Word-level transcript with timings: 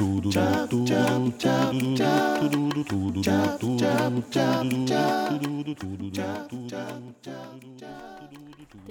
Die 0.00 0.04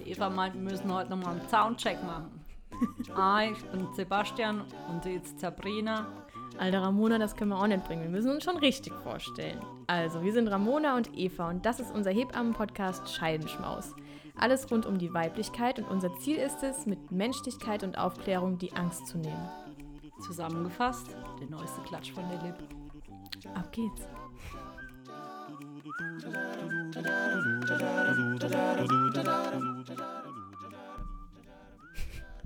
Eva 0.06 0.30
meint, 0.30 0.54
wir 0.56 0.62
müssen 0.62 0.94
heute 0.94 1.10
nochmal 1.12 1.40
einen 1.40 1.50
Soundcheck 1.50 2.04
machen. 2.04 2.44
Ah, 3.16 3.44
ich 3.44 3.64
bin 3.72 3.88
Sebastian 3.96 4.66
und 4.90 5.04
sie 5.04 5.14
ist 5.14 5.40
Sabrina. 5.40 6.08
Alter 6.60 6.82
Ramona, 6.82 7.18
das 7.18 7.34
können 7.36 7.52
wir 7.52 7.58
auch 7.58 7.68
nicht 7.68 7.86
bringen. 7.86 8.04
Wir 8.04 8.10
müssen 8.10 8.30
uns 8.30 8.44
schon 8.44 8.58
richtig 8.58 8.94
vorstellen. 8.94 9.60
Also, 9.88 10.22
wir 10.24 10.34
sind 10.34 10.50
Ramona 10.50 10.98
und 10.98 11.18
Eva 11.18 11.50
und 11.50 11.66
das 11.66 11.80
ist 11.80 11.96
unser 11.96 12.12
Hebammen-Podcast 12.12 13.16
Scheidenschmaus. 13.16 13.96
Alles 14.36 14.70
rund 14.70 14.86
um 14.86 15.00
die 15.00 15.14
Weiblichkeit 15.14 15.80
und 15.80 15.86
unser 15.86 16.14
Ziel 16.20 16.38
ist 16.38 16.62
es, 16.64 16.86
mit 16.86 17.12
Menschlichkeit 17.12 17.84
und 17.84 17.98
Aufklärung 17.98 18.60
die 18.60 18.74
Angst 18.74 19.08
zu 19.08 19.18
nehmen. 19.18 19.50
Zusammengefasst, 20.20 21.16
der 21.40 21.48
neueste 21.50 21.82
Klatsch 21.82 22.12
von 22.12 22.24
der 22.30 22.42
Lip. 22.42 22.56
Ab 23.54 23.72
geht's. 23.72 24.08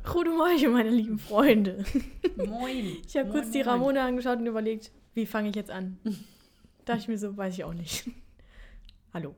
Gute 0.03 0.31
Morgen, 0.31 0.71
meine 0.73 0.89
lieben 0.89 1.19
Freunde. 1.19 1.83
Moin. 2.37 2.97
Ich 3.07 3.15
habe 3.17 3.29
kurz 3.29 3.51
die 3.51 3.59
moin. 3.59 3.69
Ramona 3.69 4.05
angeschaut 4.05 4.39
und 4.39 4.47
überlegt, 4.47 4.91
wie 5.13 5.25
fange 5.25 5.49
ich 5.49 5.55
jetzt 5.55 5.71
an? 5.71 5.97
Dachte 6.85 7.01
ich 7.01 7.07
mir 7.07 7.17
so, 7.17 7.35
weiß 7.35 7.53
ich 7.53 7.63
auch 7.63 7.73
nicht. 7.73 8.09
Hallo. 9.13 9.35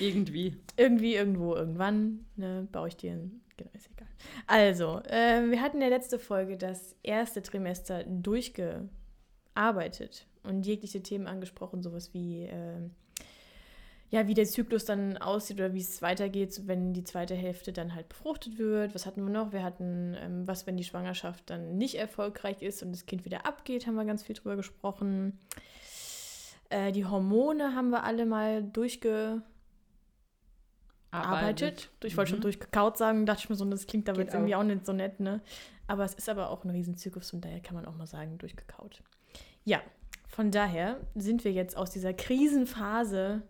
Irgendwie. 0.00 0.56
Irgendwie, 0.76 1.14
irgendwo, 1.14 1.54
irgendwann, 1.54 2.24
ne, 2.36 2.66
baue 2.72 2.88
ich 2.88 2.96
dir 2.96 3.12
ein. 3.12 3.40
Genau, 3.60 3.70
ist 3.74 3.90
egal. 3.94 4.08
Also, 4.46 5.02
ähm, 5.08 5.50
wir 5.50 5.60
hatten 5.60 5.76
in 5.76 5.80
der 5.80 5.90
letzten 5.90 6.18
Folge 6.18 6.56
das 6.56 6.96
erste 7.02 7.42
Trimester 7.42 8.04
durchgearbeitet 8.04 10.26
und 10.44 10.64
jegliche 10.64 11.02
Themen 11.02 11.26
angesprochen, 11.26 11.82
sowas 11.82 12.14
wie, 12.14 12.44
ähm, 12.44 12.92
ja, 14.08 14.26
wie 14.26 14.32
der 14.32 14.46
Zyklus 14.46 14.86
dann 14.86 15.18
aussieht 15.18 15.58
oder 15.58 15.74
wie 15.74 15.80
es 15.80 16.00
weitergeht, 16.00 16.62
wenn 16.64 16.94
die 16.94 17.04
zweite 17.04 17.34
Hälfte 17.34 17.74
dann 17.74 17.94
halt 17.94 18.08
befruchtet 18.08 18.56
wird. 18.56 18.94
Was 18.94 19.04
hatten 19.04 19.22
wir 19.22 19.30
noch? 19.30 19.52
Wir 19.52 19.62
hatten, 19.62 20.16
ähm, 20.18 20.46
was, 20.46 20.66
wenn 20.66 20.78
die 20.78 20.84
Schwangerschaft 20.84 21.50
dann 21.50 21.76
nicht 21.76 21.96
erfolgreich 21.96 22.62
ist 22.62 22.82
und 22.82 22.92
das 22.92 23.04
Kind 23.04 23.26
wieder 23.26 23.44
abgeht, 23.44 23.86
haben 23.86 23.96
wir 23.96 24.06
ganz 24.06 24.22
viel 24.22 24.36
drüber 24.36 24.56
gesprochen. 24.56 25.38
Äh, 26.70 26.92
die 26.92 27.04
Hormone 27.04 27.74
haben 27.74 27.90
wir 27.90 28.04
alle 28.04 28.24
mal 28.24 28.62
durchge 28.62 29.42
arbeitet. 31.10 31.90
Ich 32.04 32.16
wollte 32.16 32.30
schon 32.30 32.38
Mhm. 32.38 32.42
durchgekaut 32.42 32.96
sagen, 32.98 33.26
dachte 33.26 33.40
ich 33.44 33.50
mir 33.50 33.56
so, 33.56 33.64
das 33.64 33.86
klingt 33.86 34.08
aber 34.08 34.18
Geht 34.18 34.26
jetzt 34.28 34.34
irgendwie 34.34 34.54
auch. 34.54 34.60
auch 34.60 34.64
nicht 34.64 34.86
so 34.86 34.92
nett, 34.92 35.20
ne? 35.20 35.40
Aber 35.86 36.04
es 36.04 36.14
ist 36.14 36.28
aber 36.28 36.50
auch 36.50 36.64
ein 36.64 36.70
Riesenzyklus 36.70 37.32
und 37.32 37.44
daher 37.44 37.60
kann 37.60 37.74
man 37.74 37.84
auch 37.86 37.96
mal 37.96 38.06
sagen, 38.06 38.38
durchgekaut. 38.38 39.02
Ja, 39.64 39.80
von 40.28 40.50
daher 40.50 40.98
sind 41.16 41.44
wir 41.44 41.52
jetzt 41.52 41.76
aus 41.76 41.90
dieser 41.90 42.12
Krisenphase, 42.14 43.42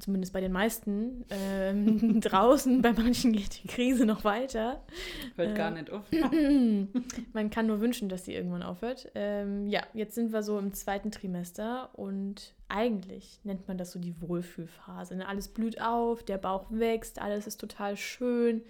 zumindest 0.00 0.32
bei 0.32 0.40
den 0.40 0.52
meisten, 0.52 1.24
ähm, 1.30 2.20
draußen, 2.20 2.82
bei 2.82 2.92
manchen 2.92 3.32
geht 3.32 3.62
die 3.62 3.68
Krise 3.68 4.06
noch 4.06 4.24
weiter. 4.24 4.82
Hört 5.36 5.50
Äh. 5.50 5.54
gar 5.54 5.70
nicht 5.70 5.90
auf. 5.90 6.02
Man 7.32 7.50
kann 7.50 7.66
nur 7.66 7.80
wünschen, 7.80 8.08
dass 8.08 8.24
sie 8.24 8.34
irgendwann 8.34 8.62
aufhört. 8.62 9.10
Ähm, 9.14 9.66
ja, 9.68 9.82
jetzt 9.94 10.14
sind 10.14 10.32
wir 10.32 10.42
so 10.42 10.58
im 10.58 10.72
zweiten 10.72 11.10
Trimester 11.10 11.90
und 11.98 12.54
eigentlich 12.68 13.40
nennt 13.44 13.68
man 13.68 13.78
das 13.78 13.92
so 13.92 13.98
die 13.98 14.20
Wohlfühlphase. 14.20 15.16
Ne? 15.16 15.28
Alles 15.28 15.48
blüht 15.48 15.80
auf, 15.80 16.22
der 16.22 16.38
Bauch 16.38 16.66
wächst, 16.70 17.20
alles 17.20 17.46
ist 17.46 17.60
total 17.60 17.96
schön 17.96 18.62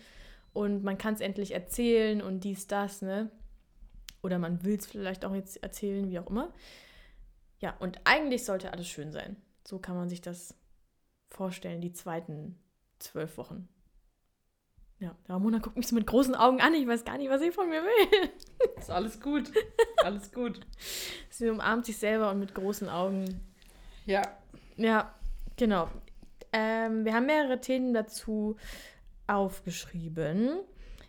und 0.53 0.85
man 0.85 0.99
kann 0.99 1.15
es 1.15 1.21
endlich 1.21 1.53
erzählen 1.53 2.23
und 2.23 2.45
dies, 2.45 2.67
das, 2.67 3.03
ne? 3.03 3.31
Oder 4.23 4.39
man 4.39 4.65
will 4.65 4.77
es 4.77 4.87
vielleicht 4.87 5.25
auch 5.25 5.35
jetzt 5.35 5.63
erzählen, 5.63 6.09
wie 6.11 6.19
auch 6.19 6.31
immer. 6.31 6.53
Ja, 7.61 7.75
und 7.79 8.01
eigentlich 8.05 8.45
sollte 8.45 8.73
alles 8.73 8.87
schön 8.89 9.13
sein. 9.13 9.37
So 9.67 9.79
kann 9.79 9.97
man 9.97 10.09
sich 10.09 10.21
das 10.21 10.55
vorstellen, 11.35 11.81
die 11.81 11.93
zweiten 11.93 12.59
zwölf 12.99 13.37
Wochen. 13.37 13.69
Ja, 15.01 15.15
Ramona 15.29 15.59
guckt 15.59 15.77
mich 15.77 15.89
so 15.89 15.95
mit 15.95 16.07
großen 16.07 16.35
Augen 16.35 16.61
an. 16.61 16.73
Ich 16.75 16.87
weiß 16.87 17.05
gar 17.05 17.19
nicht, 17.19 17.29
was 17.29 17.41
sie 17.41 17.51
von 17.51 17.69
mir 17.69 17.83
will. 17.83 18.31
Ist 18.79 18.91
alles 18.91 19.21
gut. 19.21 19.51
Alles 20.03 20.33
gut. 20.33 20.61
Sie 21.31 21.49
umarmt 21.49 21.85
sich 21.85 21.99
selber 21.99 22.31
und 22.31 22.39
mit 22.39 22.55
großen 22.55 22.89
Augen. 22.89 23.41
Ja. 24.07 24.23
Ja, 24.77 25.15
genau. 25.57 25.91
Ähm, 26.53 27.05
wir 27.05 27.15
haben 27.15 27.27
mehrere 27.27 27.61
Themen 27.61 27.93
dazu 27.93 28.57
aufgeschrieben. 29.27 30.61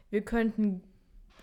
Wir 0.10 0.26
könnten 0.26 0.82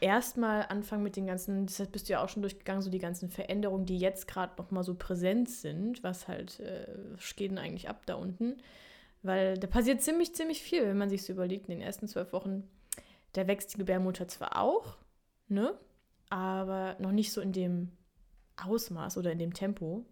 erstmal 0.03 0.67
anfangen 0.67 1.03
mit 1.03 1.17
den 1.17 1.27
ganzen, 1.27 1.67
das 1.67 1.87
bist 1.89 2.09
du 2.09 2.15
ja 2.15 2.23
auch 2.23 2.29
schon 2.29 2.43
durchgegangen, 2.43 2.83
so 2.83 2.91
die 2.91 2.99
ganzen 2.99 3.31
Veränderungen, 3.31 3.87
die 3.87 3.99
jetzt 3.99 4.27
gerade 4.27 4.53
noch 4.59 4.71
mal 4.71 4.83
so 4.83 4.95
präsent 4.95 5.49
sind. 5.49 6.03
Was 6.03 6.29
halt, 6.29 6.61
äh, 6.61 6.89
was 7.15 7.37
geht 7.37 7.51
denn 7.51 7.59
eigentlich 7.59 7.89
ab 7.89 8.05
da 8.07 8.17
unten? 8.17 8.57
Weil 9.23 9.57
da 9.57 9.69
passiert 9.69 10.03
ziemlich, 10.03 10.35
ziemlich 10.35 10.61
viel, 10.61 10.83
wenn 10.83 10.99
man 10.99 11.09
sich 11.09 11.23
so 11.23 11.33
überlegt, 11.33 11.69
in 11.69 11.79
den 11.79 11.87
ersten 11.87 12.09
zwölf 12.09 12.33
Wochen, 12.33 12.69
da 13.33 13.47
wächst 13.47 13.75
die 13.75 13.79
Gebärmutter 13.79 14.27
zwar 14.27 14.61
auch, 14.61 14.99
ne? 15.49 15.79
Aber 16.29 16.97
noch 16.99 17.13
nicht 17.13 17.33
so 17.33 17.41
in 17.41 17.53
dem 17.53 17.93
Ausmaß 18.57 19.17
oder 19.19 19.31
in 19.31 19.39
dem 19.39 19.55
Tempo, 19.55 20.05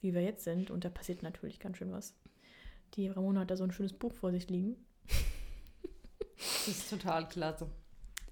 wie 0.00 0.14
wir 0.14 0.22
jetzt 0.22 0.44
sind. 0.44 0.70
Und 0.70 0.84
da 0.84 0.88
passiert 0.88 1.22
natürlich 1.22 1.60
ganz 1.60 1.76
schön 1.78 1.92
was. 1.92 2.14
Die 2.94 3.08
Ramona 3.08 3.40
hat 3.40 3.50
da 3.50 3.56
so 3.56 3.64
ein 3.64 3.72
schönes 3.72 3.92
Buch 3.92 4.12
vor 4.12 4.32
sich 4.32 4.48
liegen. 4.48 4.76
Das 6.38 6.68
ist 6.68 6.90
total 6.90 7.28
klasse. 7.28 7.68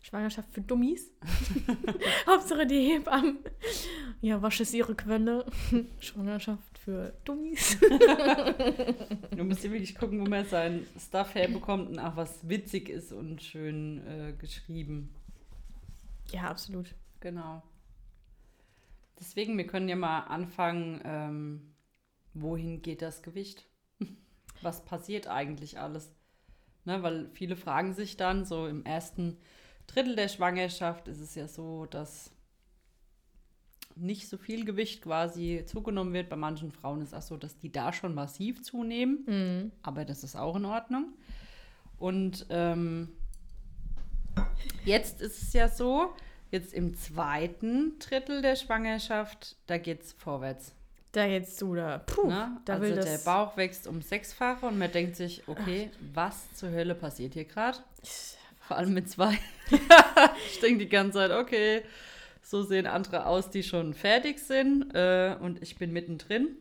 Schwangerschaft 0.06 0.53
für 0.53 0.61
Dummies. 0.61 1.11
Hauptsache 2.28 2.65
die 2.65 2.93
Hebammen. 2.93 3.39
Ja, 4.21 4.41
was 4.41 4.61
ist 4.61 4.72
ihre 4.72 4.94
Quelle? 4.94 5.44
Schwangerschaft 5.99 6.78
für 6.78 7.12
Dummies. 7.25 7.77
Du 9.37 9.43
musst 9.43 9.65
ja 9.65 9.72
wirklich 9.72 9.97
gucken, 9.97 10.21
wo 10.21 10.25
man 10.25 10.47
seinen 10.47 10.87
Stuff 10.97 11.34
herbekommt 11.34 11.89
und 11.89 11.99
auch 11.99 12.15
was 12.15 12.49
witzig 12.49 12.89
ist 12.89 13.12
und 13.12 13.43
schön 13.43 14.06
äh, 14.06 14.33
geschrieben. 14.34 15.12
Ja, 16.31 16.43
absolut. 16.43 16.94
Genau. 17.19 17.65
Deswegen, 19.19 19.59
wir 19.59 19.67
können 19.67 19.88
ja 19.88 19.97
mal 19.97 20.21
anfangen, 20.21 21.00
ähm, 21.05 21.75
wohin 22.33 22.81
geht 22.81 23.03
das 23.03 23.25
Gewicht? 23.25 23.67
Was 24.62 24.84
passiert 24.84 25.27
eigentlich 25.27 25.81
alles? 25.81 26.15
Ne, 26.84 27.03
weil 27.03 27.28
viele 27.33 27.56
fragen 27.56 27.93
sich 27.93 28.17
dann, 28.17 28.44
so 28.44 28.69
im 28.69 28.84
ersten 28.84 29.38
Drittel 29.87 30.17
der 30.17 30.29
Schwangerschaft 30.29 31.09
ist 31.09 31.21
es 31.21 31.35
ja 31.35 31.49
so, 31.49 31.87
dass 31.87 32.31
nicht 33.95 34.29
so 34.29 34.37
viel 34.37 34.65
Gewicht 34.65 35.01
quasi 35.03 35.65
zugenommen 35.67 36.13
wird. 36.13 36.29
Bei 36.29 36.37
manchen 36.37 36.71
Frauen 36.71 37.01
ist 37.01 37.09
es 37.09 37.15
auch 37.15 37.23
so, 37.23 37.37
dass 37.37 37.57
die 37.59 37.73
da 37.73 37.93
schon 37.93 38.15
massiv 38.15 38.63
zunehmen, 38.63 39.25
Mhm. 39.27 39.73
aber 39.83 40.05
das 40.05 40.23
ist 40.23 40.37
auch 40.37 40.57
in 40.57 40.67
Ordnung. 40.67 41.15
Und 41.99 42.45
ähm, 42.51 43.09
jetzt 44.85 45.23
ist 45.23 45.43
es 45.43 45.53
ja 45.55 45.69
so, 45.69 46.13
jetzt 46.51 46.75
im 46.75 46.95
zweiten 46.95 47.99
Drittel 47.99 48.43
der 48.43 48.57
Schwangerschaft, 48.57 49.57
da 49.67 49.79
geht 49.79 50.03
es 50.03 50.13
vorwärts. 50.13 50.73
Da 51.13 51.25
jetzt 51.25 51.63
du 51.63 51.75
da. 51.75 51.99
Puh, 51.99 52.29
Ne? 52.29 52.61
da 52.67 52.75
also 52.75 52.85
will 52.85 52.95
der. 52.97 53.17
Bauch 53.19 53.57
wächst 53.57 53.87
um 53.87 54.03
sechsfache 54.03 54.67
und 54.67 54.77
man 54.77 54.93
denkt 54.93 55.17
sich, 55.17 55.49
okay, 55.49 55.91
was 56.13 56.53
zur 56.53 56.71
Hölle 56.71 56.95
passiert 56.95 57.33
hier 57.33 57.47
gerade? 57.47 57.79
Vor 58.66 58.77
allem 58.77 58.94
mit 58.94 59.09
zwei. 59.09 59.38
ich 60.50 60.60
denke 60.60 60.78
die 60.84 60.88
ganze 60.88 61.19
Zeit, 61.19 61.31
okay, 61.31 61.82
so 62.43 62.62
sehen 62.62 62.87
andere 62.87 63.27
aus, 63.27 63.50
die 63.50 63.62
schon 63.62 63.94
fertig 63.94 64.38
sind 64.38 64.94
äh, 64.94 65.37
und 65.41 65.62
ich 65.62 65.77
bin 65.77 65.93
mittendrin. 65.93 66.56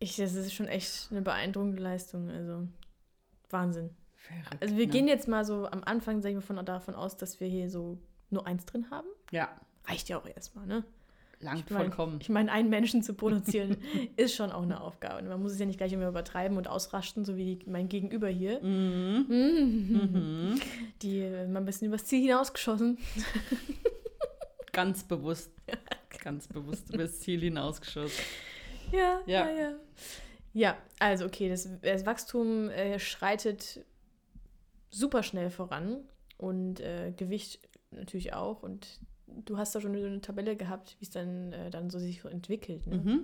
Ich, 0.00 0.16
das 0.16 0.34
ist 0.34 0.54
schon 0.54 0.68
echt 0.68 1.08
eine 1.10 1.22
beeindruckende 1.22 1.82
Leistung. 1.82 2.30
Also 2.30 2.68
Wahnsinn. 3.50 3.90
Verrückt, 4.14 4.62
Also 4.62 4.76
wir 4.76 4.86
ne? 4.86 4.92
gehen 4.92 5.08
jetzt 5.08 5.28
mal 5.28 5.44
so 5.44 5.66
am 5.66 5.82
Anfang, 5.84 6.20
sag 6.20 6.30
ich 6.30 6.34
mal, 6.36 6.42
von, 6.42 6.64
davon 6.64 6.94
aus, 6.94 7.16
dass 7.16 7.40
wir 7.40 7.48
hier 7.48 7.70
so 7.70 7.98
nur 8.30 8.46
eins 8.46 8.66
drin 8.66 8.90
haben. 8.90 9.08
Ja, 9.30 9.50
Reicht 9.86 10.08
ja 10.08 10.18
auch 10.18 10.26
erstmal, 10.26 10.66
ne? 10.66 10.84
Lang 11.40 11.58
Ich 11.58 11.70
mein- 11.70 11.82
vollkommen. 11.84 12.18
Ich 12.20 12.28
meine, 12.28 12.50
einen 12.52 12.68
Menschen 12.68 13.02
zu 13.02 13.14
produzieren 13.14 13.76
ist 14.16 14.34
schon 14.34 14.50
auch 14.52 14.62
eine 14.62 14.80
Aufgabe. 14.80 15.18
Und 15.22 15.28
man 15.28 15.40
muss 15.42 15.52
es 15.52 15.58
ja 15.58 15.66
nicht 15.66 15.78
gleich 15.78 15.92
immer 15.92 16.08
übertreiben 16.08 16.56
und 16.56 16.68
ausrasten, 16.68 17.24
so 17.24 17.36
wie 17.36 17.56
die, 17.56 17.70
mein 17.70 17.88
Gegenüber 17.88 18.28
hier. 18.28 18.60
Mhm. 18.62 19.26
Mhm. 19.28 20.60
Die 21.02 21.20
äh, 21.20 21.46
mal 21.46 21.60
ein 21.60 21.64
bisschen 21.64 21.88
übers 21.88 22.04
Ziel 22.04 22.22
hinausgeschossen. 22.22 22.98
Ganz 24.72 25.04
bewusst. 25.04 25.50
Ganz 26.22 26.46
bewusst 26.48 26.92
übers 26.92 27.20
Ziel 27.20 27.40
hinausgeschossen. 27.40 28.24
Ja, 28.92 29.20
Ja. 29.26 29.48
ja, 29.48 29.56
ja. 29.60 29.72
Ja, 30.54 30.76
also 30.98 31.26
okay, 31.26 31.48
das, 31.48 31.68
das 31.82 32.06
Wachstum 32.06 32.70
äh, 32.70 32.98
schreitet 32.98 33.84
super 34.90 35.22
schnell 35.22 35.50
voran 35.50 35.98
und 36.38 36.80
äh, 36.80 37.12
Gewicht 37.16 37.60
natürlich 37.90 38.32
auch. 38.32 38.62
Und 38.62 38.86
du 39.44 39.58
hast 39.58 39.74
da 39.74 39.80
schon 39.80 39.98
so 39.98 40.06
eine 40.06 40.20
Tabelle 40.20 40.56
gehabt, 40.56 40.96
wie 40.98 41.04
es 41.04 41.10
dann, 41.10 41.52
äh, 41.52 41.70
dann 41.70 41.90
so 41.90 41.98
sich 41.98 42.20
so 42.20 42.28
entwickelt. 42.28 42.86
Ne? 42.86 42.96
Mhm. 42.96 43.20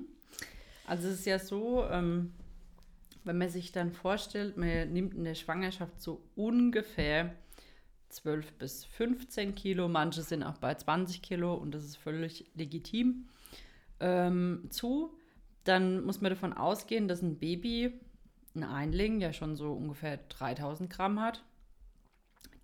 Also 0.86 1.08
es 1.08 1.20
ist 1.20 1.26
ja 1.26 1.38
so, 1.38 1.84
ähm, 1.90 2.32
wenn 3.24 3.38
man 3.38 3.48
sich 3.48 3.72
dann 3.72 3.92
vorstellt, 3.92 4.56
man 4.56 4.92
nimmt 4.92 5.14
in 5.14 5.24
der 5.24 5.34
Schwangerschaft 5.34 6.00
so 6.00 6.22
ungefähr 6.36 7.34
12 8.10 8.52
bis 8.52 8.84
15 8.84 9.54
Kilo, 9.54 9.88
manche 9.88 10.22
sind 10.22 10.42
auch 10.42 10.58
bei 10.58 10.74
20 10.74 11.22
Kilo 11.22 11.54
und 11.54 11.74
das 11.74 11.84
ist 11.84 11.96
völlig 11.96 12.46
legitim, 12.54 13.26
ähm, 14.00 14.66
zu. 14.70 15.16
Dann 15.64 16.04
muss 16.04 16.20
man 16.20 16.30
davon 16.30 16.52
ausgehen, 16.52 17.08
dass 17.08 17.22
ein 17.22 17.38
Baby, 17.38 17.98
ein 18.54 18.62
Einling, 18.62 19.20
ja 19.20 19.32
schon 19.32 19.56
so 19.56 19.72
ungefähr 19.72 20.18
3000 20.28 20.90
Gramm 20.90 21.20
hat. 21.20 21.42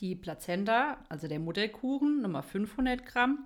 Die 0.00 0.16
Plazenta, 0.16 0.98
also 1.08 1.28
der 1.28 1.38
Mutterkuchen, 1.38 2.22
nochmal 2.22 2.42
500 2.42 3.04
Gramm. 3.04 3.44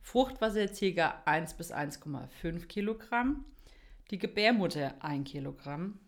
Fruchtwasser 0.00 0.68
ca. 0.68 1.22
1 1.24 1.54
bis 1.54 1.72
1,5 1.72 2.66
Kilogramm. 2.66 3.44
Die 4.10 4.18
Gebärmutter 4.18 4.94
1 5.00 5.28
Kilogramm. 5.28 5.98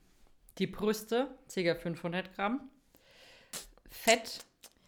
Die 0.58 0.68
Brüste 0.68 1.36
ca. 1.52 1.74
500 1.74 2.34
Gramm. 2.34 2.70
Fett 3.90 4.44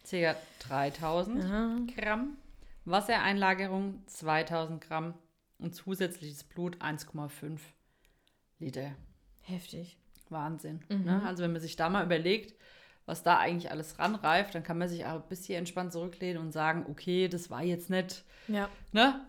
ca. 0.09 0.35
3000 0.59 1.43
Aha. 1.43 1.77
Gramm. 1.95 2.37
Wassereinlagerung 2.85 4.01
2000 4.07 4.81
Gramm. 4.81 5.13
Und 5.57 5.73
zusätzliches 5.73 6.43
Blut 6.43 6.77
1,5 6.81 7.59
Liter. 8.59 8.95
Heftig. 9.41 9.97
Wahnsinn. 10.29 10.83
Mhm. 10.89 11.03
Ne? 11.03 11.23
Also 11.23 11.43
wenn 11.43 11.53
man 11.53 11.61
sich 11.61 11.75
da 11.75 11.89
mal 11.89 12.05
überlegt, 12.05 12.55
was 13.05 13.23
da 13.23 13.37
eigentlich 13.37 13.71
alles 13.71 13.99
ranreift, 13.99 14.55
dann 14.55 14.63
kann 14.63 14.77
man 14.77 14.89
sich 14.89 15.05
auch 15.05 15.15
ein 15.21 15.29
bisschen 15.29 15.59
entspannt 15.59 15.93
zurücklehnen 15.93 16.41
und 16.41 16.51
sagen, 16.51 16.85
okay, 16.89 17.27
das 17.27 17.49
war 17.49 17.63
jetzt 17.63 17.89
nicht 17.89 18.23
Ja. 18.47 18.69
ne, 18.91 19.21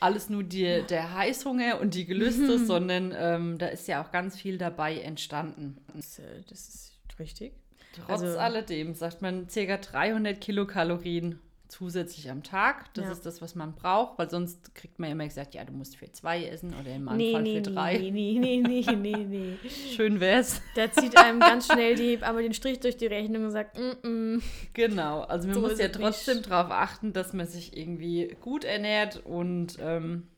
alles 0.00 0.28
nur 0.28 0.42
die, 0.42 0.82
der 0.88 1.14
Heißhunger 1.14 1.80
und 1.80 1.94
die 1.94 2.04
Gelüste, 2.06 2.58
sondern 2.64 3.14
ähm, 3.16 3.58
da 3.58 3.66
ist 3.66 3.86
ja 3.88 4.02
auch 4.02 4.10
ganz 4.10 4.36
viel 4.36 4.58
dabei 4.58 4.98
entstanden. 4.98 5.76
Das, 5.94 6.18
äh, 6.18 6.42
das 6.48 6.68
ist 6.68 6.92
richtig. 7.18 7.52
Trotz 7.94 8.22
Also- 8.22 8.38
alledem 8.38 8.94
sagt 8.94 9.22
man 9.22 9.46
ca. 9.48 9.76
300 9.76 10.40
Kilokalorien 10.40 11.38
zusätzlich 11.72 12.30
am 12.30 12.42
Tag. 12.42 12.92
Das 12.94 13.06
Ja. 13.06 13.12
ist 13.12 13.24
das, 13.24 13.40
was 13.40 13.54
man 13.54 13.74
braucht, 13.74 14.18
weil 14.18 14.28
sonst 14.28 14.74
kriegt 14.74 14.98
man 14.98 15.10
immer 15.10 15.24
gesagt, 15.24 15.54
ja, 15.54 15.64
du 15.64 15.72
musst 15.72 15.96
für 15.96 16.12
zwei 16.12 16.44
essen 16.44 16.74
oder 16.78 16.94
im 16.94 17.06
Nee, 17.16 17.32
Fall 17.32 17.42
nee, 17.42 17.56
für 17.56 17.62
drei. 17.62 17.98
nee, 17.98 18.10
nee, 18.10 18.38
nee, 18.38 18.84
nee, 18.84 18.94
nee, 18.94 19.24
nee. 19.24 19.56
Schön 19.96 20.20
wär's. 20.20 20.60
Da 20.76 20.92
zieht 20.92 21.16
einem 21.16 21.40
ganz 21.40 21.66
schnell 21.66 21.96
die 21.96 22.10
Hebamme 22.10 22.42
den 22.42 22.52
Strich 22.52 22.78
durch 22.80 22.98
die 22.98 23.06
Rechnung 23.06 23.44
und 23.46 23.50
sagt, 23.52 23.78
mm 23.78 24.06
-mm. 24.06 24.42
Genau, 24.74 25.22
also 25.22 25.48
man 25.48 25.54
So 25.54 25.60
muss 25.62 25.78
ja 25.78 25.88
trotzdem 25.88 26.36
nicht. 26.38 26.50
darauf 26.50 26.70
achten, 26.70 27.12
dass 27.14 27.32
man 27.32 27.46
sich 27.46 27.74
irgendwie 27.76 28.36
gut 28.40 28.64
ernährt 28.64 29.24
und 29.24 29.78
ähm, 29.80 30.28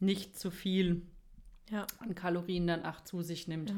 nicht 0.00 0.38
zu 0.38 0.50
viel 0.50 1.02
Ja. 1.70 1.86
an 1.98 2.14
Kalorien 2.14 2.66
dann 2.66 2.84
auch 2.84 3.00
zu 3.00 3.22
sich 3.22 3.48
nimmt. 3.48 3.70
Ja. 3.70 3.76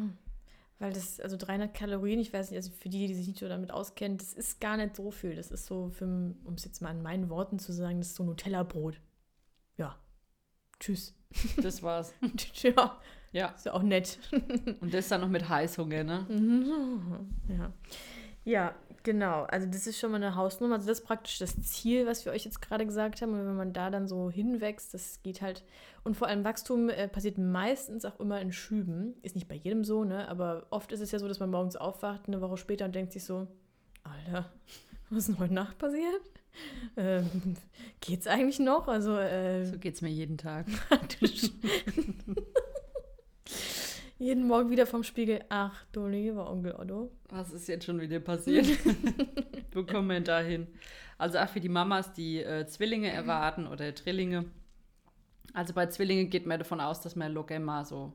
Weil 0.78 0.92
das, 0.92 1.20
also 1.20 1.36
300 1.38 1.72
Kalorien, 1.72 2.18
ich 2.20 2.32
weiß 2.32 2.50
nicht, 2.50 2.58
also 2.58 2.70
für 2.70 2.90
die, 2.90 3.06
die 3.06 3.14
sich 3.14 3.26
nicht 3.26 3.38
so 3.38 3.48
damit 3.48 3.70
auskennen, 3.70 4.18
das 4.18 4.34
ist 4.34 4.60
gar 4.60 4.76
nicht 4.76 4.94
so 4.94 5.10
viel. 5.10 5.34
Das 5.34 5.50
ist 5.50 5.64
so, 5.66 5.88
für, 5.88 6.04
um 6.04 6.54
es 6.54 6.64
jetzt 6.64 6.82
mal 6.82 6.90
in 6.90 7.02
meinen 7.02 7.30
Worten 7.30 7.58
zu 7.58 7.72
sagen, 7.72 7.98
das 7.98 8.08
ist 8.08 8.16
so 8.16 8.24
Nutella-Brot. 8.24 9.00
Ja. 9.78 9.96
Tschüss. 10.78 11.14
Das 11.62 11.82
war's. 11.82 12.12
ja, 12.62 13.00
Ja. 13.32 13.48
ist 13.48 13.64
ja 13.66 13.72
auch 13.72 13.82
nett. 13.82 14.18
Und 14.80 14.92
das 14.92 15.08
dann 15.08 15.22
noch 15.22 15.28
mit 15.28 15.48
Heißhunger, 15.48 16.04
ne? 16.04 16.26
Mhm. 16.28 17.30
Ja. 17.48 17.72
Ja, 18.46 18.76
genau. 19.02 19.42
Also 19.42 19.66
das 19.66 19.88
ist 19.88 19.98
schon 19.98 20.12
mal 20.12 20.22
eine 20.22 20.36
Hausnummer. 20.36 20.76
Also 20.76 20.86
das 20.86 21.00
ist 21.00 21.04
praktisch 21.04 21.38
das 21.38 21.60
Ziel, 21.62 22.06
was 22.06 22.24
wir 22.24 22.32
euch 22.32 22.44
jetzt 22.44 22.62
gerade 22.62 22.86
gesagt 22.86 23.20
haben. 23.20 23.32
Und 23.32 23.44
wenn 23.44 23.56
man 23.56 23.72
da 23.72 23.90
dann 23.90 24.06
so 24.06 24.30
hinwächst, 24.30 24.94
das 24.94 25.20
geht 25.24 25.42
halt. 25.42 25.64
Und 26.04 26.16
vor 26.16 26.28
allem 26.28 26.44
Wachstum 26.44 26.88
äh, 26.88 27.08
passiert 27.08 27.38
meistens 27.38 28.04
auch 28.04 28.20
immer 28.20 28.40
in 28.40 28.52
Schüben. 28.52 29.14
Ist 29.22 29.34
nicht 29.34 29.48
bei 29.48 29.56
jedem 29.56 29.82
so, 29.82 30.04
ne? 30.04 30.28
Aber 30.28 30.66
oft 30.70 30.92
ist 30.92 31.00
es 31.00 31.10
ja 31.10 31.18
so, 31.18 31.26
dass 31.26 31.40
man 31.40 31.50
morgens 31.50 31.74
aufwacht, 31.74 32.28
eine 32.28 32.40
Woche 32.40 32.56
später 32.56 32.84
und 32.84 32.94
denkt 32.94 33.12
sich 33.12 33.24
so, 33.24 33.48
Alter, 34.04 34.48
was 35.10 35.18
ist 35.18 35.28
denn 35.28 35.38
heute 35.40 35.54
Nacht 35.54 35.78
passiert? 35.78 36.22
Ähm, 36.96 37.58
geht's 38.00 38.26
eigentlich 38.26 38.58
noch? 38.58 38.88
Also, 38.88 39.18
äh, 39.18 39.66
So 39.66 39.76
geht's 39.78 40.00
mir 40.00 40.08
jeden 40.08 40.38
Tag. 40.38 40.64
jeden 44.18 44.46
Morgen 44.46 44.70
wieder 44.70 44.86
vom 44.86 45.02
Spiegel. 45.02 45.44
Ach, 45.48 45.84
du 45.92 46.06
lieber 46.06 46.50
Onkel 46.50 46.74
Otto. 46.74 47.10
Was 47.28 47.52
ist 47.52 47.68
jetzt 47.68 47.84
schon 47.84 48.00
wieder 48.00 48.20
passiert? 48.20 48.66
Wo 49.72 49.84
kommen 49.84 50.08
wir 50.08 50.20
dahin? 50.20 50.66
Also 51.18 51.38
auch 51.38 51.48
für 51.48 51.60
die 51.60 51.68
Mamas, 51.68 52.12
die 52.12 52.42
äh, 52.42 52.66
Zwillinge 52.66 53.10
erwarten 53.10 53.66
oder 53.66 53.92
Drillinge. 53.92 54.46
Also 55.52 55.72
bei 55.72 55.86
Zwillingen 55.86 56.30
geht 56.30 56.46
man 56.46 56.58
davon 56.58 56.80
aus, 56.80 57.00
dass 57.00 57.16
man 57.16 57.32
locker 57.32 57.58
mal 57.58 57.84
so 57.84 58.12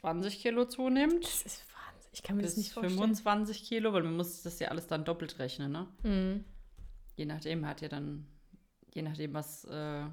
20 0.00 0.40
Kilo 0.40 0.64
zunimmt. 0.66 1.24
Das 1.24 1.42
ist 1.42 1.64
Wahnsinn. 1.68 2.10
Ich 2.12 2.22
kann 2.22 2.36
mir 2.36 2.42
das 2.42 2.56
nicht 2.56 2.72
vorstellen. 2.72 2.98
25 2.98 3.64
Kilo, 3.64 3.92
weil 3.92 4.02
man 4.02 4.16
muss 4.16 4.42
das 4.42 4.58
ja 4.58 4.68
alles 4.68 4.86
dann 4.86 5.04
doppelt 5.04 5.38
rechnen, 5.38 5.72
ne? 5.72 5.88
Mhm. 6.02 6.44
Je 7.16 7.24
nachdem 7.24 7.66
hat 7.66 7.80
ja 7.80 7.88
dann, 7.88 8.26
je 8.94 9.02
nachdem, 9.02 9.34
was 9.34 9.64
äh, 9.64 10.04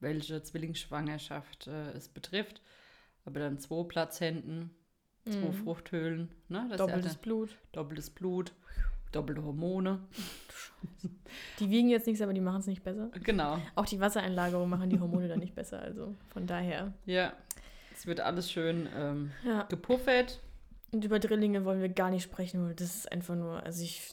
welche 0.00 0.42
Zwillingsschwangerschaft 0.42 1.66
äh, 1.66 1.92
es 1.92 2.08
betrifft. 2.08 2.62
Aber 3.28 3.40
dann 3.40 3.58
zwei 3.58 3.84
Plazenten, 3.84 4.70
zwei 5.28 5.36
Mhm. 5.50 5.52
Fruchthöhlen, 5.52 6.28
ne? 6.48 6.66
Das 6.70 6.78
Doppeltes 6.78 7.12
ja 7.12 7.18
Blut. 7.20 7.50
doppeltes 7.72 8.08
Blut, 8.08 8.54
doppelte 9.12 9.44
Hormone. 9.44 10.00
Die 11.58 11.68
wiegen 11.68 11.90
jetzt 11.90 12.06
nichts, 12.06 12.22
aber 12.22 12.32
die 12.32 12.40
machen 12.40 12.60
es 12.60 12.66
nicht 12.66 12.82
besser. 12.82 13.10
Genau. 13.22 13.58
Auch 13.74 13.84
die 13.84 14.00
Wassereinlagerung 14.00 14.70
machen 14.70 14.88
die 14.88 14.98
Hormone 14.98 15.28
dann 15.28 15.40
nicht 15.40 15.54
besser. 15.54 15.80
Also 15.82 16.14
von 16.28 16.46
daher. 16.46 16.94
Ja. 17.04 17.34
Es 17.94 18.06
wird 18.06 18.20
alles 18.20 18.50
schön 18.50 18.88
ähm, 18.96 19.32
Ja. 19.44 19.64
gepuffert. 19.64 20.40
Und 20.92 21.04
über 21.04 21.18
Drillinge 21.18 21.66
wollen 21.66 21.82
wir 21.82 21.90
gar 21.90 22.08
nicht 22.10 22.22
sprechen, 22.22 22.64
weil 22.64 22.74
das 22.74 22.94
ist 22.94 23.12
einfach 23.12 23.34
nur. 23.34 23.62
Also 23.62 23.82
ich. 23.82 24.10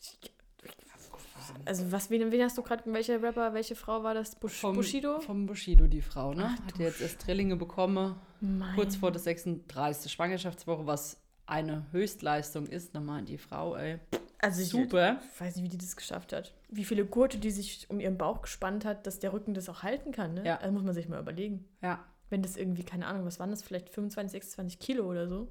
Also 1.65 1.91
was, 1.91 2.09
wen, 2.09 2.31
wen 2.31 2.41
hast 2.43 2.57
du 2.57 2.61
gerade, 2.63 2.83
welcher 2.91 3.21
Rapper, 3.21 3.53
welche 3.53 3.75
Frau 3.75 4.03
war 4.03 4.13
das? 4.13 4.35
Bush, 4.35 4.53
Vom- 4.53 4.75
Bushido? 4.75 5.19
Vom 5.21 5.45
Bushido, 5.45 5.87
die 5.87 6.01
Frau, 6.01 6.33
ne? 6.33 6.55
Ach, 6.59 6.65
Hat 6.67 6.77
jetzt 6.79 7.01
erst 7.01 7.25
Drillinge 7.25 7.55
bekommen, 7.55 8.15
Mein. 8.41 8.75
kurz 8.75 8.95
vor 8.95 9.11
der 9.11 9.21
36. 9.21 10.11
Schwangerschaftswoche, 10.11 10.85
was 10.85 11.21
eine 11.45 11.85
Höchstleistung 11.91 12.65
ist. 12.67 12.93
Nochmal 12.93 13.23
die 13.23 13.37
Frau, 13.37 13.75
ey. 13.75 13.99
also 14.41 14.61
ich 14.61 14.69
Super. 14.69 15.19
weiß 15.39 15.55
nicht, 15.55 15.65
wie 15.65 15.69
die 15.69 15.77
das 15.77 15.95
geschafft 15.95 16.33
hat. 16.33 16.53
Wie 16.69 16.85
viele 16.85 17.05
Gurte 17.05 17.37
die 17.37 17.51
sich 17.51 17.89
um 17.89 17.99
ihren 17.99 18.17
Bauch 18.17 18.41
gespannt 18.41 18.83
hat, 18.85 19.05
dass 19.05 19.19
der 19.19 19.31
Rücken 19.33 19.53
das 19.53 19.69
auch 19.69 19.83
halten 19.83 20.11
kann. 20.11 20.33
Ne? 20.33 20.45
Ja. 20.45 20.57
Also 20.57 20.71
muss 20.73 20.83
man 20.83 20.93
sich 20.95 21.07
mal 21.07 21.19
überlegen. 21.19 21.65
Ja. 21.81 22.03
Wenn 22.31 22.41
das 22.41 22.57
irgendwie, 22.57 22.83
keine 22.83 23.05
Ahnung, 23.05 23.25
was 23.25 23.39
waren 23.39 23.51
das, 23.51 23.61
vielleicht 23.61 23.89
25, 23.89 24.31
26 24.31 24.79
Kilo 24.79 25.05
oder 25.09 25.27
so. 25.27 25.47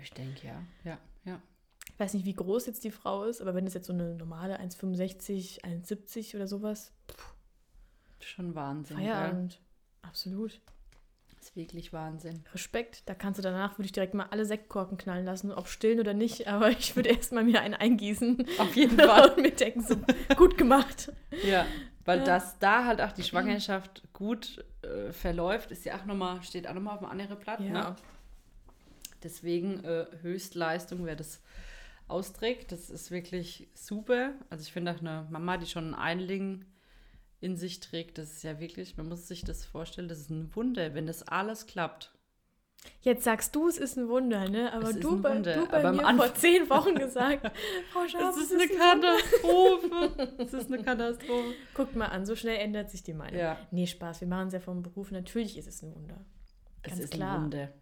Ich 0.00 0.10
denke, 0.12 0.46
ja. 0.46 0.62
Ja, 0.84 0.98
ja. 1.24 1.40
Ich 1.94 2.00
weiß 2.00 2.14
nicht, 2.14 2.26
wie 2.26 2.34
groß 2.34 2.66
jetzt 2.66 2.82
die 2.84 2.90
Frau 2.90 3.24
ist, 3.24 3.40
aber 3.40 3.54
wenn 3.54 3.64
das 3.64 3.74
jetzt 3.74 3.86
so 3.86 3.92
eine 3.92 4.14
normale 4.16 4.58
1,65, 4.60 5.62
1,70 5.62 6.34
oder 6.36 6.46
sowas, 6.48 6.92
Schon 8.20 8.54
Wahnsinn. 8.54 8.96
Feierabend. 8.96 9.60
Absolut. 10.02 10.60
ist 11.40 11.54
wirklich 11.56 11.92
Wahnsinn. 11.92 12.42
Respekt. 12.54 13.02
Da 13.06 13.14
kannst 13.14 13.38
du 13.38 13.42
danach, 13.42 13.78
würde 13.78 13.84
ich 13.86 13.92
direkt 13.92 14.14
mal 14.14 14.26
alle 14.30 14.46
Sektkorken 14.46 14.96
knallen 14.96 15.26
lassen, 15.26 15.52
ob 15.52 15.68
stillen 15.68 16.00
oder 16.00 16.14
nicht, 16.14 16.48
aber 16.48 16.70
ich 16.70 16.96
würde 16.96 17.10
erst 17.10 17.32
mal 17.32 17.44
mir 17.44 17.60
einen 17.60 17.74
eingießen 17.74 18.46
Auf 18.58 18.74
jeden 18.74 18.98
Fall. 18.98 19.30
und 19.36 19.42
mir 19.42 19.50
denken, 19.52 19.82
so, 19.82 19.96
gut 20.36 20.56
gemacht. 20.58 21.12
Ja, 21.46 21.66
weil 22.06 22.20
Ja. 22.20 22.24
dass 22.24 22.58
da 22.58 22.86
halt 22.86 23.00
auch 23.02 23.12
die 23.12 23.22
Schwangerschaft 23.22 24.02
gut 24.14 24.64
äh, 24.82 25.12
verläuft, 25.12 25.70
ist 25.70 25.84
ja 25.84 25.96
auch 25.96 26.06
noch 26.06 26.16
mal, 26.16 26.42
steht 26.42 26.66
auch 26.66 26.74
nochmal 26.74 26.94
auf 26.96 27.02
einem 27.02 27.10
anderen 27.10 27.38
Blatt. 27.38 27.60
Ne? 27.60 27.94
Deswegen 29.22 29.84
äh, 29.84 30.06
Höchstleistung, 30.22 31.04
wer 31.06 31.16
das 31.16 31.40
austrägt, 32.08 32.72
das 32.72 32.90
ist 32.90 33.10
wirklich 33.10 33.68
super. 33.74 34.32
Also 34.50 34.62
ich 34.62 34.72
finde 34.72 34.92
auch 34.92 35.00
eine 35.00 35.26
Mama, 35.30 35.56
die 35.56 35.66
schon 35.66 35.84
einen 35.84 35.94
Einling 35.94 36.64
in 37.40 37.56
sich 37.56 37.80
trägt, 37.80 38.18
das 38.18 38.32
ist 38.32 38.42
ja 38.42 38.58
wirklich, 38.60 38.96
man 38.96 39.08
muss 39.08 39.28
sich 39.28 39.42
das 39.44 39.64
vorstellen, 39.64 40.08
das 40.08 40.18
ist 40.18 40.30
ein 40.30 40.54
Wunder, 40.56 40.94
wenn 40.94 41.06
das 41.06 41.22
alles 41.28 41.66
klappt. 41.66 42.10
Jetzt 43.00 43.24
sagst 43.24 43.54
du, 43.56 43.66
es 43.68 43.78
ist 43.78 43.96
ein 43.96 44.08
Wunder, 44.08 44.46
ne? 44.48 44.70
Aber 44.72 44.88
Es 44.90 44.96
ist 44.96 45.04
du 45.04 45.20
bei, 45.20 45.34
Wunder, 45.36 45.54
du 45.54 45.66
bei 45.68 45.78
aber 45.84 45.92
mir 45.92 46.16
vor 46.16 46.34
zehn 46.34 46.68
Wochen 46.70 46.94
gesagt, 46.94 47.50
Frau 47.92 48.06
Scharf, 48.06 48.22
Das 48.22 48.36
ist 48.36 48.52
es 48.52 48.60
eine. 48.60 48.68
Katastrophe. 48.68 50.34
Das 50.38 50.52
ist 50.52 50.72
eine 50.72 50.82
Katastrophe. 50.82 51.54
Guckt 51.74 51.96
mal 51.96 52.06
an, 52.08 52.26
so 52.26 52.36
schnell 52.36 52.56
ändert 52.58 52.90
sich 52.90 53.02
die 53.02 53.14
Meinung. 53.14 53.38
Ja, 53.40 53.58
Nee, 53.70 53.86
Spaß, 53.86 54.20
wir 54.20 54.28
machen 54.28 54.48
es 54.48 54.54
ja 54.54 54.60
vom 54.60 54.82
Beruf. 54.82 55.10
Natürlich 55.10 55.56
ist 55.56 55.66
es 55.66 55.82
ein 55.82 55.94
Wunder. 55.94 56.24
es 56.82 56.90
Ganz 56.90 57.00
ist 57.04 57.12
klar. 57.14 57.36
ein 57.38 57.42
Wunder. 57.44 57.72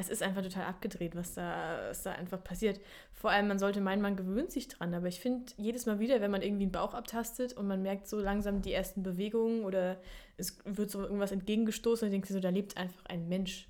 Es 0.00 0.08
ist 0.08 0.22
einfach 0.22 0.42
total 0.42 0.64
abgedreht, 0.64 1.14
was 1.14 1.34
da, 1.34 1.88
was 1.90 2.02
da 2.04 2.12
einfach 2.12 2.42
passiert. 2.42 2.80
Vor 3.12 3.30
allem, 3.30 3.48
man 3.48 3.58
sollte 3.58 3.82
meinen, 3.82 4.00
man 4.00 4.16
gewöhnt 4.16 4.50
sich 4.50 4.66
dran. 4.66 4.94
Aber 4.94 5.08
ich 5.08 5.20
finde, 5.20 5.52
jedes 5.58 5.84
Mal 5.84 5.98
wieder, 5.98 6.22
wenn 6.22 6.30
man 6.30 6.40
irgendwie 6.40 6.62
einen 6.62 6.72
Bauch 6.72 6.94
abtastet 6.94 7.52
und 7.52 7.66
man 7.66 7.82
merkt 7.82 8.08
so 8.08 8.18
langsam 8.18 8.62
die 8.62 8.72
ersten 8.72 9.02
Bewegungen 9.02 9.64
oder 9.64 10.00
es 10.38 10.56
wird 10.64 10.90
so 10.90 11.02
irgendwas 11.02 11.32
entgegengestoßen 11.32 12.06
und 12.06 12.12
denkst 12.12 12.28
du 12.28 12.34
so, 12.34 12.40
da 12.40 12.48
lebt 12.48 12.78
einfach 12.78 13.04
ein 13.04 13.28
Mensch 13.28 13.68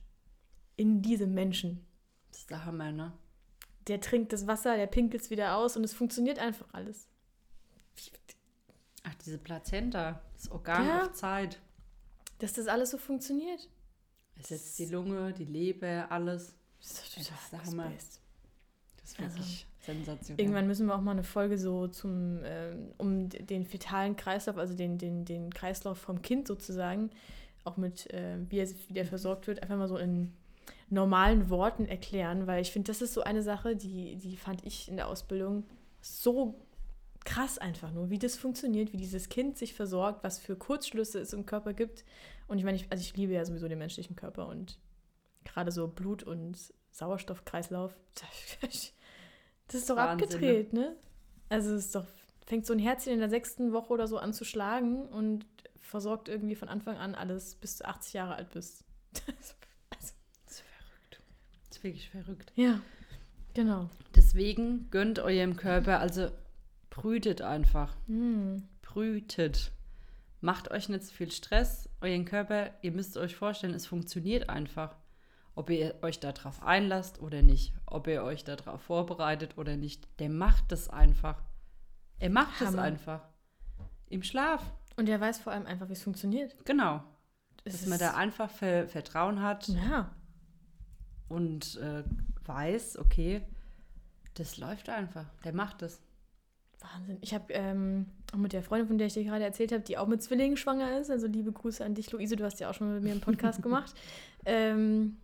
in 0.77 1.03
diesem 1.03 1.35
Menschen. 1.35 1.85
Das 2.31 2.43
ist 2.43 2.51
der 2.51 2.65
Hammer, 2.65 2.93
ne? 2.93 3.13
Der 3.89 4.01
trinkt 4.01 4.33
das 4.33 4.47
Wasser, 4.47 4.77
der 4.77 4.87
pinkelt 4.87 5.25
es 5.25 5.31
wieder 5.31 5.57
aus 5.57 5.77
und 5.77 5.83
es 5.83 5.93
funktioniert 5.93 6.39
einfach 6.39 6.69
alles. 6.73 7.09
Ach, 9.03 9.15
diese 9.25 9.39
Plazenta, 9.39 10.23
das 10.37 10.49
Organ 10.51 10.87
Ja. 10.87 11.03
auf 11.07 11.13
Zeit. 11.13 11.59
Dass 12.39 12.53
das 12.53 12.69
alles 12.69 12.91
so 12.93 12.99
funktioniert. 12.99 13.69
Es 14.40 14.49
setzt 14.49 14.78
die 14.78 14.87
Lunge, 14.87 15.32
die 15.32 15.44
Leber, 15.44 16.06
alles. 16.11 16.54
Das 16.80 16.90
ist 16.92 17.14
total 17.14 17.38
das 17.50 17.62
ist 17.62 17.70
Hammer. 17.73 17.92
Das 18.97 19.11
ist 19.11 19.20
Also, 19.20 19.38
wirklich 19.38 19.66
sensationell. 19.80 20.40
Irgendwann 20.40 20.66
müssen 20.66 20.87
wir 20.87 20.94
auch 20.94 21.00
mal 21.00 21.12
eine 21.12 21.25
Folge 21.25 21.59
so 21.59 21.88
zum, 21.88 22.40
ähm, 22.44 22.92
um 22.99 23.28
den 23.28 23.64
fetalen 23.66 24.16
Kreislauf, 24.16 24.56
also 24.56 24.75
den, 24.75 24.99
den, 24.99 25.25
den 25.25 25.52
Kreislauf 25.52 25.99
vom 25.99 26.23
Kind 26.23 26.47
sozusagen, 26.47 27.11
auch 27.64 27.76
mit, 27.76 28.11
äh, 28.12 28.38
wie 28.49 28.59
er 28.59 28.68
wie 28.88 28.94
der 28.94 29.04
versorgt 29.06 29.47
wird, 29.47 29.62
einfach 29.62 29.76
mal 29.76 29.88
so 29.88 29.97
in 29.97 30.32
normalen 30.88 31.50
Worten 31.50 31.87
erklären, 31.87 32.47
weil 32.47 32.62
ich 32.62 32.73
finde, 32.73 32.88
das 32.88 33.00
ist 33.00 33.14
so 33.14 33.23
eine 33.23 33.42
Sache, 33.42 33.76
die, 33.76 34.16
die 34.16 34.37
fand 34.37 34.64
ich 34.64 34.88
in 34.88 34.97
der 34.97 35.09
Ausbildung 35.09 35.64
so 36.00 36.54
krass 37.25 37.59
einfach 37.59 37.92
nur, 37.92 38.11
wie 38.11 38.18
das 38.18 38.37
funktioniert, 38.37 38.92
wie 38.92 38.97
dieses 38.97 39.28
Kind 39.28 39.56
sich 39.56 39.75
versorgt, 39.75 40.25
was 40.25 40.38
für 40.38 40.56
Kurzschlüsse 40.56 41.20
es 41.20 41.32
im 41.32 41.47
Körper 41.47 41.75
gibt. 41.75 42.04
Und 42.50 42.59
ich 42.59 42.64
meine, 42.64 42.76
ich, 42.76 42.90
also 42.90 43.00
ich 43.00 43.16
liebe 43.16 43.33
ja 43.33 43.45
sowieso 43.45 43.69
den 43.69 43.78
menschlichen 43.78 44.16
Körper 44.16 44.49
und 44.49 44.80
gerade 45.45 45.71
so 45.71 45.87
Blut- 45.87 46.25
und 46.25 46.59
Sauerstoffkreislauf, 46.90 47.97
das 48.61 48.92
ist 49.75 49.88
doch 49.88 49.95
Wahnsinn, 49.95 50.26
abgedreht, 50.26 50.73
ne? 50.73 50.97
Also 51.49 51.73
es 51.73 51.87
ist 51.87 51.95
doch, 51.95 52.07
fängt 52.45 52.66
so 52.66 52.73
ein 52.73 52.80
Herzchen 52.80 53.12
in 53.12 53.21
der 53.21 53.30
sechsten 53.30 53.73
Woche 53.73 53.92
oder 53.92 54.09
so 54.09 54.19
an 54.19 54.33
zu 54.33 54.45
schlagen 54.45 55.07
und 55.07 55.47
versorgt 55.76 56.28
irgendwie 56.28 56.57
von 56.57 56.69
Anfang 56.69 56.97
an 56.97 57.14
alles, 57.14 57.54
bis 57.54 57.78
du 57.78 57.87
80 57.87 58.14
Jahre 58.14 58.35
alt 58.35 58.50
bist. 58.50 58.85
Das 59.26 60.57
ist 60.57 60.62
verrückt. 60.62 61.23
Das 61.69 61.76
ist 61.76 61.85
wirklich 61.85 62.11
verrückt. 62.11 62.52
ja, 62.57 62.80
genau. 63.54 63.88
Deswegen 64.16 64.90
gönnt 64.90 65.21
eurem 65.21 65.57
Körper, 65.57 66.00
also 66.00 66.30
brütet 66.90 67.42
einfach. 67.42 67.97
Hm. 68.07 68.69
Brütet. 68.83 69.71
Macht 70.40 70.70
euch 70.70 70.88
nicht 70.88 71.04
zu 71.04 71.14
viel 71.14 71.30
Stress. 71.30 71.88
Euren 72.00 72.25
Körper, 72.25 72.70
ihr 72.82 72.92
müsst 72.92 73.16
euch 73.16 73.37
vorstellen, 73.37 73.75
es 73.75 73.87
funktioniert 73.87 74.49
einfach. 74.49 74.97
Ob 75.54 75.68
ihr 75.68 75.97
euch 76.02 76.20
darauf 76.20 76.62
einlasst 76.62 77.20
oder 77.20 77.42
nicht. 77.42 77.75
Ob 77.87 78.06
ihr 78.06 78.23
euch 78.23 78.44
darauf 78.44 78.80
vorbereitet 78.80 79.59
oder 79.59 79.76
nicht. 79.76 80.09
Der 80.18 80.30
macht 80.30 80.73
das 80.73 80.88
einfach. 80.88 81.42
Er 82.18 82.30
macht 82.30 82.61
es 82.61 82.68
Hammer. 82.68 82.82
einfach. 82.82 83.28
Im 84.09 84.23
Schlaf. 84.23 84.62
Und 84.97 85.09
er 85.09 85.20
weiß 85.20 85.38
vor 85.40 85.52
allem 85.52 85.66
einfach, 85.66 85.88
wie 85.88 85.94
es 85.94 86.02
funktioniert. 86.02 86.64
Genau. 86.64 87.02
Es 87.64 87.80
Dass 87.80 87.87
man 87.87 87.99
da 87.99 88.14
einfach 88.14 88.50
Ver 88.50 88.88
Vertrauen 88.88 89.42
hat 89.42 89.68
Ja, 89.68 90.14
und 91.30 91.76
äh, 91.76 92.02
weiß, 92.44 92.99
okay, 92.99 93.42
das 94.35 94.59
läuft 94.59 94.88
einfach. 94.88 95.26
Der 95.44 95.54
macht 95.54 95.82
es. 95.82 96.02
Wahnsinn. 96.83 97.19
Ich 97.21 97.35
habe 97.35 97.53
ähm, 97.53 98.07
auch 98.33 98.39
mit 98.39 98.53
der 98.53 98.63
Freundin, 98.63 98.89
von 98.89 98.99
der 98.99 99.07
ich 99.07 99.15
dir 99.15 99.25
gerade 99.25 99.45
erzählt 99.45 99.73
habe, 99.73 99.83
die 99.83 99.99
auch 99.99 100.07
mit 100.07 100.23
Zwillingen 100.23 100.57
schwanger 100.57 100.99
ist, 100.99 101.11
also 101.11 101.27
liebe 101.27 101.53
Grüße 101.53 101.85
an 101.85 101.95
dich, 101.95 102.11
Luise, 102.13 102.37
du 102.37 102.45
hast 102.45 102.61
ja 102.61 102.71
auch 102.71 102.75
schon 102.75 102.89
mal 102.89 102.95
mit 102.95 103.05
mir 103.05 103.13
einen 103.13 103.21
Podcast 103.21 103.63
gemacht. 103.63 103.95
Ähm, 104.45 105.17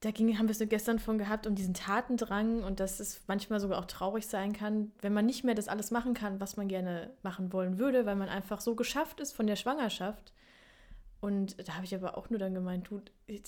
da 0.00 0.10
ging, 0.12 0.38
haben 0.38 0.46
wir 0.46 0.52
es 0.52 0.60
nur 0.60 0.68
gestern 0.68 0.98
von 0.98 1.18
gehabt, 1.18 1.46
um 1.46 1.54
diesen 1.54 1.74
Tatendrang 1.74 2.62
und 2.62 2.80
dass 2.80 3.00
es 3.00 3.20
manchmal 3.26 3.60
sogar 3.60 3.78
auch 3.78 3.84
traurig 3.84 4.26
sein 4.26 4.54
kann, 4.54 4.92
wenn 5.02 5.12
man 5.12 5.26
nicht 5.26 5.44
mehr 5.44 5.54
das 5.54 5.68
alles 5.68 5.90
machen 5.90 6.14
kann, 6.14 6.40
was 6.40 6.56
man 6.56 6.68
gerne 6.68 7.10
machen 7.22 7.52
wollen 7.52 7.78
würde, 7.78 8.06
weil 8.06 8.16
man 8.16 8.30
einfach 8.30 8.62
so 8.62 8.74
geschafft 8.74 9.20
ist 9.20 9.32
von 9.32 9.46
der 9.46 9.56
Schwangerschaft. 9.56 10.32
Und 11.20 11.68
da 11.68 11.74
habe 11.74 11.84
ich 11.84 11.94
aber 11.94 12.16
auch 12.16 12.30
nur 12.30 12.38
dann 12.38 12.54
gemeint, 12.54 12.88
du, 12.88 13.02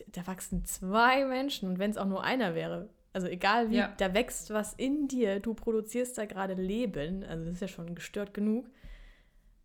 da 0.08 0.26
wachsen 0.26 0.66
zwei 0.66 1.24
Menschen 1.24 1.70
und 1.70 1.78
wenn 1.78 1.90
es 1.90 1.96
auch 1.96 2.04
nur 2.04 2.22
einer 2.22 2.54
wäre, 2.54 2.90
also 3.12 3.26
egal 3.26 3.70
wie, 3.70 3.76
Ja. 3.76 3.92
da 3.98 4.14
wächst 4.14 4.50
was 4.50 4.74
in 4.74 5.08
dir, 5.08 5.40
du 5.40 5.54
produzierst 5.54 6.16
da 6.18 6.24
gerade 6.26 6.54
Leben, 6.54 7.24
also 7.24 7.44
das 7.44 7.54
ist 7.54 7.60
ja 7.60 7.68
schon 7.68 7.94
gestört 7.94 8.32
genug. 8.34 8.68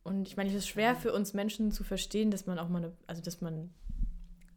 Und 0.04 0.28
ich 0.28 0.38
meine, 0.38 0.50
es 0.50 0.56
ist 0.56 0.68
schwer 0.68 0.96
für 0.96 1.12
uns 1.14 1.34
Menschen 1.34 1.72
zu 1.72 1.84
verstehen, 1.84 2.32
dass 2.32 2.46
man 2.46 2.60
auch 2.60 2.70
mal 2.70 2.80
eine, 2.84 2.94
also 3.08 3.22
dass 3.22 3.42
man 3.42 3.74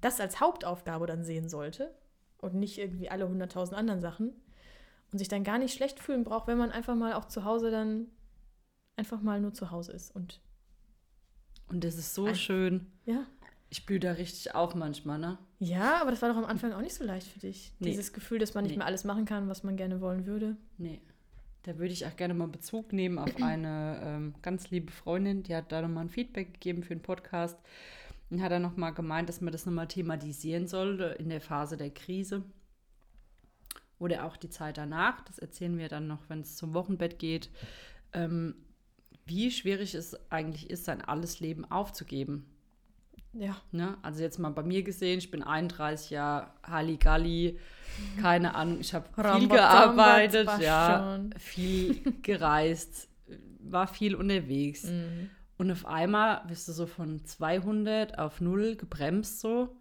das 0.01 0.21
als 0.21 0.41
Hauptaufgabe 0.41 1.07
dann 1.07 1.25
sehen 1.25 1.49
sollte 1.49 1.93
und 2.39 2.55
nicht 2.55 2.79
irgendwie 2.79 3.11
alle 3.11 3.29
hunderttausend 3.29 3.77
anderen 3.77 4.01
Sachen 4.01 4.33
und 5.13 5.19
sich 5.19 5.29
dann 5.29 5.43
gar 5.45 5.59
nicht 5.59 5.75
schlecht 5.75 5.99
fühlen 5.99 6.23
braucht, 6.25 6.47
wenn 6.47 6.57
man 6.59 6.71
einfach 6.71 6.95
mal 6.95 7.15
auch 7.15 7.27
zu 7.27 7.45
Hause 7.45 7.71
dann 7.71 8.07
einfach 8.97 9.21
mal 9.23 9.41
nur 9.41 9.53
zu 9.53 9.71
Hause 9.71 9.93
ist 9.93 10.15
und 10.15 10.41
Und 11.69 11.85
das 11.85 11.97
ist 11.97 12.15
so 12.15 12.33
schön. 12.35 12.87
ja. 13.05 13.27
Ich 13.73 13.87
blühe 13.87 14.01
da 14.01 14.13
richtig 14.13 14.55
auf 14.55 14.75
manchmal, 14.75 15.19
ne? 15.19 15.39
Ja, 15.61 16.01
aber 16.01 16.11
das 16.11 16.21
war 16.23 16.29
doch 16.29 16.37
am 16.37 16.45
Anfang 16.45 16.73
auch 16.73 16.81
nicht 16.81 16.95
so 16.95 17.05
leicht 17.05 17.29
für 17.29 17.39
dich. 17.39 17.73
Nee. 17.79 17.91
Dieses 17.91 18.13
Gefühl, 18.13 18.39
dass 18.41 18.55
man 18.55 18.65
nicht 18.65 18.73
Nee. 18.73 18.79
mehr 18.79 18.87
alles 18.87 19.05
machen 19.05 19.25
kann, 19.27 19.49
was 19.49 19.63
man 19.63 19.77
gerne 19.77 20.01
wollen 20.01 20.27
würde. 20.27 20.57
Nee. 20.77 21.01
Da 21.63 21.79
würde 21.79 21.93
ich 21.93 22.05
auch 22.07 22.17
gerne 22.17 22.35
mal 22.35 22.49
Bezug 22.49 22.93
nehmen 22.93 23.19
auf 23.19 23.31
eine 23.43 24.01
ähm, 24.03 24.35
ganz 24.43 24.71
liebe 24.71 24.91
Freundin, 24.91 25.43
die 25.45 25.55
hat 25.55 25.71
da 25.71 25.83
nochmal 25.83 26.05
ein 26.05 26.11
Feedback 26.11 26.55
gegeben 26.55 26.83
für 26.83 26.95
den 26.97 27.03
Podcast 27.03 27.59
und 28.31 28.43
hat 28.43 28.51
dann 28.51 28.63
nochmal 28.63 28.93
gemeint, 28.95 29.29
dass 29.29 29.41
man 29.41 29.53
das 29.53 29.67
nochmal 29.67 29.87
thematisieren 29.89 30.67
sollte 30.67 31.05
in 31.19 31.29
der 31.29 31.41
Phase 31.41 31.77
der 31.77 31.91
Krise 31.91 32.43
oder 33.99 34.25
auch 34.25 34.37
die 34.37 34.51
Zeit 34.51 34.79
danach. 34.79 35.21
Das 35.23 35.39
erzählen 35.39 35.77
wir 35.79 35.89
dann 35.89 36.07
noch, 36.07 36.29
wenn 36.29 36.41
es 36.41 36.57
zum 36.57 36.75
Wochenbett 36.75 37.19
geht. 37.19 37.51
Ähm, 38.13 38.55
wie 39.27 39.51
schwierig 39.51 39.95
es 39.95 40.17
eigentlich 40.31 40.71
ist, 40.71 40.87
sein 40.87 41.03
alles 41.03 41.39
Leben 41.41 41.65
aufzugeben. 41.71 42.47
Ja. 43.33 43.57
Ne? 43.71 43.97
Also 44.03 44.23
jetzt 44.23 44.39
mal 44.39 44.51
bei 44.51 44.63
mir 44.63 44.83
gesehen, 44.83 45.19
ich 45.19 45.31
bin 45.31 45.43
31 45.43 46.11
Jahre 46.11 46.51
Halligalli, 46.65 47.59
keine 48.21 48.55
Ahnung, 48.55 48.81
ich 48.81 48.95
habe 48.95 49.07
viel 49.39 49.49
gearbeitet, 49.49 50.49
ja, 50.61 51.17
schon. 51.17 51.33
viel 51.39 52.01
gereist, 52.23 53.09
war 53.61 53.87
viel 53.87 54.15
unterwegs. 54.15 54.85
Mhm. 54.85 55.31
Und 55.59 55.71
auf 55.71 55.87
einmal 55.87 56.43
bist 56.49 56.67
du 56.69 56.73
so 56.73 56.87
von 56.87 57.25
200 57.25 58.19
auf 58.19 58.41
0 58.41 58.77
gebremst 58.77 59.41
so. 59.41 59.77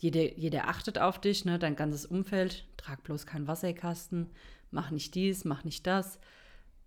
Jeder, 0.00 0.36
jeder 0.36 0.68
achtet 0.68 0.98
auf 0.98 1.20
dich, 1.20 1.44
ne? 1.44 1.58
dein 1.58 1.76
ganzes 1.76 2.04
Umfeld. 2.04 2.66
Trag 2.76 3.02
bloß 3.04 3.26
keinen 3.26 3.46
Wasserkasten, 3.46 4.30
mach 4.70 4.90
nicht 4.90 5.14
dies, 5.14 5.44
mach 5.44 5.64
nicht 5.64 5.86
das. 5.86 6.18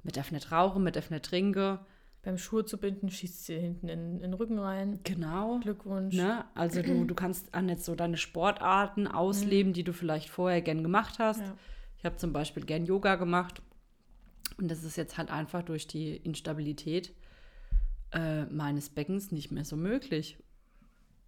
Man 0.04 0.14
darf 0.14 0.32
nicht 0.32 0.52
rauchen, 0.52 0.84
man 0.84 0.94
darf 0.94 1.10
nicht 1.10 1.26
trinken. 1.26 1.80
Beim 2.28 2.38
Schuhe 2.38 2.66
zu 2.66 2.78
binden, 2.78 3.10
schießt 3.10 3.46
sie 3.46 3.58
hinten 3.58 3.88
in, 3.88 4.16
in 4.16 4.20
den 4.20 4.34
Rücken 4.34 4.60
rein. 4.60 5.00
Genau. 5.06 5.60
Glückwunsch. 5.60 6.14
Ne? 6.14 6.44
Also 6.56 6.82
du, 6.82 7.06
du 7.06 7.16
kannst 7.16 7.54
auch 7.54 7.62
nicht 7.62 7.80
so 7.80 7.96
deine 7.96 8.18
Sportarten 8.18 9.08
ausleben, 9.08 9.72
die 9.72 9.86
du 9.86 9.94
vielleicht 9.94 10.28
vorher 10.28 10.62
gern 10.62 10.84
gemacht 10.84 11.20
hast. 11.20 11.40
Ja. 11.40 11.56
Ich 11.98 12.04
habe 12.04 12.18
zum 12.18 12.34
Beispiel 12.34 12.66
gern 12.66 12.86
Yoga 12.86 13.16
gemacht. 13.16 13.62
Und 14.58 14.70
das 14.70 14.84
ist 14.84 14.98
jetzt 14.98 15.18
halt 15.18 15.32
einfach 15.32 15.64
durch 15.64 15.88
die 15.88 16.18
Instabilität 16.18 17.14
äh, 18.12 18.44
meines 18.48 18.90
Beckens 18.90 19.32
nicht 19.32 19.52
mehr 19.52 19.64
so 19.64 19.78
möglich. 19.78 20.38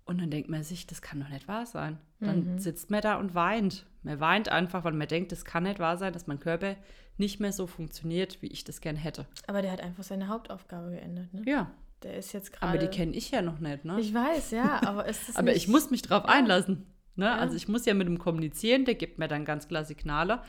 Und 0.10 0.20
dann 0.20 0.32
denkt 0.32 0.50
man 0.50 0.64
sich, 0.64 0.88
das 0.88 1.02
kann 1.02 1.20
doch 1.20 1.30
nicht 1.30 1.48
wahr 1.48 1.66
sein. 1.66 1.98
Dann 2.20 2.58
sitzt 2.60 2.90
man 2.90 3.02
da 3.02 3.16
und 3.16 3.36
weint. 3.36 3.86
Man 4.04 4.20
weint 4.20 4.50
einfach, 4.50 4.84
weil 4.84 4.94
man 4.94 5.08
denkt, 5.08 5.32
das 5.32 5.46
kann 5.46 5.64
nicht 5.64 5.80
wahr 5.80 5.98
sein, 5.98 6.12
dass 6.14 6.26
mein 6.28 6.40
Körper 6.40 6.76
nicht 7.18 7.40
mehr 7.40 7.52
so 7.54 7.68
funktioniert, 7.68 8.42
wie 8.42 8.48
ich 8.48 8.64
das 8.64 8.82
gern 8.82 8.96
hätte. 8.96 9.26
Aber 9.48 9.62
der 9.62 9.72
hat 9.72 9.82
einfach 9.82 10.04
seine 10.04 10.28
Hauptaufgabe 10.28 10.90
geändert. 10.92 11.34
Ne? 11.34 11.44
Ja, 11.46 11.72
Der 12.04 12.16
ist 12.18 12.34
jetzt 12.34 12.52
gerade. 12.54 12.68
aber 12.72 12.78
die 12.80 12.88
kenne 12.88 13.14
ich 13.16 13.30
ja 13.32 13.42
noch 13.42 13.60
nicht, 13.60 13.86
ne? 13.86 14.00
Ich 14.00 14.14
weiß, 14.14 14.52
ja, 14.52 14.82
aber 14.84 15.06
ist 15.06 15.30
das 15.30 15.36
Aber 15.38 15.54
ich 15.56 15.68
muss 15.68 15.92
mich 15.92 16.02
drauf 16.02 16.24
Ja. 16.26 16.30
einlassen. 16.34 16.88
Ne? 17.16 17.26
Ja. 17.26 17.36
Also 17.36 17.56
ich 17.56 17.68
muss 17.68 17.86
ja 17.86 17.94
mit 17.94 18.08
dem 18.08 18.18
kommunizieren, 18.20 18.86
der 18.86 18.96
gibt 18.96 19.20
mir 19.20 19.28
dann 19.28 19.46
ganz 19.46 19.68
klar 19.68 19.84
Signale. 19.86 20.42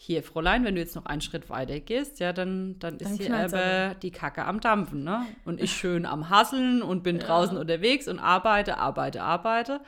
Hier, 0.00 0.22
Fräulein, 0.22 0.64
wenn 0.64 0.76
du 0.76 0.80
jetzt 0.80 0.94
noch 0.94 1.06
einen 1.06 1.20
Schritt 1.20 1.50
weiter 1.50 1.80
gehst, 1.80 2.20
ja, 2.20 2.32
dann, 2.32 2.78
dann, 2.78 2.98
Dann 2.98 3.10
ist 3.12 3.16
hier 3.18 3.26
knallt's 3.26 3.52
aber 3.52 3.94
die 3.96 4.12
Kacke 4.12 4.44
am 4.44 4.60
Dampfen, 4.60 5.02
ne? 5.02 5.26
Und 5.44 5.60
ich 5.60 5.72
schön 5.76 6.06
am 6.06 6.30
Hasseln 6.30 6.82
und 6.82 7.02
bin 7.02 7.16
Ja. 7.18 7.26
draußen 7.26 7.56
unterwegs 7.58 8.06
und 8.06 8.20
arbeite, 8.20 8.78
arbeite, 8.78 9.22
arbeite. 9.22 9.80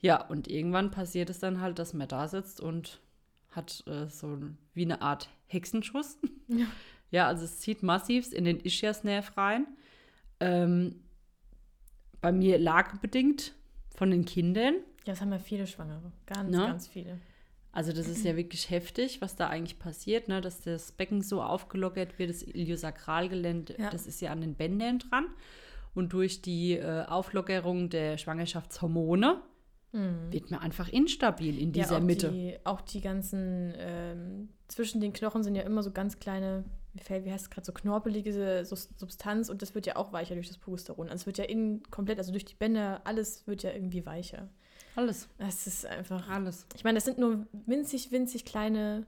Ja, 0.00 0.24
und 0.26 0.48
irgendwann 0.48 0.90
passiert 0.90 1.28
es 1.28 1.40
dann 1.40 1.60
halt, 1.60 1.78
dass 1.78 1.92
man 1.92 2.08
da 2.08 2.26
sitzt 2.26 2.58
und 2.62 3.00
hat 3.50 3.84
äh, 3.86 4.08
so 4.08 4.38
wie 4.72 4.84
eine 4.86 5.02
Art 5.02 5.28
Hexenschuss. 5.46 6.18
Ja. 6.48 6.66
Ja, 7.12 7.26
also 7.26 7.44
es 7.44 7.58
zieht 7.58 7.82
massivst 7.82 8.32
in 8.32 8.44
den 8.44 8.60
Ischiasnerv 8.60 9.36
rein. 9.36 9.66
Ähm, 10.38 11.00
bei 12.20 12.30
mir 12.30 12.56
lagebedingt 12.56 13.52
von 13.96 14.12
den 14.12 14.24
Kindern. 14.24 14.74
Ja, 15.04 15.12
das 15.14 15.20
haben 15.20 15.32
ja 15.32 15.40
viele 15.40 15.66
Schwangere. 15.66 16.12
Ganz, 16.26 16.50
Ne? 16.56 16.58
ganz 16.66 16.86
viele. 16.86 17.18
Also 17.72 17.92
das 17.92 18.08
ist 18.08 18.24
ja 18.24 18.36
wirklich 18.36 18.68
heftig, 18.70 19.20
was 19.20 19.36
da 19.36 19.48
eigentlich 19.48 19.78
passiert, 19.78 20.26
ne? 20.28 20.40
dass 20.40 20.60
das 20.62 20.90
Becken 20.92 21.22
so 21.22 21.40
aufgelockert 21.42 22.18
wird, 22.18 22.30
das 22.30 22.42
Iliosakralgelände, 22.42 23.76
Ja. 23.78 23.90
das 23.90 24.06
ist 24.06 24.20
ja 24.20 24.32
an 24.32 24.40
den 24.40 24.54
Bändern 24.54 24.98
dran. 24.98 25.26
Und 25.94 26.12
durch 26.12 26.42
die 26.42 26.72
äh, 26.74 27.04
Auflockerung 27.06 27.88
der 27.90 28.16
Schwangerschaftshormone 28.18 29.40
wird 29.92 30.52
man 30.52 30.60
einfach 30.60 30.88
instabil 30.88 31.58
in 31.60 31.72
dieser 31.72 31.86
Mhm. 31.86 31.92
ja, 31.92 31.98
auch 31.98 32.02
Mitte. 32.06 32.30
Die, 32.30 32.56
auch 32.62 32.80
die 32.80 33.00
ganzen, 33.00 33.74
ähm, 33.76 34.48
zwischen 34.68 35.00
den 35.00 35.12
Knochen 35.12 35.42
sind 35.42 35.56
ja 35.56 35.62
immer 35.62 35.82
so 35.82 35.90
ganz 35.90 36.20
kleine, 36.20 36.62
wie, 36.94 37.02
heißt 37.32 37.46
es 37.46 37.50
gerade, 37.50 37.64
so 37.66 37.72
knorpelige 37.72 38.64
Substanz 38.64 39.48
und 39.48 39.62
das 39.62 39.74
wird 39.74 39.86
ja 39.86 39.96
auch 39.96 40.12
weicher 40.12 40.34
durch 40.34 40.46
das 40.46 40.58
Progesteron. 40.58 41.08
Also 41.08 41.22
es 41.22 41.26
wird 41.26 41.38
ja 41.38 41.44
innen 41.44 41.82
komplett, 41.90 42.18
also 42.18 42.30
durch 42.30 42.44
die 42.44 42.54
Bänder, 42.54 43.00
alles 43.04 43.48
wird 43.48 43.64
ja 43.64 43.72
irgendwie 43.72 44.06
weicher. 44.06 44.48
Alles, 44.96 45.28
Es 45.38 45.66
ist 45.66 45.86
einfach. 45.86 46.28
alles. 46.28 46.66
Ich 46.74 46.84
meine, 46.84 46.96
das 46.96 47.04
sind 47.04 47.18
nur 47.18 47.46
winzig, 47.66 48.10
winzig 48.10 48.44
kleine 48.44 49.06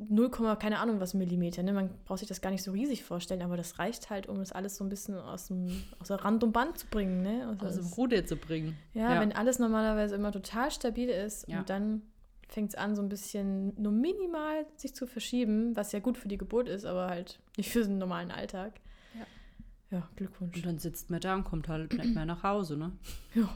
0, 0.00 0.30
keine 0.60 0.78
Ahnung 0.78 1.00
was 1.00 1.12
Millimeter. 1.14 1.62
Ne? 1.64 1.72
Man 1.72 1.90
braucht 2.04 2.20
sich 2.20 2.28
das 2.28 2.40
gar 2.40 2.50
nicht 2.50 2.62
so 2.62 2.70
riesig 2.70 3.02
vorstellen, 3.02 3.42
aber 3.42 3.56
das 3.56 3.80
reicht 3.80 4.10
halt, 4.10 4.28
um 4.28 4.38
das 4.38 4.52
alles 4.52 4.76
so 4.76 4.84
ein 4.84 4.88
bisschen 4.88 5.16
aus, 5.18 5.48
dem, 5.48 5.82
aus 5.98 6.08
der 6.08 6.24
Rand 6.24 6.44
und 6.44 6.52
Band 6.52 6.78
zu 6.78 6.86
bringen. 6.86 7.22
Ne? 7.22 7.48
Also 7.48 7.66
Aus 7.66 7.74
dem 7.74 7.86
Ruder 7.94 8.24
zu 8.24 8.36
bringen. 8.36 8.76
ja, 8.94 9.20
wenn 9.20 9.32
alles 9.32 9.58
normalerweise 9.58 10.14
immer 10.14 10.30
total 10.30 10.70
stabil 10.70 11.08
ist 11.08 11.48
Ja. 11.48 11.58
und 11.60 11.68
dann 11.70 12.02
fängt 12.48 12.70
es 12.70 12.74
an, 12.76 12.94
so 12.94 13.02
ein 13.02 13.08
bisschen 13.08 13.72
nur 13.80 13.90
minimal 13.92 14.66
sich 14.76 14.94
zu 14.94 15.06
verschieben, 15.06 15.74
was 15.76 15.90
ja 15.92 15.98
gut 15.98 16.16
für 16.16 16.28
die 16.28 16.38
Geburt 16.38 16.68
ist, 16.68 16.84
aber 16.84 17.08
halt 17.08 17.40
nicht 17.56 17.70
für 17.70 17.82
den 17.82 17.98
normalen 17.98 18.30
Alltag. 18.30 18.80
Ja, 19.18 19.26
ja 19.98 20.08
Glückwunsch. 20.14 20.56
Und 20.56 20.64
dann 20.64 20.78
sitzt 20.78 21.10
man 21.10 21.20
da 21.20 21.34
und 21.34 21.42
kommt 21.44 21.68
halt 21.68 21.92
nicht 21.92 22.14
mehr 22.14 22.24
nach 22.24 22.44
Hause, 22.44 22.76
ne? 22.76 22.92
Ja. 23.34 23.48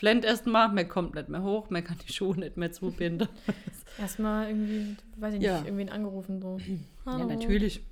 Flennt 0.00 0.24
erstmal, 0.24 0.68
man 0.72 0.88
kommt 0.88 1.14
nicht 1.14 1.28
mehr 1.28 1.42
hoch, 1.42 1.68
man 1.68 1.84
kann 1.84 1.98
die 2.08 2.10
Schuhe 2.10 2.34
nicht 2.34 2.56
mehr 2.56 2.72
zubinden. 2.72 3.28
Erstmal 3.98 4.48
irgendwie, 4.48 4.96
weiß 5.16 5.34
ich 5.34 5.40
nicht, 5.40 5.46
Ja. 5.46 5.58
irgendwen 5.62 5.90
angerufen. 5.90 6.40
So. 6.40 6.56
ja, 6.56 6.74
Hallo, 7.04 7.26
natürlich. 7.26 7.82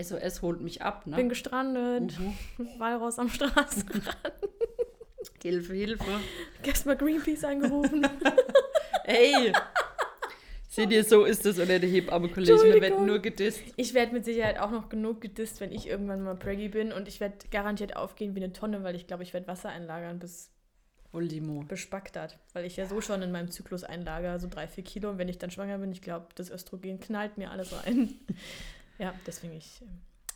SOS 0.00 0.40
holt 0.40 0.60
mich 0.60 0.82
ab, 0.82 1.08
ne? 1.08 1.16
Bin 1.16 1.28
gestrandet, 1.28 2.16
Mhm. 2.16 2.68
Walraus 2.78 3.18
am 3.18 3.28
Straßen. 3.28 3.90
Hilfe, 5.42 5.74
Hilfe. 5.74 6.04
Gestern 6.62 6.90
mal 6.90 6.96
Greenpeace 6.96 7.42
angerufen. 7.42 8.06
Ey! 9.02 9.52
Seht 10.68 10.92
ihr, 10.92 11.02
so 11.02 11.24
ist 11.24 11.44
es 11.44 11.58
unter 11.58 11.80
der 11.80 11.90
Hebamme-Kollege. 11.90 12.52
Wir 12.62 12.80
werden 12.80 13.04
nur 13.04 13.18
gedisst. 13.18 13.62
Ich 13.74 13.94
werde 13.94 14.12
mit 14.12 14.24
Sicherheit 14.24 14.60
auch 14.60 14.70
noch 14.70 14.88
genug 14.88 15.20
gedisst, 15.20 15.60
wenn 15.60 15.72
ich 15.72 15.88
irgendwann 15.88 16.22
mal 16.22 16.36
preggy 16.36 16.68
bin. 16.68 16.92
Und 16.92 17.08
ich 17.08 17.18
werde 17.18 17.34
garantiert 17.50 17.96
aufgehen 17.96 18.36
wie 18.36 18.44
eine 18.44 18.52
Tonne, 18.52 18.84
weil 18.84 18.94
ich 18.94 19.08
glaube, 19.08 19.24
ich 19.24 19.32
werde 19.34 19.48
Wasser 19.48 19.70
einlagern, 19.70 20.20
bis 20.20 20.52
Ultimo. 21.12 21.64
bespackt 21.66 22.16
hat. 22.16 22.38
Weil 22.52 22.64
ich 22.64 22.76
ja 22.76 22.86
so 22.86 23.00
schon 23.00 23.22
in 23.22 23.32
meinem 23.32 23.50
Zyklus 23.50 23.84
einlager, 23.84 24.38
so 24.38 24.48
drei, 24.48 24.66
vier 24.68 24.84
Kilo. 24.84 25.10
Und 25.10 25.18
wenn 25.18 25.28
ich 25.28 25.38
dann 25.38 25.50
schwanger 25.50 25.78
bin, 25.78 25.92
ich 25.92 26.02
glaube, 26.02 26.26
das 26.34 26.50
Östrogen 26.50 27.00
knallt 27.00 27.38
mir 27.38 27.50
alles 27.50 27.72
rein. 27.84 28.14
ja, 28.98 29.14
deswegen 29.26 29.54
ich. 29.56 29.80
ähm, 29.82 29.88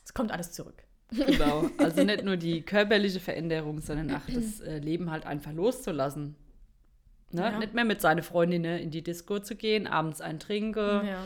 Es 0.05 0.15
kommt 0.15 0.33
alles 0.33 0.53
zurück. 0.53 0.83
Genau. 1.11 1.71
Also 1.79 2.03
nicht 2.03 2.25
nur 2.25 2.37
die 2.37 2.63
körperliche 2.63 3.21
Veränderung, 3.21 3.81
sondern 3.81 4.15
auch 4.17 4.27
das 4.27 4.61
äh, 4.61 4.79
Leben 4.79 5.11
halt 5.11 5.27
einfach 5.27 5.53
loszulassen. 5.53 6.35
Ne? 7.31 7.43
Ja. 7.43 7.59
Nicht 7.59 7.75
mehr 7.75 7.85
mit 7.85 8.01
seinen 8.01 8.23
Freundinnen 8.23 8.79
in 8.81 8.91
die 8.91 9.03
Disco 9.03 9.39
zu 9.39 9.57
gehen, 9.57 9.87
abends 9.87 10.21
ein 10.21 10.39
Trinken. 10.41 11.07
Ja. 11.07 11.25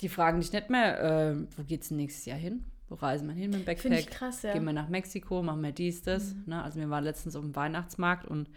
Die 0.00 0.08
fragen 0.08 0.40
dich 0.40 0.52
nicht 0.52 0.70
mehr, 0.70 1.00
äh, 1.02 1.36
wo 1.56 1.62
geht's 1.62 1.90
nächstes 1.90 2.24
Jahr 2.26 2.38
hin? 2.38 2.64
Wo 2.88 2.96
reisen 2.96 3.28
wir 3.28 3.34
hin 3.34 3.50
mit 3.50 3.66
dem 3.66 3.76
Finde 3.76 3.98
ich 3.98 4.06
Backpack? 4.06 4.18
krass, 4.18 4.42
ja. 4.42 4.52
Gehen 4.52 4.64
wir 4.64 4.72
nach 4.72 4.88
Mexiko, 4.88 5.42
machen 5.42 5.62
wir 5.62 5.72
dies, 5.72 6.02
das. 6.02 6.34
Ne? 6.46 6.62
Also 6.62 6.80
wir 6.80 6.90
waren 6.90 7.04
letztens 7.04 7.34
auf 7.34 7.42
dem 7.42 7.56
Weihnachtsmarkt 7.56 8.26
und 8.26 8.50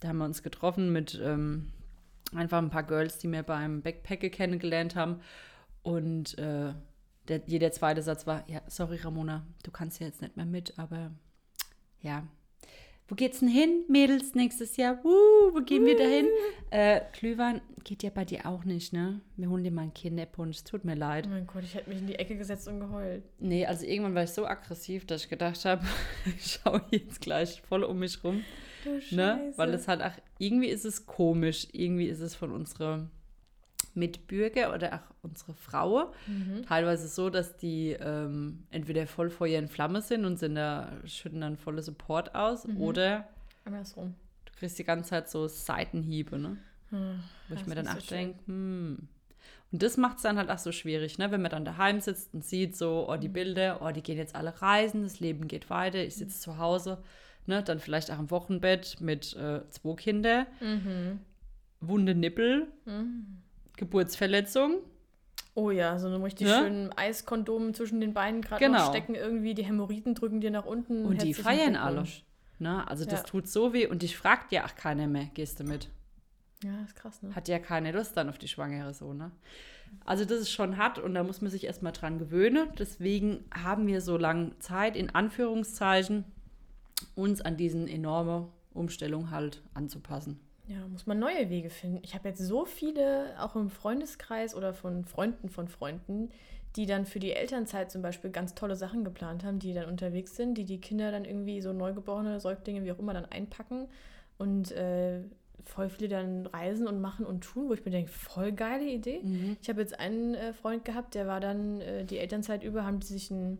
da 0.00 0.08
haben 0.08 0.18
wir 0.18 0.26
uns 0.26 0.42
getroffen 0.42 0.92
mit 0.92 1.18
ähm, 1.22 1.70
einfach 2.34 2.58
ein 2.58 2.70
paar 2.70 2.82
Girls, 2.82 3.18
die 3.18 3.30
wir 3.30 3.42
beim 3.42 3.82
Backpacker 3.82 4.28
kennengelernt 4.28 4.96
haben. 4.96 5.20
Und 5.82 6.36
äh, 6.38 6.74
der, 7.28 7.42
jeder 7.46 7.72
zweite 7.72 8.02
Satz 8.02 8.26
war, 8.26 8.48
ja, 8.48 8.60
sorry 8.66 8.96
Ramona, 8.96 9.46
du 9.62 9.70
kannst 9.70 10.00
ja 10.00 10.06
jetzt 10.06 10.20
nicht 10.20 10.36
mehr 10.36 10.46
mit, 10.46 10.78
aber 10.78 11.10
ja. 12.00 12.24
Wo 13.06 13.14
geht's 13.14 13.40
denn 13.40 13.48
hin, 13.48 13.84
Mädels, 13.88 14.34
nächstes 14.34 14.78
Jahr? 14.78 15.04
Uh, 15.04 15.52
wo 15.52 15.60
gehen 15.60 15.84
wir 15.84 15.94
da 15.96 16.04
hin? 16.04 16.26
Äh, 16.70 17.02
Glühwein 17.12 17.60
geht 17.84 18.02
ja 18.02 18.08
bei 18.08 18.24
dir 18.24 18.46
auch 18.46 18.64
nicht, 18.64 18.94
ne? 18.94 19.20
Wir 19.36 19.50
holen 19.50 19.62
dir 19.62 19.70
mal 19.70 19.82
einen 19.82 19.92
Kinderpunsch, 19.92 20.64
tut 20.64 20.86
mir 20.86 20.94
leid. 20.94 21.26
Oh 21.26 21.30
mein 21.30 21.46
Gott, 21.46 21.64
ich 21.64 21.74
hätte 21.74 21.90
mich 21.90 21.98
in 21.98 22.06
die 22.06 22.14
Ecke 22.14 22.34
gesetzt 22.36 22.66
und 22.66 22.80
geheult. 22.80 23.22
Nee, 23.38 23.66
also 23.66 23.84
irgendwann 23.84 24.14
war 24.14 24.22
ich 24.22 24.30
so 24.30 24.46
aggressiv, 24.46 25.06
dass 25.06 25.24
ich 25.24 25.28
gedacht 25.28 25.66
habe, 25.66 25.84
ich 26.38 26.58
schaue 26.62 26.82
jetzt 26.90 27.20
gleich 27.20 27.60
voll 27.68 27.84
um 27.84 27.98
mich 27.98 28.24
rum. 28.24 28.42
Du 28.84 29.14
Ne? 29.14 29.52
Weil 29.56 29.74
es 29.74 29.86
halt 29.86 30.02
auch, 30.02 30.12
irgendwie 30.38 30.68
ist 30.68 30.86
es 30.86 31.04
komisch, 31.04 31.68
irgendwie 31.72 32.06
ist 32.06 32.20
es 32.20 32.34
von 32.34 32.52
unserer 32.52 33.10
Mitbürger 33.94 34.74
oder 34.74 34.94
auch 34.94 35.14
unsere 35.22 35.54
Frau 35.54 36.12
Mhm. 36.26 36.62
teilweise 36.66 37.08
so, 37.08 37.30
dass 37.30 37.56
die 37.56 37.92
ähm, 38.00 38.64
entweder 38.70 39.06
voll 39.06 39.30
Feuer 39.30 39.58
in 39.58 39.68
Flamme 39.68 40.02
sind 40.02 40.24
und 40.24 40.38
sind 40.38 40.54
da, 40.56 40.92
schütten 41.06 41.40
dann 41.40 41.56
volle 41.56 41.82
Support 41.82 42.34
aus 42.34 42.66
Mhm. 42.66 42.80
oder 42.80 43.28
Andersrum. 43.64 44.14
du 44.46 44.52
kriegst 44.58 44.78
die 44.78 44.84
ganze 44.84 45.10
Zeit 45.10 45.28
so 45.30 45.46
Seitenhiebe, 45.48 46.38
ne? 46.38 46.56
Hm, 46.90 47.20
Wo 47.48 47.54
ich 47.54 47.66
mir 47.66 47.74
dann 47.74 47.88
auch 47.88 48.00
so 48.00 48.14
hm. 48.46 49.08
Und 49.72 49.82
das 49.82 49.96
macht 49.96 50.18
es 50.18 50.22
dann 50.22 50.38
halt 50.38 50.50
auch 50.50 50.58
so 50.58 50.70
schwierig, 50.70 51.18
ne? 51.18 51.30
Wenn 51.32 51.42
man 51.42 51.50
dann 51.50 51.64
daheim 51.64 52.00
sitzt 52.00 52.32
und 52.34 52.44
sieht 52.44 52.76
so, 52.76 53.06
oh, 53.08 53.16
die 53.16 53.28
Mhm. 53.28 53.32
Bilder, 53.32 53.80
oh, 53.82 53.90
die 53.90 54.02
gehen 54.02 54.18
jetzt 54.18 54.36
alle 54.36 54.60
reisen, 54.62 55.02
das 55.02 55.18
Leben 55.20 55.48
geht 55.48 55.68
weiter, 55.70 55.98
ich 56.04 56.14
sitze 56.16 56.38
zu 56.40 56.58
Hause, 56.58 57.02
ne? 57.46 57.62
Dann 57.62 57.80
vielleicht 57.80 58.10
auch 58.12 58.18
im 58.20 58.30
Wochenbett 58.30 59.00
mit 59.00 59.34
äh, 59.34 59.62
zwei 59.70 59.94
Kindern, 59.96 60.46
Mhm. 60.60 61.20
wunde 61.80 62.14
Nippel, 62.14 62.68
Mhm. 62.86 63.38
Geburtsverletzung. 63.76 64.78
Oh 65.54 65.70
ja, 65.70 65.98
so 65.98 66.08
einem 66.08 66.22
richtig 66.22 66.48
Ja? 66.48 66.58
schönen 66.60 66.92
Eiskondom 66.96 67.74
zwischen 67.74 68.00
den 68.00 68.12
Beinen 68.12 68.40
gerade 68.42 68.64
Genau. 68.64 68.78
noch 68.78 68.88
stecken 68.88 69.14
irgendwie. 69.14 69.54
Die 69.54 69.64
Hämorrhoiden 69.64 70.14
drücken 70.14 70.40
dir 70.40 70.50
nach 70.50 70.64
unten. 70.66 71.04
Und 71.04 71.22
die 71.22 71.34
feiern 71.34 71.76
alle. 71.76 72.04
Ne? 72.58 72.86
Also 72.88 73.04
das 73.04 73.20
Ja. 73.20 73.26
tut 73.26 73.48
so 73.48 73.72
weh 73.72 73.86
und 73.86 74.02
dich 74.02 74.16
fragt 74.16 74.52
ja 74.52 74.64
auch 74.64 74.74
keiner 74.74 75.06
mehr, 75.06 75.26
gehst 75.34 75.60
du 75.60 75.64
mit? 75.64 75.88
Ja, 76.62 76.82
ist 76.84 76.96
krass, 76.96 77.20
ne? 77.22 77.34
Hat 77.34 77.46
ja 77.48 77.58
keine 77.58 77.92
Lust 77.92 78.16
dann 78.16 78.28
auf 78.28 78.38
die 78.38 78.48
Schwangere 78.48 78.94
so, 78.94 79.12
ne? 79.12 79.30
Also 80.04 80.24
das 80.24 80.38
ist 80.40 80.50
schon 80.50 80.76
hart 80.76 80.98
und 80.98 81.14
da 81.14 81.22
muss 81.22 81.40
man 81.40 81.50
sich 81.50 81.64
erstmal 81.64 81.92
dran 81.92 82.18
gewöhnen. 82.18 82.68
Deswegen 82.78 83.44
haben 83.52 83.86
wir 83.86 84.00
so 84.00 84.16
lange 84.16 84.58
Zeit, 84.60 84.96
in 84.96 85.14
Anführungszeichen, 85.14 86.24
uns 87.14 87.40
an 87.42 87.56
diesen 87.56 87.86
enorme 87.86 88.48
Umstellung 88.72 89.30
halt 89.30 89.62
anzupassen. 89.74 90.40
Ja, 90.66 90.86
muss 90.88 91.06
man 91.06 91.18
neue 91.18 91.50
Wege 91.50 91.68
finden. 91.68 91.98
Ich 92.02 92.14
habe 92.14 92.28
jetzt 92.28 92.40
so 92.40 92.64
viele, 92.64 93.34
auch 93.38 93.54
im 93.54 93.68
Freundeskreis 93.68 94.54
oder 94.54 94.72
von 94.72 95.04
Freunden 95.04 95.50
von 95.50 95.68
Freunden, 95.68 96.30
die 96.76 96.86
dann 96.86 97.04
für 97.04 97.18
die 97.18 97.32
Elternzeit 97.32 97.90
zum 97.90 98.00
Beispiel 98.00 98.30
ganz 98.30 98.54
tolle 98.54 98.74
Sachen 98.74 99.04
geplant 99.04 99.44
haben, 99.44 99.58
die 99.58 99.74
dann 99.74 99.88
unterwegs 99.88 100.36
sind, 100.36 100.56
die 100.56 100.64
die 100.64 100.80
Kinder 100.80 101.12
dann 101.12 101.24
irgendwie 101.24 101.60
so 101.60 101.72
neugeborene 101.72 102.40
Säuglinge, 102.40 102.82
wie 102.84 102.92
auch 102.92 102.98
immer, 102.98 103.12
dann 103.12 103.26
einpacken 103.26 103.88
und 104.38 104.72
äh, 104.72 105.20
voll 105.64 105.88
viele 105.90 106.08
dann 106.08 106.46
reisen 106.46 106.88
und 106.88 107.00
machen 107.00 107.26
und 107.26 107.42
tun, 107.42 107.68
wo 107.68 107.74
ich 107.74 107.84
mir 107.84 107.90
denke, 107.90 108.10
voll 108.10 108.52
geile 108.52 108.86
Idee. 108.86 109.20
Ich 109.62 109.68
habe 109.68 109.80
jetzt 109.82 109.98
einen 110.00 110.34
äh, 110.34 110.52
Freund 110.54 110.84
gehabt, 110.84 111.14
der 111.14 111.26
war 111.26 111.40
dann 111.40 111.80
äh, 111.82 112.04
die 112.04 112.18
Elternzeit 112.18 112.64
über, 112.64 112.84
haben 112.84 113.00
die 113.00 113.06
sich 113.06 113.30
ein 113.30 113.58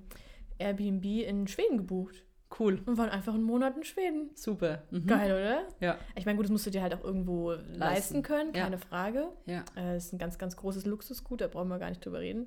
Airbnb 0.59 1.05
in 1.05 1.47
Schweden 1.49 1.77
gebucht 1.77 2.24
Cool, 2.59 2.81
und 2.87 2.97
waren 2.99 3.11
einfach 3.11 3.35
einen 3.35 3.43
Monat 3.45 3.77
in 3.77 3.85
Schweden. 3.85 4.31
super. 4.35 4.83
Mhm. 4.91 5.07
Geil, 5.07 5.31
oder? 5.33 5.69
Ja, 5.81 5.99
Ich 6.15 6.25
meine, 6.27 6.37
gut, 6.37 6.45
das 6.47 6.53
musst 6.53 6.67
du 6.67 6.71
dir 6.71 6.83
halt 6.83 6.95
auch 6.95 7.03
irgendwo 7.03 7.53
leisten, 7.53 8.23
können, 8.23 8.55
Ja. 8.55 8.65
keine 8.65 8.79
Frage. 8.79 9.29
ja. 9.47 9.65
Äh, 9.77 9.97
ist 9.97 10.13
ein 10.13 10.19
ganz, 10.19 10.39
ganz 10.39 10.57
großes 10.57 10.87
Luxusgut, 10.87 11.41
da 11.41 11.49
brauchen 11.49 11.69
wir 11.69 11.79
gar 11.79 11.89
nicht 11.89 12.05
drüber 12.05 12.21
reden. 12.21 12.47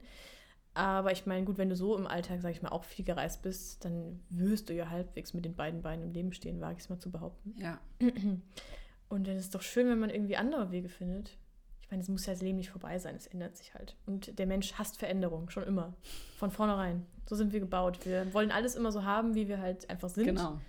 Aber 0.74 1.12
ich 1.12 1.26
meine, 1.26 1.44
gut, 1.44 1.58
wenn 1.58 1.70
du 1.70 1.76
so 1.76 1.98
im 1.98 2.06
Alltag, 2.06 2.40
sag 2.42 2.52
ich 2.52 2.62
mal, 2.62 2.70
auch 2.70 2.84
viel 2.84 3.04
gereist 3.04 3.42
bist, 3.42 3.84
dann 3.84 4.20
wirst 4.30 4.70
du 4.70 4.74
ja 4.76 4.90
halbwegs 4.92 5.34
mit 5.34 5.44
den 5.44 5.56
beiden 5.56 5.82
Beinen 5.82 6.04
im 6.04 6.12
Leben 6.12 6.32
stehen, 6.34 6.62
wage 6.62 6.76
ich 6.78 6.84
es 6.84 6.90
mal 6.90 7.00
zu 7.00 7.12
behaupten. 7.12 7.56
ja. 7.58 7.80
Und 9.10 9.26
dann 9.28 9.38
ist 9.38 9.46
es 9.46 9.50
doch 9.52 9.62
schön, 9.62 9.88
wenn 9.90 10.00
man 10.00 10.10
irgendwie 10.10 10.36
andere 10.36 10.70
Wege 10.72 10.90
findet. 10.90 11.38
Ich 11.88 11.92
meine, 11.92 12.04
es 12.04 12.10
muss 12.10 12.26
ja 12.26 12.34
das 12.34 12.42
Leben 12.42 12.58
nicht 12.58 12.70
vorbei 12.70 13.00
sein, 13.00 13.16
es 13.16 13.28
ändert 13.28 13.56
sich 13.56 13.74
halt. 13.74 13.96
Und 14.06 14.38
der 14.38 14.46
Mensch 14.46 14.74
hasst 14.74 14.98
Veränderung, 15.00 15.50
schon 15.50 15.64
immer. 15.64 15.94
Von 16.38 16.52
vornherein. 16.52 17.06
So 17.30 17.36
sind 17.36 17.54
wir 17.54 17.62
gebaut. 17.62 18.00
Wir 18.06 18.34
wollen 18.34 18.52
alles 18.52 18.76
immer 18.76 18.92
so 18.92 19.06
haben, 19.06 19.36
wie 19.36 19.48
wir 19.48 19.60
halt 19.62 19.90
einfach 19.90 20.10
sind. 20.10 20.26
Genau. 20.26 20.60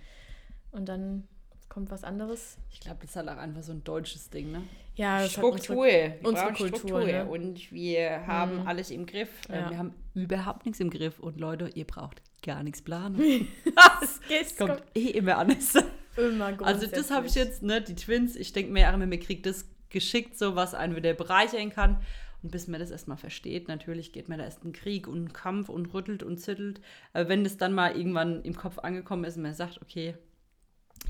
Und 0.71 0.87
dann 0.87 1.27
kommt 1.67 1.91
was 1.91 2.05
anderes. 2.05 2.57
Ich 2.71 2.79
glaube, 2.79 2.99
das 3.01 3.09
ist 3.09 3.15
halt 3.17 3.27
auch 3.27 3.35
einfach 3.37 3.61
so 3.63 3.73
ein 3.73 3.83
deutsches 3.83 4.29
Ding, 4.29 4.51
ne? 4.53 4.61
Ja, 4.95 5.27
Struktur. 5.27 5.75
unsere- 5.77 6.19
unsere 6.23 6.47
Kultur, 6.53 6.67
Struktur. 6.79 7.03
ne? 7.05 7.25
Und 7.25 7.69
wir 7.73 8.25
haben 8.25 8.61
Mhm. 8.61 8.67
alles 8.67 8.89
im 8.89 9.05
Griff. 9.05 9.29
Ja. 9.49 9.69
Wir 9.69 9.77
haben 9.77 9.93
überhaupt 10.13 10.65
nichts 10.65 10.79
im 10.79 10.89
Griff. 10.89 11.19
Und 11.19 11.37
Leute, 11.37 11.69
ihr 11.75 11.85
braucht 11.85 12.21
gar 12.43 12.63
nichts 12.63 12.81
planen. 12.81 13.17
Das 13.75 14.21
Es 14.41 14.55
kommt 14.57 14.81
eh 14.95 15.09
immer 15.09 15.37
anders. 15.37 15.73
immer 16.15 16.57
Also 16.65 16.87
das 16.87 17.11
habe 17.11 17.27
ich 17.27 17.35
jetzt, 17.35 17.61
ne, 17.61 17.81
die 17.81 17.95
Twins, 17.95 18.37
ich 18.37 18.53
denke 18.53 18.71
mir 18.71 18.89
auch 18.89 18.93
immer, 18.93 19.05
mir 19.05 19.19
kriegt 19.19 19.45
das 19.45 19.65
geschickt, 19.89 20.37
so 20.37 20.55
was 20.55 20.73
einen 20.73 20.95
wieder 20.95 21.13
bereichern 21.13 21.71
kann. 21.71 22.01
Und 22.41 22.51
bis 22.51 22.67
man 22.67 22.79
das 22.79 22.91
erstmal 22.91 23.17
versteht, 23.17 23.67
natürlich 23.67 24.13
geht 24.13 24.29
man 24.29 24.37
da 24.37 24.45
erst 24.45 24.63
in 24.63 24.71
Krieg 24.71 25.07
und 25.07 25.17
einen 25.17 25.33
Kampf 25.33 25.67
und 25.67 25.93
rüttelt 25.93 26.23
und 26.23 26.37
zittelt. 26.37 26.79
Aber 27.11 27.27
wenn 27.27 27.43
das 27.43 27.57
dann 27.57 27.73
mal 27.73 27.95
irgendwann 27.95 28.41
im 28.43 28.55
Kopf 28.55 28.79
angekommen 28.79 29.25
ist 29.25 29.35
und 29.35 29.43
man 29.43 29.53
sagt, 29.53 29.81
okay, 29.81 30.15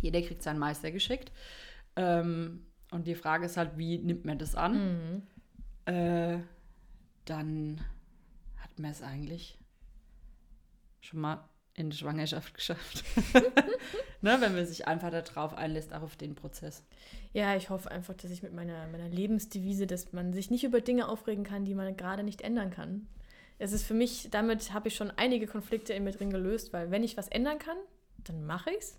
jeder 0.01 0.21
kriegt 0.21 0.41
seinen 0.41 0.59
Meister 0.59 0.91
geschickt. 0.91 1.31
Ähm, 1.95 2.65
und 2.91 3.05
die 3.05 3.15
Frage 3.15 3.45
ist 3.45 3.57
halt, 3.57 3.77
wie 3.77 3.99
nimmt 3.99 4.25
man 4.25 4.39
das 4.39 4.55
an? 4.55 5.23
Mhm. 5.85 5.93
Äh, 5.93 6.39
dann 7.25 7.81
hat 8.57 8.79
man 8.79 8.91
es 8.91 9.03
eigentlich 9.03 9.59
schon 11.01 11.21
mal 11.21 11.48
in 11.79 11.91
Schwangerschaft 11.91 12.53
geschafft. 12.53 13.03
ne, 14.21 14.37
wenn 14.39 14.53
man 14.53 14.65
sich 14.65 14.87
einfach 14.87 15.11
darauf 15.11 15.53
einlässt, 15.53 15.93
auch 15.93 16.01
auf 16.01 16.17
den 16.17 16.35
Prozess. 16.35 16.83
Ja, 17.31 17.55
ich 17.55 17.69
hoffe 17.69 17.89
einfach, 17.89 18.13
dass 18.15 18.31
ich 18.31 18.43
mit 18.43 18.53
meiner, 18.53 18.87
meiner 18.87 19.07
Lebensdevise, 19.07 19.87
dass 19.87 20.11
man 20.11 20.33
sich 20.33 20.51
nicht 20.51 20.63
über 20.63 20.81
Dinge 20.81 21.07
aufregen 21.07 21.43
kann, 21.43 21.65
die 21.65 21.75
man 21.75 21.95
gerade 21.95 22.23
nicht 22.23 22.41
ändern 22.41 22.69
kann. 22.69 23.07
Es 23.59 23.71
ist 23.71 23.83
für 23.83 23.93
mich, 23.93 24.29
damit 24.29 24.73
habe 24.73 24.89
ich 24.89 24.95
schon 24.95 25.11
einige 25.11 25.47
Konflikte 25.47 25.93
in 25.93 26.03
mir 26.03 26.11
drin 26.11 26.31
gelöst, 26.31 26.73
weil 26.73 26.91
wenn 26.91 27.03
ich 27.03 27.17
was 27.17 27.27
ändern 27.29 27.59
kann, 27.59 27.77
dann 28.17 28.45
mache 28.45 28.71
ich 28.71 28.79
es. 28.79 28.97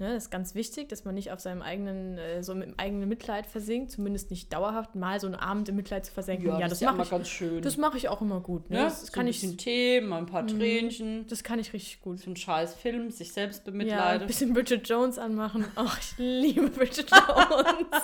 Ne, 0.00 0.14
das 0.14 0.24
ist 0.24 0.30
ganz 0.30 0.54
wichtig, 0.54 0.88
dass 0.88 1.04
man 1.04 1.14
nicht 1.14 1.30
auf 1.30 1.40
seinem 1.40 1.60
eigenen, 1.60 2.16
äh, 2.16 2.42
so 2.42 2.52
im 2.54 2.72
eigenen 2.78 3.06
Mitleid 3.06 3.44
versinkt, 3.46 3.90
zumindest 3.92 4.30
nicht 4.30 4.50
dauerhaft 4.50 4.94
mal 4.94 5.20
so 5.20 5.26
einen 5.26 5.36
Abend 5.36 5.68
im 5.68 5.76
Mitleid 5.76 6.06
zu 6.06 6.12
versenken. 6.12 6.48
Ja, 6.48 6.66
das, 6.68 6.80
ja 6.80 6.86
mache 6.88 6.96
mal 6.96 7.02
ich. 7.04 7.10
ganz 7.10 7.28
schön. 7.28 7.60
Das 7.60 7.76
mache 7.76 7.98
ich 7.98 8.08
auch 8.08 8.22
immer 8.22 8.40
gut. 8.40 8.70
Ne? 8.70 8.78
ne? 8.78 8.84
Das, 8.84 9.06
so 9.06 9.12
kann 9.12 9.26
ein 9.26 9.28
ich, 9.28 9.42
bisschen 9.42 9.58
Tee, 9.58 10.00
mal 10.00 10.16
ein 10.16 10.26
paar 10.26 10.42
Mhm. 10.44 10.48
Tränchen, 10.58 11.26
das 11.28 11.44
kann 11.44 11.58
ich 11.58 11.74
richtig 11.74 12.00
gut. 12.00 12.18
so 12.18 12.30
ein 12.30 12.36
scheiß 12.36 12.74
Film, 12.76 13.10
sich 13.10 13.32
selbst 13.34 13.66
Ja, 13.66 13.72
ein 13.72 13.78
bemitleiden. 13.78 14.26
bisschen 14.26 14.54
Bridget 14.54 14.88
Jones 14.88 15.18
anmachen. 15.18 15.66
Ach, 15.76 15.98
ich 16.00 16.14
liebe 16.16 16.70
Bridget 16.70 17.10
Jones. 17.10 17.86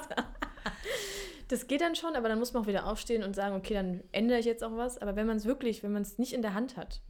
Das 1.48 1.68
geht 1.68 1.80
dann 1.80 1.94
schon, 1.94 2.16
aber 2.16 2.28
dann 2.28 2.40
muss 2.40 2.52
man 2.52 2.64
auch 2.64 2.66
wieder 2.66 2.86
aufstehen 2.86 3.22
und 3.22 3.36
sagen, 3.36 3.54
okay, 3.54 3.72
dann 3.74 4.02
ändere 4.10 4.38
ich 4.40 4.46
jetzt 4.46 4.64
auch 4.64 4.76
was. 4.76 4.98
Aber 4.98 5.14
wenn 5.14 5.28
man 5.28 5.36
es 5.36 5.44
wirklich, 5.44 5.82
wenn 5.84 5.92
man 5.92 6.02
es 6.02 6.18
nicht 6.18 6.32
in 6.32 6.42
der 6.42 6.54
Hand 6.54 6.76
hat, 6.76 7.02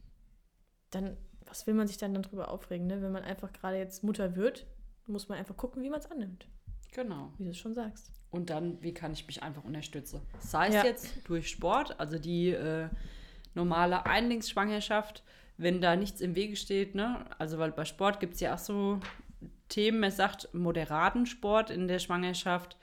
dann, 0.91 1.17
was 1.45 1.65
will 1.65 1.73
man 1.73 1.87
sich 1.87 1.97
dann 1.97 2.13
darüber 2.13 2.51
aufregen? 2.51 2.85
Ne? 2.85 3.01
Wenn 3.01 3.11
man 3.11 3.23
einfach 3.23 3.51
gerade 3.51 3.77
jetzt 3.77 4.03
Mutter 4.03 4.35
wird, 4.35 4.67
muss 5.07 5.29
man 5.29 5.37
einfach 5.37 5.55
gucken, 5.57 5.83
wie 5.83 5.89
man 5.89 5.99
es 5.99 6.09
annimmt. 6.11 6.47
Genau. 6.93 7.31
Wie 7.37 7.45
du 7.45 7.51
es 7.51 7.57
schon 7.57 7.73
sagst. 7.73 8.11
Und 8.31 8.49
dann, 8.49 8.81
wie 8.81 8.93
kann 8.93 9.13
ich 9.13 9.25
mich 9.27 9.41
einfach 9.43 9.63
unterstützen? 9.63 10.21
Sei 10.39 10.67
es 10.67 10.73
Ja. 10.75 10.83
jetzt 10.83 11.27
durch 11.27 11.49
Sport, 11.49 11.99
also 11.99 12.19
die 12.19 12.49
äh, 12.49 12.89
normale 13.53 14.05
Einlingsschwangerschaft, 14.05 15.23
wenn 15.57 15.81
da 15.81 15.95
nichts 15.95 16.21
im 16.21 16.35
Wege 16.35 16.55
steht, 16.55 16.93
ne? 16.93 17.25
Also 17.39 17.57
weil 17.57 17.71
bei 17.71 17.85
Sport 17.85 18.19
gibt 18.19 18.35
es 18.35 18.39
ja 18.41 18.53
auch 18.53 18.59
so 18.59 18.99
Themen, 19.69 19.99
man 19.99 20.11
sagt 20.11 20.53
moderaten 20.53 21.25
Sport 21.25 21.69
in 21.71 21.87
der 21.87 21.99
Schwangerschaft, 21.99 22.77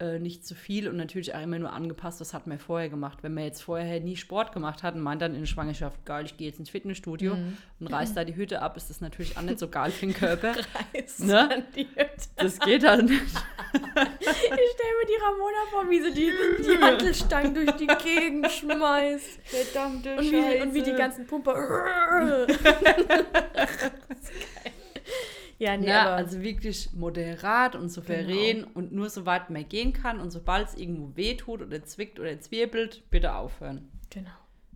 äh, 0.00 0.18
nicht 0.18 0.46
zu 0.46 0.54
viel 0.54 0.88
und 0.88 0.96
natürlich 0.96 1.34
auch 1.34 1.42
immer 1.42 1.58
nur 1.58 1.72
angepasst, 1.72 2.20
was 2.20 2.32
hat 2.34 2.46
man 2.46 2.58
vorher 2.58 2.88
gemacht. 2.88 3.18
Wenn 3.22 3.34
man 3.34 3.44
jetzt 3.44 3.62
vorher 3.62 4.00
nie 4.00 4.16
Sport 4.16 4.52
gemacht 4.52 4.82
hat 4.82 4.94
und 4.94 5.02
meint 5.02 5.20
dann 5.22 5.34
in 5.34 5.40
der 5.40 5.46
Schwangerschaft, 5.46 6.04
geil, 6.06 6.24
ich 6.24 6.36
gehe 6.36 6.48
jetzt 6.48 6.58
ins 6.58 6.70
Fitnessstudio 6.70 7.36
und 7.80 7.86
reiß 7.86 8.14
da 8.14 8.24
die 8.24 8.34
Hütte 8.34 8.62
ab, 8.62 8.76
ist 8.76 8.88
das 8.90 9.00
natürlich 9.00 9.36
auch 9.36 9.42
nicht 9.42 9.58
so 9.58 9.68
geil 9.68 9.90
für 9.90 10.06
den 10.06 10.14
Körper. 10.14 10.54
Reißt 10.94 11.20
Ne? 11.24 11.64
die 11.76 11.86
Hütte. 11.86 12.28
Das 12.36 12.58
geht 12.58 12.86
halt 12.86 13.04
nicht. 13.04 13.20
Ich 13.72 14.26
stelle 14.26 14.94
mir 14.98 15.06
die 15.06 15.22
Ramona 15.22 15.64
vor, 15.70 15.90
wie 15.90 16.00
sie 16.02 16.12
die, 16.12 16.32
die 16.64 16.78
Hantelstangen 16.82 17.54
durch 17.54 17.70
die 17.72 17.86
Gegend 17.86 18.50
schmeißt. 18.50 19.40
Verdammte 19.44 20.16
Und 20.16 20.30
wie, 20.32 20.62
und 20.62 20.74
wie 20.74 20.82
die 20.82 20.92
ganzen 20.92 21.26
Pumper. 21.26 21.54
Ja, 25.60 25.76
nee, 25.76 25.92
aber 25.92 26.16
also 26.16 26.42
wirklich 26.42 26.92
moderat 26.94 27.76
und 27.76 27.88
souverän 27.90 28.64
und 28.64 28.90
nur 28.92 29.08
so 29.10 29.24
weit 29.26 29.50
man 29.50 29.68
gehen 29.68 29.92
kann 29.92 30.18
und 30.18 30.30
sobald 30.30 30.68
es 30.68 30.74
irgendwo 30.74 31.14
wehtut 31.16 31.62
oder 31.62 31.84
zwickt 31.84 32.18
oder 32.18 32.40
zwirbelt, 32.40 33.08
bitte 33.10 33.34
aufhören. 33.36 33.88
genau. 34.10 34.30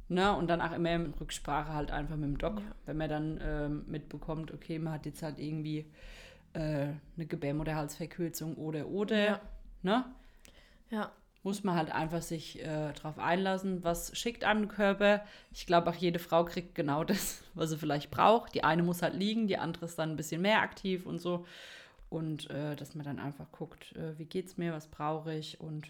Ne? 0.08 0.36
Und 0.36 0.48
dann 0.48 0.60
auch 0.60 0.72
immer 0.72 0.90
in 0.94 1.14
Rücksprache 1.14 1.72
halt 1.72 1.90
einfach 1.90 2.14
mit 2.16 2.24
dem 2.28 2.38
Doc, 2.38 2.60
Ja. 2.60 2.74
wenn 2.86 2.98
man 2.98 3.08
dann 3.08 3.40
ähm, 3.42 3.84
mitbekommt, 3.88 4.52
okay, 4.52 4.78
man 4.78 4.92
hat 4.92 5.06
jetzt 5.06 5.22
halt 5.22 5.38
irgendwie 5.40 5.86
äh, 6.52 6.58
eine 7.16 7.26
Gebärmutterhalsverkürzung 7.26 8.54
oder 8.56 8.86
oder, 8.88 9.24
Ja. 9.24 9.40
ne? 9.82 10.04
Ja, 10.90 11.10
Muss 11.44 11.62
man 11.62 11.76
halt 11.76 11.92
einfach 11.92 12.22
sich 12.22 12.60
äh, 12.60 12.92
drauf 12.94 13.18
einlassen, 13.18 13.84
was 13.84 14.16
schickt 14.18 14.42
einem 14.42 14.66
Körper. 14.66 15.24
Ich 15.52 15.66
glaube, 15.66 15.90
auch 15.90 15.94
jede 15.94 16.18
Frau 16.18 16.44
kriegt 16.44 16.74
genau 16.74 17.04
das, 17.04 17.42
was 17.54 17.70
sie 17.70 17.78
vielleicht 17.78 18.10
braucht. 18.10 18.54
Die 18.54 18.64
eine 18.64 18.82
muss 18.82 19.02
halt 19.02 19.14
liegen, 19.14 19.46
die 19.46 19.58
andere 19.58 19.84
ist 19.84 19.98
dann 19.98 20.10
ein 20.10 20.16
bisschen 20.16 20.42
mehr 20.42 20.60
aktiv 20.60 21.06
und 21.06 21.20
so. 21.20 21.46
Und 22.10 22.50
äh, 22.50 22.74
dass 22.74 22.96
man 22.96 23.04
dann 23.04 23.20
einfach 23.20 23.46
guckt, 23.52 23.94
äh, 23.94 24.18
wie 24.18 24.24
geht's 24.24 24.56
mir, 24.56 24.72
was 24.72 24.88
brauche 24.88 25.32
ich 25.34 25.60
und 25.60 25.86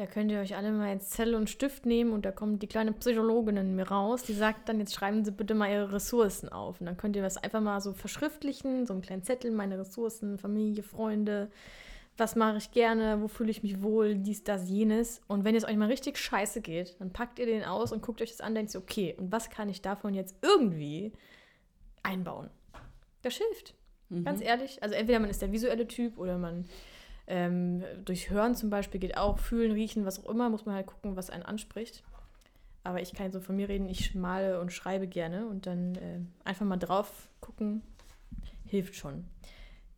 da 0.00 0.06
könnt 0.06 0.30
ihr 0.30 0.40
euch 0.40 0.56
alle 0.56 0.72
mal 0.72 0.94
jetzt 0.94 1.10
Zettel 1.10 1.34
und 1.34 1.50
Stift 1.50 1.84
nehmen 1.84 2.12
und 2.12 2.24
da 2.24 2.32
kommt 2.32 2.62
die 2.62 2.66
kleine 2.66 2.92
Psychologin 2.92 3.58
in 3.58 3.76
mir 3.76 3.88
raus, 3.88 4.22
die 4.22 4.32
sagt 4.32 4.66
dann, 4.66 4.78
jetzt 4.78 4.94
schreiben 4.94 5.26
Sie 5.26 5.30
bitte 5.30 5.54
mal 5.54 5.70
Ihre 5.70 5.92
Ressourcen 5.92 6.48
auf. 6.48 6.80
Und 6.80 6.86
dann 6.86 6.96
könnt 6.96 7.16
ihr 7.16 7.22
das 7.22 7.36
einfach 7.36 7.60
mal 7.60 7.82
so 7.82 7.92
verschriftlichen, 7.92 8.86
so 8.86 8.94
einen 8.94 9.02
kleinen 9.02 9.24
Zettel, 9.24 9.50
meine 9.50 9.78
Ressourcen, 9.78 10.38
Familie, 10.38 10.82
Freunde, 10.82 11.50
was 12.20 12.36
mache 12.36 12.58
ich 12.58 12.70
gerne, 12.70 13.20
wo 13.20 13.28
fühle 13.28 13.50
ich 13.50 13.62
mich 13.62 13.82
wohl, 13.82 14.14
dies, 14.14 14.44
das, 14.44 14.68
jenes. 14.68 15.22
Und 15.26 15.44
wenn 15.44 15.54
es 15.54 15.64
euch 15.64 15.76
mal 15.76 15.88
richtig 15.88 16.18
scheiße 16.18 16.60
geht, 16.60 17.00
dann 17.00 17.12
packt 17.12 17.38
ihr 17.38 17.46
den 17.46 17.64
aus 17.64 17.92
und 17.92 18.02
guckt 18.02 18.20
euch 18.22 18.30
das 18.30 18.40
an, 18.40 18.54
denkt 18.54 18.74
ihr, 18.74 18.80
okay, 18.80 19.16
und 19.18 19.32
was 19.32 19.50
kann 19.50 19.68
ich 19.68 19.82
davon 19.82 20.14
jetzt 20.14 20.36
irgendwie 20.42 21.12
einbauen? 22.02 22.50
Das 23.22 23.34
hilft. 23.34 23.74
Ganz 24.24 24.40
ehrlich. 24.40 24.82
Also 24.82 24.94
entweder 24.96 25.20
man 25.20 25.30
ist 25.30 25.40
der 25.40 25.52
visuelle 25.52 25.86
Typ 25.86 26.18
oder 26.18 26.36
man 26.36 26.66
ähm, 27.26 27.84
durch 28.04 28.30
Hören 28.30 28.56
zum 28.56 28.70
Beispiel 28.70 29.00
geht 29.00 29.16
auch, 29.16 29.38
fühlen, 29.38 29.70
riechen, 29.70 30.04
was 30.04 30.24
auch 30.24 30.28
immer, 30.28 30.50
muss 30.50 30.66
man 30.66 30.74
halt 30.74 30.86
gucken, 30.86 31.16
was 31.16 31.30
einen 31.30 31.44
anspricht. 31.44 32.02
Aber 32.82 33.00
ich 33.00 33.14
kann 33.14 33.30
so 33.30 33.40
von 33.40 33.56
mir 33.56 33.68
reden, 33.68 33.88
ich 33.88 34.14
male 34.14 34.60
und 34.60 34.72
schreibe 34.72 35.06
gerne 35.06 35.46
und 35.46 35.66
dann 35.66 35.94
äh, 35.96 36.20
einfach 36.44 36.66
mal 36.66 36.76
drauf 36.76 37.28
gucken, 37.40 37.82
hilft 38.64 38.96
schon. 38.96 39.26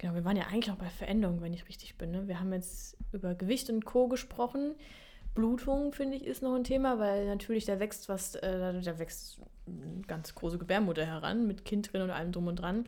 Genau, 0.03 0.15
wir 0.15 0.25
waren 0.25 0.37
ja 0.37 0.49
eigentlich 0.49 0.73
auch 0.73 0.79
bei 0.79 0.91
Veränderungen, 0.91 1.41
wenn 1.43 1.53
ich 1.53 1.69
richtig 1.69 1.97
bin. 1.97 2.11
Ne? 2.11 2.27
Wir 2.27 2.41
haben 2.41 2.53
jetzt 2.53 2.97
über 3.12 3.37
Gewicht 3.37 3.71
und 3.71 3.85
Co. 3.85 4.09
gesprochen. 4.09 4.75
Blutung, 5.37 5.93
finde 5.93 6.17
ich, 6.17 6.27
ist 6.27 6.43
noch 6.43 6.57
ein 6.57 6.65
Thema, 6.65 6.99
weil 6.99 7.25
natürlich 7.27 7.67
da 7.67 7.79
wächst 7.79 8.09
was, 8.09 8.35
äh, 8.35 8.83
da 8.83 8.99
wächst 8.99 9.41
eine 9.65 10.03
ganz 10.09 10.35
große 10.35 10.59
Gebärmutter 10.59 11.07
heran, 11.07 11.47
mit 11.47 11.65
Kind 11.65 11.93
drin 11.93 12.03
und 12.03 12.11
allem 12.11 12.33
drum 12.33 12.49
und 12.49 12.57
dran. 12.57 12.87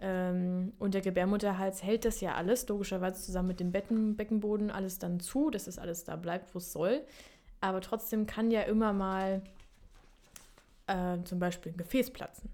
Ähm, 0.00 0.72
und 0.80 0.94
der 0.94 1.00
Gebärmutterhals 1.00 1.84
hält 1.84 2.04
das 2.04 2.20
ja 2.20 2.34
alles, 2.34 2.66
logischerweise 2.66 3.22
zusammen 3.22 3.48
mit 3.48 3.60
dem 3.60 3.70
Becken, 3.70 4.16
Beckenboden, 4.16 4.72
alles 4.72 4.98
dann 4.98 5.20
zu, 5.20 5.50
dass 5.50 5.66
das 5.66 5.78
alles 5.78 6.02
da 6.02 6.16
bleibt, 6.16 6.56
wo 6.56 6.58
es 6.58 6.72
soll. 6.72 7.02
Aber 7.60 7.80
trotzdem 7.80 8.26
kann 8.26 8.50
ja 8.50 8.62
immer 8.62 8.92
mal 8.92 9.42
äh, 10.88 11.18
zum 11.22 11.38
Beispiel 11.38 11.70
ein 11.70 11.78
Gefäß 11.78 12.10
platzen, 12.10 12.50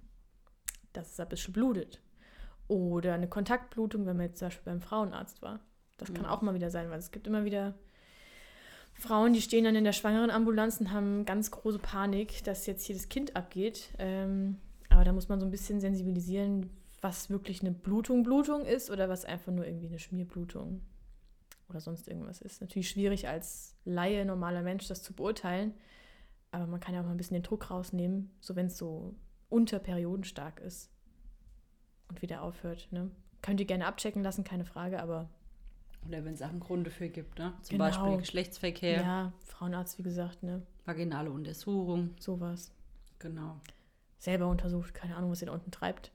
dass 0.93 1.11
es 1.12 1.21
ein 1.21 1.29
bisschen 1.31 1.55
blutet. 1.55 2.03
Oder 2.68 3.14
eine 3.14 3.29
Kontaktblutung, 3.29 4.07
wenn 4.07 4.16
man 4.16 4.27
jetzt 4.27 4.38
zum 4.38 4.48
Beispiel 4.48 4.64
beim 4.72 4.81
Frauenarzt 4.81 5.42
war. 5.42 5.61
Das 5.98 6.12
kann 6.12 6.24
Ja. 6.24 6.31
auch 6.31 6.42
mal 6.42 6.55
wieder 6.55 6.70
sein, 6.70 6.90
weil 6.90 6.98
es 6.98 7.11
gibt 7.11 7.27
immer 7.27 7.44
wieder 7.44 7.74
Frauen, 8.94 9.33
die 9.33 9.42
stehen 9.42 9.64
dann 9.64 9.74
in 9.74 9.85
der 9.85 9.92
Schwangerenambulanz 9.92 10.81
und 10.81 10.92
haben 10.92 11.24
ganz 11.24 11.50
große 11.50 11.79
Panik, 11.79 12.44
dass 12.44 12.66
jetzt 12.66 12.85
hier 12.85 12.94
das 12.94 13.09
Kind 13.09 13.37
abgeht. 13.37 13.90
Ähm, 13.98 14.59
aber 14.88 15.05
da 15.05 15.12
muss 15.12 15.29
man 15.29 15.40
so 15.40 15.46
ein 15.46 15.50
bisschen 15.50 15.81
sensibilisieren, 15.81 16.70
was 17.00 17.29
wirklich 17.29 17.61
eine 17.61 17.72
Blutung 17.72 18.22
Blutung 18.22 18.64
ist 18.64 18.90
oder 18.90 19.09
was 19.09 19.24
einfach 19.24 19.53
nur 19.53 19.66
irgendwie 19.66 19.88
eine 19.88 19.98
Schmierblutung 19.98 20.81
oder 21.68 21.81
sonst 21.81 22.09
irgendwas 22.09 22.40
ist. 22.40 22.61
Natürlich 22.61 22.88
schwierig 22.88 23.29
als 23.29 23.77
Laie, 23.85 24.24
normaler 24.24 24.62
Mensch 24.62 24.87
das 24.87 25.03
zu 25.03 25.12
beurteilen, 25.12 25.74
aber 26.50 26.66
man 26.66 26.81
kann 26.81 26.94
ja 26.94 27.00
auch 27.00 27.05
mal 27.05 27.11
ein 27.11 27.16
bisschen 27.16 27.35
den 27.35 27.42
Druck 27.42 27.70
rausnehmen, 27.70 28.31
so 28.40 28.55
wenn 28.55 28.66
es 28.66 28.79
so 28.79 29.16
unter 29.48 29.81
Perioden 29.81 30.24
stark 30.24 30.61
ist 30.61 30.93
und 32.14 32.22
wieder 32.22 32.42
aufhört. 32.42 32.88
Ne? 32.92 33.11
Könnt 33.42 33.61
ihr 33.61 33.66
gerne 33.66 33.87
abchecken 33.87 34.22
lassen, 34.22 34.44
keine 34.44 34.64
Frage, 34.64 35.03
aber 35.03 35.29
oder 36.07 36.24
wenn 36.24 36.35
es 36.35 36.42
auch 36.42 36.48
einen 36.50 36.61
Grund 36.61 36.87
dafür 36.87 37.09
gibt, 37.09 37.38
ne? 37.38 37.55
Zum 37.62 37.79
Genau. 37.79 37.85
Beispiel 37.90 38.18
Geschlechtsverkehr, 38.18 39.00
ja, 39.00 39.33
Frauenarzt, 39.46 39.98
wie 39.98 40.03
gesagt, 40.03 40.42
ne, 40.42 40.61
vaginale 40.85 41.31
Untersuchung, 41.31 42.11
sowas. 42.20 42.72
genau. 43.18 43.59
Selber 44.18 44.48
untersucht, 44.48 44.92
keine 44.94 45.16
Ahnung, 45.16 45.31
was 45.31 45.40
ihr 45.42 45.46
da 45.46 45.53
unten 45.53 45.70
treibt. 45.70 46.12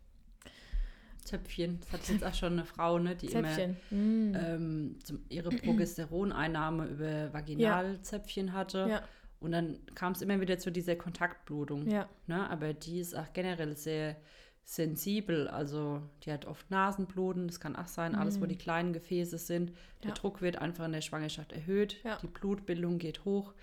Zöpfchen, 1.24 1.80
das 1.82 1.92
hat 1.94 2.10
jetzt 2.10 2.24
auch 2.24 2.34
schon 2.34 2.54
eine 2.54 2.66
Frau, 2.66 2.98
ne, 2.98 3.16
die 3.16 3.28
Zäpfchen. 3.28 3.78
immer 3.92 4.00
Mm. 4.02 4.36
ähm, 4.36 5.00
zum, 5.04 5.20
ihre 5.30 5.50
Progesteroneinnahme 5.50 6.86
über 6.86 7.34
Vaginalzäpfchen 7.34 8.54
hatte. 8.54 8.88
Ja, 8.90 9.02
Und 9.40 9.52
dann 9.52 9.78
kam 9.96 10.14
es 10.14 10.22
immer 10.22 10.40
wieder 10.42 10.58
zu 10.60 10.72
dieser 10.72 10.96
Kontaktblutung. 10.96 11.88
ja, 11.88 12.08
Ne? 12.28 12.50
Aber 12.50 12.74
die 12.74 13.00
ist 13.00 13.16
auch 13.16 13.32
generell 13.34 13.76
sehr 13.76 14.16
sensibel. 14.76 15.48
Also 15.48 16.02
die 16.24 16.32
hat 16.32 16.46
oft 16.46 16.70
Nasenbluten, 16.70 17.48
das 17.48 17.60
kann 17.60 17.76
auch 17.76 17.88
sein, 17.88 18.14
alles 18.14 18.40
wo 18.40 18.46
die 18.46 18.58
kleinen 18.58 18.94
Gefäße 18.94 19.38
sind. 19.40 19.72
Der 20.04 20.10
Ja. 20.10 20.14
Druck 20.16 20.42
wird 20.42 20.60
einfach 20.60 20.86
in 20.86 20.92
der 20.92 21.02
Schwangerschaft 21.02 21.52
erhöht, 21.54 21.98
Ja. 22.04 22.18
die 22.22 22.28
Blutbildung 22.28 23.00
geht 23.00 23.26
hoch. 23.26 23.54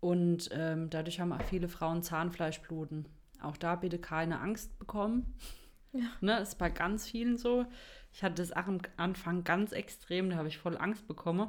Und 0.00 0.50
ähm, 0.52 0.90
dadurch 0.90 1.18
haben 1.18 1.32
auch 1.32 1.42
viele 1.42 1.68
Frauen 1.68 2.02
Zahnfleischbluten. 2.02 3.06
Auch 3.42 3.56
da 3.56 3.74
bitte 3.76 3.98
keine 3.98 4.40
Angst 4.40 4.78
bekommen. 4.78 5.34
Ja. 5.92 6.04
Ne, 6.20 6.38
ist 6.40 6.58
bei 6.58 6.68
ganz 6.68 7.08
vielen 7.08 7.38
so. 7.38 7.64
Ich 8.12 8.22
hatte 8.22 8.36
das 8.36 8.52
auch 8.52 8.66
am 8.68 8.78
Anfang 8.98 9.44
ganz 9.44 9.72
extrem, 9.72 10.28
da 10.30 10.36
habe 10.36 10.48
ich 10.48 10.58
voll 10.58 10.76
Angst 10.76 11.08
bekommen. 11.08 11.48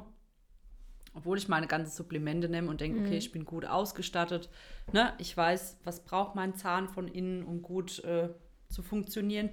Obwohl 1.12 1.36
ich 1.38 1.48
meine 1.48 1.66
ganzen 1.66 1.90
Supplemente 1.92 2.48
nehme 2.48 2.70
und 2.70 2.80
denke, 2.80 3.00
okay, 3.00 3.18
ich 3.18 3.32
bin 3.32 3.44
gut 3.44 3.66
ausgestattet. 3.66 4.48
Ne? 4.92 5.12
Ich 5.18 5.36
weiß, 5.36 5.80
was 5.84 6.04
braucht 6.04 6.34
mein 6.34 6.54
Zahn 6.54 6.88
von 6.88 7.08
innen, 7.08 7.42
um 7.44 7.62
gut 7.62 8.02
äh, 8.04 8.30
zu 8.70 8.82
funktionieren. 8.82 9.50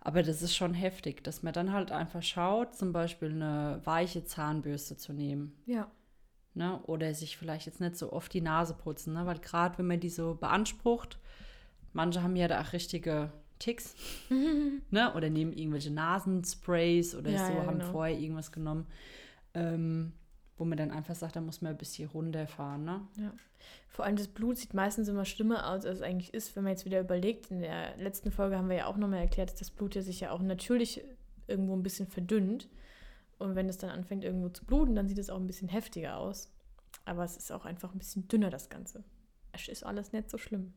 Aber 0.00 0.22
das 0.22 0.40
ist 0.42 0.56
schon 0.56 0.72
heftig, 0.74 1.22
dass 1.24 1.42
man 1.42 1.52
dann 1.52 1.72
halt 1.72 1.92
einfach 1.92 2.22
schaut, 2.22 2.74
zum 2.74 2.92
Beispiel 2.92 3.30
eine 3.30 3.80
weiche 3.84 4.24
Zahnbürste 4.24 4.96
zu 4.96 5.12
nehmen. 5.12 5.54
ja. 5.66 5.90
Ne? 6.52 6.80
Oder 6.86 7.14
sich 7.14 7.36
vielleicht 7.36 7.66
jetzt 7.66 7.80
nicht 7.80 7.96
so 7.96 8.12
oft 8.12 8.34
die 8.34 8.40
Nase 8.40 8.74
putzen. 8.74 9.14
Ne? 9.14 9.24
Weil 9.24 9.38
gerade 9.38 9.78
wenn 9.78 9.86
man 9.86 10.00
die 10.00 10.08
so 10.08 10.34
beansprucht, 10.34 11.20
manche 11.92 12.24
haben 12.24 12.34
ja 12.34 12.48
da 12.48 12.60
auch 12.60 12.72
richtige 12.72 13.30
Ticks. 13.60 13.94
ne? 14.90 15.14
Oder 15.14 15.30
nehmen 15.30 15.52
irgendwelche 15.52 15.92
Nasensprays 15.92 17.14
oder 17.14 17.30
Ja, 17.30 17.46
so, 17.46 17.52
ja, 17.52 17.66
haben 17.66 17.78
genau. 17.78 17.92
vorher 17.92 18.18
irgendwas 18.18 18.50
genommen. 18.50 18.88
Ähm, 19.54 20.12
wo 20.60 20.64
man 20.66 20.76
dann 20.76 20.90
einfach 20.90 21.14
sagt, 21.14 21.36
da 21.36 21.40
muss 21.40 21.62
man 21.62 21.72
ein 21.72 21.78
bisschen 21.78 22.08
runterfahren. 22.10 22.84
Ne? 22.84 23.00
Ja. 23.16 23.32
Vor 23.88 24.04
allem 24.04 24.16
das 24.16 24.28
Blut 24.28 24.58
sieht 24.58 24.74
meistens 24.74 25.08
immer 25.08 25.24
schlimmer 25.24 25.66
aus, 25.70 25.86
als 25.86 25.96
es 25.98 26.02
eigentlich 26.02 26.34
ist, 26.34 26.54
wenn 26.54 26.64
man 26.64 26.72
jetzt 26.72 26.84
wieder 26.84 27.00
überlegt. 27.00 27.50
In 27.50 27.62
der 27.62 27.96
letzten 27.96 28.30
Folge 28.30 28.56
haben 28.58 28.68
wir 28.68 28.76
ja 28.76 28.86
auch 28.86 28.98
nochmal 28.98 29.20
erklärt, 29.20 29.50
dass 29.50 29.58
das 29.58 29.70
Blut 29.70 29.94
ja 29.94 30.02
sich 30.02 30.20
ja 30.20 30.30
auch 30.32 30.42
natürlich 30.42 31.02
irgendwo 31.48 31.74
ein 31.74 31.82
bisschen 31.82 32.06
verdünnt. 32.06 32.68
Und 33.38 33.54
wenn 33.56 33.70
es 33.70 33.78
dann 33.78 33.88
anfängt 33.90 34.22
irgendwo 34.22 34.50
zu 34.50 34.66
bluten, 34.66 34.94
dann 34.94 35.08
sieht 35.08 35.18
es 35.18 35.30
auch 35.30 35.38
ein 35.38 35.46
bisschen 35.46 35.68
heftiger 35.68 36.18
aus. 36.18 36.52
Aber 37.06 37.24
es 37.24 37.38
ist 37.38 37.50
auch 37.50 37.64
einfach 37.64 37.92
ein 37.94 37.98
bisschen 37.98 38.28
dünner, 38.28 38.50
das 38.50 38.68
Ganze. 38.68 39.02
Es 39.52 39.66
ist 39.66 39.82
alles 39.84 40.12
nicht 40.12 40.28
so 40.30 40.36
schlimm. 40.36 40.74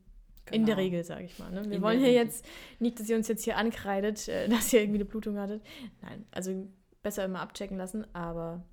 In 0.50 0.64
der 0.66 0.74
Genau. 0.76 0.84
Regel, 0.84 1.04
sage 1.04 1.24
ich 1.24 1.38
mal. 1.38 1.50
Ne? 1.52 1.64
Wir 1.66 1.76
In 1.76 1.82
wollen 1.82 1.98
hier 1.98 2.08
Regel. 2.08 2.22
jetzt 2.24 2.46
nicht, 2.78 2.98
dass 2.98 3.08
ihr 3.08 3.16
uns 3.16 3.28
jetzt 3.28 3.44
hier 3.44 3.58
ankreidet, 3.58 4.28
äh, 4.28 4.48
dass 4.48 4.72
ihr 4.72 4.80
irgendwie 4.80 4.98
eine 4.98 5.04
Blutung 5.04 5.38
hattet. 5.38 5.62
Nein, 6.00 6.24
also 6.32 6.66
besser 7.02 7.24
immer 7.26 7.40
abchecken 7.40 7.76
lassen, 7.76 8.06
aber 8.14 8.64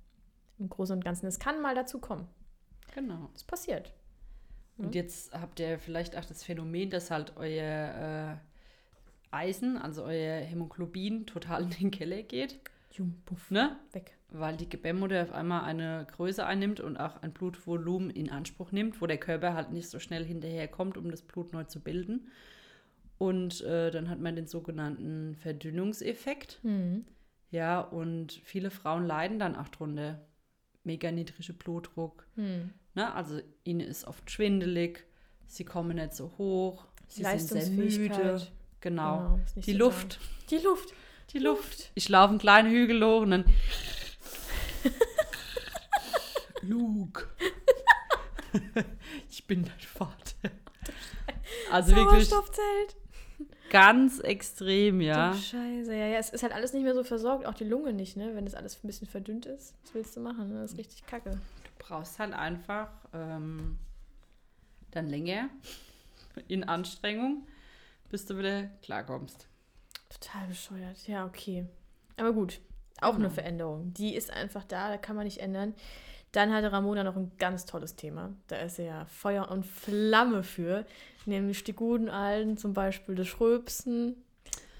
im 0.62 0.70
Großen 0.70 0.96
und 0.96 1.04
Ganzen. 1.04 1.26
Es 1.26 1.38
kann 1.38 1.60
mal 1.60 1.74
dazu 1.74 1.98
kommen. 1.98 2.26
Genau. 2.94 3.28
Das 3.34 3.44
passiert. 3.44 3.92
Und 4.78 4.94
jetzt 4.94 5.32
habt 5.38 5.60
ihr 5.60 5.78
vielleicht 5.78 6.16
auch 6.16 6.24
das 6.24 6.42
Phänomen, 6.42 6.90
dass 6.90 7.10
halt 7.10 7.34
euer 7.36 8.38
äh, 9.30 9.36
Eisen, 9.36 9.76
also 9.76 10.02
euer 10.04 10.40
Hämoglobin, 10.40 11.26
total 11.26 11.64
in 11.64 11.70
den 11.70 11.90
Keller 11.90 12.22
geht. 12.22 12.58
Jum, 12.92 13.22
puff, 13.24 13.50
Ne? 13.50 13.76
weg. 13.92 14.16
Weil 14.30 14.56
die 14.56 14.68
Gebärmutter 14.68 15.22
auf 15.22 15.32
einmal 15.32 15.64
eine 15.64 16.06
Größe 16.10 16.44
einnimmt 16.44 16.80
und 16.80 16.96
auch 16.96 17.22
ein 17.22 17.32
Blutvolumen 17.32 18.08
in 18.10 18.30
Anspruch 18.30 18.72
nimmt, 18.72 19.00
wo 19.02 19.06
der 19.06 19.18
Körper 19.18 19.54
halt 19.54 19.72
nicht 19.72 19.88
so 19.90 19.98
schnell 19.98 20.24
hinterherkommt, 20.24 20.96
um 20.96 21.10
das 21.10 21.22
Blut 21.22 21.52
neu 21.52 21.64
zu 21.64 21.80
bilden. 21.80 22.30
Und 23.18 23.60
äh, 23.62 23.90
dann 23.90 24.08
hat 24.08 24.20
man 24.20 24.34
den 24.34 24.46
sogenannten 24.46 25.36
Verdünnungseffekt. 25.36 26.60
Mhm. 26.62 27.04
Ja, 27.50 27.80
und 27.80 28.32
viele 28.44 28.70
Frauen 28.70 29.06
leiden 29.06 29.38
dann 29.38 29.54
auch 29.54 29.68
drunter. 29.68 30.20
Mega 30.84 31.10
niedriger 31.10 31.52
blutdruck. 31.52 32.26
Mhm. 32.36 32.72
Ne? 32.94 33.12
Also 33.14 33.40
ihnen 33.64 33.80
ist 33.80 34.06
oft 34.06 34.30
schwindelig, 34.30 35.04
sie 35.46 35.64
kommen 35.64 35.96
nicht 35.96 36.14
so 36.14 36.32
hoch, 36.38 36.86
sie 37.08 37.24
sind 37.24 37.40
sehr 37.40 37.68
müde. 37.70 38.46
Genau. 38.80 38.82
Genau, 39.36 39.40
Die 39.64 39.72
so 39.72 39.78
Luft, 39.78 40.18
Die 40.50 40.58
Luft. 40.58 40.92
die 41.32 41.38
Luft. 41.38 41.90
Ich 41.94 42.08
laufe 42.08 42.30
einen 42.30 42.38
kleinen 42.38 42.70
Hügel 42.70 43.02
hoch 43.04 43.22
und 43.22 43.30
dann. 43.30 43.44
Luke. 46.62 47.28
ich 49.30 49.46
bin 49.46 49.64
dein 49.64 49.80
Vater. 49.80 50.36
Also 51.70 51.94
wirklich 51.94 52.28
Sauerstoffzelt. 52.28 52.96
Ganz 53.72 54.20
extrem, 54.20 55.00
ja. 55.00 55.30
Du 55.32 55.38
Scheiße. 55.38 55.94
Ja, 55.96 56.06
ja, 56.06 56.18
es 56.18 56.28
ist 56.30 56.42
halt 56.42 56.52
alles 56.52 56.72
nicht 56.74 56.82
mehr 56.84 56.94
so 56.94 57.02
versorgt, 57.02 57.46
auch 57.46 57.54
die 57.54 57.64
Lunge 57.64 57.92
nicht, 57.92 58.16
ne? 58.16 58.34
Wenn 58.34 58.44
das 58.44 58.54
alles 58.54 58.76
ein 58.82 58.86
bisschen 58.86 59.08
verdünnt 59.08 59.46
ist. 59.46 59.74
Was 59.82 59.94
willst 59.94 60.14
du 60.16 60.20
machen? 60.20 60.52
Ne? 60.52 60.60
Das 60.60 60.72
ist 60.72 60.78
richtig 60.78 61.06
kacke. 61.06 61.30
Du 61.30 61.38
brauchst 61.78 62.18
halt 62.18 62.34
einfach 62.34 62.88
ähm, 63.14 63.78
dann 64.90 65.08
länger 65.08 65.48
in 66.48 66.64
Anstrengung, 66.64 67.46
bis 68.10 68.26
du 68.26 68.38
wieder 68.38 68.64
klarkommst. 68.82 69.48
Total 70.10 70.46
bescheuert. 70.46 71.08
Ja, 71.08 71.24
okay. 71.24 71.66
Aber 72.18 72.32
gut. 72.32 72.60
Auch 73.00 73.14
eine 73.14 73.24
Genau. 73.24 73.30
Veränderung. 73.34 73.94
Die 73.94 74.14
ist 74.14 74.30
einfach 74.30 74.64
da, 74.64 74.90
da 74.90 74.96
kann 74.98 75.16
man 75.16 75.24
nicht 75.24 75.38
ändern. 75.38 75.74
Dann 76.32 76.52
hatte 76.52 76.72
Ramona 76.72 77.04
noch 77.04 77.16
ein 77.16 77.32
ganz 77.38 77.66
tolles 77.66 77.94
Thema. 77.94 78.30
Da 78.48 78.56
ist 78.56 78.76
sie 78.76 78.84
ja 78.84 79.04
Feuer 79.04 79.50
und 79.50 79.66
Flamme 79.66 80.42
für. 80.42 80.86
Nämlich 81.26 81.62
die 81.62 81.74
guten 81.74 82.08
Alten, 82.08 82.56
zum 82.56 82.72
Beispiel 82.72 83.14
das 83.14 83.28
Schröpsen, 83.28 84.16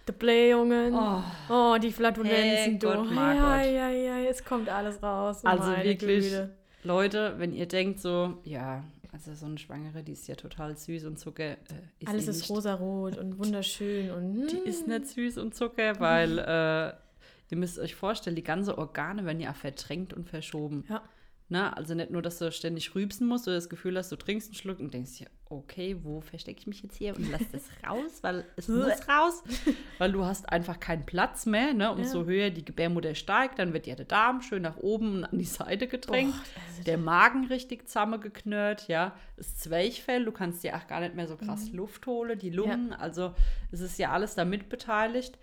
die 0.08 0.12
Blähungen. 0.12 0.94
Oh. 0.94 1.22
Oh, 1.48 1.76
die 1.80 1.92
Flatulenzen, 1.92 2.78
du. 2.78 2.88
Herrgott, 2.88 3.12
Ja, 3.12 3.62
ja, 3.62 3.90
ja, 3.90 4.18
jetzt 4.18 4.44
kommt 4.44 4.68
alles 4.68 5.02
raus. 5.02 5.44
Also 5.44 5.76
wirklich, 5.76 6.24
Güte. 6.24 6.50
Leute, 6.84 7.34
wenn 7.38 7.52
ihr 7.52 7.66
denkt 7.66 8.00
so, 8.00 8.38
ja, 8.44 8.82
also 9.12 9.34
so 9.34 9.46
eine 9.46 9.58
Schwangere, 9.58 10.02
die 10.02 10.12
ist 10.12 10.26
ja 10.26 10.34
total 10.34 10.76
süß 10.76 11.04
und 11.04 11.18
Zucker. 11.18 11.52
Äh, 11.52 11.56
ist 12.00 12.08
Alles 12.08 12.24
sie 12.24 12.30
ist 12.30 12.50
rosarot 12.50 13.18
und 13.18 13.38
wunderschön 13.38 14.10
und 14.10 14.46
Die 14.50 14.68
ist 14.68 14.88
nicht 14.88 15.06
süß 15.06 15.38
und 15.38 15.54
Zucker, 15.54 16.00
weil 16.00 16.38
äh, 16.38 16.94
ihr 17.50 17.58
müsst 17.58 17.78
euch 17.78 17.94
vorstellen, 17.94 18.36
die 18.36 18.42
ganze 18.42 18.78
Organe 18.78 19.24
werden 19.26 19.40
ja 19.40 19.52
verdrängt 19.52 20.14
und 20.14 20.28
verschoben. 20.28 20.84
Ja. 20.88 21.02
Na, 21.52 21.74
also 21.74 21.94
nicht 21.94 22.10
nur, 22.10 22.22
dass 22.22 22.38
du 22.38 22.50
ständig 22.50 22.94
rübsen 22.94 23.26
musst 23.28 23.46
oder 23.46 23.56
das 23.56 23.68
Gefühl 23.68 23.98
hast, 23.98 24.10
du 24.10 24.16
trinkst 24.16 24.48
einen 24.48 24.54
Schluck 24.54 24.80
und 24.80 24.94
denkst 24.94 25.18
dir, 25.18 25.26
okay, 25.50 25.98
wo 26.02 26.22
verstecke 26.22 26.60
ich 26.60 26.66
mich 26.66 26.82
jetzt 26.82 26.96
hier 26.96 27.14
und 27.14 27.28
lass 27.30 27.42
das 27.52 27.64
raus, 27.86 28.20
weil 28.22 28.46
es 28.56 28.68
muss 28.68 29.06
raus, 29.06 29.42
weil 29.98 30.12
du 30.12 30.24
hast 30.24 30.48
einfach 30.48 30.80
keinen 30.80 31.04
Platz 31.04 31.44
mehr. 31.44 31.74
Ne? 31.74 31.92
Umso 31.92 32.20
Ja. 32.22 32.26
höher 32.26 32.48
die 32.50 32.64
Gebärmutter 32.64 33.14
steigt, 33.14 33.58
dann 33.58 33.74
wird 33.74 33.86
ja 33.86 33.94
der 33.96 34.06
Darm 34.06 34.40
schön 34.40 34.62
nach 34.62 34.78
oben 34.78 35.16
und 35.16 35.24
an 35.26 35.38
die 35.38 35.44
Seite 35.44 35.88
gedrängt. 35.88 36.32
Boah, 36.32 36.84
der 36.86 36.96
Magen 36.96 37.44
richtig 37.48 37.86
zusammengeknurrt, 37.86 38.88
ja. 38.88 39.14
Das 39.36 39.58
Zwerchfell, 39.58 40.24
du 40.24 40.32
kannst 40.32 40.64
dir 40.64 40.74
auch 40.74 40.86
gar 40.86 41.00
nicht 41.00 41.14
mehr 41.14 41.28
so 41.28 41.36
krass 41.36 41.70
Mhm. 41.70 41.76
Luft 41.76 42.06
holen, 42.06 42.38
die 42.38 42.48
Lungen, 42.50 42.94
also 42.94 43.34
es 43.70 43.80
ist 43.80 43.98
ja 43.98 44.10
alles 44.10 44.34
damit 44.36 44.70
beteiligt. 44.70 45.38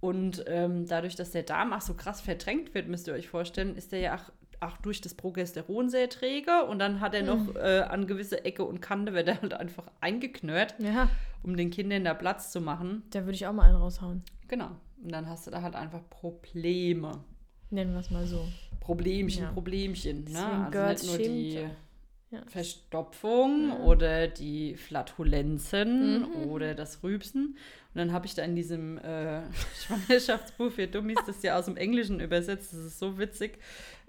Und 0.00 0.42
ähm, 0.48 0.86
dadurch, 0.88 1.14
dass 1.14 1.30
der 1.30 1.44
Darm 1.44 1.72
auch 1.72 1.80
so 1.80 1.94
krass 1.94 2.20
verdrängt 2.20 2.74
wird, 2.74 2.88
müsst 2.88 3.06
ihr 3.06 3.14
euch 3.14 3.28
vorstellen, 3.28 3.76
ist 3.76 3.92
der 3.92 4.00
ja 4.00 4.16
auch, 4.16 4.32
auch 4.62 4.76
durch 4.78 5.00
das 5.00 5.14
Progesteron 5.14 5.88
sehr 5.90 6.08
träge 6.08 6.64
und 6.64 6.78
dann 6.78 7.00
hat 7.00 7.14
er 7.14 7.22
Mhm. 7.22 7.26
noch 7.46 7.56
äh, 7.56 7.80
an 7.80 8.06
gewisse 8.06 8.44
Ecke 8.44 8.64
und 8.64 8.80
Kante, 8.80 9.12
wird 9.12 9.28
er 9.28 9.42
halt 9.42 9.54
einfach 9.54 9.84
eingeknurrt, 10.00 10.74
Ja, 10.78 11.08
um 11.42 11.56
den 11.56 11.70
Kindern 11.70 12.04
da 12.04 12.14
Platz 12.14 12.52
zu 12.52 12.60
machen. 12.60 13.02
da 13.10 13.20
würde 13.20 13.32
ich 13.34 13.46
auch 13.46 13.52
mal 13.52 13.64
einen 13.68 13.76
raushauen. 13.76 14.22
Genau. 14.48 14.70
Und 15.02 15.10
dann 15.12 15.28
hast 15.28 15.46
du 15.46 15.50
da 15.50 15.62
halt 15.62 15.74
einfach 15.74 16.00
Probleme. 16.10 17.24
Nennen 17.70 17.92
wir 17.92 18.00
es 18.00 18.10
mal 18.10 18.26
so. 18.26 18.46
Problemchen, 18.80 19.44
Ja. 19.44 19.50
Problemchen. 19.52 20.24
Ne? 20.24 20.30
Deswegen 20.30 20.46
Also 20.52 20.70
Girls 20.70 21.02
nicht 21.02 21.10
nur 21.10 21.18
schämt 21.24 21.36
die 21.36 22.34
ja. 22.36 22.42
Verstopfung 22.46 23.72
oder 23.82 24.28
die 24.28 24.76
Flatulenzen 24.76 26.20
Mhm. 26.20 26.50
oder 26.50 26.74
das 26.74 27.02
Rübsen. 27.02 27.56
Und 27.94 27.98
dann 27.98 28.12
habe 28.12 28.26
ich 28.26 28.34
da 28.34 28.42
in 28.42 28.56
diesem 28.56 28.98
äh, 28.98 29.42
Schwangerschaftsbuch 29.84 30.70
für 30.72 30.86
Dummies 30.86 31.18
das 31.26 31.42
ja 31.42 31.58
aus 31.58 31.66
dem 31.66 31.76
Englischen 31.76 32.20
übersetzt. 32.20 32.72
Das 32.72 32.80
ist 32.80 32.98
so 32.98 33.18
witzig. 33.18 33.58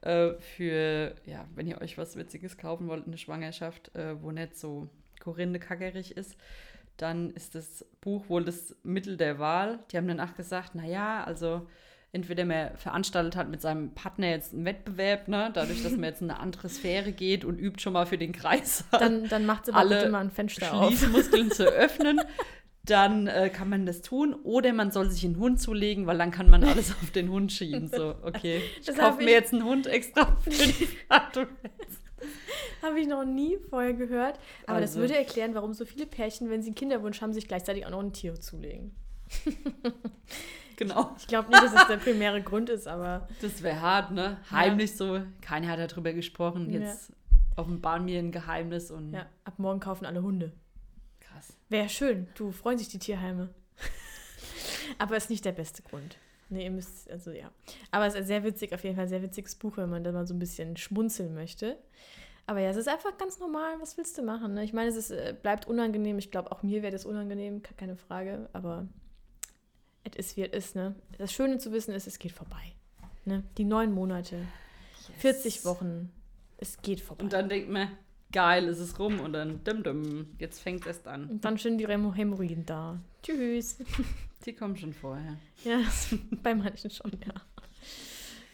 Äh, 0.01 0.33
für, 0.33 1.15
ja, 1.25 1.45
wenn 1.55 1.67
ihr 1.67 1.81
euch 1.81 1.97
was 1.97 2.15
Witziges 2.15 2.57
kaufen 2.57 2.87
wollt, 2.87 3.07
eine 3.07 3.17
Schwangerschaft, 3.17 3.95
äh, 3.95 4.21
wo 4.21 4.31
nicht 4.31 4.57
so 4.57 4.87
Korinde 5.19 5.59
kackerig 5.59 6.15
ist, 6.17 6.35
dann 6.97 7.31
ist 7.31 7.55
das 7.55 7.85
Buch 8.01 8.29
wohl 8.29 8.43
das 8.43 8.75
Mittel 8.83 9.17
der 9.17 9.39
Wahl. 9.39 9.79
Die 9.91 9.97
haben 9.97 10.07
dann 10.07 10.19
auch 10.19 10.35
gesagt, 10.35 10.75
naja, 10.75 11.23
also 11.23 11.67
entweder 12.13 12.45
man 12.45 12.77
veranstaltet 12.77 13.35
hat 13.35 13.49
mit 13.49 13.61
seinem 13.61 13.93
Partner 13.95 14.29
jetzt 14.29 14.53
einen 14.53 14.65
Wettbewerb, 14.65 15.27
ne, 15.27 15.49
dadurch, 15.53 15.81
dass 15.81 15.93
man 15.93 16.03
jetzt 16.03 16.21
in 16.21 16.29
eine 16.29 16.39
andere 16.39 16.69
Sphäre 16.69 17.11
geht 17.11 17.43
und 17.43 17.59
übt 17.59 17.81
schon 17.81 17.93
mal 17.93 18.05
für 18.05 18.19
den 18.19 18.31
Kreis 18.31 18.85
Dann, 18.91 19.27
dann 19.27 19.45
macht 19.45 19.65
sie 19.65 19.71
aber 19.71 19.79
Alle 19.79 19.95
bitte 19.97 20.09
mal 20.09 20.19
ein 20.19 20.29
Fenster 20.29 20.73
auf. 20.73 20.89
Schließmuskeln 20.89 21.51
zu 21.51 21.65
öffnen, 21.65 22.21
dann 22.85 23.27
äh, 23.27 23.49
kann 23.49 23.69
man 23.69 23.85
das 23.85 24.01
tun. 24.01 24.33
Oder 24.43 24.73
man 24.73 24.91
soll 24.91 25.09
sich 25.09 25.23
einen 25.25 25.37
Hund 25.37 25.61
zulegen, 25.61 26.05
weil 26.05 26.17
dann 26.17 26.31
kann 26.31 26.49
man 26.49 26.63
alles 26.63 26.91
auf 27.01 27.11
den 27.11 27.29
Hund 27.29 27.51
schieben. 27.51 27.87
So, 27.87 28.15
okay, 28.23 28.61
ich 28.79 28.85
Das 28.85 28.97
kaufe 28.97 29.23
mir 29.23 29.31
jetzt 29.31 29.53
einen 29.53 29.63
Hund 29.63 29.87
extra 29.87 30.35
für 30.41 30.49
die. 30.49 30.87
Habe 32.81 32.99
ich 32.99 33.07
noch 33.07 33.23
nie 33.25 33.57
vorher 33.69 33.93
gehört. 33.93 34.39
Aber 34.67 34.81
das 34.81 34.91
Also. 34.91 35.01
würde 35.01 35.15
erklären, 35.15 35.53
warum 35.55 35.73
so 35.73 35.85
viele 35.85 36.05
Pärchen, 36.05 36.49
wenn 36.49 36.61
sie 36.61 36.67
einen 36.69 36.75
Kinderwunsch 36.75 37.21
haben, 37.21 37.33
sich 37.33 37.47
gleichzeitig 37.47 37.85
auch 37.85 37.91
noch 37.91 38.01
ein 38.01 38.13
Tier 38.13 38.35
zulegen. 38.39 38.95
Genau. 40.75 41.15
Ich 41.19 41.27
glaube 41.27 41.49
nicht, 41.49 41.61
dass 41.61 41.71
das 41.73 41.87
der 41.87 41.97
primäre 41.97 42.41
Grund 42.41 42.67
ist, 42.67 42.87
aber 42.87 43.27
Das 43.41 43.61
wäre 43.61 43.79
hart, 43.79 44.11
ne? 44.11 44.37
Heimlich 44.49 44.95
so. 44.97 45.21
Keiner 45.41 45.67
hat 45.67 45.79
darüber 45.91 46.13
gesprochen. 46.13 46.73
Ja. 46.73 46.79
Jetzt 46.79 47.13
offenbaren 47.55 48.07
wir 48.07 48.17
ein 48.17 48.31
Geheimnis 48.31 48.89
und 48.89 49.13
ja, 49.13 49.27
ab 49.43 49.59
morgen 49.59 49.79
kaufen 49.79 50.05
alle 50.07 50.23
Hunde. 50.23 50.51
Krass. 51.33 51.53
Wäre 51.69 51.89
schön. 51.89 52.27
Du 52.35 52.51
freuen 52.51 52.77
sich 52.77 52.87
die 52.89 52.99
Tierheime. 52.99 53.49
aber 54.97 55.17
ist 55.17 55.29
nicht 55.29 55.45
der 55.45 55.51
beste 55.51 55.81
Grund. 55.81 56.17
Nee, 56.49 56.65
ihr 56.65 56.71
müsst, 56.71 57.09
also 57.09 57.31
ja. 57.31 57.51
Aber 57.91 58.05
es 58.05 58.15
ist 58.15 58.27
sehr 58.27 58.43
witzig, 58.43 58.73
auf 58.73 58.83
jeden 58.83 58.95
Fall 58.95 59.05
ein 59.05 59.09
sehr 59.09 59.21
witziges 59.23 59.55
Buch, 59.55 59.77
wenn 59.77 59.89
man 59.89 60.03
da 60.03 60.11
mal 60.11 60.27
so 60.27 60.33
ein 60.33 60.39
bisschen 60.39 60.77
schmunzeln 60.77 61.33
möchte. 61.33 61.77
Aber 62.45 62.59
ja, 62.59 62.69
es 62.69 62.77
ist 62.77 62.89
einfach 62.89 63.17
ganz 63.17 63.39
normal. 63.39 63.79
Was 63.79 63.97
willst 63.97 64.17
du 64.17 64.21
machen? 64.21 64.53
Ne? 64.53 64.63
Ich 64.63 64.73
meine, 64.73 64.89
es 64.89 64.97
ist, 64.97 65.11
äh, 65.11 65.33
bleibt 65.41 65.65
unangenehm. 65.67 66.19
Ich 66.19 66.29
glaube, 66.29 66.51
auch 66.51 66.61
mir 66.61 66.81
wäre 66.83 66.91
das 66.91 67.05
unangenehm, 67.05 67.63
ke- 67.63 67.73
keine 67.73 67.95
Frage. 67.95 68.49
Aber 68.53 68.85
es 70.03 70.15
ist, 70.17 70.37
wie 70.37 70.43
es 70.43 70.51
ist. 70.67 70.75
Ne? 70.75 70.93
Das 71.17 71.31
Schöne 71.31 71.57
zu 71.57 71.71
wissen 71.71 71.93
ist, 71.93 72.05
es 72.05 72.19
geht 72.19 72.33
vorbei. 72.33 72.73
Ne? 73.25 73.43
Die 73.57 73.63
neun 73.63 73.93
Monate, 73.93 74.37
40 75.19 75.63
Wochen, 75.63 76.11
es 76.57 76.81
geht 76.81 76.99
vorbei. 76.99 77.23
Und 77.23 77.31
dann 77.33 77.47
denkt 77.47 77.69
man, 77.69 77.89
geil, 78.33 78.65
ist 78.67 78.79
es 78.79 78.99
rum 78.99 79.19
und 79.21 79.31
dann 79.33 79.63
dim 79.63 79.83
dim, 79.83 80.27
jetzt 80.39 80.59
fängt 80.59 80.81
es 80.81 80.87
erst 80.87 81.07
an. 81.07 81.27
Und 81.29 81.45
dann 81.45 81.55
sind 81.57 81.77
die 81.77 81.87
Hämo- 81.87 82.13
Hämorrhoiden 82.13 82.65
da. 82.65 82.99
Tschüss. 83.21 83.77
Die 84.45 84.51
kommen 84.53 84.75
schon 84.75 84.91
vorher. 84.93 85.37
Ja, 85.63 85.79
bei 86.43 86.53
manchen 86.53 86.89
schon, 86.89 87.11
ja. 87.25 87.33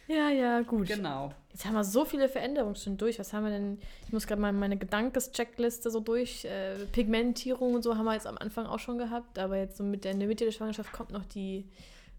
Ja, 0.08 0.30
ja, 0.30 0.62
gut. 0.62 0.88
Genau. 0.88 1.32
Jetzt 1.52 1.66
haben 1.66 1.74
wir 1.76 1.84
so 1.84 2.04
viele 2.04 2.28
Veränderungen 2.30 2.76
schon 2.76 2.98
durch. 2.98 3.20
Was 3.20 3.32
haben 3.32 3.44
wir 3.44 3.52
denn? 3.52 3.78
Ich 4.08 4.12
muss 4.12 4.26
gerade 4.26 4.42
mal 4.42 4.52
meine 4.52 4.76
Gedankescheckliste 4.78 5.92
so 5.92 6.00
durch. 6.00 6.46
Äh, 6.46 6.86
Pigmentierung 6.92 7.76
und 7.76 7.84
so 7.84 7.96
haben 7.96 8.06
wir 8.06 8.14
jetzt 8.16 8.26
am 8.26 8.38
Anfang 8.40 8.66
auch 8.66 8.80
schon 8.80 8.98
gehabt. 8.98 9.38
Aber 9.38 9.58
jetzt 9.58 9.78
so 9.78 9.84
mit 9.84 10.04
der, 10.04 10.14
in 10.14 10.20
der 10.20 10.28
Mitte 10.28 10.46
der 10.46 10.52
Schwangerschaft 10.52 10.92
kommt 10.94 11.12
noch 11.12 11.26
die 11.26 11.66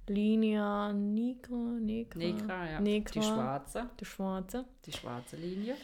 Linia 0.06 0.92
Nigra. 0.92 1.54
Negra. 1.80 2.18
Negra, 2.18 2.70
ja. 2.70 2.80
Negra. 2.80 3.10
Die 3.12 3.22
schwarze. 3.22 3.86
Die 3.98 4.04
schwarze. 4.04 4.64
Die 4.86 4.92
schwarze 4.92 5.36
Linie. 5.36 5.74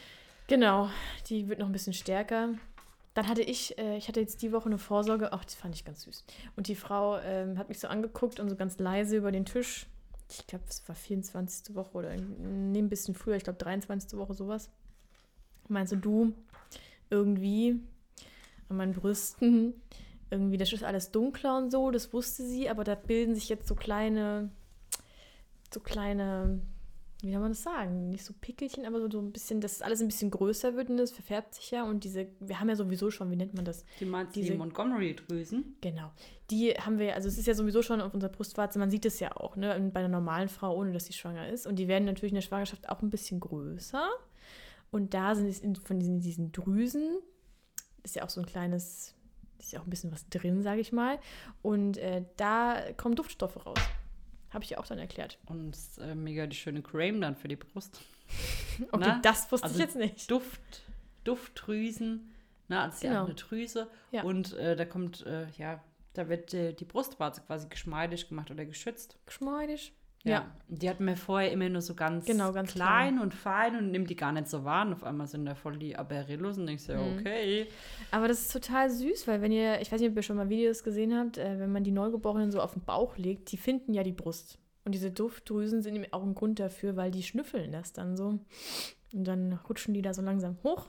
Genau, 0.47 0.89
die 1.27 1.49
wird 1.49 1.59
noch 1.59 1.67
ein 1.67 1.73
bisschen 1.73 1.93
stärker. 1.93 2.53
Dann 3.13 3.27
hatte 3.27 3.41
ich, 3.41 3.77
äh, 3.77 3.97
ich 3.97 4.07
hatte 4.07 4.21
jetzt 4.21 4.41
die 4.41 4.51
Woche 4.51 4.67
eine 4.67 4.77
Vorsorge, 4.77 5.33
ach, 5.33 5.43
das 5.43 5.55
fand 5.55 5.75
ich 5.75 5.83
ganz 5.83 6.03
süß. 6.03 6.23
Und 6.55 6.67
die 6.67 6.75
Frau 6.75 7.17
ähm, 7.19 7.57
hat 7.57 7.67
mich 7.67 7.79
so 7.79 7.87
angeguckt 7.87 8.39
und 8.39 8.49
so 8.49 8.55
ganz 8.55 8.79
leise 8.79 9.17
über 9.17 9.31
den 9.31 9.45
Tisch. 9.45 9.87
Ich 10.29 10.47
glaube, 10.47 10.65
es 10.69 10.87
war 10.87 10.95
24. 10.95 11.75
Woche 11.75 11.97
oder 11.97 12.15
nee, 12.15 12.79
ein 12.79 12.89
bisschen 12.89 13.15
früher, 13.15 13.35
ich 13.35 13.43
glaube 13.43 13.59
23. 13.59 14.17
Woche 14.17 14.33
sowas. 14.33 14.69
Meinst 15.67 15.91
du, 15.93 15.97
du, 15.97 16.33
irgendwie 17.09 17.81
an 18.69 18.77
meinen 18.77 18.93
Brüsten, 18.93 19.73
irgendwie, 20.29 20.57
das 20.57 20.71
ist 20.71 20.83
alles 20.83 21.11
dunkler 21.11 21.57
und 21.57 21.71
so, 21.71 21.91
das 21.91 22.13
wusste 22.13 22.45
sie, 22.45 22.69
aber 22.69 22.83
da 22.83 22.95
bilden 22.95 23.35
sich 23.35 23.49
jetzt 23.49 23.67
so 23.67 23.75
kleine, 23.75 24.49
so 25.73 25.79
kleine 25.79 26.61
wie 27.21 27.31
soll 27.31 27.39
man 27.41 27.51
das 27.51 27.63
sagen? 27.63 28.09
Nicht 28.09 28.23
so 28.23 28.33
Pickelchen, 28.39 28.85
aber 28.85 28.99
so, 28.99 29.09
so 29.09 29.19
ein 29.19 29.31
bisschen, 29.31 29.59
dass 29.59 29.81
alles 29.81 30.01
ein 30.01 30.07
bisschen 30.07 30.29
größer 30.29 30.75
wird 30.75 30.89
und 30.89 30.97
das 30.97 31.11
verfärbt 31.11 31.55
sich 31.55 31.71
ja. 31.71 31.83
Und 31.83 32.03
diese, 32.03 32.27
wir 32.39 32.59
haben 32.59 32.69
ja 32.69 32.75
sowieso 32.75 33.09
schon, 33.09 33.31
wie 33.31 33.35
nennt 33.35 33.55
man 33.55 33.65
das? 33.65 33.85
Die 33.99 34.05
meinst 34.05 34.35
Diese- 34.35 34.51
die 34.51 34.57
Montgomery-Drüsen? 34.57 35.77
Genau. 35.81 36.11
Die 36.51 36.73
haben 36.73 36.99
wir, 36.99 37.15
also 37.15 37.27
es 37.27 37.37
ist 37.37 37.47
ja 37.47 37.55
sowieso 37.55 37.81
schon 37.81 38.01
auf 38.01 38.13
unserer 38.13 38.31
Brustwarze, 38.31 38.77
man 38.79 38.91
sieht 38.91 39.05
es 39.05 39.19
ja 39.19 39.35
auch, 39.35 39.55
ne, 39.55 39.89
bei 39.93 39.99
einer 39.99 40.09
normalen 40.09 40.47
Frau, 40.47 40.75
ohne 40.77 40.91
dass 40.93 41.05
sie 41.05 41.13
schwanger 41.13 41.49
ist. 41.49 41.65
Und 41.65 41.77
die 41.77 41.87
werden 41.87 42.05
natürlich 42.05 42.31
in 42.31 42.35
der 42.37 42.41
Schwangerschaft 42.43 42.87
auch 42.87 43.01
ein 43.01 43.09
bisschen 43.09 43.39
größer. 43.39 44.07
Und 44.91 45.13
da 45.13 45.33
sind 45.35 45.47
es 45.47 45.61
von 45.83 45.99
diesen, 45.99 46.19
diesen 46.21 46.51
Drüsen, 46.51 47.17
ist 48.03 48.15
ja 48.15 48.23
auch 48.23 48.29
so 48.29 48.39
ein 48.41 48.45
kleines, 48.45 49.15
ist 49.59 49.71
ja 49.73 49.81
auch 49.81 49.85
ein 49.85 49.89
bisschen 49.89 50.11
was 50.11 50.29
drin, 50.29 50.61
sage 50.61 50.79
ich 50.81 50.91
mal. 50.93 51.19
Und 51.61 51.97
äh, 51.97 52.23
da 52.37 52.77
kommen 52.95 53.15
Duftstoffe 53.15 53.65
raus. 53.65 53.79
Habe 54.51 54.63
ich 54.63 54.69
ja 54.71 54.77
auch 54.77 54.85
dann 54.87 54.97
erklärt. 54.99 55.37
Und 55.45 55.77
äh, 55.99 56.15
mega 56.15 56.47
die 56.47 56.55
schöne 56.55 56.81
Creme 56.81 57.19
dann 57.21 57.35
für 57.35 57.47
die 57.47 57.55
Brust. 57.57 57.99
Okay, 58.91 59.05
Na? 59.07 59.19
das 59.23 59.51
wusste 59.51 59.65
Also 59.67 59.75
ich 59.79 59.81
jetzt 59.85 59.95
nicht. 59.95 60.29
Duft, 60.29 60.83
Duftdrüsen, 61.23 62.33
ne, 62.67 62.81
also 62.81 63.07
Genau. 63.07 63.25
eine 63.25 63.33
Drüse 63.35 63.89
Ja. 64.11 64.23
und 64.23 64.53
äh, 64.53 64.75
da 64.75 64.85
kommt, 64.85 65.25
äh, 65.25 65.47
ja, 65.57 65.83
da 66.13 66.29
wird 66.29 66.53
äh, 66.53 66.73
die 66.73 66.85
Brustwarze 66.85 67.41
quasi 67.41 67.67
geschmeidig 67.69 68.29
gemacht 68.29 68.51
oder 68.51 68.65
geschützt. 68.65 69.17
Geschmeidig. 69.25 69.93
Ja. 70.27 70.33
Ja. 70.39 70.51
Die 70.69 70.89
hatten 70.89 71.05
wir 71.05 71.15
vorher 71.15 71.51
immer 71.51 71.69
nur 71.69 71.81
so 71.81 71.95
ganz, 71.95 72.25
Genau, 72.25 72.51
ganz 72.51 72.73
klein 72.73 73.19
und 73.19 73.33
fein 73.33 73.77
und 73.77 73.89
nimmt 73.91 74.09
die 74.09 74.15
gar 74.17 74.31
nicht 74.33 74.49
so 74.49 74.65
wahr. 74.65 74.85
Und 74.85 74.93
auf 74.93 75.03
einmal 75.03 75.27
sind 75.27 75.45
da 75.45 75.55
voll 75.55 75.77
die 75.77 75.95
Aberillos 75.95 76.57
und 76.57 76.67
denkst 76.67 76.87
ja, 76.89 76.97
Mhm. 77.01 77.19
okay. 77.19 77.67
Aber 78.11 78.27
das 78.27 78.41
ist 78.41 78.51
total 78.53 78.89
süß, 78.89 79.27
weil 79.27 79.41
wenn 79.41 79.51
ihr, 79.51 79.79
ich 79.81 79.91
weiß 79.91 80.01
nicht, 80.01 80.09
ob 80.11 80.15
ihr 80.17 80.23
schon 80.23 80.35
mal 80.37 80.49
Videos 80.49 80.83
gesehen 80.83 81.15
habt, 81.17 81.37
äh, 81.37 81.59
wenn 81.59 81.71
man 81.71 81.83
die 81.85 81.91
Neugeborenen 81.91 82.51
so 82.51 82.59
auf 82.61 82.73
den 82.73 82.83
Bauch 82.83 83.17
legt, 83.17 83.51
die 83.51 83.57
finden 83.57 83.93
ja 83.93 84.03
die 84.03 84.11
Brust. 84.11 84.59
Und 84.83 84.93
diese 84.93 85.11
Duftdrüsen 85.11 85.81
sind 85.81 85.95
eben 85.95 86.11
auch 86.13 86.23
ein 86.23 86.35
Grund 86.35 86.59
dafür, 86.59 86.95
weil 86.95 87.11
die 87.11 87.23
schnüffeln 87.23 87.71
das 87.71 87.93
dann 87.93 88.15
so. 88.17 88.39
Und 89.13 89.23
dann 89.25 89.53
rutschen 89.69 89.93
die 89.93 90.01
da 90.01 90.13
so 90.13 90.21
langsam 90.21 90.57
hoch. 90.63 90.85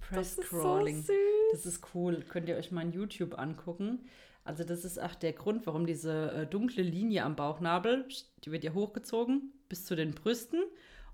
Press 0.00 0.36
das 0.36 0.44
ist 0.44 0.50
Crawling. 0.50 0.96
so 1.02 1.12
süß. 1.12 1.16
Das 1.52 1.66
ist 1.66 1.82
cool. 1.94 2.24
Könnt 2.28 2.48
ihr 2.48 2.56
euch 2.56 2.70
mal 2.70 2.82
in 2.82 2.92
YouTube 2.92 3.38
angucken. 3.38 4.00
Also 4.44 4.64
das 4.64 4.84
ist 4.84 5.00
auch 5.00 5.14
der 5.14 5.32
Grund, 5.32 5.66
warum 5.66 5.86
diese 5.86 6.32
äh, 6.32 6.46
dunkle 6.46 6.82
Linie 6.82 7.24
am 7.24 7.36
Bauchnabel, 7.36 8.06
die 8.44 8.50
wird 8.52 8.64
ja 8.64 8.72
hochgezogen 8.72 9.52
bis 9.68 9.84
zu 9.84 9.94
den 9.94 10.12
Brüsten. 10.14 10.60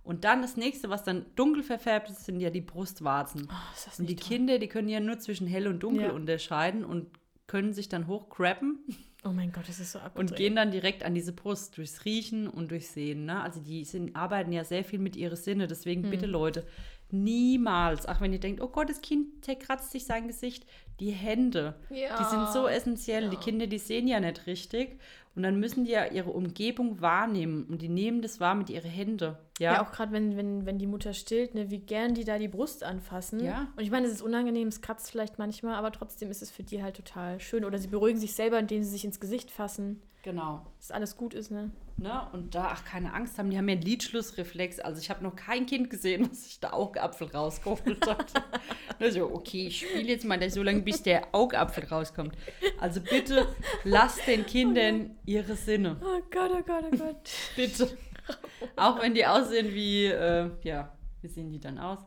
Und 0.02 0.22
dann 0.24 0.40
das 0.40 0.56
nächste, 0.56 0.88
was 0.88 1.02
dann 1.02 1.26
dunkel 1.34 1.64
verfärbt 1.64 2.08
ist, 2.10 2.24
sind 2.24 2.38
ja 2.40 2.50
die 2.50 2.60
Brustwarzen. 2.60 3.48
Oh, 3.50 3.74
ist 3.74 3.88
das 3.88 3.98
Und 3.98 4.06
die 4.08 4.14
toll? 4.14 4.28
Kinder, 4.28 4.58
die 4.60 4.68
können 4.68 4.88
ja 4.88 5.00
nur 5.00 5.18
zwischen 5.18 5.48
hell 5.48 5.66
und 5.66 5.82
dunkel 5.82 6.04
Ja. 6.06 6.12
unterscheiden 6.12 6.84
und 6.84 7.08
können 7.48 7.72
sich 7.72 7.88
dann 7.88 8.06
hochcrappen 8.06 8.78
Oh 9.24 9.32
mein 9.32 9.50
Gott, 9.50 9.68
das 9.68 9.80
ist 9.80 9.90
so 9.90 9.98
und 9.98 10.04
abgedreht. 10.04 10.36
gehen 10.38 10.54
dann 10.54 10.70
direkt 10.70 11.02
an 11.04 11.12
diese 11.12 11.32
Brust 11.32 11.76
durchs 11.76 12.04
Riechen 12.04 12.46
und 12.48 12.70
durchs 12.70 12.94
Sehen. 12.94 13.24
Ne? 13.24 13.40
Also 13.42 13.58
die 13.60 13.84
sind, 13.84 14.14
arbeiten 14.14 14.52
ja 14.52 14.62
sehr 14.62 14.84
viel 14.84 15.00
mit 15.00 15.16
ihren 15.16 15.34
Sinne. 15.34 15.66
Deswegen 15.66 16.04
Hm. 16.04 16.10
bitte 16.10 16.26
Leute, 16.26 16.64
niemals, 17.10 18.06
auch 18.06 18.20
wenn 18.20 18.32
ihr 18.32 18.40
denkt, 18.40 18.60
oh 18.60 18.68
Gott, 18.68 18.88
das 18.90 19.00
Kind 19.00 19.26
kratzt 19.60 19.90
sich 19.92 20.04
sein 20.04 20.26
Gesicht, 20.26 20.66
die 21.00 21.10
Hände, 21.10 21.74
Ja. 21.90 22.16
die 22.18 22.24
sind 22.24 22.48
so 22.48 22.66
essentiell. 22.66 23.28
Die 23.30 23.36
Ja. 23.36 23.42
Kinder, 23.42 23.66
die 23.66 23.78
sehen 23.78 24.08
ja 24.08 24.18
nicht 24.20 24.46
richtig. 24.46 24.98
Und 25.34 25.42
dann 25.42 25.60
müssen 25.60 25.84
die 25.84 25.90
ja 25.92 26.06
ihre 26.06 26.30
Umgebung 26.30 27.00
wahrnehmen. 27.02 27.64
Und 27.64 27.82
die 27.82 27.88
nehmen 27.90 28.22
das 28.22 28.40
wahr 28.40 28.54
mit 28.54 28.70
ihren 28.70 28.90
Händen. 28.90 29.36
Ja, 29.58 29.74
Ja, 29.74 29.82
auch 29.82 29.92
gerade 29.92 30.12
wenn, 30.12 30.36
wenn, 30.36 30.66
wenn 30.66 30.78
die 30.78 30.86
Mutter 30.86 31.12
stillt, 31.12 31.54
ne, 31.54 31.70
wie 31.70 31.78
gern 31.78 32.14
die 32.14 32.24
da 32.24 32.38
die 32.38 32.48
Brust 32.48 32.84
anfassen. 32.84 33.44
Ja. 33.44 33.68
Und 33.76 33.82
ich 33.82 33.90
meine, 33.90 34.06
es 34.06 34.12
ist 34.12 34.22
unangenehm, 34.22 34.68
es 34.68 34.80
kratzt 34.80 35.10
vielleicht 35.10 35.38
manchmal, 35.38 35.74
aber 35.74 35.92
trotzdem 35.92 36.30
ist 36.30 36.42
es 36.42 36.50
für 36.50 36.62
die 36.62 36.82
halt 36.82 36.96
total 36.96 37.40
schön. 37.40 37.64
Oder 37.64 37.78
sie 37.78 37.88
beruhigen 37.88 38.18
sich 38.18 38.34
selber, 38.34 38.58
indem 38.58 38.82
sie 38.82 38.90
sich 38.90 39.04
ins 39.04 39.20
Gesicht 39.20 39.50
fassen, 39.50 40.02
genau. 40.22 40.66
dass 40.78 40.90
alles 40.90 41.16
gut 41.16 41.34
ist, 41.34 41.50
ne? 41.50 41.70
Ne? 41.98 42.28
Und 42.34 42.54
da, 42.54 42.72
ach, 42.72 42.84
keine 42.84 43.14
Angst 43.14 43.38
haben, 43.38 43.48
die 43.48 43.56
haben 43.56 43.68
ja 43.68 43.72
einen 43.72 43.82
Lidschlussreflex. 43.82 44.80
Also 44.80 45.00
ich 45.00 45.08
habe 45.08 45.24
noch 45.24 45.34
kein 45.34 45.64
Kind 45.64 45.88
gesehen, 45.88 46.28
was 46.30 46.44
sich 46.44 46.60
der 46.60 46.74
Augapfel 46.74 47.28
rausgeholt 47.28 48.06
hat. 48.06 48.32
also, 48.98 49.32
okay, 49.32 49.68
ich 49.68 49.78
spiele 49.78 50.08
jetzt 50.08 50.26
mal 50.26 50.50
so 50.50 50.62
lange, 50.62 50.82
bis 50.82 51.02
der 51.02 51.34
Augapfel 51.34 51.84
rauskommt. 51.84 52.36
Also 52.78 53.00
bitte 53.00 53.46
lasst 53.84 54.26
den 54.26 54.44
Kindern 54.44 55.16
ihre 55.24 55.56
Sinne. 55.56 55.96
Oh 56.02 56.20
Gott, 56.30 56.50
oh 56.52 56.62
Gott, 56.66 56.84
oh 56.92 56.96
Gott. 56.96 57.30
Bitte. 57.56 57.96
Auch 58.76 59.00
wenn 59.00 59.14
die 59.14 59.26
aussehen 59.26 59.72
wie, 59.74 60.06
äh, 60.06 60.50
ja, 60.62 60.92
wie 61.22 61.28
sehen 61.28 61.50
die 61.50 61.60
dann 61.60 61.78
aus? 61.78 61.98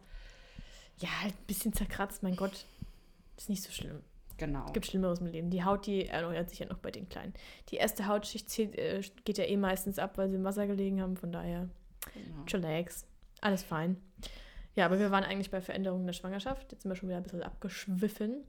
Ja, 0.97 1.09
halt 1.23 1.33
ein 1.33 1.45
bisschen 1.47 1.73
zerkratzt, 1.73 2.23
mein 2.23 2.35
Gott. 2.35 2.65
Ist 3.37 3.49
nicht 3.49 3.63
so 3.63 3.71
schlimm. 3.71 4.01
Genau. 4.37 4.65
Es 4.67 4.73
gibt 4.73 4.85
Schlimmeres 4.85 5.19
im 5.19 5.27
Leben. 5.27 5.49
Die 5.49 5.63
Haut, 5.63 5.85
die 5.85 6.05
erneuert 6.07 6.49
sich 6.49 6.59
ja 6.59 6.65
noch 6.65 6.77
bei 6.77 6.91
den 6.91 7.07
Kleinen. 7.09 7.33
Die 7.69 7.75
erste 7.75 8.07
Hautschicht 8.07 8.49
zählt, 8.49 8.77
äh, 8.77 9.01
geht 9.25 9.37
ja 9.37 9.43
eh 9.45 9.57
meistens 9.57 9.99
ab, 9.99 10.17
weil 10.17 10.29
sie 10.29 10.35
im 10.35 10.43
Wasser 10.43 10.65
gelegen 10.67 11.01
haben. 11.01 11.17
Von 11.17 11.31
daher, 11.31 11.69
Genau. 12.13 12.45
chillax. 12.45 13.05
Alles 13.41 13.63
fein. 13.63 13.97
Ja, 14.75 14.85
aber 14.85 14.99
wir 14.99 15.11
waren 15.11 15.23
eigentlich 15.23 15.51
bei 15.51 15.61
Veränderungen 15.61 16.05
der 16.05 16.13
Schwangerschaft. 16.13 16.71
Jetzt 16.71 16.83
sind 16.83 16.91
wir 16.91 16.95
schon 16.95 17.09
wieder 17.09 17.17
ein 17.17 17.23
bisschen 17.23 17.43
abgeschwiffen. 17.43 18.43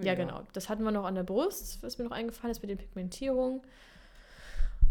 Ja, 0.00 0.14
genau. 0.14 0.42
Das 0.52 0.68
hatten 0.68 0.82
wir 0.84 0.90
noch 0.92 1.04
an 1.04 1.14
der 1.16 1.24
Brust, 1.24 1.82
was 1.82 1.98
mir 1.98 2.04
noch 2.04 2.12
eingefallen 2.12 2.52
ist 2.52 2.60
mit 2.62 2.70
den 2.70 2.78
Pigmentierungen. 2.78 3.62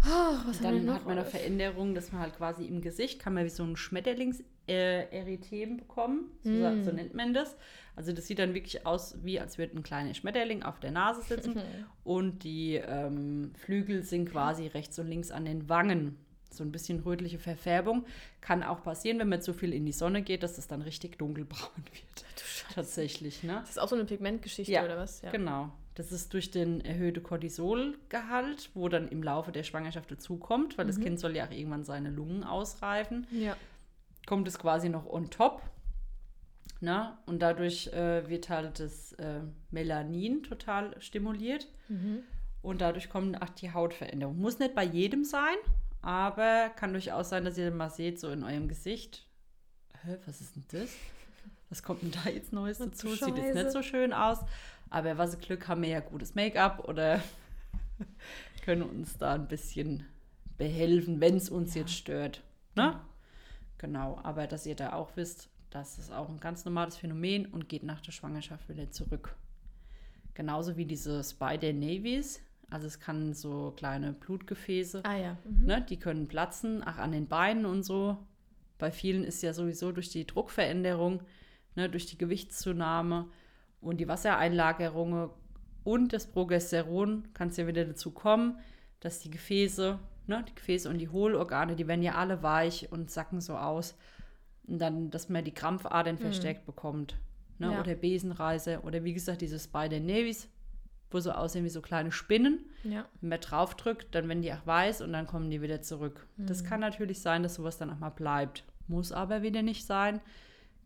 Oh, 0.06 0.38
was 0.46 0.58
Und 0.58 0.64
dann 0.64 0.86
noch? 0.86 0.94
hat 0.96 1.06
man 1.06 1.18
eine 1.18 1.26
Veränderung, 1.26 1.96
dass 1.96 2.12
man 2.12 2.22
halt 2.22 2.36
quasi 2.38 2.66
im 2.66 2.82
Gesicht 2.82 3.20
kann 3.20 3.34
man 3.34 3.46
wie 3.46 3.50
so 3.50 3.64
ein 3.64 3.76
Schmetterlings 3.76 4.44
äh, 4.68 5.38
bekommen, 5.78 6.32
so, 6.44 6.52
Mm. 6.52 6.84
so 6.84 6.92
nennt 6.92 7.14
man 7.14 7.34
das. 7.34 7.56
Also 7.96 8.12
das 8.14 8.28
sieht 8.28 8.40
dann 8.40 8.54
wirklich 8.54 8.86
aus, 8.86 9.18
wie 9.24 9.40
als 9.40 9.58
würde 9.58 9.76
ein 9.78 9.84
kleiner 9.84 10.14
Schmetterling 10.14 10.64
auf 10.64 10.80
der 10.80 10.92
Nase 10.92 11.22
sitzen 11.24 11.56
und 12.04 12.44
die 12.44 12.76
ähm, 12.76 13.52
Flügel 13.56 14.04
sind 14.04 14.30
quasi 14.30 14.68
rechts 14.68 15.00
und 15.00 15.08
links 15.08 15.32
an 15.32 15.46
den 15.46 15.68
Wangen. 15.70 16.18
So 16.50 16.64
ein 16.64 16.72
bisschen 16.72 17.00
rötliche 17.02 17.40
Verfärbung 17.40 18.06
kann 18.40 18.64
auch 18.64 18.82
passieren, 18.84 19.20
wenn 19.20 19.30
man 19.30 19.42
zu 19.42 19.54
viel 19.54 19.74
in 19.74 19.86
die 19.86 19.92
Sonne 19.92 20.22
geht, 20.22 20.44
dass 20.44 20.58
es 20.58 20.68
dann 20.68 20.82
richtig 20.82 21.18
dunkelbraun 21.18 21.70
wird. 21.92 22.26
Tatsächlich, 22.74 23.44
ne? 23.44 23.58
Das 23.62 23.72
ist 23.72 23.80
auch 23.80 23.88
so 23.90 23.96
eine 23.96 24.06
Pigmentgeschichte 24.06 24.72
Ja, 24.72 24.84
oder 24.86 24.98
was? 24.98 25.22
Ja. 25.22 25.32
Genau. 25.32 25.72
Das 25.98 26.12
ist 26.12 26.32
durch 26.34 26.52
den 26.52 26.82
erhöhten 26.82 27.24
Cortisolgehalt, 27.24 28.70
wo 28.76 28.88
dann 28.88 29.08
im 29.08 29.24
Laufe 29.24 29.52
der 29.52 29.64
Schwangerschaft 29.64 30.12
dazukommt, 30.12 30.78
weil 30.78 30.86
das 30.86 30.98
Mhm. 31.00 31.04
Kind 31.04 31.20
soll 31.20 31.36
ja 31.36 31.48
auch 31.48 31.52
irgendwann 31.52 31.84
seine 31.86 32.12
Lungen 32.12 32.44
ausreifen, 32.44 33.26
Ja. 33.32 33.58
kommt 34.28 34.48
es 34.48 34.60
quasi 34.60 34.90
noch 34.90 35.08
on 35.08 35.32
top. 35.32 35.64
Na? 36.82 37.18
Und 37.26 37.40
dadurch 37.42 37.88
äh, 37.94 38.30
wird 38.30 38.50
halt 38.50 38.80
das 38.80 39.14
äh, 39.14 39.40
Melanin 39.72 40.44
total 40.44 40.96
stimuliert 41.02 41.68
Mhm. 41.90 42.20
und 42.62 42.82
dadurch 42.82 43.10
kommt 43.10 43.42
auch 43.42 43.50
die 43.50 43.72
Hautveränderung. 43.74 44.38
Muss 44.38 44.60
nicht 44.60 44.76
bei 44.76 44.84
jedem 44.84 45.24
sein, 45.24 45.56
aber 46.04 46.70
kann 46.76 46.92
durchaus 46.94 47.30
sein, 47.30 47.44
dass 47.44 47.58
ihr 47.58 47.72
mal 47.72 47.90
seht, 47.90 48.20
so 48.20 48.30
in 48.30 48.44
eurem 48.44 48.68
Gesicht, 48.68 49.26
hä, 50.04 50.18
was 50.28 50.42
ist 50.42 50.56
denn 50.56 50.66
das? 50.72 50.92
Was 51.70 51.82
kommt 51.82 52.04
denn 52.04 52.12
da 52.12 52.30
jetzt 52.30 52.54
Neues 52.54 52.78
dazu? 52.78 53.08
Sieht 53.16 53.36
jetzt 53.38 53.56
nicht 53.56 53.72
so 53.72 53.82
schön 53.82 54.14
aus. 54.14 54.40
Aber 54.90 55.18
was 55.18 55.40
Glück 55.40 55.68
haben 55.68 55.82
wir 55.82 55.90
ja 55.90 56.00
gutes 56.00 56.36
Make-up 56.36 56.88
oder 56.88 57.22
können 58.66 58.84
uns 58.84 59.18
da 59.18 59.34
ein 59.34 59.48
bisschen 59.48 60.06
behelfen, 60.58 61.20
wenn 61.22 61.36
es 61.38 61.50
uns 61.50 61.74
Ja. 61.76 61.82
jetzt 61.82 61.94
stört. 61.94 62.44
Ne? 62.76 63.00
Genau, 63.78 64.20
aber 64.24 64.48
dass 64.48 64.66
ihr 64.66 64.76
da 64.76 64.94
auch 64.94 65.12
wisst, 65.16 65.50
das 65.70 66.00
ist 66.00 66.12
auch 66.12 66.30
ein 66.30 66.40
ganz 66.40 66.66
normales 66.66 66.98
Phänomen 66.98 67.46
und 67.46 67.70
geht 67.70 67.84
nach 67.84 68.02
der 68.02 68.12
Schwangerschaft 68.12 68.70
wieder 68.70 68.90
zurück. 68.92 69.36
Genauso 70.34 70.78
wie 70.78 70.86
diese 70.86 71.24
Spider 71.24 71.74
Navies. 71.74 72.42
Also 72.70 72.86
es 72.88 73.00
kann 73.00 73.34
so 73.34 73.74
kleine 73.78 74.14
Blutgefäße, 74.14 75.04
Ah 75.06 75.16
ja. 75.18 75.38
Mhm. 75.46 75.66
ne, 75.66 75.86
die 75.90 75.98
können 75.98 76.28
platzen, 76.28 76.84
auch 76.84 76.98
an 76.98 77.12
den 77.14 77.28
Beinen 77.28 77.66
und 77.66 77.84
so. 77.84 78.18
Bei 78.78 78.92
vielen 78.92 79.24
ist 79.24 79.42
ja 79.42 79.54
sowieso 79.54 79.92
durch 79.92 80.10
die 80.10 80.28
Druckveränderung, 80.28 81.22
ne, 81.76 81.90
durch 81.90 82.06
die 82.08 82.18
Gewichtszunahme 82.18 83.28
und 83.88 83.98
die 83.98 84.08
Wassereinlagerung 84.08 85.30
und 85.84 86.14
das 86.14 86.28
Progesteron 86.28 87.28
kann 87.34 87.50
es 87.50 87.58
ja 87.58 87.68
wieder 87.68 87.86
dazu 87.86 88.12
kommen, 88.12 88.60
dass 89.00 89.20
die 89.20 89.30
Gefäße, 89.32 90.00
ne, 90.28 90.44
die 90.50 90.56
Gefäße 90.56 90.90
und 90.90 90.98
die 90.98 91.10
Hohlorgane, 91.10 91.76
die 91.76 91.88
werden 91.88 92.04
ja 92.04 92.16
alle 92.16 92.44
weich 92.44 92.92
und 92.92 93.10
sacken 93.12 93.42
so 93.42 93.56
aus. 93.56 93.96
Und 94.68 94.80
dann, 94.80 95.10
dass 95.12 95.30
man 95.30 95.46
die 95.46 95.54
Krampfadern 95.54 96.18
verstärkt 96.18 96.66
bekommt. 96.66 97.16
Ne, 97.60 97.72
Ja. 97.72 97.80
Oder 97.80 97.96
Besenreise 97.96 98.82
oder 98.82 99.04
wie 99.04 99.14
gesagt, 99.14 99.42
diese 99.42 99.60
Spider 99.60 100.00
Navies, 100.00 100.50
wo 101.10 101.20
so 101.22 101.32
aussehen 101.32 101.64
wie 101.64 101.70
so 101.70 101.82
kleine 101.82 102.12
Spinnen. 102.12 102.66
Ja. 102.84 103.06
Wenn 103.22 103.30
man 103.30 103.40
drauf 103.40 103.76
drückt, 103.76 104.14
dann 104.14 104.28
werden 104.28 104.42
die 104.42 104.52
auch 104.52 104.66
weiß 104.68 105.02
und 105.02 105.14
dann 105.14 105.26
kommen 105.26 105.50
die 105.50 105.62
wieder 105.62 105.82
zurück. 105.82 106.28
Das 106.38 106.64
Mhm. 106.64 106.68
kann 106.68 106.80
natürlich 106.82 107.22
sein, 107.22 107.44
dass 107.44 107.56
sowas 107.56 107.78
dann 107.78 107.90
auch 107.92 108.00
mal 108.00 108.10
bleibt. 108.10 108.66
Muss 108.90 109.12
aber 109.14 109.42
wieder 109.42 109.62
nicht 109.62 109.86
sein. 109.86 110.20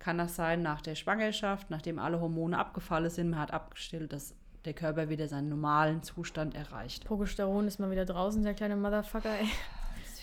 Kann 0.02 0.18
das 0.18 0.36
sein 0.36 0.64
nach 0.64 0.82
der 0.82 0.95
Schwangerschaft, 0.95 1.70
nachdem 1.70 1.99
alle 1.99 2.20
Hormone 2.20 2.58
abgefallen 2.58 3.12
sind, 3.12 3.30
man 3.30 3.39
hat 3.39 3.52
abgestillt, 3.52 4.12
dass 4.12 4.34
der 4.66 4.74
Körper 4.74 5.10
wieder 5.10 5.28
seinen 5.28 5.47
normalen 5.49 6.02
Zustand 6.02 6.56
erreicht. 6.56 7.06
Progesteron 7.06 7.68
ist 7.68 7.80
mal 7.80 7.91
wieder 7.91 8.06
draußen, 8.06 8.41
der 8.41 8.56
kleine 8.56 8.76
Motherfucker, 8.76 9.30
ey. 9.39 9.47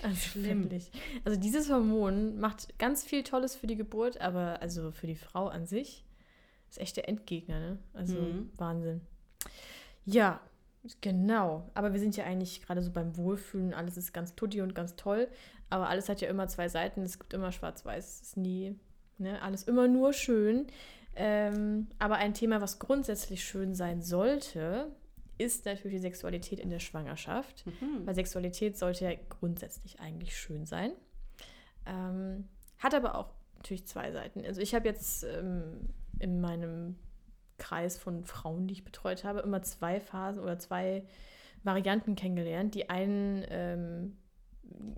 Also 0.03 0.17
schlimm. 0.17 0.65
wirklich. 0.65 0.91
Also 1.25 1.39
dieses 1.41 1.71
Hormon 1.71 2.41
macht 2.41 2.77
ganz 2.81 3.05
viel 3.05 3.23
Tolles 3.23 3.55
für 3.55 3.69
die 3.69 3.77
Geburt, 3.77 4.21
aber 4.21 4.61
also 4.63 4.91
für 4.91 5.07
die 5.07 5.15
Frau 5.15 5.47
an 5.47 5.65
sich 5.67 6.05
ist 6.69 6.81
echt 6.81 6.97
der 6.97 7.09
Endgegner, 7.09 7.61
ne? 7.61 7.79
Also 7.95 8.17
Mhm. 8.17 8.51
Wahnsinn. 8.57 9.01
Ja, 10.05 10.41
Genau, 11.01 11.69
aber 11.75 11.93
wir 11.93 12.01
sind 12.01 12.17
ja 12.17 12.25
eigentlich 12.25 12.63
gerade 12.63 12.83
so 12.83 12.91
beim 12.93 13.17
Wohlfühlen, 13.17 13.75
alles 13.75 13.97
ist 13.97 14.13
ganz 14.13 14.35
tutti 14.37 14.63
und 14.63 14.75
ganz 14.75 14.95
toll, 14.97 15.29
aber 15.71 15.89
alles 15.89 16.09
hat 16.09 16.21
ja 16.21 16.29
immer 16.29 16.47
zwei 16.49 16.69
Seiten, 16.69 17.03
es 17.03 17.19
gibt 17.19 17.35
immer 17.35 17.51
schwarz-weiß, 17.53 18.07
es 18.07 18.23
ist 18.23 18.37
nie, 18.37 18.79
ne, 19.19 19.41
alles 19.43 19.65
immer 19.65 19.89
nur 19.89 20.13
schön. 20.13 20.67
Ähm, 21.17 21.89
aber 21.99 22.17
ein 22.17 22.35
Thema, 22.35 22.61
was 22.61 22.79
grundsätzlich 22.79 23.45
schön 23.45 23.75
sein 23.75 24.03
sollte, 24.03 24.93
ist 25.37 25.67
natürlich 25.67 25.97
die 25.97 26.03
Sexualität 26.03 26.61
in 26.61 26.71
der 26.71 26.81
Schwangerschaft, 26.81 27.65
mhm. 27.67 28.07
weil 28.07 28.15
Sexualität 28.15 28.77
sollte 28.77 29.05
ja 29.05 29.13
grundsätzlich 29.29 30.01
eigentlich 30.01 30.37
schön 30.37 30.67
sein. 30.67 30.93
Ähm, 31.87 32.49
hat 32.79 32.95
aber 32.95 33.17
auch 33.17 33.31
natürlich 33.57 33.87
zwei 33.87 34.13
Seiten. 34.13 34.45
Also 34.45 34.61
ich 34.61 34.75
habe 34.75 34.87
jetzt 34.87 35.25
ähm, 35.25 35.89
in 36.19 36.41
meinem 36.41 36.97
Kreis 37.59 37.97
von 37.97 38.25
Frauen, 38.25 38.67
die 38.67 38.75
ich 38.75 38.85
betreut 38.85 39.25
habe, 39.25 39.41
immer 39.41 39.63
zwei 39.63 40.01
Phasen 40.01 40.41
oder 40.43 40.59
zwei 40.59 41.05
Varianten 41.65 42.15
kennengelernt. 42.15 42.75
Die 42.75 42.89
einen 42.89 43.45
ähm, 43.49 44.17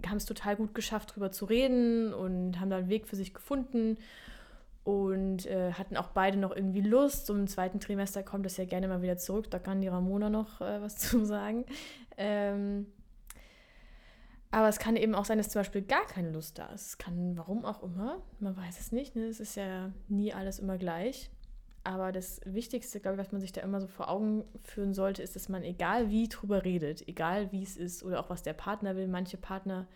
haben 0.06 0.16
es 0.16 0.24
total 0.24 0.56
gut 0.56 0.74
geschafft, 0.74 1.10
darüber 1.10 1.30
zu 1.30 1.44
reden 1.44 2.12
und 2.12 2.60
haben 2.60 2.70
da 2.70 2.76
einen 2.76 2.88
Weg 2.88 3.06
für 3.06 3.16
sich 3.16 3.34
gefunden 3.34 3.98
und 4.84 5.46
äh, 5.46 5.72
hatten 5.72 5.96
auch 5.96 6.08
beide 6.08 6.38
noch 6.38 6.54
irgendwie 6.54 6.80
Lust. 6.80 7.26
So 7.26 7.34
im 7.34 7.46
zweiten 7.46 7.80
Trimester 7.80 8.22
kommt 8.22 8.46
es 8.46 8.56
ja 8.56 8.64
gerne 8.64 8.88
mal 8.88 9.02
wieder 9.02 9.18
zurück. 9.18 9.50
Da 9.50 9.58
kann 9.58 9.80
die 9.80 9.88
Ramona 9.88 10.30
noch 10.30 10.60
äh, 10.60 10.80
was 10.80 10.96
zu 10.98 11.24
sagen. 11.24 11.64
Ähm, 12.16 12.86
aber 14.50 14.68
es 14.68 14.78
kann 14.78 14.96
eben 14.96 15.14
auch 15.14 15.24
sein, 15.24 15.38
dass 15.38 15.48
zum 15.48 15.60
Beispiel 15.60 15.82
gar 15.82 16.06
keine 16.06 16.32
Lust 16.32 16.58
da 16.58 16.66
ist. 16.72 16.86
Es 16.86 16.98
kann, 16.98 17.36
warum 17.36 17.64
auch 17.64 17.82
immer, 17.82 18.20
man 18.40 18.56
weiß 18.56 18.80
es 18.80 18.90
nicht. 18.90 19.14
Ne? 19.14 19.26
Es 19.26 19.38
ist 19.38 19.54
ja 19.54 19.92
nie 20.08 20.32
alles 20.32 20.58
immer 20.58 20.76
gleich. 20.76 21.30
Aber 21.82 22.12
das 22.12 22.40
Wichtigste, 22.44 23.00
glaube 23.00 23.16
ich, 23.16 23.26
was 23.26 23.32
man 23.32 23.40
sich 23.40 23.52
da 23.52 23.62
immer 23.62 23.80
so 23.80 23.86
vor 23.86 24.10
Augen 24.10 24.44
führen 24.62 24.92
sollte, 24.92 25.22
ist, 25.22 25.34
dass 25.34 25.48
man 25.48 25.62
egal 25.62 26.10
wie 26.10 26.28
drüber 26.28 26.64
redet, 26.64 27.06
egal 27.08 27.52
wie 27.52 27.62
es 27.62 27.76
ist 27.76 28.02
oder 28.02 28.20
auch 28.20 28.28
was 28.28 28.42
der 28.42 28.52
Partner 28.52 28.96
will, 28.96 29.08
manche 29.08 29.38
Partner 29.38 29.88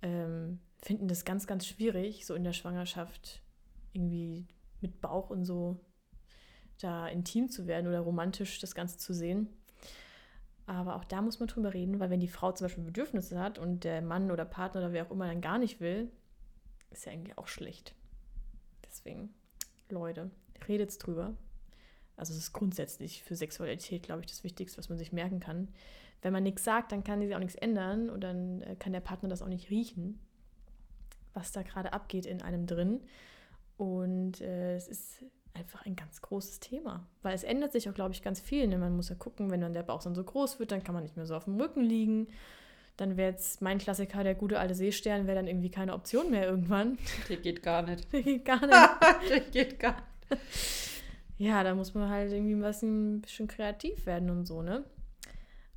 ähm, 0.00 0.58
finden 0.78 1.06
das 1.08 1.24
ganz, 1.24 1.46
ganz 1.46 1.66
schwierig, 1.66 2.24
so 2.24 2.34
in 2.34 2.44
der 2.44 2.54
Schwangerschaft 2.54 3.42
irgendwie 3.92 4.46
mit 4.80 5.00
Bauch 5.00 5.28
und 5.28 5.44
so 5.44 5.78
da 6.78 7.08
intim 7.08 7.50
zu 7.50 7.66
werden 7.66 7.88
oder 7.88 8.00
romantisch 8.00 8.58
das 8.60 8.74
Ganze 8.74 8.96
zu 8.96 9.12
sehen. 9.12 9.48
Aber 10.66 10.96
auch 10.96 11.04
da 11.04 11.22
muss 11.22 11.40
man 11.40 11.48
drüber 11.48 11.74
reden, 11.74 11.98
weil 11.98 12.10
wenn 12.10 12.20
die 12.20 12.28
Frau 12.28 12.52
zum 12.52 12.66
Beispiel 12.66 12.84
Bedürfnisse 12.84 13.38
hat 13.38 13.58
und 13.58 13.84
der 13.84 14.02
Mann 14.02 14.30
oder 14.30 14.44
Partner 14.44 14.82
oder 14.82 14.92
wer 14.92 15.06
auch 15.06 15.10
immer 15.10 15.26
dann 15.26 15.40
gar 15.40 15.58
nicht 15.58 15.80
will, 15.80 16.10
ist 16.90 17.06
ja 17.06 17.12
eigentlich 17.12 17.36
auch 17.36 17.48
schlecht. 17.48 17.94
Deswegen, 18.86 19.34
Leute, 19.88 20.30
redet 20.66 21.04
drüber. 21.04 21.34
Also 22.16 22.32
es 22.32 22.38
ist 22.38 22.52
grundsätzlich 22.52 23.22
für 23.22 23.36
Sexualität, 23.36 24.02
glaube 24.02 24.22
ich, 24.22 24.26
das 24.26 24.42
Wichtigste, 24.42 24.78
was 24.78 24.88
man 24.88 24.98
sich 24.98 25.12
merken 25.12 25.38
kann. 25.38 25.68
Wenn 26.20 26.32
man 26.32 26.42
nichts 26.42 26.64
sagt, 26.64 26.90
dann 26.90 27.04
kann 27.04 27.20
sich 27.20 27.34
auch 27.34 27.40
nichts 27.40 27.54
ändern 27.54 28.10
und 28.10 28.22
dann 28.22 28.62
äh, 28.62 28.74
kann 28.76 28.92
der 28.92 29.00
Partner 29.00 29.28
das 29.28 29.40
auch 29.40 29.48
nicht 29.48 29.70
riechen, 29.70 30.18
was 31.32 31.52
da 31.52 31.62
gerade 31.62 31.92
abgeht 31.92 32.26
in 32.26 32.42
einem 32.42 32.66
drin. 32.66 33.00
Und 33.76 34.40
äh, 34.40 34.74
es 34.74 34.88
ist 34.88 35.24
einfach 35.54 35.86
ein 35.86 35.94
ganz 35.94 36.20
großes 36.20 36.58
Thema, 36.60 37.06
weil 37.22 37.34
es 37.34 37.44
ändert 37.44 37.72
sich 37.72 37.88
auch, 37.88 37.94
glaube 37.94 38.12
ich, 38.12 38.22
ganz 38.22 38.40
viel. 38.40 38.66
Ne? 38.66 38.78
Man 38.78 38.96
muss 38.96 39.08
ja 39.08 39.14
gucken, 39.14 39.50
wenn 39.50 39.60
dann 39.60 39.72
der 39.72 39.84
Bauch 39.84 40.02
dann 40.02 40.14
so 40.16 40.24
groß 40.24 40.58
wird, 40.58 40.72
dann 40.72 40.82
kann 40.82 40.94
man 40.94 41.04
nicht 41.04 41.16
mehr 41.16 41.26
so 41.26 41.36
auf 41.36 41.44
dem 41.44 41.60
Rücken 41.60 41.82
liegen. 41.82 42.28
Dann 42.96 43.16
wäre 43.16 43.30
jetzt 43.30 43.62
mein 43.62 43.78
Klassiker, 43.78 44.24
der 44.24 44.34
gute 44.34 44.58
alte 44.58 44.74
Seestern, 44.74 45.28
wäre 45.28 45.36
dann 45.36 45.46
irgendwie 45.46 45.70
keine 45.70 45.94
Option 45.94 46.30
mehr 46.30 46.48
irgendwann. 46.48 46.98
Der 47.28 47.36
geht 47.36 47.62
gar 47.62 47.82
nicht. 47.82 48.12
Der 48.12 48.22
geht 48.22 48.44
gar 48.44 48.60
nicht. 48.60 48.72
der 49.30 49.40
geht 49.40 49.78
gar 49.78 49.92
nicht. 49.92 50.02
ja, 51.38 51.62
da 51.62 51.74
muss 51.74 51.94
man 51.94 52.08
halt 52.08 52.32
irgendwie 52.32 52.54
ein 52.54 53.20
bisschen 53.20 53.48
kreativ 53.48 54.06
werden 54.06 54.30
und 54.30 54.46
so, 54.46 54.62
ne? 54.62 54.84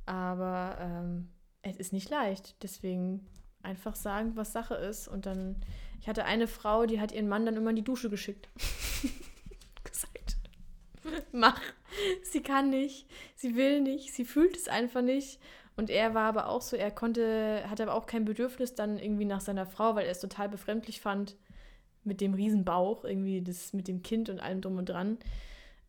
Aber 0.06 0.76
ähm, 0.80 1.28
es 1.62 1.76
ist 1.76 1.92
nicht 1.92 2.10
leicht. 2.10 2.62
Deswegen 2.62 3.26
einfach 3.62 3.94
sagen, 3.94 4.36
was 4.36 4.52
Sache 4.52 4.74
ist. 4.74 5.08
Und 5.08 5.26
dann, 5.26 5.56
ich 6.00 6.08
hatte 6.08 6.24
eine 6.24 6.48
Frau, 6.48 6.86
die 6.86 7.00
hat 7.00 7.12
ihren 7.12 7.28
Mann 7.28 7.46
dann 7.46 7.56
immer 7.56 7.70
in 7.70 7.76
die 7.76 7.84
Dusche 7.84 8.10
geschickt. 8.10 8.48
Gesagt, 9.84 10.36
mach. 11.32 11.60
Sie 12.22 12.42
kann 12.42 12.70
nicht, 12.70 13.06
sie 13.36 13.54
will 13.54 13.82
nicht, 13.82 14.14
sie 14.14 14.24
fühlt 14.24 14.56
es 14.56 14.68
einfach 14.68 15.02
nicht. 15.02 15.38
Und 15.76 15.90
er 15.90 16.14
war 16.14 16.28
aber 16.28 16.48
auch 16.48 16.62
so, 16.62 16.76
er 16.76 16.90
konnte, 16.90 17.64
hatte 17.68 17.84
aber 17.84 17.94
auch 17.94 18.06
kein 18.06 18.24
Bedürfnis 18.24 18.74
dann 18.74 18.98
irgendwie 18.98 19.24
nach 19.24 19.40
seiner 19.40 19.66
Frau, 19.66 19.94
weil 19.94 20.06
er 20.06 20.12
es 20.12 20.20
total 20.20 20.48
befremdlich 20.48 21.00
fand, 21.00 21.36
mit 22.04 22.20
dem 22.20 22.34
Riesenbauch, 22.34 23.04
irgendwie 23.04 23.42
das 23.42 23.72
mit 23.72 23.88
dem 23.88 24.02
Kind 24.02 24.28
und 24.28 24.40
allem 24.40 24.60
drum 24.60 24.78
und 24.78 24.88
dran, 24.88 25.18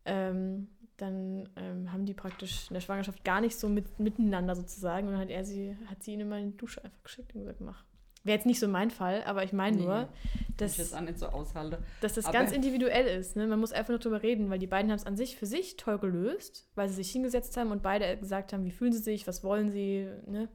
ähm, 0.04 0.68
dann 0.96 1.48
ähm, 1.56 1.92
haben 1.92 2.06
die 2.06 2.14
praktisch 2.14 2.68
in 2.68 2.74
der 2.74 2.80
Schwangerschaft 2.80 3.24
gar 3.24 3.40
nicht 3.40 3.56
so 3.58 3.68
mit, 3.68 3.98
miteinander 3.98 4.54
sozusagen. 4.54 5.08
Und 5.08 5.14
dann 5.14 5.22
hat 5.22 5.30
er 5.30 5.44
sie, 5.44 5.76
hat 5.86 6.02
sie 6.02 6.12
ihn 6.12 6.20
immer 6.20 6.38
in 6.38 6.52
die 6.52 6.56
Dusche 6.56 6.84
einfach 6.84 7.02
geschickt 7.02 7.34
und 7.34 7.40
gesagt, 7.40 7.60
mach. 7.60 7.84
Wäre 8.22 8.38
jetzt 8.38 8.46
nicht 8.46 8.60
so 8.60 8.68
mein 8.68 8.90
Fall, 8.90 9.22
aber 9.24 9.44
ich 9.44 9.52
meine 9.52 9.76
nee, 9.76 9.82
nur, 9.82 10.08
dass, 10.56 10.78
ich 10.78 10.90
das 10.90 11.20
so 11.20 11.26
aushalte. 11.26 11.82
dass 12.00 12.14
das 12.14 12.24
aber 12.24 12.32
ganz 12.32 12.52
individuell 12.52 13.06
ist. 13.06 13.36
Ne? 13.36 13.46
Man 13.46 13.60
muss 13.60 13.72
einfach 13.72 13.90
nur 13.90 13.98
drüber 13.98 14.22
reden, 14.22 14.48
weil 14.48 14.58
die 14.58 14.66
beiden 14.66 14.90
haben 14.90 14.96
es 14.96 15.04
an 15.04 15.18
sich 15.18 15.36
für 15.36 15.44
sich 15.44 15.76
toll 15.76 15.98
gelöst, 15.98 16.66
weil 16.74 16.88
sie 16.88 16.94
sich 16.94 17.10
hingesetzt 17.10 17.54
haben 17.58 17.70
und 17.70 17.82
beide 17.82 18.16
gesagt 18.16 18.54
haben, 18.54 18.64
wie 18.64 18.70
fühlen 18.70 18.92
sie 18.94 19.02
sich, 19.02 19.26
was 19.26 19.44
wollen 19.44 19.70
sie, 19.70 20.08
ne? 20.26 20.48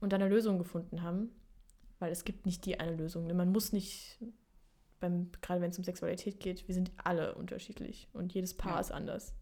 und 0.00 0.14
dann 0.14 0.22
eine 0.22 0.32
Lösung 0.32 0.56
gefunden 0.56 1.02
haben. 1.02 1.30
Weil 1.98 2.10
es 2.10 2.24
gibt 2.24 2.46
nicht 2.46 2.64
die 2.64 2.80
eine 2.80 2.96
Lösung. 2.96 3.26
Ne? 3.26 3.34
Man 3.34 3.52
muss 3.52 3.72
nicht 3.72 4.18
beim, 5.04 5.30
gerade 5.42 5.60
wenn 5.60 5.70
es 5.70 5.78
um 5.78 5.84
Sexualität 5.84 6.40
geht, 6.40 6.66
wir 6.66 6.74
sind 6.74 6.90
alle 7.02 7.34
unterschiedlich 7.34 8.08
und 8.12 8.32
jedes 8.32 8.54
Paar 8.54 8.74
ja. 8.74 8.80
ist 8.80 8.90
anders. 8.90 9.34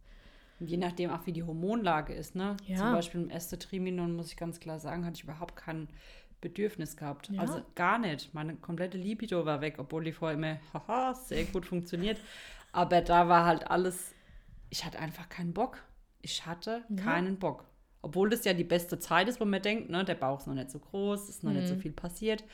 Je 0.58 0.76
nachdem 0.76 1.10
auch, 1.10 1.26
wie 1.26 1.32
die 1.32 1.42
Hormonlage 1.42 2.12
ist, 2.12 2.34
ne? 2.34 2.56
Ja. 2.66 2.76
Zum 2.78 2.92
Beispiel 2.92 3.22
im 3.22 3.30
ersten 3.30 3.58
Triminon, 3.58 4.14
muss 4.14 4.28
ich 4.28 4.36
ganz 4.36 4.60
klar 4.60 4.78
sagen, 4.78 5.04
hatte 5.04 5.16
ich 5.16 5.24
überhaupt 5.24 5.56
kein 5.56 5.88
Bedürfnis 6.40 6.96
gehabt. 6.96 7.30
Ja. 7.30 7.40
Also 7.40 7.62
gar 7.74 7.98
nicht. 7.98 8.34
Meine 8.34 8.56
komplette 8.56 8.98
Libido 8.98 9.44
war 9.44 9.60
weg, 9.60 9.76
obwohl 9.78 10.04
die 10.04 10.12
vorher 10.12 10.36
immer, 10.36 10.58
haha, 10.72 11.14
sehr 11.14 11.44
gut 11.44 11.66
funktioniert. 11.66 12.20
Aber 12.72 13.00
da 13.00 13.28
war 13.28 13.44
halt 13.46 13.70
alles, 13.70 14.14
ich 14.70 14.84
hatte 14.84 14.98
einfach 14.98 15.28
keinen 15.28 15.52
Bock. 15.52 15.78
Ich 16.20 16.46
hatte 16.46 16.84
ja. 16.88 17.02
keinen 17.02 17.38
Bock. 17.38 17.64
Obwohl 18.02 18.30
das 18.30 18.44
ja 18.44 18.52
die 18.52 18.64
beste 18.64 18.98
Zeit 18.98 19.28
ist, 19.28 19.40
wo 19.40 19.44
man 19.44 19.62
denkt, 19.62 19.90
ne, 19.90 20.04
der 20.04 20.16
Bauch 20.16 20.40
ist 20.40 20.46
noch 20.46 20.54
nicht 20.54 20.70
so 20.70 20.78
groß, 20.78 21.28
ist 21.28 21.44
noch 21.44 21.52
mhm. 21.52 21.58
nicht 21.58 21.68
so 21.68 21.74
mhm. 21.74 21.80
viel 21.80 21.92
passiert. 21.92 22.44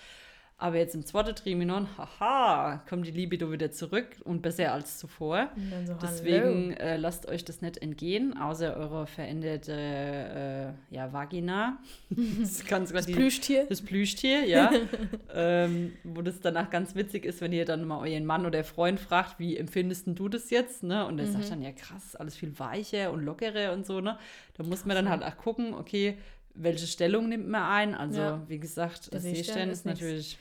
Aber 0.61 0.77
jetzt 0.77 0.97
im 0.97 1.07
zweiten 1.07 1.37
Triminon, 1.37 1.87
haha, 1.97 2.83
kommt 2.89 3.07
die 3.07 3.13
Libido 3.13 3.53
wieder 3.53 3.71
zurück 3.71 4.09
und 4.25 4.43
besser 4.43 4.73
als 4.73 4.99
zuvor. 4.99 5.51
So, 5.87 5.95
Deswegen 6.03 6.73
äh, 6.73 6.97
lasst 6.97 7.29
euch 7.29 7.45
das 7.45 7.63
nicht 7.63 7.79
entgehen, 7.79 8.37
außer 8.37 8.77
eure 8.77 9.07
veränderte 9.07 10.75
äh, 10.91 10.95
ja, 10.95 11.13
Vagina. 11.13 11.79
Das, 12.41 12.67
ganz 12.67 12.93
das 12.93 13.07
die, 13.07 13.13
Plüschtier. 13.13 13.67
Das 13.69 13.83
Plüschtier, 13.83 14.47
ja. 14.47 14.73
ähm, 15.35 15.93
wo 16.03 16.23
das 16.23 16.41
danach 16.41 16.71
ganz 16.71 16.97
witzig 16.97 17.25
ist, 17.25 17.41
wenn 17.41 17.53
ihr 17.53 17.65
dann 17.65 17.85
mal 17.87 18.01
euren 18.01 18.27
Mann 18.27 18.45
oder 18.45 18.65
Freund 18.65 18.99
fragt, 18.99 19.39
wie 19.39 19.57
empfindest 19.57 20.09
du 20.09 20.29
das 20.29 20.51
jetzt? 20.51 20.83
Ne? 20.83 21.07
Und 21.07 21.21
er 21.21 21.27
mhm. 21.27 21.33
sagt 21.33 21.53
dann, 21.53 21.63
ja 21.63 21.71
krass, 21.71 22.17
alles 22.17 22.37
viel 22.37 22.59
weicher 22.59 23.13
und 23.13 23.23
lockerer 23.23 23.73
und 23.73 23.87
so. 23.87 24.01
Ne? 24.01 24.19
Da 24.57 24.65
muss 24.65 24.85
man 24.85 24.97
dann 24.97 25.09
halt 25.09 25.23
auch 25.23 25.37
gucken, 25.37 25.75
okay, 25.75 26.19
welche 26.55 26.89
Stellung 26.89 27.29
nimmt 27.29 27.49
man 27.49 27.63
ein? 27.63 27.95
Also, 27.95 28.21
ja. 28.21 28.43
wie 28.49 28.59
gesagt, 28.59 29.15
das 29.15 29.23
Seestern 29.23 29.69
ist, 29.71 29.81
ist 29.81 29.87
natürlich 29.87 30.39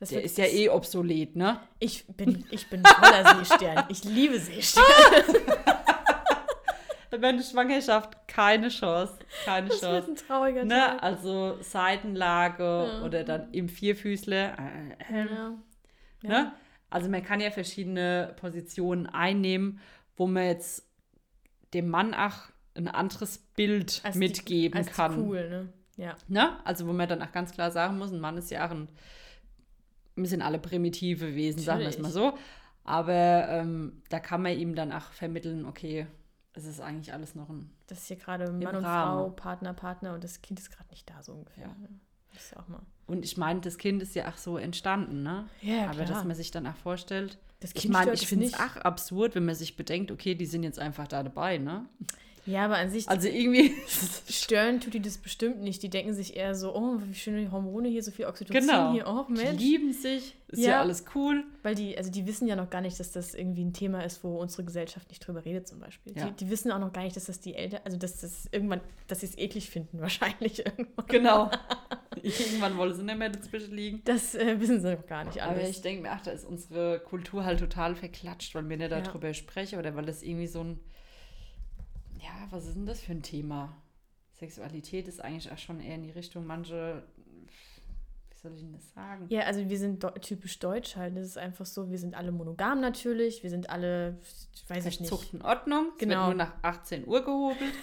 das 0.00 0.10
der 0.10 0.22
ist 0.22 0.38
ja 0.38 0.44
eh 0.44 0.68
obsolet, 0.68 1.34
ne? 1.34 1.60
Ich 1.80 2.06
bin, 2.06 2.44
ich 2.50 2.70
bin 2.70 2.84
voller 2.84 3.36
Seestern. 3.38 3.84
Ich 3.88 4.04
liebe 4.04 4.38
Seestern. 4.38 4.84
Wenn 7.10 7.42
Schwangerschaft 7.42 8.28
keine 8.28 8.68
Chance. 8.68 9.18
Keine 9.44 9.68
das 9.68 9.80
Chance. 9.80 10.06
Wird 10.06 10.08
ein 10.08 10.26
trauriger 10.26 10.64
ne? 10.64 10.74
Tag. 10.74 11.02
Also 11.02 11.56
Seitenlage 11.62 12.62
ja. 12.62 13.02
oder 13.02 13.24
dann 13.24 13.50
im 13.52 13.68
Vierfüßler. 13.68 14.56
Äh, 14.58 15.22
äh, 15.22 15.26
ja. 15.26 15.58
Ja. 16.22 16.28
Ne? 16.28 16.52
Also 16.90 17.08
man 17.08 17.24
kann 17.24 17.40
ja 17.40 17.50
verschiedene 17.50 18.34
Positionen 18.40 19.06
einnehmen, 19.06 19.80
wo 20.16 20.26
man 20.26 20.44
jetzt 20.44 20.86
dem 21.74 21.88
Mann 21.88 22.14
auch 22.14 22.34
ein 22.74 22.88
anderes 22.88 23.38
Bild 23.56 24.00
als 24.04 24.16
mitgeben 24.16 24.80
die, 24.80 24.86
als 24.86 24.96
kann. 24.96 25.18
Cool, 25.18 25.48
ne? 25.48 25.72
Ja. 25.96 26.16
Ne? 26.28 26.56
Also 26.64 26.86
wo 26.86 26.92
man 26.92 27.08
dann 27.08 27.22
auch 27.22 27.32
ganz 27.32 27.52
klar 27.52 27.70
sagen 27.70 27.98
muss, 27.98 28.12
ein 28.12 28.20
Mann 28.20 28.38
ist 28.38 28.50
ja 28.50 28.66
auch 28.66 28.70
ein 28.70 28.88
wir 30.22 30.28
sind 30.28 30.42
alle 30.42 30.58
primitive 30.58 31.34
Wesen, 31.34 31.64
Natürlich. 31.64 31.64
sagen 31.64 31.80
wir 31.80 31.88
es 31.88 31.98
mal 31.98 32.10
so. 32.10 32.38
Aber 32.84 33.48
ähm, 33.48 34.02
da 34.08 34.18
kann 34.18 34.42
man 34.42 34.58
ihm 34.58 34.74
dann 34.74 34.92
auch 34.92 35.12
vermitteln, 35.12 35.66
okay, 35.66 36.06
es 36.54 36.64
ist 36.64 36.80
eigentlich 36.80 37.12
alles 37.12 37.34
noch 37.34 37.48
ein. 37.48 37.70
Das 37.86 37.98
ist 37.98 38.06
hier 38.08 38.16
gerade 38.16 38.50
Mann 38.50 38.76
und 38.76 38.84
Rahmen. 38.84 39.20
Frau, 39.20 39.30
Partner, 39.30 39.74
Partner 39.74 40.14
und 40.14 40.24
das 40.24 40.42
Kind 40.42 40.58
ist 40.58 40.70
gerade 40.70 40.88
nicht 40.90 41.08
da, 41.08 41.22
so 41.22 41.32
ungefähr. 41.32 41.66
Ja. 41.66 41.76
Das 42.32 42.44
ist 42.44 42.56
auch 42.56 42.68
mal. 42.68 42.80
Und 43.06 43.24
ich 43.24 43.36
meine, 43.36 43.60
das 43.60 43.78
Kind 43.78 44.02
ist 44.02 44.14
ja 44.14 44.28
auch 44.28 44.36
so 44.36 44.58
entstanden, 44.58 45.22
ne? 45.22 45.48
Ja, 45.62 45.84
Aber 45.84 46.04
klar. 46.04 46.06
dass 46.06 46.24
man 46.24 46.36
sich 46.36 46.50
dann 46.50 46.66
auch 46.66 46.76
vorstellt. 46.76 47.38
Das 47.60 47.72
kind 47.72 47.86
ich 47.86 47.90
meine, 47.90 48.12
ich 48.12 48.26
finde 48.26 48.46
es 48.46 48.54
auch 48.54 48.76
absurd, 48.76 49.34
wenn 49.34 49.44
man 49.44 49.54
sich 49.54 49.76
bedenkt, 49.76 50.10
okay, 50.10 50.34
die 50.34 50.46
sind 50.46 50.62
jetzt 50.62 50.78
einfach 50.78 51.08
da 51.08 51.22
dabei, 51.22 51.58
ne? 51.58 51.86
Ja, 52.48 52.64
aber 52.64 52.76
an 52.78 52.90
sich, 52.90 53.08
Also 53.08 53.28
irgendwie. 53.28 53.72
stören 54.28 54.80
tut 54.80 54.94
die 54.94 55.00
das 55.02 55.18
bestimmt 55.18 55.60
nicht. 55.60 55.82
Die 55.82 55.90
denken 55.90 56.14
sich 56.14 56.36
eher 56.36 56.54
so, 56.54 56.74
oh, 56.74 56.96
wie 57.04 57.14
schöne 57.14 57.52
Hormone 57.52 57.88
hier, 57.88 58.02
so 58.02 58.10
viel 58.10 58.24
Oxytocin 58.26 58.62
genau. 58.66 58.92
hier. 58.92 59.06
Oh, 59.06 59.24
die 59.28 59.32
Mensch. 59.34 59.60
lieben 59.60 59.92
sich. 59.92 60.34
Ist 60.48 60.62
ja. 60.62 60.70
Ja. 60.70 60.80
alles 60.80 61.04
cool. 61.14 61.44
Weil 61.62 61.74
die, 61.74 61.98
also 61.98 62.10
die 62.10 62.26
wissen 62.26 62.48
ja 62.48 62.56
noch 62.56 62.70
gar 62.70 62.80
nicht, 62.80 62.98
dass 62.98 63.12
das 63.12 63.34
irgendwie 63.34 63.64
ein 63.64 63.74
Thema 63.74 64.02
ist, 64.02 64.24
wo 64.24 64.38
unsere 64.38 64.64
Gesellschaft 64.64 65.08
nicht 65.10 65.20
drüber 65.26 65.44
redet 65.44 65.68
zum 65.68 65.78
Beispiel. 65.78 66.16
Ja. 66.16 66.24
Die, 66.30 66.32
die 66.44 66.50
wissen 66.50 66.72
auch 66.72 66.78
noch 66.78 66.92
gar 66.92 67.02
nicht, 67.04 67.14
dass 67.16 67.26
das 67.26 67.38
die 67.40 67.54
Eltern, 67.54 67.80
also 67.84 67.98
dass 67.98 68.22
das 68.22 68.48
irgendwann, 68.50 68.80
dass 69.08 69.20
sie 69.20 69.26
es 69.26 69.36
eklig 69.36 69.68
finden 69.68 70.00
wahrscheinlich 70.00 70.64
irgendwann. 70.64 71.06
Genau. 71.06 71.50
Irgendwann 72.22 72.76
wollen 72.78 72.94
sie 72.94 73.02
nicht 73.04 73.18
mehr 73.18 73.28
dazwischen 73.28 73.74
liegen. 73.76 74.00
Das 74.04 74.34
äh, 74.34 74.58
wissen 74.60 74.80
sie 74.80 74.90
noch 74.96 75.06
gar 75.06 75.24
nicht 75.24 75.40
Aber 75.42 75.52
alles. 75.52 75.70
ich 75.70 75.82
denke 75.82 76.02
mir, 76.02 76.10
ach, 76.12 76.22
da 76.22 76.30
ist 76.32 76.44
unsere 76.46 76.98
Kultur 77.00 77.44
halt 77.44 77.60
total 77.60 77.94
verklatscht, 77.94 78.54
weil 78.54 78.68
wir 78.68 78.76
nicht 78.76 78.90
Ja. 78.90 79.00
darüber 79.00 79.32
sprechen 79.34 79.78
oder 79.78 79.94
weil 79.94 80.06
das 80.06 80.22
irgendwie 80.22 80.46
so 80.46 80.60
ein. 80.64 80.80
Ja, 82.20 82.46
was 82.50 82.66
ist 82.66 82.74
denn 82.76 82.86
das 82.86 83.00
für 83.00 83.12
ein 83.12 83.22
Thema? 83.22 83.76
Sexualität 84.38 85.08
ist 85.08 85.22
eigentlich 85.22 85.50
auch 85.52 85.58
schon 85.58 85.80
eher 85.80 85.94
in 85.96 86.02
die 86.02 86.10
Richtung, 86.10 86.46
manche. 86.46 87.02
Wie 88.30 88.38
soll 88.40 88.52
ich 88.54 88.60
denn 88.60 88.72
das 88.72 88.92
sagen? 88.94 89.26
Ja, 89.30 89.40
also 89.42 89.68
wir 89.68 89.78
sind 89.78 90.02
do 90.04 90.10
typisch 90.10 90.58
deutsch 90.60 90.94
halt. 90.96 91.16
Das 91.16 91.26
ist 91.26 91.38
einfach 91.38 91.66
so, 91.66 91.90
wir 91.90 91.98
sind 91.98 92.14
alle 92.14 92.30
monogam 92.30 92.80
natürlich, 92.80 93.42
wir 93.42 93.50
sind 93.50 93.68
alle, 93.68 94.16
weiß 94.68 94.86
ich 94.86 95.00
nicht, 95.00 95.08
Zucht 95.08 95.34
in 95.34 95.42
Ordnung. 95.42 95.88
Es 95.94 95.98
Genau. 95.98 96.28
wird 96.28 96.36
nur 96.36 96.46
nach 96.46 96.52
18 96.62 97.06
Uhr 97.06 97.24
gehobelt. 97.24 97.58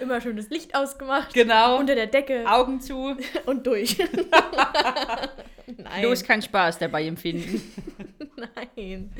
immer 0.00 0.20
schön 0.20 0.36
das 0.36 0.48
Licht 0.50 0.74
ausgemacht, 0.76 1.34
Genau. 1.34 1.78
unter 1.78 1.94
der 1.96 2.06
Decke 2.06 2.44
Augen 2.48 2.80
zu. 2.80 3.16
und 3.46 3.66
durch. 3.66 3.98
Nein. 5.66 6.02
Bloß 6.02 6.22
kein 6.24 6.40
Spaß 6.42 6.78
dabei 6.78 7.06
empfinden. 7.06 7.60
Nein. 8.76 9.12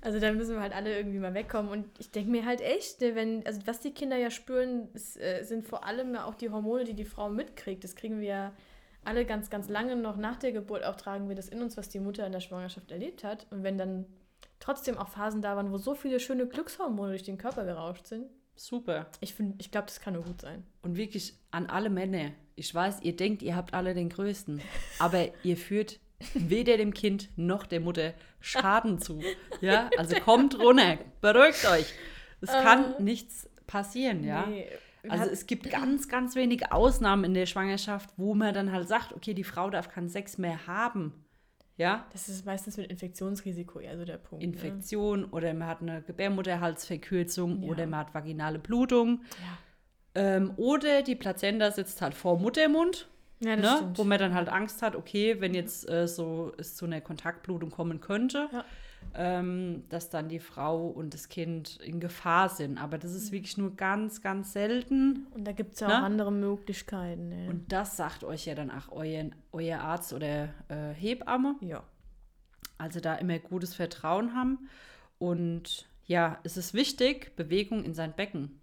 Also 0.00 0.20
da 0.20 0.32
müssen 0.32 0.54
wir 0.54 0.60
halt 0.60 0.74
alle 0.74 0.96
irgendwie 0.96 1.18
mal 1.18 1.34
wegkommen. 1.34 1.70
Und 1.70 1.86
ich 1.98 2.10
denke 2.10 2.30
mir 2.30 2.44
halt 2.44 2.60
echt, 2.60 3.00
ne, 3.00 3.14
wenn, 3.14 3.46
also 3.46 3.60
was 3.66 3.80
die 3.80 3.92
Kinder 3.92 4.16
ja 4.16 4.30
spüren, 4.30 4.88
ist, 4.94 5.16
äh, 5.20 5.42
sind 5.42 5.66
vor 5.66 5.84
allem 5.84 6.16
auch 6.16 6.34
die 6.34 6.50
Hormone, 6.50 6.84
die 6.84 6.94
die 6.94 7.04
Frau 7.04 7.28
mitkriegt. 7.28 7.84
Das 7.84 7.96
kriegen 7.96 8.20
wir 8.20 8.28
ja 8.28 8.52
alle 9.04 9.24
ganz, 9.24 9.50
ganz 9.50 9.68
lange 9.68 9.96
noch 9.96 10.16
nach 10.16 10.36
der 10.36 10.52
Geburt 10.52 10.84
auch 10.84 10.96
tragen 10.96 11.28
wir 11.28 11.36
das 11.36 11.48
in 11.48 11.62
uns, 11.62 11.76
was 11.76 11.88
die 11.88 12.00
Mutter 12.00 12.26
in 12.26 12.32
der 12.32 12.40
Schwangerschaft 12.40 12.90
erlebt 12.90 13.24
hat. 13.24 13.46
Und 13.50 13.62
wenn 13.62 13.78
dann 13.78 14.06
trotzdem 14.58 14.98
auch 14.98 15.08
Phasen 15.08 15.42
da 15.42 15.56
waren, 15.56 15.70
wo 15.70 15.78
so 15.78 15.94
viele 15.94 16.18
schöne 16.20 16.46
Glückshormone 16.46 17.10
durch 17.10 17.22
den 17.22 17.38
Körper 17.38 17.64
gerauscht 17.64 18.06
sind, 18.06 18.26
Super. 18.56 19.06
ich 19.20 19.34
ich 19.58 19.70
glaube, 19.70 19.86
das 19.86 20.00
kann 20.00 20.14
nur 20.14 20.24
gut 20.24 20.40
sein. 20.40 20.64
Und 20.82 20.96
wirklich 20.96 21.34
an 21.50 21.66
alle 21.66 21.90
Männer. 21.90 22.32
Ich 22.56 22.74
weiß, 22.74 23.02
ihr 23.02 23.14
denkt, 23.14 23.42
ihr 23.42 23.54
habt 23.54 23.74
alle 23.74 23.94
den 23.94 24.08
Größten. 24.08 24.60
Aber 24.98 25.28
ihr 25.44 25.56
führt 25.56 26.00
weder 26.34 26.76
dem 26.76 26.94
Kind 26.94 27.28
noch 27.36 27.66
der 27.66 27.80
Mutter 27.80 28.14
Schaden 28.40 28.98
zu. 29.00 29.20
Ja, 29.60 29.90
also 29.98 30.16
kommt 30.20 30.58
runter, 30.58 30.98
beruhigt 31.20 31.66
euch. 31.70 31.92
Es 32.40 32.50
kann 32.50 32.94
nichts 33.02 33.48
passieren, 33.66 34.22
ja. 34.24 34.46
Nee, 34.46 34.66
Also 35.08 35.30
es 35.30 35.46
gibt 35.46 35.70
ganz, 35.70 36.08
ganz 36.08 36.34
wenige 36.36 36.72
Ausnahmen 36.72 37.24
in 37.24 37.34
der 37.34 37.46
Schwangerschaft, 37.46 38.10
wo 38.16 38.34
man 38.34 38.52
dann 38.54 38.72
halt 38.72 38.88
sagt, 38.88 39.12
okay, 39.14 39.34
die 39.34 39.44
Frau 39.44 39.70
darf 39.70 39.88
keinen 39.88 40.08
Sex 40.08 40.38
mehr 40.38 40.66
haben. 40.66 41.24
Ja, 41.78 42.06
das 42.12 42.28
ist 42.30 42.46
meistens 42.46 42.76
mit 42.78 42.90
Infektionsrisiko 42.90 43.80
eher 43.80 43.98
so 43.98 44.04
der 44.06 44.16
Punkt. 44.16 44.42
ne? 44.42 44.50
Infektion 44.50 45.24
oder 45.26 45.52
man 45.52 45.68
hat 45.68 45.82
eine 45.82 46.00
Gebärmutterhalsverkürzung 46.02 47.62
Ja. 47.62 47.68
oder 47.68 47.86
man 47.86 48.00
hat 48.00 48.14
vaginale 48.14 48.58
Blutung. 48.58 49.22
Ja. 49.40 49.58
Ähm, 50.22 50.52
oder 50.56 51.02
die 51.02 51.14
Plazenta 51.16 51.70
sitzt 51.70 52.00
halt 52.00 52.14
vor 52.14 52.38
Muttermund, 52.38 53.08
Ja, 53.40 53.54
ne? 53.56 53.92
wo 53.94 54.04
man 54.04 54.18
dann 54.18 54.34
halt 54.34 54.48
Angst 54.48 54.80
hat, 54.82 54.96
okay, 54.96 55.40
wenn 55.40 55.52
jetzt 55.54 55.88
äh, 55.90 56.08
so 56.08 56.52
es 56.56 56.74
zu 56.74 56.86
einer 56.86 57.00
Kontaktblutung 57.02 57.70
kommen 57.70 58.00
könnte, 58.00 58.48
Ja. 58.50 58.64
ähm, 59.14 59.84
dass 59.90 60.08
dann 60.08 60.28
die 60.30 60.38
Frau 60.40 60.86
und 60.88 61.12
das 61.12 61.28
Kind 61.28 61.76
in 61.84 62.00
Gefahr 62.00 62.48
sind. 62.48 62.78
Aber 62.78 62.96
das 62.96 63.10
Mhm. 63.10 63.16
ist 63.18 63.32
wirklich 63.32 63.58
nur 63.58 63.76
ganz, 63.76 64.22
ganz 64.22 64.54
selten. 64.54 65.26
Und 65.34 65.44
da 65.46 65.52
gibt 65.52 65.74
es 65.74 65.80
ja 65.80 65.88
Ne? 65.88 65.98
auch 65.98 66.02
andere 66.04 66.32
Möglichkeiten. 66.32 67.28
Ne? 67.28 67.48
Und 67.50 67.70
das 67.70 67.96
sagt 67.98 68.24
euch 68.24 68.46
ja 68.46 68.54
dann 68.54 68.70
auch 68.70 68.90
euer, 68.90 69.26
euer 69.52 69.80
Arzt 69.80 70.12
oder 70.14 70.48
äh, 70.68 70.92
Hebamme. 70.94 71.56
ja. 71.60 71.82
Also 72.78 73.00
da 73.00 73.14
immer 73.14 73.38
gutes 73.38 73.74
Vertrauen 73.74 74.34
haben. 74.34 74.68
Und 75.18 75.86
ja, 76.04 76.38
es 76.44 76.56
ist 76.58 76.74
wichtig, 76.74 77.34
Bewegung 77.36 77.84
in 77.84 77.94
sein 77.94 78.12
Becken. 78.14 78.60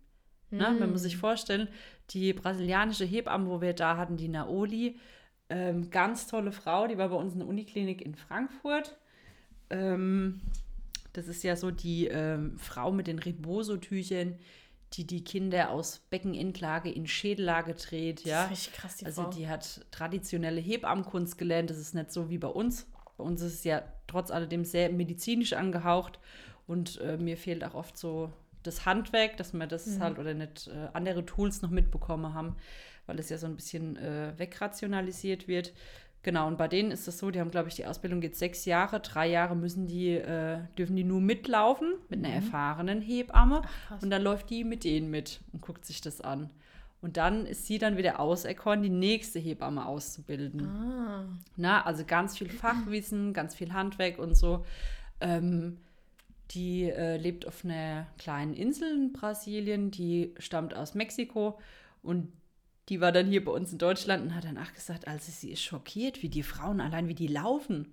Ne? 0.52 0.70
Man 0.80 0.92
muss 0.92 1.02
Mm. 1.02 1.06
sich 1.06 1.18
vorstellen, 1.18 1.68
die 2.12 2.34
brasilianische 2.34 3.06
Hebamme, 3.06 3.48
wo 3.50 3.62
wir 3.62 3.74
da 3.74 3.98
hatten, 3.98 4.18
die 4.18 4.28
Naoli, 4.28 5.00
ähm, 5.50 5.90
ganz 5.90 6.28
tolle 6.28 6.52
Frau, 6.52 6.88
die 6.88 6.98
war 6.98 7.10
bei 7.10 7.16
uns 7.16 7.34
in 7.34 7.40
der 7.40 7.48
Uniklinik 7.48 8.02
in 8.02 8.16
Frankfurt. 8.16 8.98
Ähm, 9.70 10.42
das 11.14 11.28
ist 11.28 11.44
ja 11.44 11.56
so 11.56 11.72
die 11.72 12.08
ähm, 12.08 12.58
Frau 12.58 12.92
mit 12.92 13.08
den 13.08 13.20
Reboso-Tüchern, 13.20 14.36
die 14.94 15.06
die 15.08 15.24
Kinder 15.24 15.72
aus 15.72 16.00
Beckenendlage 16.10 16.92
in 16.92 17.08
Schädellage 17.08 17.74
dreht. 17.74 18.24
Ja? 18.26 18.44
Das 18.44 18.46
ist 18.46 18.52
richtig 18.68 18.74
krass, 18.74 18.98
die 18.98 19.06
Also 19.06 19.24
Frau. 19.24 19.30
die 19.32 19.48
hat 19.48 19.86
traditionelle 19.92 20.62
Hebammenkunst 20.62 21.38
gelernt. 21.38 21.70
Das 21.70 21.78
ist 21.78 21.94
nicht 21.96 22.12
so 22.12 22.30
wie 22.30 22.38
bei 22.38 22.48
uns. 22.48 22.88
Bei 23.18 23.24
uns 23.24 23.42
ist 23.42 23.54
es 23.54 23.64
ja 23.64 23.84
trotz 24.08 24.32
alledem 24.32 24.66
sehr 24.66 24.92
medizinisch 24.92 25.54
angehaucht. 25.54 26.20
Und 26.68 27.00
äh, 27.02 27.18
mir 27.18 27.38
fehlt 27.38 27.64
auch 27.64 27.74
oft 27.74 27.98
so 27.98 28.32
das 28.64 28.86
Handwerk, 28.86 29.38
dass 29.38 29.54
wir 29.54 29.68
das 29.68 30.00
halt 30.00 30.20
oder 30.20 30.34
nicht 30.34 30.68
äh, 30.68 30.90
andere 30.94 31.26
Tools 31.26 31.62
noch 31.62 31.70
mitbekommen 31.70 32.34
haben, 32.34 32.56
weil 33.06 33.20
es 33.20 33.30
ja 33.30 33.38
so 33.38 33.48
ein 33.48 33.56
bisschen 33.56 33.98
äh, 33.98 34.34
wegrationalisiert 34.38 35.48
wird. 35.48 35.74
Genau, 36.24 36.48
und 36.48 36.58
bei 36.58 36.70
denen 36.70 36.92
ist 36.92 37.06
es 37.08 37.20
so, 37.20 37.32
die 37.32 37.42
haben, 37.42 37.52
glaube 37.52 37.68
ich, 37.68 37.76
die 37.76 37.86
Ausbildung 37.86 38.22
geht 38.22 38.38
sechs 38.38 38.64
Jahre, 38.64 39.02
drei 39.02 39.28
Jahre 39.28 39.58
müssen 39.58 39.88
die, 39.88 40.12
äh, 40.12 40.60
dürfen 40.78 40.96
die 40.96 41.04
nur 41.04 41.20
mitlaufen 41.20 41.96
mit 42.08 42.24
einer 42.24 42.34
erfahrenen 42.34 43.02
Hebamme. 43.02 43.62
krass. 43.88 44.02
und 44.02 44.10
dann 44.10 44.22
läuft 44.22 44.50
die 44.50 44.64
mit 44.64 44.86
denen 44.86 45.12
mit 45.12 45.42
und 45.52 45.62
guckt 45.62 45.86
sich 45.86 46.00
das 46.00 46.22
an. 46.22 46.50
Und 47.02 47.18
dann 47.18 47.46
ist 47.46 47.68
sie 47.68 47.78
dann 47.78 47.98
wieder 47.98 48.22
auserkoren, 48.22 48.82
die 48.82 48.90
nächste 48.90 49.38
Hebamme 49.38 49.86
auszubilden. 49.86 50.66
Ah. 50.66 51.26
Na, 51.58 51.86
also 51.86 52.06
ganz 52.06 52.38
viel 52.38 52.50
Fachwissen, 52.50 53.34
ganz 53.34 53.54
viel 53.54 53.74
Handwerk 53.74 54.18
und 54.18 54.36
so. 54.36 54.66
Ähm, 55.20 55.80
die 56.54 56.84
äh, 56.90 57.18
lebt 57.18 57.48
auf 57.48 57.64
einer 57.66 58.08
kleinen 58.18 58.54
Insel 58.54 58.92
in 58.94 59.14
Brasilien, 59.14 59.92
die 59.92 60.34
stammt 60.38 60.76
aus 60.76 60.94
Mexiko 60.94 61.60
und 62.02 62.32
die 62.90 63.00
war 63.00 63.12
dann 63.12 63.28
hier 63.28 63.44
bei 63.44 63.52
uns 63.52 63.72
in 63.72 63.78
Deutschland 63.78 64.24
und 64.24 64.36
hat 64.36 64.44
dann 64.44 64.58
auch 64.58 64.74
gesagt, 64.74 65.08
also 65.08 65.32
sie 65.32 65.52
ist 65.52 65.62
schockiert, 65.64 66.22
wie 66.22 66.30
die 66.30 66.44
Frauen 66.44 66.82
allein, 66.82 67.08
wie 67.08 67.16
die 67.16 67.28
laufen. 67.28 67.88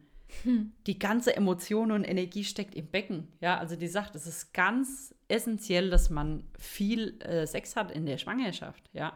Die 0.87 0.99
ganze 0.99 1.35
Emotion 1.37 1.91
und 1.91 2.05
Energie 2.05 2.45
steckt 2.45 2.77
im 2.77 2.87
Becken. 2.87 3.27
Ja, 3.41 3.59
also 3.59 3.75
die 3.75 3.89
sagt, 3.89 4.15
es 4.15 4.27
ist 4.29 4.55
ganz 4.55 5.13
essentiell, 5.27 5.91
dass 5.91 6.09
man 6.09 6.45
viel 6.57 7.21
äh, 7.21 7.47
Sex 7.49 7.75
hat 7.75 7.91
in 7.91 8.07
der 8.07 8.17
Schwangerschaft. 8.19 8.89
Ja. 8.93 9.13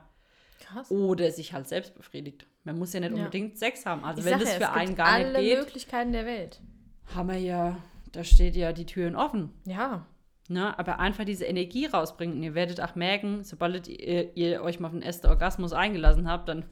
Krass. 0.61 0.91
Oder 0.91 1.31
sich 1.31 1.53
halt 1.53 1.69
selbst 1.69 1.95
befriedigt. 1.95 2.47
Man 2.65 2.79
muss 2.79 2.93
ja 2.95 3.01
nicht 3.01 3.11
Ja. 3.13 3.19
unbedingt 3.19 3.59
Sex 3.59 3.87
haben. 3.87 4.03
Also 4.05 4.21
Ich 4.21 4.27
wenn 4.27 4.41
das 4.41 4.53
ja, 4.59 4.59
für 4.59 4.73
einen 4.73 4.97
gar 4.97 5.07
alle 5.07 5.33
nicht 5.39 5.41
geht, 5.51 5.59
Möglichkeiten 5.59 6.13
der 6.13 6.27
Welt. 6.27 6.61
haben 7.15 7.29
wir 7.29 7.39
ja, 7.39 7.77
da 8.15 8.25
steht 8.25 8.57
ja 8.57 8.73
die 8.73 8.87
Türen 8.87 9.17
offen. 9.17 9.51
Ja. 9.65 10.07
Ne? 10.49 10.79
Aber 10.79 11.01
einfach 11.01 11.25
diese 11.25 11.45
Energie 11.45 11.87
rausbringen. 11.87 12.37
Und 12.37 12.43
ihr 12.43 12.55
werdet 12.55 12.81
auch 12.81 12.95
merken, 12.95 13.45
sobald 13.45 13.89
ihr, 13.89 14.37
ihr 14.37 14.63
euch 14.63 14.81
mal 14.81 14.89
auf 14.89 14.93
den 14.93 15.03
ersten 15.03 15.27
Orgasmus 15.27 15.73
eingelassen 15.73 16.29
habt, 16.31 16.49
dann 16.49 16.65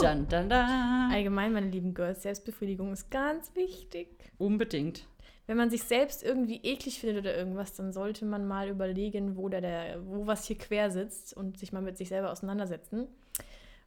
dann, 0.00 0.28
dann, 0.28 0.48
dann. 0.48 1.12
Allgemein, 1.12 1.52
meine 1.52 1.68
lieben 1.68 1.94
Girls, 1.94 2.22
Selbstbefriedigung 2.22 2.92
ist 2.92 3.10
ganz 3.10 3.54
wichtig. 3.54 4.08
Unbedingt. 4.38 5.06
Wenn 5.46 5.56
man 5.56 5.70
sich 5.70 5.82
selbst 5.82 6.22
irgendwie 6.22 6.60
eklig 6.62 7.00
findet 7.00 7.24
oder 7.24 7.36
irgendwas, 7.36 7.72
dann 7.72 7.92
sollte 7.92 8.24
man 8.24 8.46
mal 8.46 8.68
überlegen, 8.68 9.36
wo, 9.36 9.48
der, 9.48 9.60
der, 9.60 10.06
wo 10.06 10.26
was 10.26 10.44
hier 10.44 10.56
quer 10.56 10.90
sitzt 10.90 11.36
und 11.36 11.58
sich 11.58 11.72
mal 11.72 11.82
mit 11.82 11.96
sich 11.96 12.08
selber 12.08 12.30
auseinandersetzen 12.30 13.08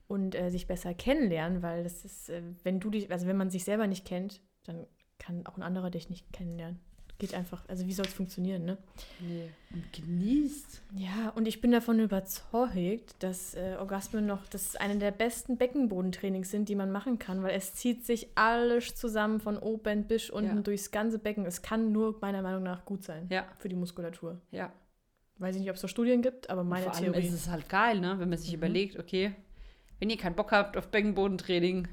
und 0.07 0.35
äh, 0.35 0.49
sich 0.49 0.67
besser 0.67 0.93
kennenlernen, 0.93 1.61
weil 1.61 1.83
das 1.83 2.03
ist, 2.03 2.29
äh, 2.29 2.41
wenn 2.63 2.79
du 2.81 2.89
dich, 2.89 3.09
also 3.11 3.27
wenn 3.27 3.37
man 3.37 3.49
sich 3.49 3.63
selber 3.63 3.87
nicht 3.87 4.05
kennt, 4.05 4.41
dann 4.65 4.85
kann 5.23 5.45
auch 5.47 5.57
ein 5.57 5.63
anderer 5.63 5.89
dich 5.89 6.09
nicht 6.09 6.31
kennenlernen. 6.33 6.79
Geht 7.19 7.35
einfach, 7.35 7.63
also 7.69 7.85
wie 7.87 7.93
soll 7.93 8.05
es 8.07 8.13
funktionieren, 8.13 8.65
ne? 8.65 8.77
Nee. 9.19 9.49
Und 9.71 9.93
genießt. 9.93 10.81
Ja, 10.95 11.29
und 11.35 11.47
ich 11.47 11.61
bin 11.61 11.71
davon 11.71 11.99
überzeugt, 11.99 13.15
dass 13.19 13.53
äh, 13.53 13.75
Orgasmen 13.79 14.25
noch 14.25 14.47
das 14.47 14.75
eine 14.75 14.97
der 14.97 15.11
besten 15.11 15.57
Beckenbodentrainings 15.57 16.49
sind, 16.49 16.69
die 16.69 16.75
man 16.75 16.91
machen 16.91 17.19
kann, 17.19 17.43
weil 17.43 17.55
es 17.55 17.75
zieht 17.75 18.05
sich 18.05 18.29
alles 18.35 18.95
zusammen 18.95 19.39
von 19.39 19.57
oben 19.57 20.05
bis 20.07 20.29
unten 20.29 20.57
Ja. 20.57 20.61
durchs 20.63 20.91
ganze 20.91 21.19
Becken. 21.19 21.45
Es 21.45 21.61
kann 21.61 21.91
nur 21.91 22.17
meiner 22.19 22.41
Meinung 22.41 22.63
nach 22.63 22.83
gut 22.83 23.03
sein 23.03 23.27
Ja, 23.29 23.45
für 23.59 23.69
die 23.69 23.75
Muskulatur. 23.75 24.41
ja. 24.51 24.71
Weiß 25.37 25.55
ich 25.55 25.61
nicht, 25.61 25.69
ob 25.71 25.75
es 25.75 25.81
da 25.81 25.87
Studien 25.87 26.21
gibt, 26.21 26.49
aber 26.51 26.63
meine 26.63 26.83
vor 26.85 26.93
allem 26.93 27.11
Theorie. 27.11 27.25
ist 27.27 27.33
es 27.33 27.47
halt 27.49 27.67
geil, 27.67 27.99
ne? 27.99 28.19
wenn 28.19 28.29
man 28.29 28.37
sich 28.37 28.49
Mhm. 28.51 28.55
überlegt, 28.57 28.99
okay, 28.99 29.33
wenn 29.99 30.09
ihr 30.11 30.17
keinen 30.17 30.35
Bock 30.35 30.51
habt 30.51 30.77
auf 30.77 30.89
Beckenbodentraining, 30.89 31.87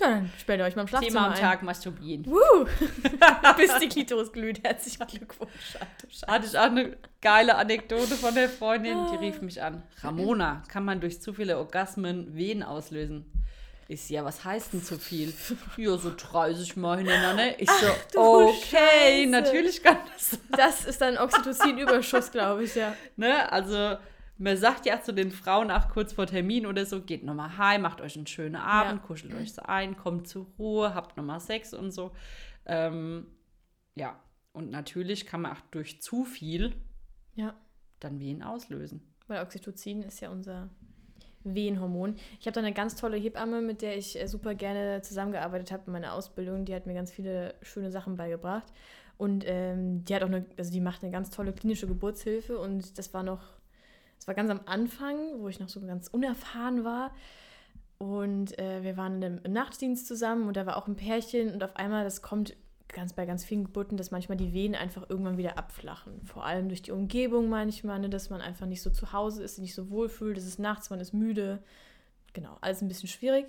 ja, 0.00 0.10
dann 0.10 0.30
sperrt 0.38 0.60
ihr 0.60 0.64
euch 0.64 0.76
mal 0.76 0.82
im 0.82 0.88
Schlafzimmer 0.88 1.12
zehnmal 1.12 1.30
am 1.30 1.34
ein. 1.34 1.40
Tag 1.40 1.62
masturbieren. 1.62 2.26
Woo! 2.26 2.66
Bis 3.56 3.78
die 3.78 3.88
Klitoris 3.88 4.32
glüht. 4.32 4.62
Herzlichen 4.64 5.06
Glückwunsch. 5.06 5.50
Ach. 5.80 6.28
Hatte 6.28 6.46
ich 6.46 6.58
auch 6.58 6.64
eine 6.64 6.96
geile 7.20 7.56
Anekdote 7.56 8.14
von 8.14 8.34
der 8.34 8.48
Freundin, 8.48 8.98
die 9.10 9.16
rief 9.16 9.40
mich 9.40 9.62
an. 9.62 9.82
Ramona, 10.02 10.62
kann 10.68 10.84
man 10.84 11.00
durch 11.00 11.20
zu 11.20 11.32
viele 11.32 11.58
Orgasmen 11.58 12.34
Wehen 12.34 12.62
auslösen? 12.62 13.24
Ich 13.88 14.04
so, 14.04 14.14
ja, 14.14 14.24
was 14.24 14.44
heißt 14.44 14.72
denn 14.72 14.82
zu 14.82 14.98
viel? 14.98 15.32
ja, 15.76 15.96
so 15.96 16.12
30 16.16 16.76
Mal 16.76 16.98
hintereinander. 16.98 17.60
Ich 17.60 17.70
so, 17.70 17.86
du 18.12 18.48
okay, 18.48 19.22
Scheiße. 19.22 19.30
natürlich 19.30 19.82
kann 19.82 19.98
das. 20.12 20.38
Das 20.56 20.84
ist 20.84 21.00
dann 21.00 21.16
Oxytocin-Überschuss, 21.16 22.32
glaube 22.32 22.64
ich, 22.64 22.74
ja. 22.74 22.94
Ne? 23.16 23.50
Also, 23.52 23.96
man 24.38 24.56
sagt 24.56 24.86
ja 24.86 25.00
zu 25.00 25.14
den 25.14 25.30
Frauen 25.30 25.70
auch 25.70 25.88
kurz 25.88 26.12
vor 26.12 26.26
Termin 26.26 26.66
oder 26.66 26.84
so, 26.86 27.00
geht 27.00 27.24
nochmal 27.24 27.56
heim, 27.56 27.82
macht 27.82 28.00
euch 28.00 28.16
einen 28.16 28.26
schönen 28.26 28.56
Abend, 28.56 29.00
Ja. 29.02 29.06
kuschelt 29.06 29.34
euch 29.34 29.52
so 29.54 29.62
ein, 29.62 29.96
kommt 29.96 30.28
zur 30.28 30.46
Ruhe, 30.58 30.94
habt 30.94 31.16
nochmal 31.16 31.40
Sex 31.40 31.72
und 31.74 31.90
so. 31.92 32.12
Ähm, 32.66 33.26
ja, 33.94 34.18
und 34.52 34.70
natürlich 34.70 35.26
kann 35.26 35.42
man 35.42 35.52
auch 35.52 35.60
durch 35.70 36.02
zu 36.02 36.24
viel 36.24 36.74
Ja. 37.34 37.54
dann 38.00 38.20
Wehen 38.20 38.42
auslösen. 38.42 39.00
Weil 39.26 39.42
Oxytocin 39.42 40.02
ist 40.02 40.20
ja 40.20 40.30
unser 40.30 40.68
Wehenhormon. 41.44 42.16
Ich 42.40 42.46
habe 42.46 42.54
da 42.54 42.60
eine 42.60 42.72
ganz 42.72 42.96
tolle 42.96 43.16
Hebamme, 43.16 43.60
mit 43.62 43.80
der 43.82 43.96
ich 43.96 44.20
äh, 44.20 44.26
super 44.26 44.54
gerne 44.54 45.00
zusammengearbeitet 45.02 45.70
habe 45.70 45.84
in 45.86 45.92
meiner 45.92 46.12
Ausbildung. 46.12 46.64
Die 46.64 46.74
hat 46.74 46.86
mir 46.86 46.94
ganz 46.94 47.12
viele 47.12 47.54
schöne 47.62 47.90
Sachen 47.90 48.16
beigebracht. 48.16 48.66
Und 49.16 49.44
ähm, 49.46 50.04
die 50.04 50.14
hat 50.14 50.22
auch 50.22 50.28
eine, 50.28 50.44
also 50.58 50.70
die 50.72 50.80
macht 50.80 51.02
eine 51.02 51.12
ganz 51.12 51.30
tolle 51.30 51.52
klinische 51.52 51.86
Geburtshilfe. 51.86 52.58
Und 52.58 52.98
das 52.98 53.14
war 53.14 53.22
noch, 53.22 53.55
das 54.16 54.26
war 54.26 54.34
ganz 54.34 54.50
am 54.50 54.60
Anfang, 54.66 55.40
wo 55.40 55.48
ich 55.48 55.60
noch 55.60 55.68
so 55.68 55.80
ganz 55.80 56.08
unerfahren 56.08 56.84
war. 56.84 57.12
Und 57.98 58.58
äh, 58.58 58.82
wir 58.82 58.96
waren 58.96 59.22
im, 59.22 59.40
im 59.42 59.52
Nachtdienst 59.52 60.06
zusammen 60.06 60.48
und 60.48 60.56
da 60.56 60.66
war 60.66 60.76
auch 60.76 60.86
ein 60.86 60.96
Pärchen 60.96 61.52
und 61.52 61.64
auf 61.64 61.76
einmal, 61.76 62.04
das 62.04 62.20
kommt 62.20 62.54
ganz 62.88 63.12
bei 63.12 63.26
ganz 63.26 63.44
vielen 63.44 63.64
Geburten, 63.64 63.96
dass 63.96 64.10
manchmal 64.10 64.36
die 64.36 64.52
Wehen 64.52 64.74
einfach 64.74 65.08
irgendwann 65.08 65.38
wieder 65.38 65.58
abflachen. 65.58 66.20
Vor 66.24 66.44
allem 66.44 66.68
durch 66.68 66.82
die 66.82 66.92
Umgebung 66.92 67.48
manchmal, 67.48 67.98
ne, 67.98 68.08
dass 68.08 68.30
man 68.30 68.40
einfach 68.40 68.66
nicht 68.66 68.82
so 68.82 68.90
zu 68.90 69.12
Hause 69.12 69.42
ist, 69.42 69.58
nicht 69.58 69.74
so 69.74 69.90
wohlfühlt, 69.90 70.38
es 70.38 70.46
ist 70.46 70.58
nachts, 70.58 70.90
man 70.90 71.00
ist 71.00 71.12
müde. 71.12 71.62
Genau, 72.32 72.56
alles 72.60 72.82
ein 72.82 72.88
bisschen 72.88 73.08
schwierig. 73.08 73.46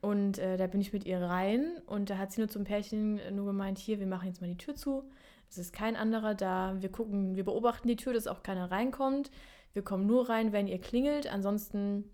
Und 0.00 0.38
äh, 0.38 0.56
da 0.56 0.66
bin 0.66 0.80
ich 0.80 0.92
mit 0.92 1.04
ihr 1.04 1.20
rein 1.20 1.64
und 1.86 2.10
da 2.10 2.18
hat 2.18 2.32
sie 2.32 2.40
nur 2.40 2.48
zum 2.48 2.64
Pärchen 2.64 3.18
äh, 3.18 3.30
nur 3.30 3.46
gemeint, 3.46 3.78
hier, 3.78 4.00
wir 4.00 4.06
machen 4.06 4.26
jetzt 4.26 4.40
mal 4.40 4.48
die 4.48 4.58
Tür 4.58 4.74
zu. 4.74 5.04
Es 5.48 5.58
ist 5.58 5.72
kein 5.72 5.96
anderer 5.96 6.34
da. 6.34 6.74
Wir 6.80 6.90
gucken, 6.90 7.36
wir 7.36 7.44
beobachten 7.44 7.86
die 7.86 7.96
Tür, 7.96 8.14
dass 8.14 8.26
auch 8.26 8.42
keiner 8.42 8.70
reinkommt. 8.70 9.30
Wir 9.72 9.82
kommen 9.82 10.06
nur 10.06 10.28
rein, 10.28 10.52
wenn 10.52 10.68
ihr 10.68 10.80
klingelt. 10.80 11.26
Ansonsten 11.26 12.10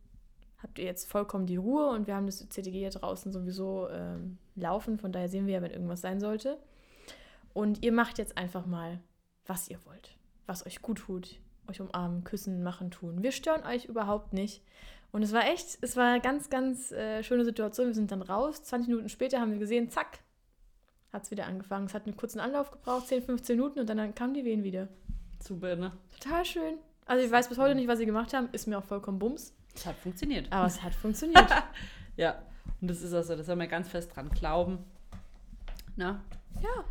habt 0.63 0.79
ihr 0.79 0.85
jetzt 0.85 1.11
vollkommen 1.11 1.47
die 1.47 1.57
Ruhe 1.57 1.89
und 1.91 2.07
wir 2.07 2.15
haben 2.15 2.27
das 2.27 2.47
CTG 2.49 2.79
hier 2.79 2.91
draußen 2.91 3.33
sowieso 3.33 3.89
ähm, 3.91 4.39
laufen. 4.55 4.99
Von 4.99 5.13
daher 5.13 5.29
sehen 5.29 5.47
wir 5.47 5.55
ja, 5.55 5.63
wenn 5.63 5.71
irgendwas 5.71 6.01
sein 6.01 6.21
sollte. 6.21 6.59
Und 7.53 7.85
ihr 7.85 7.93
macht 7.93 8.19
jetzt 8.19 8.37
einfach 8.37 8.67
mal, 8.67 9.01
was 9.47 9.69
ihr 9.69 9.79
wollt, 9.85 10.17
was 10.47 10.67
euch 10.67 10.83
gut 10.83 10.99
tut. 10.99 11.41
Euch 11.69 11.81
umarmen, 11.81 12.25
küssen, 12.25 12.63
machen, 12.63 12.91
tun. 12.91 13.23
Wir 13.23 13.31
stören 13.31 13.67
euch 13.67 13.85
überhaupt 13.85 14.33
nicht. 14.33 14.63
Und 15.13 15.23
es 15.23 15.33
war 15.33 15.47
echt, 15.47 15.79
es 15.83 15.97
war 15.97 16.13
eine 16.13 16.21
ganz, 16.21 16.49
ganz 16.49 16.93
äh, 16.93 17.23
schöne 17.23 17.45
Situation. 17.45 17.89
Wir 17.89 17.95
sind 17.95 18.11
dann 18.11 18.23
raus. 18.23 18.63
20 18.63 18.89
Minuten 18.89 19.09
später 19.11 19.41
haben 19.41 19.53
wir 19.53 19.59
gesehen, 19.59 19.91
zack, 19.91 20.21
hat 21.13 21.25
es 21.25 21.31
wieder 21.31 21.47
angefangen. 21.47 21.87
Es 21.87 21.95
hat 21.95 22.07
einen 22.07 22.17
kurzen 22.17 22.41
Anlauf 22.41 22.71
gebraucht, 22.71 23.09
10, 23.09 23.23
15 23.23 23.57
Minuten 23.57 23.81
und 23.81 23.89
dann 23.89 24.15
kamen 24.15 24.35
die 24.35 24.45
Wehen 24.45 24.65
wieder. 24.65 24.89
Super, 25.41 25.77
ne? 25.77 25.93
Total 26.19 26.45
schön. 26.45 26.79
Also 27.09 27.25
ich 27.25 27.31
weiß 27.33 27.49
bis 27.49 27.59
heute 27.59 27.75
nicht, 27.75 27.89
was 27.89 27.99
sie 27.99 28.07
gemacht 28.07 28.33
haben. 28.35 28.49
Ist 28.53 28.67
mir 28.69 28.79
auch 28.79 28.85
vollkommen 28.85 29.19
bums. 29.19 29.53
Es 29.75 29.85
hat 29.87 29.97
funktioniert. 29.97 30.53
Aber 30.53 30.67
es 30.67 30.83
hat 30.83 30.95
funktioniert. 30.95 31.47
Ja, 32.17 32.43
und 32.81 32.89
das 32.91 33.01
ist 33.03 33.13
also, 33.15 33.37
da 33.37 33.45
soll 33.45 33.55
man 33.55 33.69
ganz 33.69 33.89
fest 33.89 34.11
dran 34.17 34.29
glauben. 34.31 34.79
Na? 35.95 36.21
Ja. 36.61 36.85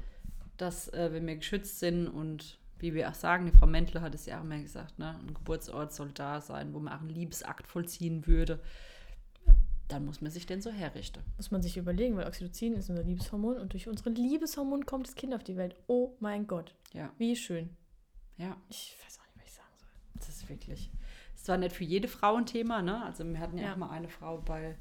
Dass, 0.56 0.88
äh, 0.94 1.12
wenn 1.12 1.28
wir 1.28 1.36
geschützt 1.36 1.80
sind 1.80 2.08
und 2.08 2.58
wie 2.80 2.94
wir 2.94 3.10
auch 3.10 3.14
sagen, 3.14 3.46
die 3.46 3.52
Frau 3.52 3.66
Mendler 3.66 4.00
hat 4.00 4.16
es 4.16 4.26
ja 4.26 4.40
auch 4.40 4.44
immer 4.46 4.58
gesagt, 4.60 4.98
ne? 5.00 5.20
ein 5.20 5.34
Geburtsort 5.34 5.92
soll 5.94 6.12
da 6.14 6.40
sein, 6.40 6.74
wo 6.74 6.80
man 6.80 6.94
auch 6.94 7.02
einen 7.02 7.10
Liebesakt 7.10 7.68
vollziehen 7.68 8.26
würde. 8.26 8.62
Dann 9.90 10.06
muss 10.06 10.22
man 10.22 10.32
sich 10.32 10.46
denn 10.46 10.62
so 10.62 10.70
herrichten. 10.72 11.22
Muss 11.36 11.52
man 11.52 11.62
sich 11.62 11.76
überlegen, 11.76 12.16
weil 12.16 12.28
Oxytocin 12.28 12.76
ist 12.76 12.90
unser 12.90 13.04
Liebeshormon 13.04 13.58
und 13.58 13.74
durch 13.74 13.90
unsere 13.90 14.10
Liebeshormon 14.12 14.86
kommt 14.86 15.08
das 15.08 15.16
Kind 15.16 15.34
auf 15.34 15.44
die 15.44 15.58
Welt. 15.58 15.76
Oh 15.88 16.16
mein 16.22 16.48
Gott. 16.48 16.74
Ja, 16.94 17.12
Wie 17.18 17.36
schön. 17.36 17.70
ja, 18.38 18.56
Ich 18.70 18.96
weiß 19.06 19.20
auch 19.20 19.26
nicht, 19.26 19.38
was 19.40 19.46
ich 19.46 19.54
sagen 19.54 19.74
soll. 19.78 19.90
das 20.26 20.37
ist 20.48 20.68
wirklich. 20.68 20.92
Es 21.36 21.48
war 21.48 21.58
nicht 21.58 21.76
für 21.76 21.84
jede 21.84 22.08
Frau 22.08 22.36
ein 22.36 22.46
Thema, 22.46 22.82
ne? 22.82 23.04
Also 23.04 23.24
wir 23.26 23.40
hatten 23.40 23.58
ja, 23.58 23.66
Ja. 23.66 23.74
auch 23.74 23.78
mal 23.78 23.90
eine 23.92 24.10
Frau 24.10 24.38
bei 24.40 24.76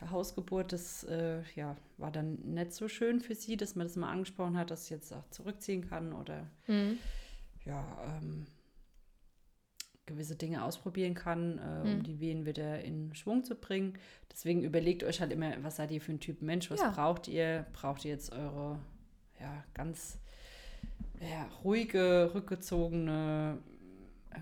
der 0.00 0.10
Hausgeburt, 0.10 0.72
das 0.72 1.04
äh, 1.04 1.42
ja, 1.54 1.76
war 1.98 2.10
dann 2.10 2.34
nicht 2.54 2.72
so 2.72 2.88
schön 2.88 3.20
für 3.20 3.34
sie, 3.34 3.56
dass 3.56 3.76
man 3.76 3.86
das 3.86 3.96
mal 3.96 4.10
angesprochen 4.10 4.56
hat, 4.56 4.70
dass 4.70 4.86
sie 4.86 4.94
jetzt 4.94 5.12
auch 5.12 5.28
zurückziehen 5.30 5.88
kann 5.88 6.12
oder 6.12 6.48
Mhm. 6.66 6.98
ja, 7.64 7.84
ähm, 8.18 8.46
gewisse 10.06 10.34
Dinge 10.34 10.64
ausprobieren 10.64 11.14
kann, 11.14 11.58
äh, 11.58 11.82
um 11.86 11.98
Mhm. 11.98 12.02
die 12.02 12.18
Wehen 12.18 12.44
wieder 12.44 12.82
in 12.82 13.14
Schwung 13.14 13.44
zu 13.44 13.54
bringen. 13.54 13.96
Deswegen 14.32 14.64
überlegt 14.64 15.04
euch 15.04 15.20
halt 15.20 15.32
immer, 15.32 15.52
was 15.62 15.76
seid 15.76 15.92
ihr 15.92 16.00
für 16.00 16.12
ein 16.12 16.20
Typ 16.20 16.42
Mensch, 16.42 16.70
was 16.70 16.80
Ja. 16.80 16.90
braucht 16.90 17.28
ihr? 17.28 17.66
Braucht 17.72 18.04
ihr 18.04 18.10
jetzt 18.10 18.32
eure 18.32 18.80
ja, 19.40 19.64
ganz 19.74 20.18
ja, 21.20 21.46
ruhige, 21.62 22.30
rückgezogene 22.34 23.58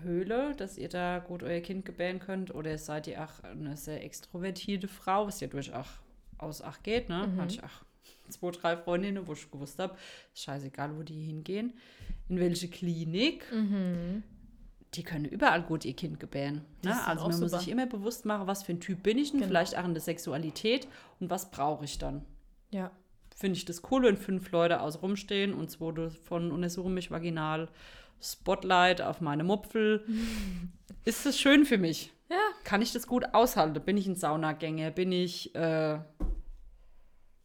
Höhle, 0.03 0.55
dass 0.55 0.77
ihr 0.77 0.89
da 0.89 1.19
gut 1.19 1.43
euer 1.43 1.61
Kind 1.61 1.85
gebären 1.85 2.19
könnt? 2.19 2.53
Oder 2.53 2.77
seid 2.77 3.07
ihr 3.07 3.23
auch 3.23 3.43
eine 3.43 3.75
sehr 3.77 4.03
extrovertierte 4.03 4.87
Frau, 4.87 5.27
was 5.27 5.39
ja 5.39 5.47
durchaus 5.47 5.87
auch 6.39 6.83
geht, 6.83 7.09
ne? 7.09 7.27
Mhm. 7.27 7.41
Hatte 7.41 7.53
ich 7.55 7.63
auch 7.63 7.83
zwei, 8.29 8.51
drei 8.51 8.77
Freundinnen, 8.77 9.27
wo 9.27 9.33
ich 9.33 9.49
gewusst 9.51 9.77
habe, 9.79 9.95
scheißegal, 10.33 10.95
wo 10.97 11.03
die 11.03 11.21
hingehen, 11.25 11.73
in 12.29 12.39
welche 12.39 12.69
Klinik, 12.69 13.45
Mhm. 13.51 14.23
die 14.93 15.03
können 15.03 15.25
überall 15.25 15.61
gut 15.63 15.83
ihr 15.85 15.93
Kind 15.95 16.19
gebären. 16.19 16.61
Ne? 16.83 16.91
Also 17.05 17.23
man 17.27 17.31
muss 17.39 17.51
super. 17.51 17.59
sich 17.59 17.69
immer 17.69 17.85
bewusst 17.85 18.25
machen, 18.25 18.47
was 18.47 18.63
für 18.63 18.71
ein 18.73 18.79
Typ 18.79 19.03
bin 19.03 19.17
ich 19.17 19.31
denn, 19.31 19.39
Genau. 19.41 19.49
vielleicht 19.49 19.77
auch 19.77 19.85
in 19.85 19.93
der 19.93 20.01
Sexualität 20.01 20.87
und 21.19 21.29
was 21.29 21.51
brauche 21.51 21.85
ich 21.85 21.97
dann. 21.97 22.23
Ja. 22.71 22.91
Finde 23.35 23.57
ich 23.57 23.65
das 23.65 23.81
cool, 23.91 24.03
wenn 24.03 24.17
fünf 24.17 24.51
Leute 24.51 24.81
außen 24.81 25.01
rumstehen 25.01 25.53
und 25.53 25.69
zwei 25.71 25.91
davon 25.91 26.51
untersuchen 26.51 26.93
mich 26.93 27.09
vaginal, 27.11 27.69
Spotlight 28.21 29.01
auf 29.01 29.21
meine 29.21 29.43
Mupfel. 29.43 30.05
Ist 31.05 31.25
das 31.25 31.39
schön 31.39 31.65
für 31.65 31.77
mich? 31.77 32.11
Ja. 32.29 32.37
Kann 32.63 32.81
ich 32.81 32.93
das 32.93 33.07
gut 33.07 33.33
aushalten? 33.33 33.81
Bin 33.83 33.97
ich 33.97 34.07
ein 34.07 34.15
Saunagänger? 34.15 34.91
Bin 34.91 35.11
ich, 35.11 35.53
äh, 35.55 35.99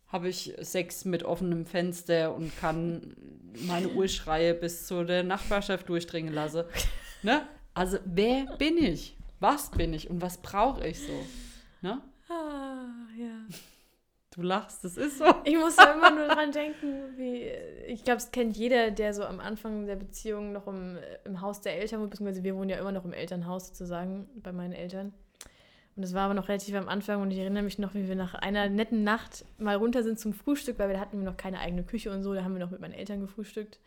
habe 0.06 0.28
ich 0.28 0.54
Sex 0.60 1.04
mit 1.04 1.24
offenem 1.24 1.66
Fenster 1.66 2.34
und 2.34 2.56
kann 2.58 3.16
meine 3.66 3.88
Urschreie 3.88 4.54
bis 4.54 4.86
zu 4.86 5.04
der 5.04 5.24
Nachbarschaft 5.24 5.88
durchdringen 5.88 6.32
lassen? 6.32 6.64
Ne? 7.22 7.48
Also, 7.74 7.98
wer 8.04 8.44
bin 8.56 8.76
ich? 8.76 9.16
Was 9.40 9.70
bin 9.70 9.94
ich 9.94 10.08
und 10.10 10.20
was 10.20 10.36
brauche 10.36 10.86
ich 10.86 11.00
so? 11.00 11.26
Ne? 11.80 12.00
Du 14.36 14.42
lachst, 14.42 14.84
das 14.84 14.98
ist 14.98 15.18
so. 15.18 15.24
Ich 15.44 15.56
muss 15.56 15.76
da 15.76 15.94
immer 15.94 16.10
nur 16.10 16.28
dran 16.34 16.52
denken, 16.52 17.16
wie. 17.16 17.50
Ich 17.86 18.04
glaube, 18.04 18.18
es 18.18 18.30
kennt 18.30 18.56
jeder, 18.56 18.90
der 18.90 19.14
so 19.14 19.24
am 19.24 19.40
Anfang 19.40 19.86
der 19.86 19.96
Beziehung 19.96 20.52
noch 20.52 20.66
im, 20.66 20.98
im 21.24 21.40
Haus 21.40 21.62
der 21.62 21.78
Eltern 21.78 22.00
wohnt, 22.00 22.10
beziehungsweise 22.10 22.44
wir 22.44 22.54
wohnen 22.54 22.68
ja 22.68 22.76
immer 22.76 22.92
noch 22.92 23.06
im 23.06 23.14
Elternhaus 23.14 23.68
sozusagen, 23.68 24.28
bei 24.42 24.52
meinen 24.52 24.74
Eltern. 24.74 25.14
Und 25.96 26.02
das 26.02 26.12
war 26.12 26.26
aber 26.26 26.34
noch 26.34 26.48
relativ 26.48 26.74
am 26.74 26.90
Anfang 26.90 27.22
und 27.22 27.30
ich 27.30 27.38
erinnere 27.38 27.62
mich 27.62 27.78
noch, 27.78 27.94
wie 27.94 28.06
wir 28.06 28.16
nach 28.16 28.34
einer 28.34 28.68
netten 28.68 29.02
Nacht 29.02 29.46
mal 29.56 29.76
runter 29.76 30.02
sind 30.02 30.20
zum 30.20 30.34
Frühstück, 30.34 30.78
weil 30.78 30.90
wir 30.90 31.00
hatten 31.00 31.18
wir 31.18 31.24
noch 31.24 31.38
keine 31.38 31.58
eigene 31.58 31.84
Küche 31.84 32.12
und 32.12 32.22
so, 32.22 32.34
da 32.34 32.44
haben 32.44 32.52
wir 32.52 32.60
noch 32.60 32.70
mit 32.70 32.82
meinen 32.82 32.92
Eltern 32.92 33.20
gefrühstückt. 33.20 33.80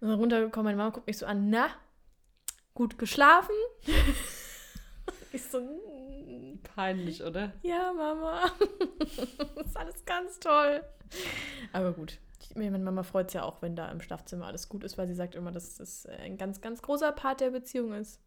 Und 0.00 0.10
runtergekommen, 0.10 0.66
meine 0.66 0.76
Mama 0.76 0.90
guckt 0.90 1.08
mich 1.08 1.18
so 1.18 1.26
an, 1.26 1.50
na, 1.50 1.66
gut 2.74 2.98
geschlafen? 2.98 3.54
Ich 5.32 5.42
so, 5.44 5.60
"Mm, 5.60 6.60
Peinlich, 6.62 7.22
oder? 7.22 7.52
ja, 7.62 7.92
Mama. 7.92 8.50
das 8.98 9.18
ist 9.66 9.76
alles 9.76 10.04
ganz 10.04 10.38
toll. 10.40 10.82
Aber 11.72 11.92
gut. 11.92 12.18
Meine 12.54 12.78
Mama 12.78 13.02
freut 13.02 13.28
es 13.28 13.34
ja 13.34 13.44
auch, 13.44 13.62
wenn 13.62 13.76
da 13.76 13.90
im 13.90 14.00
Schlafzimmer 14.00 14.46
alles 14.46 14.68
gut 14.68 14.82
ist, 14.84 14.98
weil 14.98 15.06
sie 15.06 15.14
sagt 15.14 15.34
immer, 15.34 15.52
dass 15.52 15.76
das 15.76 16.04
äh, 16.06 16.16
ein 16.22 16.36
ganz, 16.36 16.60
ganz 16.60 16.82
großer 16.82 17.12
Part 17.12 17.40
der 17.40 17.50
Beziehung 17.50 17.92
ist. 17.94 18.20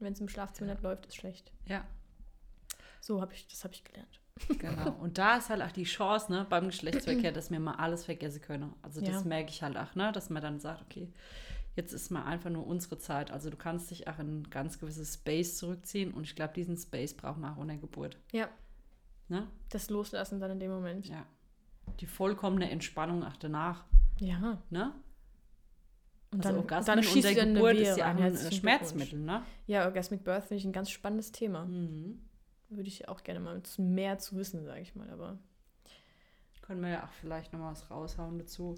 Wenn 0.00 0.12
es 0.14 0.20
im 0.20 0.28
Schlafzimmer 0.28 0.68
Ja. 0.70 0.74
nicht 0.74 0.82
läuft, 0.82 1.06
ist 1.06 1.16
schlecht. 1.16 1.52
Ja, 1.66 1.84
So 3.00 3.20
habe 3.20 3.32
ich, 3.34 3.46
das 3.46 3.62
habe 3.64 3.72
ich 3.74 3.84
gelernt. 3.84 4.20
genau. 4.58 4.92
Und 5.00 5.16
da 5.18 5.36
ist 5.36 5.48
halt 5.48 5.62
auch 5.62 5.70
die 5.72 5.84
Chance, 5.84 6.32
ne, 6.32 6.44
beim 6.48 6.66
Geschlechtsverkehr, 6.66 7.30
dass 7.32 7.50
wir 7.50 7.60
mal 7.60 7.74
alles 7.76 8.04
vergessen 8.04 8.40
können. 8.42 8.74
Also 8.82 9.00
das 9.00 9.08
Ja. 9.08 9.20
merke 9.22 9.50
ich 9.50 9.62
halt 9.62 9.76
auch, 9.76 9.94
ne, 9.94 10.10
dass 10.12 10.28
man 10.28 10.42
dann 10.42 10.58
sagt, 10.58 10.82
okay, 10.82 11.12
jetzt 11.74 11.92
ist 11.92 12.10
mal 12.10 12.24
einfach 12.24 12.50
nur 12.50 12.66
unsere 12.66 12.98
Zeit. 12.98 13.30
Also 13.30 13.50
du 13.50 13.56
kannst 13.56 13.90
dich 13.90 14.08
auch 14.08 14.18
in 14.18 14.40
ein 14.40 14.50
ganz 14.50 14.78
gewisses 14.78 15.14
Space 15.14 15.56
zurückziehen 15.56 16.12
und 16.12 16.24
ich 16.24 16.36
glaube, 16.36 16.54
diesen 16.54 16.76
Space 16.76 17.14
braucht 17.14 17.38
man 17.38 17.54
auch 17.54 17.62
in 17.62 17.68
der 17.68 17.76
Geburt. 17.78 18.16
Ja. 18.32 18.48
Ne? 19.28 19.46
Das 19.70 19.88
Loslassen 19.90 20.40
dann 20.40 20.50
in 20.52 20.60
dem 20.60 20.70
Moment. 20.70 21.08
Ja. 21.08 21.24
Die 22.00 22.06
vollkommene 22.06 22.70
Entspannung 22.70 23.24
auch 23.24 23.36
danach. 23.36 23.84
Ja. 24.20 24.58
Ne? 24.70 24.92
Und 26.30 26.46
also 26.46 26.48
dann, 26.48 26.58
Orgasmen 26.58 26.96
dann 26.96 27.04
schießt 27.04 27.24
der 27.24 27.30
wieder 27.32 27.42
eine 27.42 27.54
Geburt 27.54 27.76
ist 27.76 27.96
ja 27.98 28.06
ein 28.06 28.18
Herzlichen 28.18 28.60
Schmerzmittel, 28.60 29.18
ne? 29.18 29.42
Ja, 29.66 29.84
Orgasmic 29.84 30.24
Birth 30.24 30.44
finde 30.44 30.56
ich 30.56 30.64
ein 30.64 30.72
ganz 30.72 30.90
spannendes 30.90 31.30
Thema. 31.30 31.66
Mhm. 31.66 32.20
Würde 32.70 32.88
ich 32.88 33.06
auch 33.08 33.22
gerne 33.22 33.40
mal 33.40 33.60
mehr 33.76 34.18
zu 34.18 34.36
wissen, 34.36 34.64
sage 34.64 34.80
ich 34.80 34.94
mal. 34.94 35.10
Aber 35.10 35.38
Können 36.62 36.80
wir 36.80 36.88
ja 36.88 37.04
auch 37.04 37.12
vielleicht 37.20 37.52
noch 37.52 37.60
mal 37.60 37.72
was 37.72 37.90
raushauen 37.90 38.38
dazu. 38.38 38.76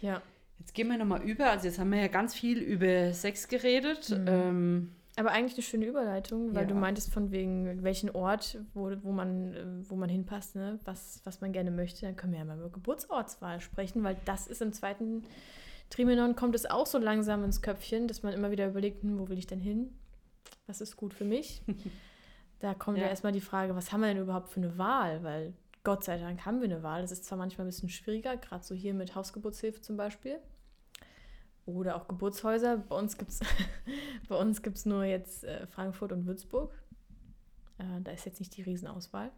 ja. 0.00 0.22
Jetzt 0.58 0.74
gehen 0.74 0.88
wir 0.88 0.98
nochmal 0.98 1.22
über. 1.22 1.50
Also 1.50 1.66
jetzt 1.66 1.78
haben 1.78 1.90
wir 1.92 2.00
ja 2.00 2.08
ganz 2.08 2.34
viel 2.34 2.58
über 2.58 3.12
Sex 3.12 3.48
geredet. 3.48 4.10
Mhm. 4.10 4.26
Ähm, 4.28 4.92
Aber 5.18 5.30
eigentlich 5.30 5.54
eine 5.54 5.62
schöne 5.62 5.86
Überleitung, 5.86 6.54
weil 6.54 6.62
Ja. 6.62 6.68
du 6.68 6.74
meintest 6.74 7.12
von 7.12 7.30
wegen 7.30 7.82
welchen 7.82 8.10
Ort, 8.10 8.58
wo, 8.74 8.90
wo, 9.02 9.12
man, 9.12 9.84
wo 9.88 9.96
man 9.96 10.08
hinpasst, 10.10 10.56
ne? 10.56 10.78
was, 10.84 11.20
was 11.24 11.40
man 11.40 11.52
gerne 11.52 11.70
möchte. 11.70 12.04
Dann 12.06 12.16
können 12.16 12.32
wir 12.32 12.38
ja 12.40 12.44
mal 12.44 12.58
über 12.58 12.68
Geburtsortswahl 12.70 13.60
sprechen, 13.60 14.02
weil 14.04 14.16
das 14.24 14.46
ist 14.46 14.60
im 14.60 14.72
zweiten 14.72 15.24
Trimenon 15.88 16.34
kommt 16.36 16.54
es 16.54 16.66
auch 16.66 16.86
so 16.86 16.98
langsam 16.98 17.44
ins 17.44 17.62
Köpfchen, 17.62 18.08
dass 18.08 18.22
man 18.22 18.32
immer 18.34 18.50
wieder 18.50 18.66
überlegt, 18.66 19.02
hm, 19.02 19.18
wo 19.18 19.28
will 19.28 19.38
ich 19.38 19.46
denn 19.46 19.60
hin? 19.60 19.90
Was 20.66 20.80
ist 20.80 20.96
gut 20.96 21.14
für 21.14 21.24
mich? 21.24 21.62
da 22.58 22.74
kommt 22.74 22.98
ja. 22.98 23.04
Ja. 23.04 23.10
erstmal 23.10 23.32
die 23.32 23.40
Frage, 23.40 23.76
was 23.76 23.92
haben 23.92 24.00
wir 24.00 24.08
denn 24.08 24.18
überhaupt 24.22 24.48
für 24.48 24.60
eine 24.60 24.76
Wahl? 24.78 25.22
Weil 25.22 25.52
Gott 25.86 26.02
sei 26.02 26.18
Dank 26.18 26.44
haben 26.44 26.60
wir 26.60 26.68
eine 26.68 26.82
Wahl. 26.82 27.02
Das 27.02 27.12
ist 27.12 27.26
zwar 27.26 27.38
manchmal 27.38 27.64
ein 27.64 27.70
bisschen 27.70 27.88
schwieriger, 27.88 28.36
gerade 28.36 28.64
so 28.64 28.74
hier 28.74 28.92
mit 28.92 29.14
Hausgeburtshilfe 29.14 29.80
zum 29.82 29.96
Beispiel. 29.96 30.40
Oder 31.64 31.94
auch 31.94 32.08
Geburtshäuser. 32.08 32.78
Bei 32.78 32.96
uns 32.96 33.16
gibt 33.16 33.30
es 33.30 33.38
bei 34.28 34.34
uns 34.34 34.62
gibt's 34.62 34.84
nur 34.84 35.04
jetzt 35.04 35.44
äh, 35.44 35.64
Frankfurt 35.68 36.10
und 36.10 36.26
Würzburg. 36.26 36.74
Äh, 37.78 38.00
da 38.02 38.10
ist 38.10 38.26
jetzt 38.26 38.40
nicht 38.40 38.56
die 38.56 38.62
Riesenauswahl. 38.62 39.30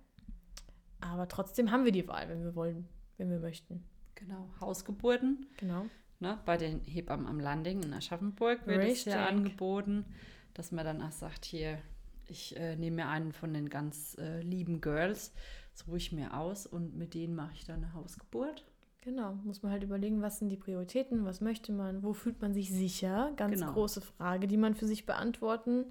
Aber 1.03 1.29
trotzdem 1.29 1.71
haben 1.71 1.85
wir 1.85 1.93
die 1.93 2.09
Wahl, 2.09 2.31
wenn 2.31 2.43
wir 2.43 2.55
wollen, 2.55 2.89
wenn 3.19 3.29
wir 3.29 3.41
möchten. 3.41 3.85
Genau, 4.15 4.49
Hausgeburten. 4.59 5.49
Genau. 5.59 5.85
Ne? 6.19 6.39
Bei 6.47 6.57
den 6.57 6.81
Hebammen 6.81 7.27
am 7.27 7.41
Landing 7.41 7.83
in 7.83 7.93
Aschaffenburg 7.93 8.67
wird 8.67 8.85
es 8.85 9.05
ja 9.05 9.27
angeboten, 9.27 10.07
dass 10.55 10.73
man 10.73 10.87
dann 10.87 11.03
auch 11.03 11.13
sagt, 11.13 11.45
hier, 11.45 11.79
ich 12.27 12.57
äh, 12.57 12.75
nehme 12.77 12.97
mir 12.97 13.09
einen 13.09 13.33
von 13.33 13.53
den 13.53 13.69
ganz 13.69 14.17
äh, 14.19 14.41
lieben 14.41 14.81
Girls, 14.81 15.35
suche 15.79 15.97
ich 15.97 16.13
mir 16.13 16.37
aus 16.37 16.67
und 16.67 16.97
mit 16.97 17.15
denen 17.15 17.35
mache 17.35 17.53
ich 17.55 17.65
dann 17.65 17.77
eine 17.85 17.95
Hausgeburt. 17.95 18.65
Genau. 19.03 19.35
Muss 19.45 19.63
man 19.63 19.73
halt 19.73 19.85
überlegen, 19.85 20.23
was 20.23 20.39
sind 20.39 20.49
die 20.51 20.57
Prioritäten, 20.57 21.25
was 21.25 21.41
möchte 21.41 21.73
man, 21.73 22.03
wo 22.03 22.13
fühlt 22.13 22.43
man 22.43 22.53
sich 22.53 22.71
sicher? 22.71 23.33
Ganz 23.37 23.61
Genau. 23.61 23.73
große 23.73 24.01
Frage, 24.01 24.49
die 24.49 24.57
man 24.57 24.75
für 24.75 24.87
sich 24.87 25.07
beantworten 25.07 25.87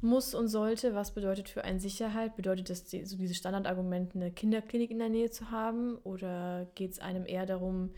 muss 0.00 0.34
und 0.34 0.48
sollte. 0.48 0.94
Was 0.94 1.12
bedeutet 1.12 1.48
für 1.48 1.64
einen 1.64 1.80
Sicherheit? 1.80 2.36
Bedeutet 2.36 2.70
das 2.70 2.84
die, 2.84 3.04
so 3.04 3.16
dieses 3.16 3.36
Standardargument, 3.36 4.14
eine 4.14 4.30
Kinderklinik 4.30 4.90
in 4.90 4.98
der 5.00 5.08
Nähe 5.08 5.30
zu 5.30 5.50
haben? 5.50 5.96
Oder 6.04 6.68
geht 6.76 6.92
es 6.92 7.00
einem 7.00 7.26
eher 7.26 7.44
darum, 7.46 7.90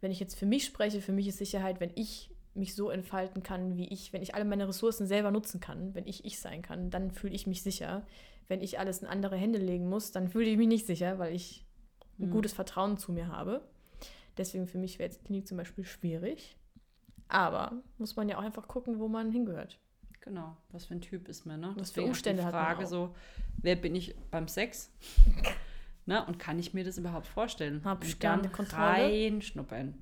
wenn 0.00 0.10
ich 0.12 0.20
jetzt 0.20 0.38
für 0.38 0.46
mich 0.46 0.64
spreche, 0.66 1.00
für 1.00 1.12
mich 1.12 1.26
ist 1.26 1.38
Sicherheit, 1.38 1.80
wenn 1.80 1.90
ich 1.94 2.30
mich 2.54 2.74
so 2.74 2.90
entfalten 2.90 3.42
kann, 3.42 3.76
wie 3.76 3.88
ich, 3.88 4.12
wenn 4.12 4.22
ich 4.22 4.34
alle 4.34 4.44
meine 4.44 4.68
Ressourcen 4.68 5.06
selber 5.06 5.30
nutzen 5.30 5.60
kann, 5.60 5.94
wenn 5.94 6.06
ich 6.06 6.24
ich 6.24 6.38
sein 6.40 6.60
kann, 6.62 6.90
dann 6.90 7.10
fühle 7.10 7.34
ich 7.34 7.46
mich 7.46 7.62
sicher. 7.62 8.04
Wenn 8.48 8.62
ich 8.62 8.78
alles 8.78 8.98
in 9.02 9.06
andere 9.08 9.36
Hände 9.36 9.58
legen 9.58 9.88
muss, 9.88 10.10
dann 10.10 10.28
fühle 10.28 10.46
ich 10.50 10.56
mich 10.56 10.68
nicht 10.68 10.86
sicher, 10.86 11.18
weil 11.18 11.34
ich 11.34 11.64
ein 12.18 12.26
Mhm. 12.28 12.30
gutes 12.32 12.52
Vertrauen 12.52 12.96
zu 12.98 13.12
mir 13.12 13.28
habe. 13.28 13.62
Deswegen 14.36 14.66
für 14.66 14.78
mich 14.78 14.98
wäre 14.98 15.08
jetzt 15.10 15.24
Klinik 15.24 15.46
zum 15.46 15.56
Beispiel 15.58 15.84
schwierig. 15.84 16.56
Aber 17.28 17.82
muss 17.98 18.16
man 18.16 18.28
ja 18.28 18.38
auch 18.38 18.42
einfach 18.42 18.66
gucken, 18.68 18.98
wo 18.98 19.08
man 19.08 19.30
hingehört. 19.30 19.78
Genau, 20.20 20.56
was 20.70 20.86
für 20.86 20.94
ein 20.94 21.00
Typ 21.00 21.28
ist 21.28 21.44
man, 21.46 21.60
ne? 21.60 21.68
Was 21.68 21.90
für 21.90 21.96
Deswegen 21.96 22.08
Umstände 22.08 22.42
die 22.42 22.46
hat 22.46 22.54
man 22.54 22.64
Frage 22.64 22.84
auch. 22.84 22.88
so, 22.88 23.14
wer 23.62 23.76
bin 23.76 23.94
ich 23.94 24.14
beim 24.30 24.48
Sex? 24.48 24.90
ne? 26.06 26.24
Und 26.26 26.38
kann 26.38 26.58
ich 26.58 26.74
mir 26.74 26.84
das 26.84 26.98
überhaupt 26.98 27.26
vorstellen? 27.26 27.82
Hab 27.84 28.04
Sterne 28.04 28.42
dann 28.42 28.52
Kontrolle. 28.52 28.82
reinschnuppern. 29.04 29.94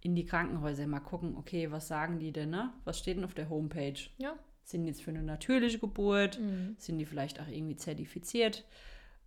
In 0.00 0.14
die 0.14 0.24
Krankenhäuser 0.26 0.86
mal 0.86 1.00
gucken, 1.00 1.36
okay, 1.36 1.70
was 1.70 1.88
sagen 1.88 2.18
die 2.18 2.30
denn, 2.32 2.50
ne? 2.50 2.72
Was 2.84 2.98
steht 2.98 3.16
denn 3.16 3.24
auf 3.24 3.34
der 3.34 3.48
Homepage? 3.48 3.94
Ja. 4.18 4.34
Sind 4.64 4.86
jetzt 4.86 5.02
für 5.02 5.10
eine 5.10 5.22
natürliche 5.22 5.78
Geburt? 5.78 6.40
Mhm. 6.40 6.74
Sind 6.78 6.98
die 6.98 7.04
vielleicht 7.06 7.40
auch 7.40 7.48
irgendwie 7.48 7.76
zertifiziert? 7.76 8.64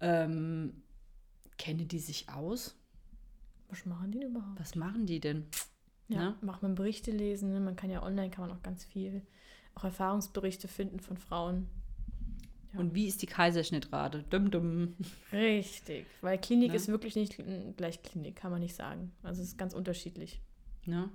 Ähm, 0.01 0.81
kennen 1.57 1.88
die 1.88 1.99
sich 1.99 2.29
aus? 2.29 2.75
Was 3.69 3.85
machen 3.85 4.11
die 4.11 4.19
denn 4.19 4.31
überhaupt? 4.31 4.59
Was 4.59 4.75
machen 4.75 5.05
die 5.05 5.19
denn? 5.19 5.45
Ja, 6.07 6.29
Ne? 6.29 6.35
macht 6.41 6.63
man 6.63 6.75
Berichte 6.75 7.11
lesen. 7.11 7.51
Ne? 7.53 7.59
Man 7.59 7.75
kann 7.75 7.89
ja 7.89 8.01
online 8.03 8.29
kann 8.29 8.47
man 8.47 8.57
auch 8.57 8.63
ganz 8.63 8.83
viel, 8.85 9.21
auch 9.75 9.83
Erfahrungsberichte 9.83 10.67
finden 10.67 10.99
von 10.99 11.17
Frauen. 11.17 11.67
Ja. 12.73 12.79
Und 12.79 12.95
wie 12.95 13.07
ist 13.07 13.21
die 13.21 13.25
Kaiserschnittrate? 13.27 14.23
Dumm, 14.29 14.49
dumm. 14.51 14.95
Richtig, 15.31 16.05
weil 16.21 16.38
Klinik 16.39 16.69
Ne? 16.71 16.75
ist 16.75 16.88
wirklich 16.88 17.15
nicht 17.15 17.41
gleich 17.75 18.01
Klinik, 18.03 18.35
kann 18.38 18.51
man 18.51 18.61
nicht 18.61 18.75
sagen. 18.75 19.11
Also 19.23 19.41
es 19.41 19.49
ist 19.49 19.57
ganz 19.57 19.73
unterschiedlich. 19.73 20.41
Ne? 20.85 21.09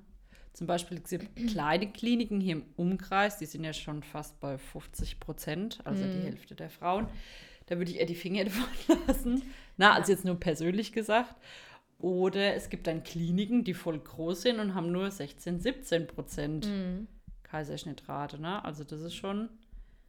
Zum 0.53 0.67
Beispiel 0.67 1.01
es 1.03 1.09
gibt 1.11 1.35
kleine 1.49 1.91
Kliniken 1.91 2.41
hier 2.41 2.57
im 2.57 2.65
Umkreis, 2.77 3.39
die 3.39 3.47
sind 3.47 3.65
ja 3.65 3.73
schon 3.73 4.03
fast 4.03 4.39
bei 4.41 4.59
50 4.59 5.19
Prozent, 5.19 5.81
also 5.85 6.05
die 6.05 6.19
Mhm. 6.19 6.23
Hälfte 6.25 6.55
der 6.55 6.69
Frauen. 6.71 7.07
Da 7.67 7.79
würde 7.79 7.91
ich 7.91 7.99
eher 8.01 8.07
die 8.07 8.15
Finger 8.15 8.45
davon 8.45 8.69
lassen. 9.07 9.43
Na, 9.79 9.95
also 9.95 10.13
Ja. 10.13 10.17
jetzt 10.17 10.25
nur 10.25 10.39
persönlich 10.39 10.93
gesagt. 10.93 11.35
Oder 11.99 12.55
es 12.55 12.69
gibt 12.69 12.87
dann 12.89 13.03
Kliniken, 13.05 13.63
die 13.65 13.75
voll 13.75 13.99
groß 13.99 14.43
sind 14.43 14.59
und 14.59 14.75
haben 14.75 14.91
nur 14.93 15.11
16, 15.11 15.61
17 15.61 16.07
Prozent 16.09 16.67
Mhm. 16.67 17.07
Kaiserschnittrate. 17.45 18.41
Ne? 18.41 18.65
Also 18.65 18.83
das 18.85 19.01
ist 19.03 19.15
schon 19.15 19.49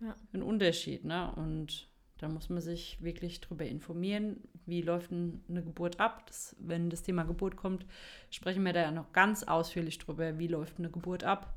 Ja. 0.01 0.15
ein 0.33 0.41
Unterschied. 0.43 1.05
Ne? 1.05 1.31
Und 1.35 1.87
da 2.23 2.29
muss 2.29 2.49
man 2.49 2.61
sich 2.61 2.97
wirklich 3.03 3.41
drüber 3.41 3.65
informieren, 3.65 4.37
wie 4.65 4.81
läuft 4.81 5.11
eine 5.11 5.61
Geburt 5.61 5.99
ab. 5.99 6.25
Das, 6.27 6.55
wenn 6.57 6.89
das 6.89 7.03
Thema 7.03 7.23
Geburt 7.23 7.57
kommt, 7.57 7.85
sprechen 8.29 8.63
wir 8.63 8.71
da 8.71 8.81
ja 8.81 8.91
noch 8.91 9.11
ganz 9.11 9.43
ausführlich 9.43 9.99
drüber, 9.99 10.39
wie 10.39 10.47
läuft 10.47 10.79
eine 10.79 10.89
Geburt 10.89 11.25
ab, 11.25 11.53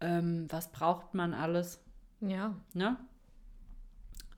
ähm, 0.00 0.46
was 0.50 0.70
braucht 0.70 1.14
man 1.14 1.34
alles. 1.34 1.82
Ja, 2.20 2.54
Ne? 2.74 2.96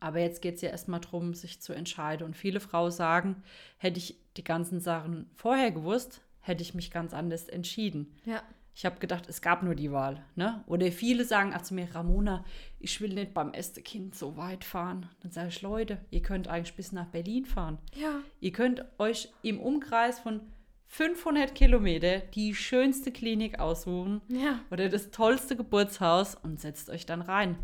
Aber 0.01 0.19
jetzt 0.19 0.43
geht 0.43 0.57
es 0.57 0.61
ja 0.63 0.71
erstmal 0.71 1.01
darum, 1.01 1.35
sich 1.35 1.61
zu 1.61 1.73
entscheiden. 1.73 2.27
Und 2.27 2.37
viele 2.37 2.61
Frauen 2.61 2.91
sagen, 2.91 3.43
hätte 3.79 3.99
ich 3.99 4.19
die 4.37 4.45
ganzen 4.45 4.81
Sachen 4.81 5.31
vorher 5.35 5.71
gewusst, 5.71 6.23
hätte 6.41 6.63
ich 6.63 6.75
mich 6.75 6.91
ganz 6.91 7.15
anders 7.15 7.49
entschieden. 7.49 8.15
ja, 8.25 8.43
Ich 8.77 8.85
habe 8.85 8.99
gedacht, 8.99 9.29
es 9.29 9.41
gab 9.41 9.63
nur 9.63 9.75
die 9.75 9.93
Wahl. 9.93 10.25
Ne? 10.35 10.65
Oder 10.67 10.91
viele 10.91 11.25
sagen 11.25 11.55
auch 11.55 11.63
zu 11.63 11.75
mir, 11.75 11.95
Ramona, 11.95 12.45
ich 12.81 13.01
will 13.01 13.15
nicht 13.15 13.33
beim 13.33 13.53
ersten 13.53 13.85
Kind 13.85 14.15
so 14.15 14.37
weit 14.37 14.65
fahren. 14.65 15.09
Dann 15.21 15.31
sage 15.31 15.49
ich, 15.49 15.63
Leute, 15.63 15.99
ihr 16.11 16.23
könnt 16.23 16.49
eigentlich 16.49 16.75
bis 16.75 16.91
nach 16.93 17.07
Berlin 17.07 17.47
fahren. 17.47 17.79
ja, 17.95 18.21
Ihr 18.41 18.53
könnt 18.53 18.85
euch 18.99 19.29
im 19.43 19.61
Umkreis 19.61 20.19
von 20.19 20.41
500 20.89 21.55
Kilometer 21.55 22.19
die 22.19 22.55
schönste 22.55 23.11
Klinik 23.11 23.59
aussuchen 23.59 24.21
ja. 24.29 24.61
oder 24.71 24.89
das 24.89 25.11
tollste 25.11 25.57
Geburtshaus 25.57 26.35
und 26.35 26.61
setzt 26.61 26.91
euch 26.91 27.07
dann 27.07 27.23
rein. 27.23 27.57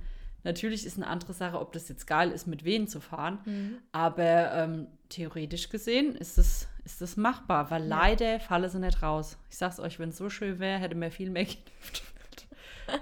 Natürlich 0.43 0.87
ist 0.87 0.97
eine 0.97 1.07
andere 1.07 1.33
Sache, 1.33 1.61
ob 1.61 1.73
das 1.73 1.89
jetzt 1.89 2.07
geil 2.07 2.31
ist, 2.31 2.47
mit 2.47 2.65
wen 2.65 2.89
zu 2.89 3.01
fahren. 3.01 3.39
Mhm. 3.45 3.79
Aber 3.93 4.53
ähm, 4.53 4.87
theoretisch 5.09 5.69
gesehen 5.69 6.17
ist 6.17 6.39
das, 6.39 6.67
ist 6.85 7.01
das 7.01 7.17
machbar, 7.17 7.71
weil 7.71 7.83
Ja. 7.83 7.89
leider 7.89 8.41
falle 8.41 8.69
sie 8.69 8.79
nicht 8.81 9.03
raus. 9.03 9.39
Ich 9.51 9.57
sag's 9.59 9.81
euch, 9.81 9.99
wenn 9.99 10.11
es 10.11 10.17
so 10.17 10.31
schön 10.31 10.59
wäre, 10.59 10.79
hätte 10.79 10.95
mir 10.95 11.11
viel 11.11 11.31
mehr 11.31 11.47
Welt. 11.47 11.59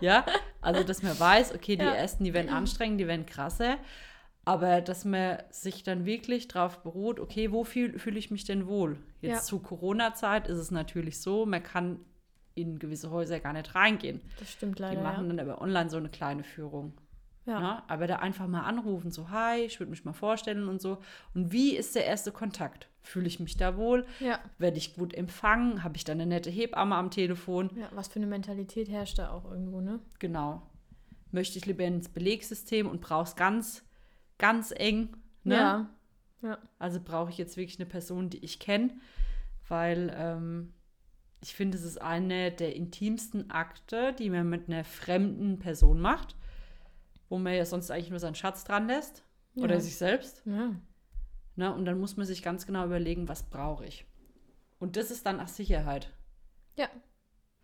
Ja, 0.01 0.26
also 0.61 0.83
dass 0.85 1.03
man 1.03 1.18
weiß, 1.18 1.55
okay, 1.55 1.76
die 1.76 1.85
Ja. 1.85 1.93
ersten, 1.95 2.24
die 2.24 2.35
werden 2.35 2.51
anstrengend, 2.51 3.01
die 3.01 3.07
werden 3.07 3.24
krasser. 3.26 3.79
Aber 4.45 4.81
dass 4.81 5.05
man 5.05 5.39
sich 5.51 5.83
dann 5.83 6.07
wirklich 6.07 6.49
darauf 6.49 6.83
beruht, 6.83 7.20
okay, 7.20 7.53
wo 7.53 7.64
fühle 7.64 7.99
fühl 7.99 8.16
ich 8.16 8.31
mich 8.31 8.45
denn 8.45 8.66
wohl? 8.66 8.97
Jetzt 9.20 9.31
Ja. 9.37 9.43
zu 9.43 9.59
Corona-Zeit 9.61 10.47
ist 10.49 10.59
es 10.59 10.70
natürlich 10.70 11.20
so, 11.20 11.45
man 11.47 11.62
kann 11.62 12.01
in 12.55 12.79
gewisse 12.79 13.11
Häuser 13.11 13.41
gar 13.41 13.53
nicht 13.53 13.74
reingehen. 13.74 14.20
Das 14.39 14.51
stimmt 14.53 14.79
Die 14.79 14.83
leider. 14.83 15.03
machen 15.03 15.29
ja. 15.29 15.35
dann 15.37 15.49
aber 15.49 15.61
online 15.62 15.91
so 15.91 15.97
eine 15.99 16.09
kleine 16.09 16.45
Führung. 16.45 16.95
Ja. 17.47 17.61
Ne? 17.61 17.83
Aber 17.89 18.07
da 18.07 18.16
einfach 18.16 18.47
mal 18.47 18.62
anrufen, 18.62 19.11
so, 19.11 19.31
hi, 19.31 19.61
ich 19.61 19.79
würde 19.81 19.91
mich 19.91 20.05
mal 20.05 20.12
vorstellen 20.12 20.68
und 20.68 20.81
so. 20.83 20.99
Und 21.35 21.53
wie 21.53 21.76
ist 21.76 21.95
der 21.95 22.05
erste 22.07 22.33
Kontakt? 22.33 22.89
Fühle 23.09 23.26
ich 23.26 23.40
mich 23.40 23.56
da 23.56 23.76
wohl? 23.78 24.04
ja, 24.20 24.38
Werde 24.59 24.76
ich 24.76 24.94
gut 24.94 25.14
empfangen? 25.14 25.82
Habe 25.82 25.96
ich 25.96 26.04
da 26.04 26.12
eine 26.12 26.26
nette 26.26 26.50
Hebamme 26.50 26.94
am 26.96 27.11
Telefon? 27.11 27.70
ja. 27.74 27.88
Was 27.92 28.09
für 28.09 28.16
eine 28.18 28.26
Mentalität 28.26 28.88
herrscht 28.90 29.18
da 29.18 29.30
auch 29.30 29.50
irgendwo, 29.50 29.80
ne? 29.80 29.98
Genau. 30.18 30.62
Möchte 31.30 31.56
ich 31.59 31.64
lieber 31.66 31.84
ins 31.84 32.09
Belegsystem 32.11 32.86
und 32.86 33.00
brauche 33.00 33.24
es 33.24 33.34
ganz, 33.36 33.82
ganz 34.36 34.72
eng? 34.76 35.16
Ne? 35.42 35.54
Ja. 35.54 35.90
Ja. 36.42 36.59
Also 36.78 37.00
brauche 37.02 37.30
ich 37.30 37.38
jetzt 37.38 37.56
wirklich 37.56 37.78
eine 37.80 37.88
Person, 37.88 38.28
die 38.30 38.44
ich 38.44 38.61
kenne, 38.61 38.90
weil 39.68 40.14
ähm, 40.14 40.72
ich 41.42 41.54
finde, 41.54 41.76
es 41.78 41.84
ist 41.84 42.00
eine 42.02 42.52
der 42.52 42.76
intimsten 42.76 43.50
Akte, 43.50 44.12
die 44.18 44.28
man 44.30 44.48
mit 44.48 44.68
einer 44.68 44.84
fremden 44.84 45.59
Person 45.59 45.98
macht, 46.00 46.36
wo 47.30 47.38
man 47.38 47.54
ja 47.54 47.64
sonst 47.64 47.90
eigentlich 47.90 48.11
nur 48.11 48.20
seinen 48.20 48.34
Schatz 48.34 48.64
dran 48.64 48.86
lässt 48.86 49.24
oder 49.56 49.74
Ja. 49.76 49.80
sich 49.80 49.96
selbst. 49.96 50.42
Ja. 50.44 50.74
Ne? 51.59 51.74
Und 51.74 51.84
dann 51.86 51.98
muss 51.98 52.16
man 52.16 52.24
sich 52.24 52.42
ganz 52.42 52.66
genau 52.66 52.84
überlegen, 52.86 53.28
was 53.28 53.42
brauche 53.42 53.84
ich. 53.84 54.06
Und 54.78 54.96
das 54.96 55.11
ist 55.11 55.26
dann 55.26 55.40
auch 55.40 55.48
Sicherheit. 55.48 56.12
Ja. 56.76 56.88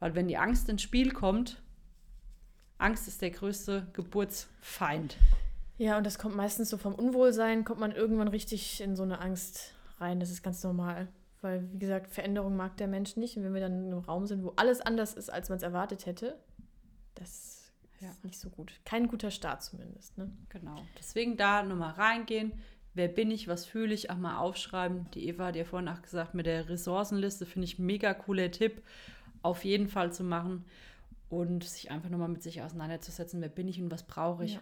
Weil 0.01 0.17
wenn 0.17 0.27
die 0.27 0.37
Angst 0.37 0.69
ins 0.69 0.83
Spiel 0.83 1.13
kommt, 1.13 1.63
Angst 2.77 3.07
ist 3.07 3.23
der 3.23 3.31
größte 3.31 3.87
Geburtsfeind. 3.93 5.17
Ja, 5.79 5.97
und 5.97 6.05
das 6.05 6.19
kommt 6.19 6.35
meistens 6.35 6.71
so 6.71 6.77
vom 6.77 6.95
Unwohlsein, 6.95 7.65
kommt 7.65 7.79
man 7.81 7.93
irgendwann 7.93 8.27
richtig 8.29 8.81
in 8.81 8.97
so 8.97 9.05
eine 9.05 9.21
Angst 9.21 9.75
rein. 9.99 10.19
Das 10.19 10.31
ist 10.31 10.43
ganz 10.43 10.63
normal. 10.65 11.07
Weil, 11.41 11.71
wie 11.73 11.79
gesagt, 11.79 12.11
Veränderung 12.11 12.57
mag 12.57 12.77
der 12.79 12.89
Mensch 12.89 13.17
nicht. 13.17 13.37
Und 13.37 13.45
wenn 13.45 13.55
wir 13.55 13.61
dann 13.61 13.79
in 13.85 13.93
einem 13.93 13.99
Raum 14.01 14.27
sind, 14.27 14.43
wo 14.43 14.55
alles 14.57 14.81
anders 14.81 15.15
ist, 15.15 15.31
als 15.31 15.51
man 15.51 15.57
es 15.59 15.63
erwartet 15.63 16.05
hätte, 16.07 16.37
das 17.15 17.73
Ja. 18.01 18.11
ist 18.11 18.25
nicht 18.25 18.41
so 18.41 18.51
gut. 18.51 18.81
Kein 18.85 19.07
guter 19.07 19.31
Start 19.31 19.63
zumindest. 19.63 20.19
Ne? 20.19 20.33
Genau. 20.49 20.83
Deswegen 20.99 21.37
da 21.37 21.63
nochmal 21.63 21.93
reingehen. 21.93 22.53
Wer 22.95 23.09
bin 23.09 23.31
ich, 23.31 23.49
was 23.49 23.67
fühle 23.67 23.93
ich, 23.93 24.11
auch 24.11 24.17
mal 24.17 24.39
aufschreiben. 24.39 25.07
Die 25.15 25.29
Eva 25.29 25.47
hat 25.47 25.57
ja 25.57 25.65
vorhin 25.65 25.89
auch 25.89 26.01
gesagt, 26.01 26.35
mit 26.35 26.47
der 26.47 26.69
Ressourcenliste 26.69 27.45
finde 27.45 27.65
ich 27.67 27.79
mega 27.79 28.15
cooler 28.15 28.51
Tipp, 28.51 28.83
auf 29.43 29.65
jeden 29.65 29.89
Fall 29.89 30.13
zu 30.13 30.25
machen. 30.25 30.65
und 31.31 31.65
sich 31.65 31.91
einfach 31.91 32.11
nochmal 32.11 32.29
mit 32.29 32.43
sich 32.45 32.63
auseinanderzusetzen, 32.63 33.41
wer 33.41 33.49
bin 33.49 33.67
ich 33.67 33.81
und 33.83 33.91
was 33.91 34.05
brauche 34.05 34.45
ich. 34.45 34.55
Ja. 34.55 34.61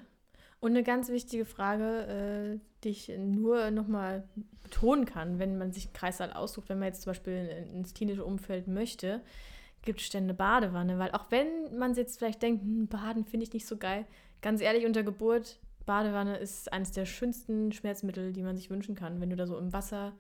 Und 0.61 0.71
eine 0.71 0.85
ganz 0.85 1.11
wichtige 1.11 1.45
Frage, 1.45 2.55
äh, 2.55 2.59
die 2.85 2.91
ich 2.91 3.09
nur 3.19 3.71
nochmal 3.73 4.23
betonen 4.63 5.05
kann, 5.05 5.39
wenn 5.41 5.59
man 5.59 5.73
sich 5.73 5.87
einen 5.87 5.93
Kreissaal 5.93 6.33
aussucht, 6.33 6.69
wenn 6.69 6.79
man 6.79 6.87
jetzt 6.87 7.03
zum 7.03 7.11
Beispiel 7.11 7.67
ins 7.75 7.95
klinische 7.95 8.25
Umfeld 8.25 8.69
möchte, 8.69 9.21
gibt 9.83 10.01
es 10.01 10.15
eine 10.15 10.35
Badewanne. 10.35 10.99
Weil 10.99 11.11
auch 11.11 11.31
wenn 11.31 11.77
man 11.77 11.95
jetzt 11.95 12.19
vielleicht 12.19 12.43
denkt, 12.43 12.63
hm, 12.63 12.87
Baden 12.87 13.25
finde 13.25 13.45
ich 13.45 13.53
nicht 13.53 13.67
so 13.67 13.77
geil, 13.77 14.07
ganz 14.41 14.61
ehrlich, 14.61 14.87
unter 14.87 15.03
Geburt, 15.03 15.59
Badewanne 15.85 16.37
ist 16.37 16.73
eines 16.73 16.93
der 16.93 17.07
schönsten 17.07 17.73
Schmerzmittel, 17.73 18.33
die 18.33 18.43
man 18.43 18.57
sich 18.57 18.71
wünschen 18.71 18.95
kann. 18.95 19.21
Wenn 19.21 19.31
du 19.31 19.37
da 19.37 19.47
so 19.47 19.59
im 19.59 19.73
Wasser 19.73 20.13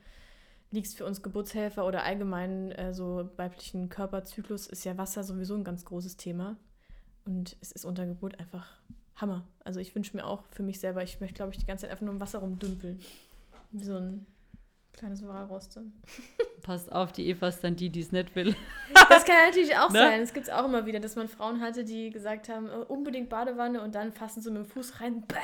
liegst 0.71 0.97
für 0.97 1.05
uns 1.05 1.23
Geburtshelfer 1.23 1.87
oder 1.87 2.05
allgemein 2.05 2.73
äh, 2.73 2.95
so 2.95 3.29
weiblichen 3.37 3.89
Körperzyklus, 3.89 4.67
ist 4.67 4.85
ja 4.85 4.97
Wasser 4.99 5.23
sowieso 5.23 5.55
ein 5.55 5.65
ganz 5.65 5.85
großes 5.85 6.17
Thema. 6.17 6.57
Und 7.25 7.57
es 7.61 7.73
ist 7.73 7.85
unter 7.85 8.07
Geburt 8.07 8.41
einfach 8.41 8.67
Hammer. 9.17 9.47
Also 9.65 9.79
ich 9.81 9.95
wünsche 9.95 10.17
mir 10.17 10.25
auch 10.25 10.45
für 10.51 10.63
mich 10.63 10.81
selber, 10.81 11.03
ich 11.03 11.21
möchte, 11.21 11.37
glaube 11.37 11.53
ich, 11.53 11.59
die 11.59 11.67
ganze 11.67 11.83
Zeit 11.83 11.91
einfach 11.91 12.05
nur 12.05 12.15
im 12.15 12.21
Wasser 12.21 12.41
rumdümpeln. 12.41 13.01
Wie 13.71 13.85
so 13.85 13.97
ein 13.97 14.27
kleines 14.93 15.27
Walross 15.27 15.69
dann. 15.75 15.93
Passt 16.63 16.93
auf, 16.93 17.13
die 17.13 17.29
Eva 17.29 17.49
ist 17.49 17.63
dann 17.65 17.77
die, 17.77 17.91
die 17.91 18.01
es 18.01 18.13
nicht 18.13 18.35
will. 18.37 18.55
Das 19.09 19.25
kann 19.25 19.37
natürlich 19.47 19.77
auch 19.77 19.91
ne? 19.91 19.99
sein. 19.99 20.21
Es 20.21 20.33
gibt 20.33 20.47
es 20.47 20.53
auch 20.53 20.65
immer 20.65 20.87
wieder, 20.87 21.01
dass 21.01 21.17
man 21.17 21.29
Frauen 21.29 21.61
hatte, 21.61 21.85
die 21.85 22.11
gesagt 22.11 22.49
haben, 22.49 22.69
äh, 22.69 22.85
unbedingt 22.89 23.29
Badewanne 23.29 23.83
und 23.83 23.95
dann 23.95 24.13
fassen 24.13 24.43
sie 24.43 24.51
mit 24.51 24.65
dem 24.65 24.67
Fuß 24.67 25.01
rein. 25.01 25.23
Bäh, 25.23 25.37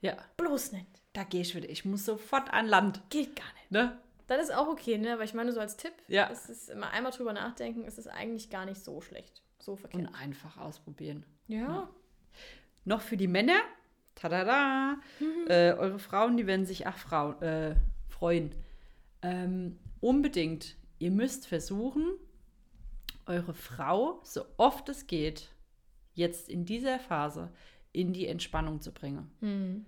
ja. 0.00 0.16
Bloß 0.36 0.72
nicht. 0.72 0.86
Da 1.12 1.24
gehe 1.24 1.42
ich 1.42 1.54
wieder. 1.54 1.68
Ich 1.68 1.84
muss 1.84 2.04
sofort 2.04 2.52
an 2.52 2.66
Land. 2.66 3.02
Geht 3.10 3.36
gar 3.36 3.52
nicht. 3.54 3.70
Ne? 3.70 3.98
Das 4.26 4.42
ist 4.42 4.54
auch 4.54 4.68
okay, 4.68 4.98
ne? 4.98 5.12
Aber 5.12 5.24
ich 5.24 5.34
meine, 5.34 5.52
so 5.52 5.60
als 5.60 5.76
Tipp, 5.76 5.92
ja. 6.08 6.28
es 6.30 6.48
ist 6.48 6.70
immer 6.70 6.90
einmal 6.90 7.12
drüber 7.12 7.32
nachdenken, 7.32 7.84
ist 7.84 7.98
es 7.98 8.06
eigentlich 8.06 8.50
gar 8.50 8.64
nicht 8.64 8.82
so 8.82 9.00
schlecht. 9.00 9.42
So 9.58 9.76
verkehrt. 9.76 10.08
Und 10.08 10.14
einfach 10.14 10.58
ausprobieren. 10.58 11.24
Ja. 11.46 11.58
ja. 11.58 11.88
Noch 12.84 13.00
für 13.00 13.16
die 13.16 13.28
Männer, 13.28 13.60
tada, 14.14 14.96
mhm. 15.20 15.46
äh, 15.48 15.72
eure 15.72 15.98
Frauen, 15.98 16.36
die 16.36 16.46
werden 16.46 16.66
sich, 16.66 16.86
ach, 16.86 16.98
Frauen, 16.98 17.40
äh, 17.42 17.76
freuen. 18.08 18.54
Ähm, 19.24 19.78
unbedingt, 20.00 20.76
ihr 20.98 21.10
müsst 21.10 21.46
versuchen, 21.46 22.12
eure 23.24 23.54
Frau, 23.54 24.20
so 24.22 24.44
oft 24.58 24.86
es 24.90 25.06
geht, 25.06 25.48
jetzt 26.12 26.50
in 26.50 26.66
dieser 26.66 26.98
Phase 26.98 27.50
in 27.92 28.12
die 28.12 28.26
Entspannung 28.26 28.82
zu 28.82 28.92
bringen. 28.92 29.30
Mhm. 29.40 29.86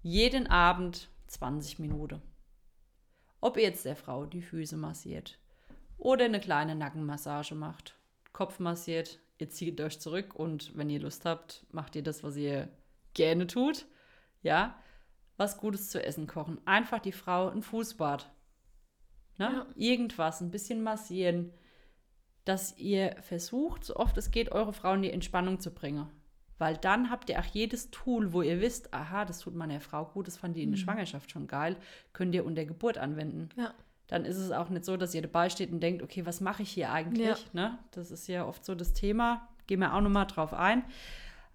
Jeden 0.00 0.46
Abend 0.46 1.10
20 1.26 1.80
Minuten. 1.80 2.22
Ob 3.42 3.58
ihr 3.58 3.64
jetzt 3.64 3.84
der 3.84 3.94
Frau 3.94 4.24
die 4.24 4.40
Füße 4.40 4.78
massiert 4.78 5.38
oder 5.98 6.24
eine 6.24 6.40
kleine 6.40 6.74
Nackenmassage 6.74 7.54
macht, 7.54 7.94
Kopf 8.32 8.58
massiert, 8.58 9.18
ihr 9.36 9.50
zieht 9.50 9.80
euch 9.82 10.00
zurück 10.00 10.34
und 10.34 10.74
wenn 10.78 10.88
ihr 10.88 11.00
Lust 11.00 11.26
habt, 11.26 11.66
macht 11.72 11.94
ihr 11.94 12.02
das, 12.02 12.24
was 12.24 12.36
ihr 12.36 12.70
gerne 13.12 13.46
tut. 13.46 13.84
Ja, 14.42 14.78
was 15.36 15.58
Gutes 15.58 15.90
zu 15.90 16.02
essen 16.02 16.26
kochen. 16.26 16.58
Einfach 16.64 17.00
die 17.00 17.12
Frau 17.12 17.50
ein 17.50 17.62
Fußbad. 17.62 18.32
Ne? 19.38 19.50
Ja. 19.52 19.66
Irgendwas, 19.74 20.40
ein 20.40 20.50
bisschen 20.50 20.82
massieren, 20.82 21.52
dass 22.44 22.76
ihr 22.78 23.16
versucht, 23.22 23.84
so 23.84 23.96
oft 23.96 24.16
es 24.18 24.30
geht, 24.30 24.52
eure 24.52 24.72
Frau 24.72 24.94
in 24.94 25.02
die 25.02 25.12
Entspannung 25.12 25.60
zu 25.60 25.72
bringen. 25.72 26.08
Weil 26.58 26.76
dann 26.76 27.10
habt 27.10 27.30
ihr 27.30 27.40
auch 27.40 27.44
jedes 27.44 27.90
Tool, 27.90 28.32
wo 28.32 28.42
ihr 28.42 28.60
wisst, 28.60 28.94
aha, 28.94 29.24
das 29.24 29.40
tut 29.40 29.54
meiner 29.54 29.80
Frau 29.80 30.04
gut, 30.04 30.26
das 30.26 30.36
fand 30.36 30.56
die 30.56 30.62
in 30.62 30.70
der 30.70 30.78
mhm. 30.78 30.84
Schwangerschaft 30.84 31.30
schon 31.30 31.46
geil, 31.46 31.76
könnt 32.12 32.34
ihr 32.34 32.44
unter 32.44 32.64
Geburt 32.64 32.98
anwenden. 32.98 33.48
Ja 33.56 33.74
dann 34.12 34.26
ist 34.26 34.36
es 34.36 34.52
auch 34.52 34.68
nicht 34.68 34.84
so, 34.84 34.98
dass 34.98 35.14
ihr 35.14 35.22
dabei 35.22 35.48
steht 35.48 35.72
und 35.72 35.80
denkt, 35.80 36.02
okay, 36.02 36.26
was 36.26 36.42
mache 36.42 36.62
ich 36.62 36.70
hier 36.70 36.92
eigentlich? 36.92 37.28
Ja. 37.28 37.36
Ne? 37.54 37.78
Das 37.92 38.10
ist 38.10 38.28
ja 38.28 38.44
oft 38.46 38.62
so 38.62 38.74
das 38.74 38.92
Thema. 38.92 39.48
Gehen 39.66 39.80
wir 39.80 39.94
auch 39.94 40.02
nochmal 40.02 40.26
drauf 40.26 40.52
ein. 40.52 40.84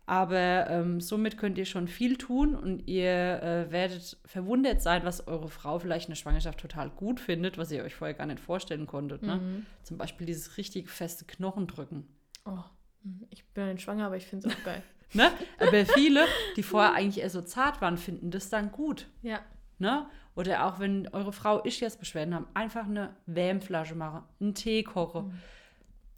Aber 0.10 0.70
ähm, 0.70 1.02
somit 1.02 1.38
könnt 1.38 1.58
ihr 1.58 1.66
schon 1.66 1.90
viel 1.90 2.16
tun 2.16 2.56
und 2.56 2.88
ihr 2.88 3.44
äh, 3.44 3.72
werdet 3.72 4.18
verwundert 4.24 4.82
sein, 4.82 5.04
was 5.04 5.28
eure 5.28 5.50
Frau 5.50 5.80
vielleicht 5.80 6.08
in 6.08 6.14
der 6.14 6.16
Schwangerschaft 6.16 6.62
total 6.62 6.90
gut 6.90 7.20
findet, 7.20 7.58
was 7.58 7.74
ihr 7.74 7.84
euch 7.84 7.94
vorher 7.94 8.14
gar 8.14 8.26
nicht 8.26 8.40
vorstellen 8.40 8.88
konntet. 8.88 9.22
Ne? 9.22 9.36
Mhm. 9.36 9.66
Zum 9.84 9.98
Beispiel 9.98 10.26
dieses 10.26 10.58
richtig 10.58 10.90
feste 10.90 11.26
Knochendrücken. 11.26 12.08
Oh, 12.46 12.64
hm, 13.04 13.28
ich 13.32 13.46
bin 13.48 13.68
ja 13.68 13.74
nicht 13.74 13.84
schwanger, 13.84 14.06
aber 14.06 14.16
ich 14.16 14.26
finde 14.26 14.48
es 14.48 14.56
auch 14.56 14.64
geil. 14.64 14.82
ne? 15.14 15.30
Aber 15.60 15.86
viele, 15.86 16.26
die 16.56 16.64
vorher 16.64 16.94
eigentlich 16.94 17.22
eher 17.22 17.30
so 17.30 17.42
zart 17.42 17.82
waren, 17.82 17.98
finden 17.98 18.32
das 18.32 18.50
dann 18.50 18.72
gut. 18.72 19.08
Ja. 19.24 19.42
Ne? 19.78 20.08
Oder 20.36 20.68
auch 20.68 20.80
wenn 20.80 21.10
eure 21.10 21.34
Frau 21.34 21.62
Ischias-Beschwerden 21.66 22.34
haben, 22.34 22.48
einfach 22.54 22.86
eine 22.86 23.14
Wärmflasche 23.26 23.96
machen, 23.96 24.24
einen 24.40 24.56
Tee 24.56 24.84
kochen, 24.84 25.26
mhm. 25.26 25.40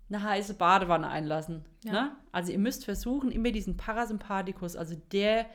Eine 0.09 0.23
heiße 0.23 0.55
Badewanne 0.55 1.07
einlassen. 1.07 1.65
Ja. 1.83 1.91
Ne? 1.91 2.11
Also 2.31 2.51
ihr 2.51 2.59
müsst 2.59 2.85
versuchen, 2.85 3.31
immer 3.31 3.51
diesen 3.51 3.77
Parasympathikus, 3.77 4.75
also 4.75 4.95
der 5.11 5.45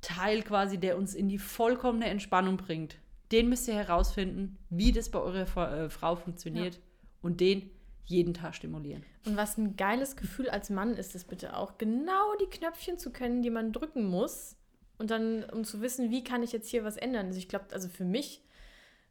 Teil 0.00 0.42
quasi, 0.42 0.78
der 0.78 0.96
uns 0.96 1.14
in 1.14 1.28
die 1.28 1.38
vollkommene 1.38 2.06
Entspannung 2.06 2.56
bringt, 2.56 2.96
den 3.32 3.48
müsst 3.48 3.68
ihr 3.68 3.74
herausfinden, 3.74 4.58
wie 4.70 4.92
das 4.92 5.10
bei 5.10 5.18
eurer 5.18 5.84
äh, 5.84 5.90
Frau 5.90 6.16
funktioniert 6.16 6.74
ja. 6.74 6.80
und 7.22 7.40
den 7.40 7.70
jeden 8.04 8.32
Tag 8.32 8.54
stimulieren. 8.54 9.04
Und 9.26 9.36
was 9.36 9.58
ein 9.58 9.76
geiles 9.76 10.16
Gefühl 10.16 10.48
als 10.48 10.70
Mann 10.70 10.94
ist 10.94 11.14
es 11.14 11.24
bitte 11.24 11.56
auch, 11.56 11.76
genau 11.76 12.34
die 12.40 12.46
Knöpfchen 12.46 12.98
zu 12.98 13.12
können, 13.12 13.42
die 13.42 13.50
man 13.50 13.72
drücken 13.72 14.06
muss, 14.06 14.58
und 14.98 15.10
dann, 15.10 15.44
um 15.44 15.64
zu 15.64 15.80
wissen, 15.80 16.10
wie 16.10 16.24
kann 16.24 16.42
ich 16.42 16.52
jetzt 16.52 16.68
hier 16.68 16.84
was 16.84 16.96
ändern. 16.96 17.26
Also 17.26 17.38
ich 17.38 17.48
glaube, 17.48 17.66
also 17.72 17.88
für 17.88 18.04
mich 18.04 18.42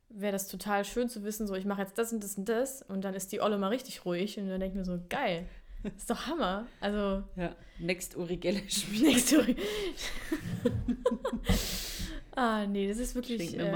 wäre 0.10 0.32
das 0.32 0.48
total 0.48 0.86
schön 0.86 1.10
zu 1.10 1.24
wissen, 1.24 1.48
so 1.48 1.56
ich 1.56 1.66
mache 1.66 1.82
jetzt 1.82 1.98
das 1.98 2.14
und 2.14 2.24
das 2.24 2.38
und 2.38 2.50
das 2.50 2.82
und 2.82 3.04
dann 3.04 3.14
ist 3.14 3.32
die 3.32 3.42
Olle 3.42 3.58
mal 3.58 3.70
richtig 3.70 4.06
ruhig 4.06 4.38
und 4.40 4.48
dann 4.48 4.60
denke 4.60 4.80
ich 4.80 4.80
mir 4.80 4.86
so, 4.86 5.00
geil, 5.10 5.46
ist 5.98 6.10
doch 6.10 6.28
Hammer. 6.28 6.66
Also. 6.80 7.24
Ja, 7.36 7.56
next 7.80 8.16
Uri 8.16 8.38
Gellisch. 8.38 8.88
Next 9.02 9.34
Uri. 9.34 9.56
ah, 12.36 12.66
nee, 12.66 12.88
das 12.88 12.98
ist 12.98 13.16
wirklich. 13.16 13.58
Ähm, 13.58 13.74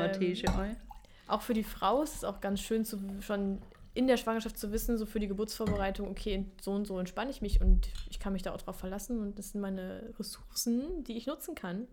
auch 1.28 1.42
für 1.42 1.54
die 1.54 1.64
Frau 1.64 2.02
ist 2.02 2.16
es 2.16 2.24
auch 2.24 2.42
ganz 2.42 2.60
schön, 2.60 2.84
zu, 2.84 3.00
schon 3.22 3.62
in 3.94 4.08
der 4.08 4.18
Schwangerschaft 4.18 4.58
zu 4.58 4.72
wissen, 4.72 4.98
so 4.98 5.06
für 5.06 5.20
die 5.20 5.28
Geburtsvorbereitung, 5.28 6.10
okay, 6.10 6.46
so 6.62 6.72
und 6.72 6.86
so 6.86 6.98
entspanne 6.98 7.30
ich 7.30 7.42
mich 7.42 7.62
und 7.62 7.90
ich 8.10 8.20
kann 8.20 8.34
mich 8.34 8.42
da 8.42 8.54
auch 8.54 8.62
drauf 8.62 8.78
verlassen 8.78 9.20
und 9.20 9.38
das 9.38 9.52
sind 9.52 9.62
meine 9.62 10.14
Ressourcen, 10.18 11.04
die 11.04 11.18
ich 11.18 11.28
nutzen 11.28 11.56
kann. 11.56 11.88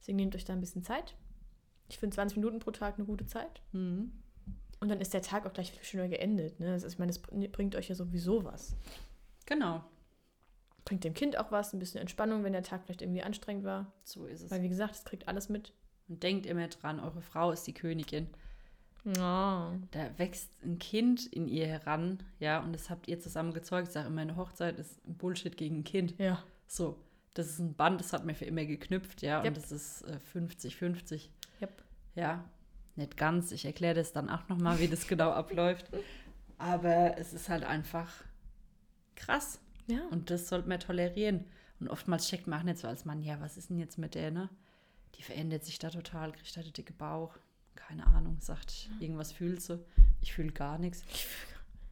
Deswegen 0.00 0.16
nehmt 0.16 0.34
euch 0.34 0.44
da 0.44 0.52
ein 0.52 0.60
bisschen 0.60 0.82
Zeit. 0.82 1.14
Ich 1.88 1.98
finde 1.98 2.14
20 2.14 2.36
Minuten 2.36 2.58
pro 2.58 2.70
Tag 2.70 2.96
eine 2.96 3.06
gute 3.06 3.26
Zeit. 3.26 3.62
Mhm. 3.72 4.12
Und 4.80 4.88
dann 4.88 5.00
ist 5.00 5.14
der 5.14 5.22
Tag 5.22 5.46
auch 5.46 5.52
gleich 5.52 5.72
viel 5.72 5.84
schöner 5.84 6.08
geendet. 6.08 6.60
Ne? 6.60 6.72
Also 6.72 6.86
ich 6.86 6.98
meine, 6.98 7.10
es 7.10 7.18
bringt 7.18 7.76
euch 7.76 7.88
ja 7.88 7.94
sowieso 7.94 8.44
was. 8.44 8.76
Genau. 9.46 9.84
Bringt 10.84 11.04
dem 11.04 11.14
Kind 11.14 11.38
auch 11.38 11.50
was, 11.50 11.72
ein 11.72 11.78
bisschen 11.78 12.00
Entspannung, 12.00 12.44
wenn 12.44 12.52
der 12.52 12.62
Tag 12.62 12.84
vielleicht 12.84 13.02
irgendwie 13.02 13.22
anstrengend 13.22 13.64
war. 13.64 13.92
So 14.04 14.26
ist 14.26 14.42
es. 14.42 14.50
Weil, 14.50 14.62
wie 14.62 14.68
gesagt, 14.68 14.94
es 14.94 15.04
kriegt 15.04 15.28
alles 15.28 15.48
mit. 15.48 15.72
Und 16.08 16.22
denkt 16.22 16.46
immer 16.46 16.68
dran, 16.68 17.00
eure 17.00 17.22
Frau 17.22 17.50
ist 17.50 17.66
die 17.66 17.74
Königin. 17.74 18.28
Oh. 19.06 19.72
Da 19.92 20.10
wächst 20.16 20.52
ein 20.64 20.78
Kind 20.78 21.26
in 21.26 21.46
ihr 21.46 21.66
heran, 21.66 22.18
ja, 22.40 22.60
und 22.60 22.72
das 22.72 22.90
habt 22.90 23.06
ihr 23.08 23.20
zusammen 23.20 23.52
gezeugt. 23.54 23.88
Ich 23.88 23.94
sage 23.94 24.08
immer, 24.08 24.22
eine 24.22 24.36
Hochzeit 24.36 24.78
ist 24.78 25.00
Bullshit 25.04 25.56
gegen 25.56 25.78
ein 25.78 25.84
Kind. 25.84 26.14
Ja. 26.18 26.42
So, 26.66 26.98
das 27.34 27.46
ist 27.46 27.60
ein 27.60 27.74
Band, 27.74 28.00
das 28.00 28.12
hat 28.12 28.24
mir 28.24 28.34
für 28.34 28.46
immer 28.46 28.64
geknüpft, 28.64 29.22
ja, 29.22 29.38
yep. 29.38 29.48
und 29.48 29.56
das 29.56 29.70
ist 29.70 30.04
50-50. 30.34 31.28
Ja, 32.16 32.44
nicht 32.96 33.16
ganz. 33.16 33.52
Ich 33.52 33.64
erkläre 33.64 33.94
das 33.94 34.12
dann 34.12 34.28
auch 34.28 34.48
nochmal, 34.48 34.80
wie 34.80 34.88
das 34.88 35.06
genau 35.06 35.30
abläuft. 35.30 35.86
Aber 36.58 37.16
es 37.18 37.32
ist 37.32 37.48
halt 37.48 37.62
einfach 37.62 38.10
krass. 39.14 39.60
Ja. 39.86 40.00
Und 40.10 40.30
das 40.30 40.48
sollte 40.48 40.68
man 40.68 40.80
tolerieren. 40.80 41.44
Und 41.78 41.88
oftmals 41.88 42.26
checkt 42.28 42.48
man 42.48 42.58
auch 42.60 42.64
nicht 42.64 42.78
so 42.78 42.88
als 42.88 43.04
Mann, 43.04 43.22
ja, 43.22 43.40
was 43.40 43.56
ist 43.56 43.70
denn 43.70 43.78
jetzt 43.78 43.98
mit 43.98 44.14
der, 44.14 44.32
ne? 44.32 44.48
Die 45.16 45.22
verändert 45.22 45.64
sich 45.64 45.78
da 45.78 45.90
total, 45.90 46.32
kriegt 46.32 46.56
da 46.56 46.62
den 46.62 46.72
dicke 46.72 46.92
Bauch 46.92 47.38
keine 47.76 48.06
Ahnung, 48.06 48.38
sagt, 48.40 48.90
irgendwas 49.00 49.32
fühlt 49.32 49.62
sie. 49.62 49.78
Ich 50.20 50.32
fühle 50.32 50.50
gar 50.50 50.78
nichts. 50.78 51.04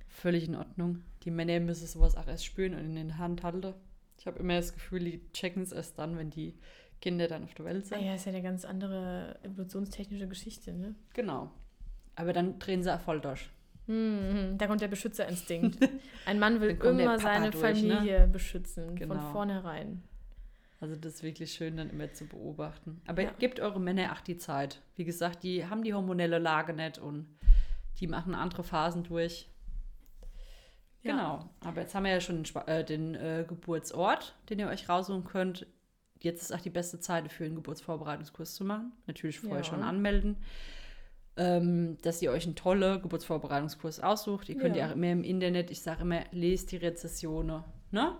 Völlig 0.09 0.49
in 0.49 0.57
Ordnung. 0.57 1.03
Die 1.22 1.31
Männer 1.31 1.61
müssen 1.61 1.87
sowas 1.87 2.16
auch 2.16 2.27
erst 2.27 2.45
spüren 2.45 2.75
und 2.75 2.81
in 2.81 2.97
den 2.97 3.18
Hand 3.18 3.43
halten. 3.43 3.75
Ich 4.18 4.27
habe 4.27 4.39
immer 4.39 4.57
das 4.57 4.72
Gefühl, 4.72 5.05
die 5.05 5.20
checken 5.33 5.62
es 5.62 5.72
erst 5.72 5.99
dann, 5.99 6.16
wenn 6.16 6.31
die 6.31 6.55
Kinder 7.01 7.28
dann 7.28 7.45
auf 7.45 7.55
der 7.55 7.64
Welt 7.64 7.86
sind. 7.86 7.99
Ah 7.99 8.01
ja, 8.01 8.14
ist 8.14 8.26
ja 8.26 8.32
eine 8.32 8.42
ganz 8.42 8.64
andere 8.64 9.38
evolutionstechnische 9.42 10.28
Geschichte, 10.28 10.72
ne? 10.72 10.95
Genau. 11.12 11.51
Aber 12.16 12.32
dann 12.32 12.59
drehen 12.59 12.82
sie 12.82 12.95
auch 12.95 13.01
voll 13.01 13.20
durch. 13.20 13.49
Mhm, 13.86 14.57
da 14.57 14.66
kommt 14.66 14.80
der 14.80 14.88
Beschützerinstinkt. 14.88 15.78
Ein 16.26 16.38
Mann 16.38 16.61
will 16.61 16.70
immer 16.70 17.18
seine 17.18 17.51
durch, 17.51 17.82
ne? 17.82 17.95
Familie 17.95 18.20
ne? 18.20 18.28
beschützen, 18.28 18.97
genau. 18.97 19.14
von 19.14 19.32
vornherein. 19.32 20.03
Also 20.80 20.97
das 20.97 21.14
ist 21.14 21.22
wirklich 21.22 21.53
schön 21.53 21.76
dann 21.76 21.90
immer 21.90 22.12
zu 22.12 22.26
beobachten. 22.26 23.01
Aber 23.07 23.22
ja. 23.22 23.30
gebt 23.38 23.61
eure 23.61 23.80
Männer 23.80 24.12
auch 24.12 24.20
die 24.20 24.36
Zeit. 24.36 24.80
Wie 24.97 25.05
gesagt, 25.05 25.42
die 25.42 25.66
haben 25.66 25.82
die 25.82 25.95
hormonelle 25.95 26.38
Lage 26.38 26.72
nicht 26.72 26.99
und 26.99 27.26
die 28.01 28.07
machen 28.07 28.34
andere 28.34 28.64
Phasen 28.64 29.05
durch. 29.05 29.49
Ja. 31.03 31.12
Genau. 31.12 31.51
Aber 31.61 31.82
jetzt 31.82 31.95
haben 31.95 32.05
wir 32.05 32.12
ja 32.12 32.20
schon 32.20 32.42
den, 32.42 32.66
äh, 32.66 32.84
den 32.84 33.14
äh, 33.14 33.45
Geburtsort, 33.47 34.34
den 34.49 34.59
ihr 34.59 34.68
euch 34.68 34.88
raussuchen 34.88 35.24
könnt. 35.24 35.66
Jetzt 36.25 36.43
ist 36.43 36.53
auch 36.53 36.61
die 36.61 36.70
beste 36.70 36.99
Zeit 37.01 37.31
für 37.31 37.45
einen 37.45 37.55
Geburtsvorbereitungskurs 37.55 38.55
zu 38.55 38.64
machen. 38.64 38.93
Natürlich 39.07 39.41
vorher 39.41 39.59
ja. 39.59 39.64
schon 39.64 39.83
anmelden. 39.83 40.37
Ähm, 41.37 41.99
dass 42.03 42.22
ihr 42.22 42.31
euch 42.31 42.45
einen 42.45 42.55
tollen 42.55 43.03
Geburtsvorbereitungskurs 43.03 44.01
aussucht. 44.01 44.49
Ihr 44.49 44.57
könnt 44.57 44.77
ja 44.77 44.89
auch 44.89 44.93
immer 44.93 45.11
im 45.11 45.25
Internet, 45.25 45.70
ich 45.70 45.83
sage 45.83 46.03
immer, 46.03 46.22
lest 46.31 46.70
die 46.70 46.77
Rezessionen. 46.77 47.64
Ne? 47.91 48.16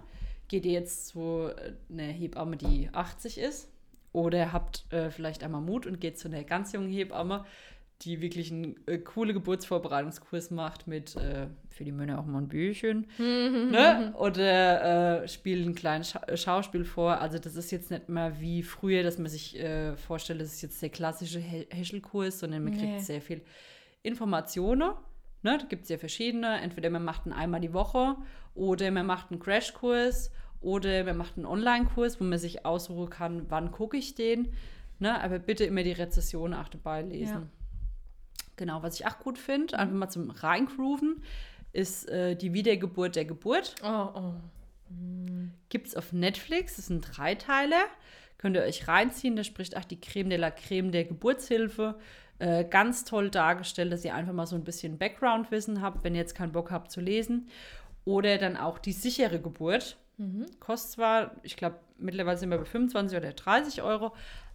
geht 0.49 0.67
ihr 0.67 0.73
jetzt 0.73 1.09
zu 1.09 1.51
einer 1.91 2.05
Hebamme, 2.05 2.57
die 2.57 2.91
80 2.93 3.39
ist, 3.39 3.71
oder 4.13 4.53
habt 4.53 4.85
äh, 4.93 5.11
vielleicht 5.11 5.43
einmal 5.43 5.61
Mut 5.61 5.87
und 5.87 6.01
geht 6.01 6.19
zu 6.19 6.29
einer 6.29 6.45
ganz 6.45 6.73
jungen 6.73 6.91
Hebamme, 6.91 7.45
die 8.03 8.21
wirklich 8.21 8.51
einen 8.51 8.77
äh, 8.87 8.99
coole 8.99 9.33
Geburtsvorbereitungskurs 9.33 10.51
macht 10.51 10.87
mit 10.87 11.17
äh, 11.17 11.47
für 11.71 11.85
die 11.85 11.93
Männer 11.93 12.19
auch 12.19 12.27
mal 12.27 12.39
ein 12.43 12.49
Büchchen 12.49 13.07
ne? 13.19 14.13
oder 14.19 15.23
äh, 15.23 15.29
spielt 15.29 15.67
ein 15.67 15.75
kleines 15.75 16.11
Scha 16.11 16.23
äh, 16.27 16.37
Schauspiel 16.37 16.85
vor. 16.85 17.21
Also 17.21 17.39
das 17.39 17.57
ist 17.57 17.71
jetzt 17.71 17.91
nicht 17.91 18.09
mehr 18.09 18.41
wie 18.41 18.63
früher, 18.63 19.03
dass 19.03 19.19
man 19.19 19.29
sich 19.29 19.59
äh, 19.59 19.97
vorstellt, 19.97 20.41
das 20.41 20.53
ist 20.53 20.63
jetzt 20.63 20.83
der 20.83 20.91
klassische 20.91 21.39
He 21.39 21.67
Heschelkurs, 21.71 22.41
sondern 22.41 22.65
man 22.65 22.73
kriegt 22.75 22.85
Nee. 22.95 22.99
sehr 22.99 23.21
viel 23.21 23.41
Informationen. 24.03 24.93
Ne? 25.43 25.59
Da 25.59 25.65
gibt 25.67 25.85
es 25.85 25.89
ja 25.89 25.99
verschiedene. 25.99 26.61
Entweder 26.61 26.91
man 26.91 27.05
macht 27.05 27.27
ihn 27.27 27.33
einmal 27.33 27.61
die 27.61 27.73
Woche 27.73 28.17
oder 28.55 28.91
man 28.91 29.07
macht 29.07 29.31
einen 29.31 29.41
Crashkurs 29.41 30.31
oder 30.61 31.05
man 31.05 31.17
macht 31.17 31.37
einen 31.37 31.47
Online-Kurs, 31.47 32.21
wo 32.21 32.25
man 32.25 32.39
sich 32.39 32.65
aussuchen 32.65 33.11
kann, 33.11 33.47
wann 33.51 33.71
gucke 33.71 33.97
ich 33.97 34.15
den. 34.15 34.49
Ne? 34.99 35.21
Aber 35.23 35.39
bitte 35.39 35.65
immer 35.65 35.83
die 35.83 35.93
Rezession 35.93 36.55
auch 36.55 36.69
dabei 36.69 37.03
lesen. 37.03 37.35
Ja. 37.35 37.49
Genau, 38.57 38.83
was 38.83 39.01
ich 39.01 39.07
auch 39.07 39.19
gut 39.19 39.39
finde, 39.39 39.79
einfach 39.79 39.95
mal 39.95 40.09
zum 40.09 40.31
Reingrooven, 40.31 41.23
ist 41.73 42.09
äh, 42.09 42.37
die 42.37 42.53
Wiedergeburt 42.53 43.17
der 43.17 43.25
Geburt. 43.25 43.75
Oh, 43.83 44.09
oh. 44.15 44.33
Gibt 45.69 45.89
es 45.89 45.97
auf 45.97 46.13
Netflix, 46.13 46.77
das 46.77 46.87
sind 46.87 47.01
drei 47.01 47.35
Teile. 47.35 47.77
Könnt 48.39 48.57
ihr 48.57 48.63
euch 48.63 48.87
reinziehen, 48.87 49.37
da 49.37 49.43
spricht 49.43 49.77
auch 49.77 49.85
die 49.85 50.01
Creme 50.01 50.31
de 50.31 50.39
la 50.39 50.51
Creme 50.51 50.93
der 50.93 51.05
Geburtshilfe. 51.05 51.97
Äh, 52.39 52.65
ganz 52.65 53.05
toll 53.05 53.31
dargestellt, 53.31 53.93
dass 53.93 54.05
ihr 54.05 54.15
einfach 54.15 54.33
mal 54.33 54.47
so 54.47 54.57
ein 54.57 54.65
bisschen 54.65 54.99
Background-Wissen 54.99 55.81
habt, 55.81 56.05
wenn 56.05 56.15
ihr 56.15 56.21
jetzt 56.21 56.35
keinen 56.35 56.53
Bock 56.53 56.71
habt 56.71 56.91
zu 56.91 57.01
lesen. 57.01 57.49
Oder 58.05 58.39
dann 58.39 58.57
auch 58.57 58.79
die 58.79 58.93
sichere 58.93 59.41
Geburt. 59.41 59.97
Kostet 60.61 60.93
zwar, 60.93 61.35
ich 61.43 61.57
glaube, 61.57 61.81
mittlerweile 61.99 62.39
sind 62.39 62.51
wir 62.51 62.59
bei 62.59 62.65
25 62.65 63.19
oder 63.19 63.33
30 63.33 63.83
Euro, 63.83 64.13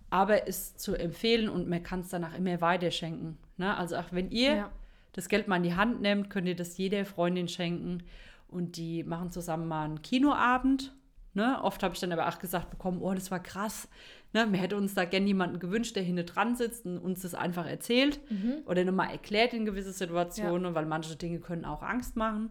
aber 0.10 0.47
ist 0.47 0.80
zu 0.80 0.95
empfehlen 0.95 1.49
und 1.49 1.68
man 1.70 1.84
kann 1.84 2.01
es 2.01 2.10
danach 2.10 2.36
immer 2.38 2.62
weiterschenken. 2.62 3.38
Ne? 3.57 3.76
Also 3.76 3.95
auch 3.97 4.12
wenn 4.12 4.32
ihr 4.32 4.55
Ja. 4.55 4.72
das 5.14 5.30
Geld 5.30 5.47
mal 5.47 5.57
in 5.57 5.64
die 5.64 5.76
Hand 5.76 6.01
nehmt, 6.01 6.30
könnt 6.30 6.47
ihr 6.47 6.55
das 6.55 6.78
jeder 6.78 7.05
Freundin 7.05 7.47
schenken 7.47 8.03
und 8.47 8.78
die 8.78 9.03
machen 9.03 9.32
zusammen 9.32 9.68
mal 9.68 9.86
einen 9.86 10.01
Kinoabend. 10.01 10.93
Ne? 11.36 11.60
Oft 11.62 11.84
habe 11.84 11.93
ich 11.93 11.99
dann 11.99 12.12
aber 12.12 12.28
auch 12.28 12.39
gesagt 12.39 12.70
bekommen, 12.72 13.01
oh, 13.01 13.14
das 13.14 13.30
war 13.30 13.39
krass. 13.39 13.88
Ne? 14.34 14.45
Man 14.45 14.55
hätte 14.55 14.76
uns 14.78 14.95
da 14.95 15.05
gerne 15.05 15.28
jemanden 15.28 15.60
gewünscht, 15.60 15.95
der 15.95 16.03
hinten 16.03 16.26
dran 16.26 16.55
sitzt 16.55 16.86
und 16.86 16.97
uns 16.97 17.22
das 17.22 17.36
einfach 17.36 17.68
erzählt 17.68 18.20
oder 18.66 18.84
nochmal 18.84 19.12
erklärt 19.12 19.53
in 19.53 19.66
gewisse 19.66 19.91
Situationen, 19.93 20.74
weil 20.74 20.86
manche 20.86 21.16
Dinge 21.16 21.39
können 21.39 21.66
auch 21.66 21.84
Angst 21.84 22.16
machen. 22.16 22.49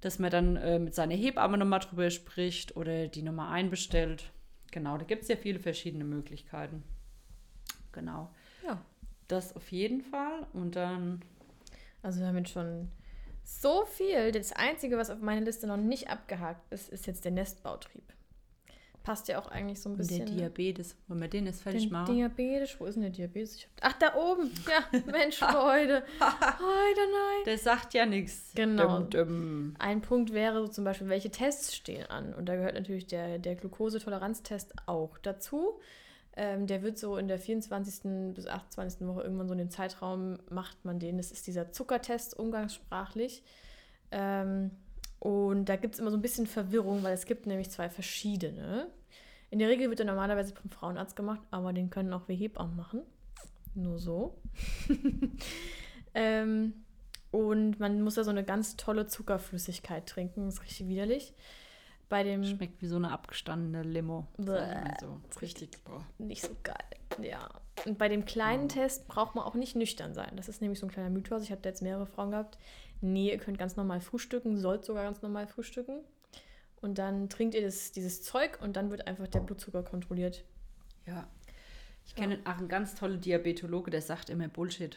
Dass 0.00 0.18
man 0.18 0.30
dann 0.30 0.56
äh, 0.56 0.78
mit 0.78 0.94
seiner 0.94 1.14
Hebamme 1.14 1.58
nochmal 1.58 1.80
drüber 1.80 2.08
spricht 2.08 2.74
oder 2.74 3.06
die 3.08 3.20
nochmal 3.22 3.52
einbestellt. 3.52 4.32
Genau, 4.70 4.98
da 4.98 5.04
gibt 5.04 5.22
es 5.22 5.28
ja 5.28 5.36
viele 5.36 5.58
verschiedene 5.58 6.04
Möglichkeiten. 6.04 6.82
Genau. 7.92 8.30
Ja. 8.64 8.80
Das 9.28 9.54
auf 9.56 9.70
jeden 9.72 10.02
Fall. 10.02 10.46
Und 10.52 10.76
dann 10.76 11.22
Also 12.02 12.20
wir 12.20 12.28
haben 12.28 12.38
jetzt 12.38 12.50
schon 12.52 12.88
so 13.44 13.84
viel. 13.84 14.32
Das 14.32 14.52
Einzige, 14.52 14.96
was 14.96 15.10
auf 15.10 15.20
meiner 15.20 15.42
Liste 15.42 15.66
noch 15.66 15.76
nicht 15.76 16.08
abgehakt 16.08 16.72
ist, 16.72 16.88
ist 16.88 17.06
jetzt 17.06 17.24
der 17.24 17.32
Nestbautrieb. 17.32 18.04
Passt 19.02 19.28
ja 19.28 19.38
auch 19.40 19.48
eigentlich 19.48 19.80
so 19.80 19.88
ein 19.88 19.92
Und 19.92 19.98
der 19.98 20.04
bisschen. 20.04 20.24
ne? 20.26 20.30
Diabetes, 20.42 20.94
wollen 21.08 21.20
wir 21.22 21.28
den 21.28 21.46
jetzt 21.46 21.62
fertig 21.62 21.84
Den 21.84 21.92
machen? 21.92 22.14
Diabetes, 22.14 22.78
wo 22.78 22.84
ist 22.84 22.94
denn 22.94 23.02
der 23.02 23.10
Diabetes? 23.10 23.66
Hab, 23.80 23.92
ach, 23.92 23.92
da 23.98 24.14
oben. 24.14 24.50
Ja, 24.68 25.00
Mensch, 25.10 25.38
Freude. 25.38 26.02
Heute 26.20 27.00
nein. 27.10 27.44
Der 27.46 27.58
sagt 27.58 27.94
ja 27.94 28.04
nichts. 28.04 28.52
Genau. 28.54 29.00
Dum, 29.00 29.10
dum. 29.10 29.74
Ein 29.78 30.02
Punkt 30.02 30.32
wäre 30.34 30.60
so 30.60 30.68
zum 30.68 30.84
Beispiel, 30.84 31.08
welche 31.08 31.30
Tests 31.30 31.74
stehen 31.74 32.06
an? 32.06 32.34
Und 32.34 32.46
da 32.46 32.56
gehört 32.56 32.74
natürlich 32.74 33.06
der, 33.06 33.38
der 33.38 33.56
Glukosetoleranztest 33.56 34.74
auch 34.86 35.16
dazu. 35.18 35.80
Ähm, 36.36 36.66
der 36.66 36.82
wird 36.82 36.98
so 36.98 37.16
in 37.16 37.26
der 37.26 37.38
24. 37.38 38.34
bis 38.34 38.46
28. 38.46 39.06
Woche 39.06 39.22
irgendwann 39.22 39.48
so 39.48 39.52
in 39.52 39.58
dem 39.58 39.70
Zeitraum 39.70 40.38
macht 40.50 40.84
man 40.84 40.98
den. 40.98 41.16
Das 41.16 41.32
ist 41.32 41.46
dieser 41.46 41.72
Zuckertest 41.72 42.38
umgangssprachlich. 42.38 43.42
Ähm, 44.12 44.70
und 45.20 45.66
da 45.66 45.76
gibt 45.76 45.94
es 45.94 46.00
immer 46.00 46.10
so 46.10 46.16
ein 46.16 46.22
bisschen 46.22 46.46
Verwirrung, 46.46 47.02
weil 47.02 47.12
es 47.12 47.26
gibt 47.26 47.46
nämlich 47.46 47.70
zwei 47.70 47.88
verschiedene. 47.90 48.88
In 49.50 49.58
der 49.58 49.68
Regel 49.68 49.90
wird 49.90 50.00
er 50.00 50.06
normalerweise 50.06 50.54
vom 50.54 50.70
Frauenarzt 50.70 51.14
gemacht, 51.14 51.40
aber 51.50 51.72
den 51.72 51.90
können 51.90 52.12
auch 52.12 52.26
wir 52.26 52.34
Hebammen 52.34 52.74
machen. 52.74 53.02
Nur 53.74 53.98
so. 53.98 54.40
ähm, 56.14 56.72
und 57.30 57.78
man 57.78 58.00
muss 58.00 58.14
da 58.14 58.24
so 58.24 58.30
eine 58.30 58.44
ganz 58.44 58.76
tolle 58.76 59.06
Zuckerflüssigkeit 59.06 60.06
trinken. 60.06 60.46
Das 60.46 60.54
ist 60.54 60.62
richtig 60.62 60.88
widerlich. 60.88 61.34
Bei 62.08 62.24
dem 62.24 62.42
Schmeckt 62.42 62.82
wie 62.82 62.86
so 62.86 62.96
eine 62.96 63.12
abgestandene 63.12 63.82
Limo. 63.82 64.26
Wir 64.38 64.96
So. 65.00 65.20
Richtig. 65.40 65.84
Boah. 65.84 66.04
nicht 66.18 66.42
so 66.42 66.56
geil. 66.62 66.76
Ja. 67.22 67.48
Und 67.86 67.98
bei 67.98 68.08
dem 68.08 68.24
kleinen 68.24 68.68
Test 68.68 69.06
braucht 69.06 69.34
man 69.34 69.44
auch 69.44 69.54
nicht 69.54 69.76
nüchtern 69.76 70.14
sein. 70.14 70.32
Das 70.34 70.48
ist 70.48 70.60
nämlich 70.60 70.80
so 70.80 70.86
ein 70.86 70.90
kleiner 70.90 71.10
Mythos. 71.10 71.42
Ich 71.42 71.52
habe 71.52 71.60
da 71.60 71.68
jetzt 71.68 71.82
mehrere 71.82 72.06
Frauen 72.06 72.32
gehabt. 72.32 72.58
Nee, 73.00 73.30
ihr 73.30 73.38
könnt 73.38 73.58
ganz 73.58 73.76
normal 73.76 74.00
frühstücken, 74.00 74.56
sollt 74.58 74.84
sogar 74.84 75.04
ganz 75.04 75.22
normal 75.22 75.46
frühstücken. 75.46 76.00
Und 76.80 76.98
dann 76.98 77.28
trinkt 77.28 77.54
ihr 77.54 77.62
das, 77.62 77.92
dieses 77.92 78.22
Zeug 78.22 78.58
und 78.62 78.76
dann 78.76 78.90
wird 78.90 79.06
einfach 79.06 79.28
der 79.28 79.40
Blutzucker 79.40 79.82
kontrolliert. 79.82 80.44
Ja. 81.06 81.28
Ich 82.06 82.14
kenne 82.14 82.40
auch 82.44 82.58
einen 82.58 82.68
ganz 82.68 82.94
tollen 82.94 83.20
Diabetologe, 83.20 83.90
der 83.90 84.02
sagt 84.02 84.30
immer 84.30 84.48
Bullshit. 84.48 84.96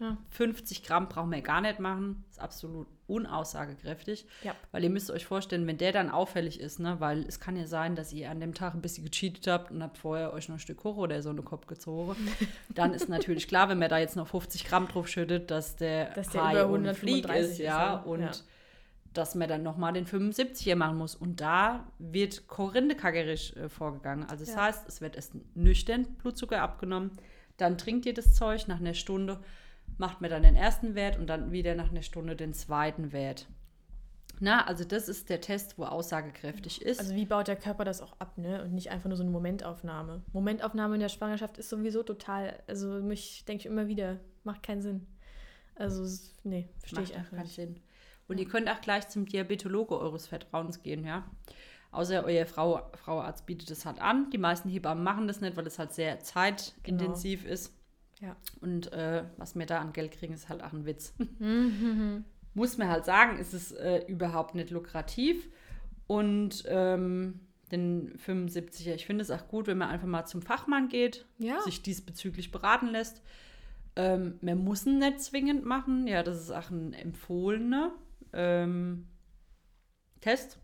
Ja. 0.00 0.16
50 0.30 0.84
Gramm 0.84 1.08
brauchen 1.08 1.32
wir 1.32 1.40
gar 1.42 1.60
nicht 1.60 1.80
machen. 1.80 2.24
Ist 2.30 2.40
absolut 2.40 2.86
unaussagekräftig. 3.08 4.26
Ja. 4.44 4.54
Weil 4.70 4.84
ihr 4.84 4.90
müsst 4.90 5.10
euch 5.10 5.26
vorstellen, 5.26 5.66
wenn 5.66 5.78
der 5.78 5.92
dann 5.92 6.10
auffällig 6.10 6.60
ist, 6.60 6.78
ne, 6.78 6.96
weil 7.00 7.24
es 7.26 7.40
kann 7.40 7.56
ja 7.56 7.66
sein, 7.66 7.96
dass 7.96 8.12
ihr 8.12 8.30
an 8.30 8.38
dem 8.38 8.54
Tag 8.54 8.74
ein 8.74 8.82
bisschen 8.82 9.04
gecheatet 9.04 9.46
habt 9.46 9.70
und 9.70 9.82
habt 9.82 9.98
vorher 9.98 10.32
euch 10.32 10.48
noch 10.48 10.56
ein 10.56 10.60
Stück 10.60 10.78
Kuchen 10.78 11.00
oder 11.00 11.20
so 11.22 11.30
in 11.30 11.36
den 11.36 11.44
Kopf 11.44 11.66
gezogen, 11.66 12.14
dann 12.74 12.92
ist 12.94 13.08
natürlich 13.08 13.48
klar, 13.48 13.68
wenn 13.68 13.78
man 13.78 13.88
da 13.88 13.98
jetzt 13.98 14.14
noch 14.14 14.28
50 14.28 14.64
Gramm 14.64 14.88
drauf 14.88 15.08
schüttet, 15.08 15.50
dass 15.50 15.76
der, 15.76 16.10
Dass 16.10 16.28
der 16.28 16.42
über 16.42 16.66
und 16.66 16.86
135 16.86 17.00
flieg 17.00 17.42
ist, 17.42 17.50
ist, 17.52 17.58
ja, 17.58 17.94
ja. 17.94 17.96
und 18.02 18.20
Ja. 18.20 18.30
dass 19.14 19.34
man 19.34 19.48
dann 19.48 19.62
nochmal 19.62 19.94
den 19.94 20.06
75er 20.06 20.76
machen 20.76 20.98
muss. 20.98 21.14
Und 21.16 21.40
da 21.40 21.86
wird 21.98 22.46
korindekackerisch 22.46 23.56
äh, 23.56 23.68
vorgegangen. 23.68 24.28
Also 24.28 24.44
das 24.44 24.56
heißt, 24.56 24.86
es 24.86 25.00
wird 25.00 25.16
erst 25.16 25.32
nüchtern 25.56 26.04
Blutzucker 26.18 26.60
abgenommen, 26.60 27.12
dann 27.56 27.78
trinkt 27.78 28.06
ihr 28.06 28.14
das 28.14 28.34
Zeug 28.34 28.68
nach 28.68 28.78
einer 28.78 28.94
Stunde, 28.94 29.40
macht 29.98 30.20
mir 30.20 30.28
dann 30.28 30.42
den 30.42 30.56
ersten 30.56 30.94
Wert 30.94 31.18
und 31.18 31.26
dann 31.26 31.52
wieder 31.52 31.74
nach 31.74 31.90
einer 31.90 32.02
Stunde 32.02 32.36
den 32.36 32.54
zweiten 32.54 33.12
Wert. 33.12 33.46
Na, 34.40 34.64
also 34.66 34.84
das 34.84 35.08
ist 35.08 35.30
der 35.30 35.40
Test, 35.40 35.78
wo 35.78 35.84
aussagekräftig 35.84 36.82
ist. 36.82 37.00
Also 37.00 37.14
wie 37.14 37.26
baut 37.26 37.48
der 37.48 37.56
Körper 37.56 37.84
das 37.84 38.00
auch 38.00 38.14
ab, 38.20 38.38
ne? 38.38 38.62
Und 38.62 38.72
nicht 38.72 38.90
einfach 38.90 39.08
nur 39.08 39.16
so 39.16 39.24
eine 39.24 39.32
Momentaufnahme. 39.32 40.22
Momentaufnahme 40.32 40.94
in 40.94 41.00
der 41.00 41.08
Schwangerschaft 41.08 41.58
ist 41.58 41.68
sowieso 41.68 42.04
total, 42.04 42.62
also 42.68 43.02
mich 43.02 43.44
denke 43.46 43.62
ich 43.62 43.66
immer 43.66 43.88
wieder, 43.88 44.20
macht 44.44 44.62
keinen 44.62 44.80
Sinn. 44.80 45.06
Also, 45.74 46.04
nee, 46.44 46.68
verstehe 46.78 47.02
ich 47.02 47.16
einfach 47.16 47.30
keinen 47.30 47.42
nicht. 47.42 47.54
Sinn. 47.56 47.80
Und 48.28 48.38
ihr 48.38 48.46
könnt 48.46 48.68
auch 48.68 48.80
gleich 48.80 49.08
zum 49.08 49.26
Diabetologe 49.26 49.98
eures 49.98 50.28
Vertrauens 50.28 50.82
gehen, 50.82 51.04
ja. 51.04 51.24
Außer 51.90 52.22
euer 52.24 52.46
Frau, 52.46 52.82
Frauarzt 52.94 53.46
bietet 53.46 53.70
es 53.70 53.86
halt 53.86 54.00
an. 54.00 54.30
Die 54.30 54.38
meisten 54.38 54.68
Hebammen 54.68 55.02
machen 55.02 55.26
das 55.26 55.40
nicht, 55.40 55.56
weil 55.56 55.66
es 55.66 55.78
halt 55.78 55.92
sehr 55.94 56.20
zeitintensiv 56.20 57.46
ist. 57.46 57.74
Ja. 58.20 58.36
Und 58.60 58.92
äh, 58.92 59.24
was 59.36 59.54
wir 59.54 59.66
da 59.66 59.80
an 59.80 59.92
Geld 59.92 60.12
kriegen, 60.12 60.34
ist 60.34 60.48
halt 60.48 60.62
auch 60.62 60.72
ein 60.72 60.86
Witz. 60.86 61.14
Mhm. 61.38 62.24
Muss 62.54 62.76
man 62.76 62.88
halt 62.88 63.04
sagen, 63.04 63.38
ist 63.38 63.52
es 63.54 63.70
äh, 63.72 64.02
überhaupt 64.08 64.54
nicht 64.56 64.70
lukrativ. 64.70 65.48
Und 66.08 66.64
ähm, 66.66 67.40
den 67.70 68.16
75er, 68.18 68.94
ich 68.94 69.06
finde 69.06 69.22
es 69.22 69.30
auch 69.30 69.46
gut, 69.46 69.66
wenn 69.68 69.78
man 69.78 69.90
einfach 69.90 70.08
mal 70.08 70.24
zum 70.24 70.42
Fachmann 70.42 70.88
geht, 70.88 71.26
Ja. 71.38 71.60
sich 71.62 71.82
diesbezüglich 71.82 72.50
beraten 72.50 72.88
lässt. 72.88 73.22
Ähm, 73.94 74.38
man 74.40 74.58
muss 74.64 74.86
ihn 74.86 74.98
nicht 74.98 75.20
zwingend 75.20 75.64
machen. 75.64 76.06
Ja, 76.08 76.22
das 76.22 76.40
ist 76.40 76.50
auch 76.50 76.70
ein 76.70 76.94
empfohlener 76.94 77.92
ähm, 78.32 79.06
Test. 80.20 80.58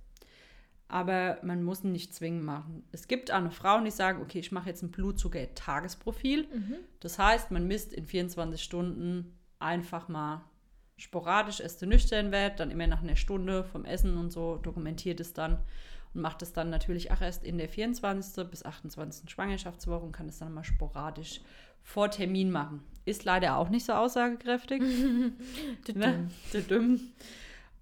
Aber 0.88 1.38
man 1.42 1.62
muss 1.62 1.82
ihn 1.82 1.92
nicht 1.92 2.14
zwingend 2.14 2.44
machen. 2.44 2.84
Es 2.92 3.08
gibt 3.08 3.32
auch 3.32 3.40
noch 3.40 3.52
Frauen, 3.52 3.84
die 3.84 3.90
sagen, 3.90 4.20
okay, 4.22 4.38
ich 4.38 4.52
mache 4.52 4.68
jetzt 4.68 4.82
ein 4.82 4.90
Blutzucker-Tagesprofil. 4.90 6.46
Mhm. 6.52 6.76
Das 7.00 7.18
heißt, 7.18 7.50
man 7.50 7.66
misst 7.66 7.92
in 7.92 8.06
24 8.06 8.62
Stunden 8.62 9.34
einfach 9.58 10.08
mal 10.08 10.44
sporadisch 10.96 11.60
erst 11.60 11.82
den 11.82 11.88
nüchternen 11.88 12.32
Wert, 12.32 12.60
dann 12.60 12.70
immer 12.70 12.86
nach 12.86 13.02
einer 13.02 13.16
Stunde 13.16 13.64
vom 13.64 13.84
Essen 13.84 14.16
und 14.16 14.30
so 14.30 14.56
dokumentiert 14.58 15.20
es 15.20 15.32
dann 15.32 15.58
und 16.14 16.20
macht 16.20 16.42
es 16.42 16.52
dann 16.52 16.70
natürlich 16.70 17.10
auch 17.10 17.20
erst 17.20 17.44
in 17.44 17.58
der 17.58 17.68
24. 17.68 18.48
bis 18.48 18.64
28. 18.64 19.28
Schwangerschaftswoche 19.28 20.04
und 20.04 20.12
kann 20.12 20.28
es 20.28 20.38
dann 20.38 20.54
mal 20.54 20.64
sporadisch 20.64 21.40
vor 21.82 22.10
Termin 22.10 22.50
machen. 22.50 22.82
Ist 23.04 23.24
leider 23.24 23.56
auch 23.58 23.68
nicht 23.68 23.84
so 23.84 23.92
aussagekräftig. 23.92 24.80
ne? 25.94 26.30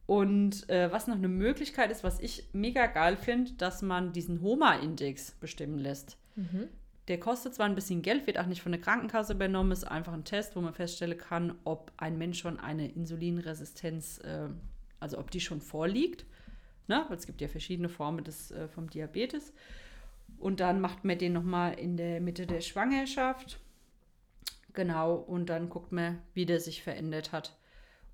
Und 0.07 0.69
äh, 0.69 0.91
was 0.91 1.07
noch 1.07 1.15
eine 1.15 1.29
Möglichkeit 1.29 1.91
ist, 1.91 2.03
was 2.03 2.19
ich 2.21 2.49
mega 2.53 2.87
geil 2.87 3.17
finde, 3.17 3.53
dass 3.53 3.83
man 3.83 4.13
diesen 4.13 4.43
HOMA-Index 4.43 5.33
bestimmen 5.33 5.79
lässt. 5.79 6.17
Mhm. 6.35 6.69
Der 7.09 7.19
kostet 7.19 7.55
zwar 7.55 7.67
ein 7.67 7.75
bisschen 7.75 8.03
Geld, 8.03 8.27
wird 8.27 8.39
auch 8.39 8.47
nicht 8.47 8.63
von 8.63 8.73
der 8.73 8.81
Krankenkasse 8.81 9.33
übernommen, 9.33 9.73
ist 9.73 9.85
einfach 9.85 10.13
ein 10.13 10.25
Test, 10.25 10.55
wo 10.57 10.61
man 10.61 10.75
feststellen 10.75 11.19
kann, 11.19 11.55
ob 11.65 11.93
ein 11.97 12.19
Mensch 12.19 12.41
schon 12.41 12.59
eine 12.59 12.91
Insulinresistenz, 12.91 14.19
äh, 14.19 14.49
also 15.01 15.19
ob 15.19 15.31
die 15.31 15.41
schon 15.41 15.61
vorliegt. 15.61 16.25
Ne? 16.89 17.05
Weil 17.09 17.17
es 17.17 17.27
gibt 17.27 17.41
ja 17.41 17.49
verschiedene 17.49 17.89
Formen 17.89 18.25
des, 18.25 18.51
äh, 18.51 18.69
vom 18.69 18.91
Diabetes. 18.91 19.53
Und 20.39 20.61
dann 20.61 20.81
macht 20.81 21.05
man 21.05 21.19
den 21.19 21.33
nochmal 21.33 21.75
in 21.79 21.97
der 21.97 22.21
Mitte 22.21 22.47
der 22.47 22.61
Schwangerschaft. 22.61 23.61
Genau, 24.73 25.15
und 25.15 25.47
dann 25.47 25.69
guckt 25.69 25.93
man, 25.93 26.19
wie 26.35 26.47
der 26.47 26.59
sich 26.59 26.83
verändert 26.83 27.31
hat 27.31 27.53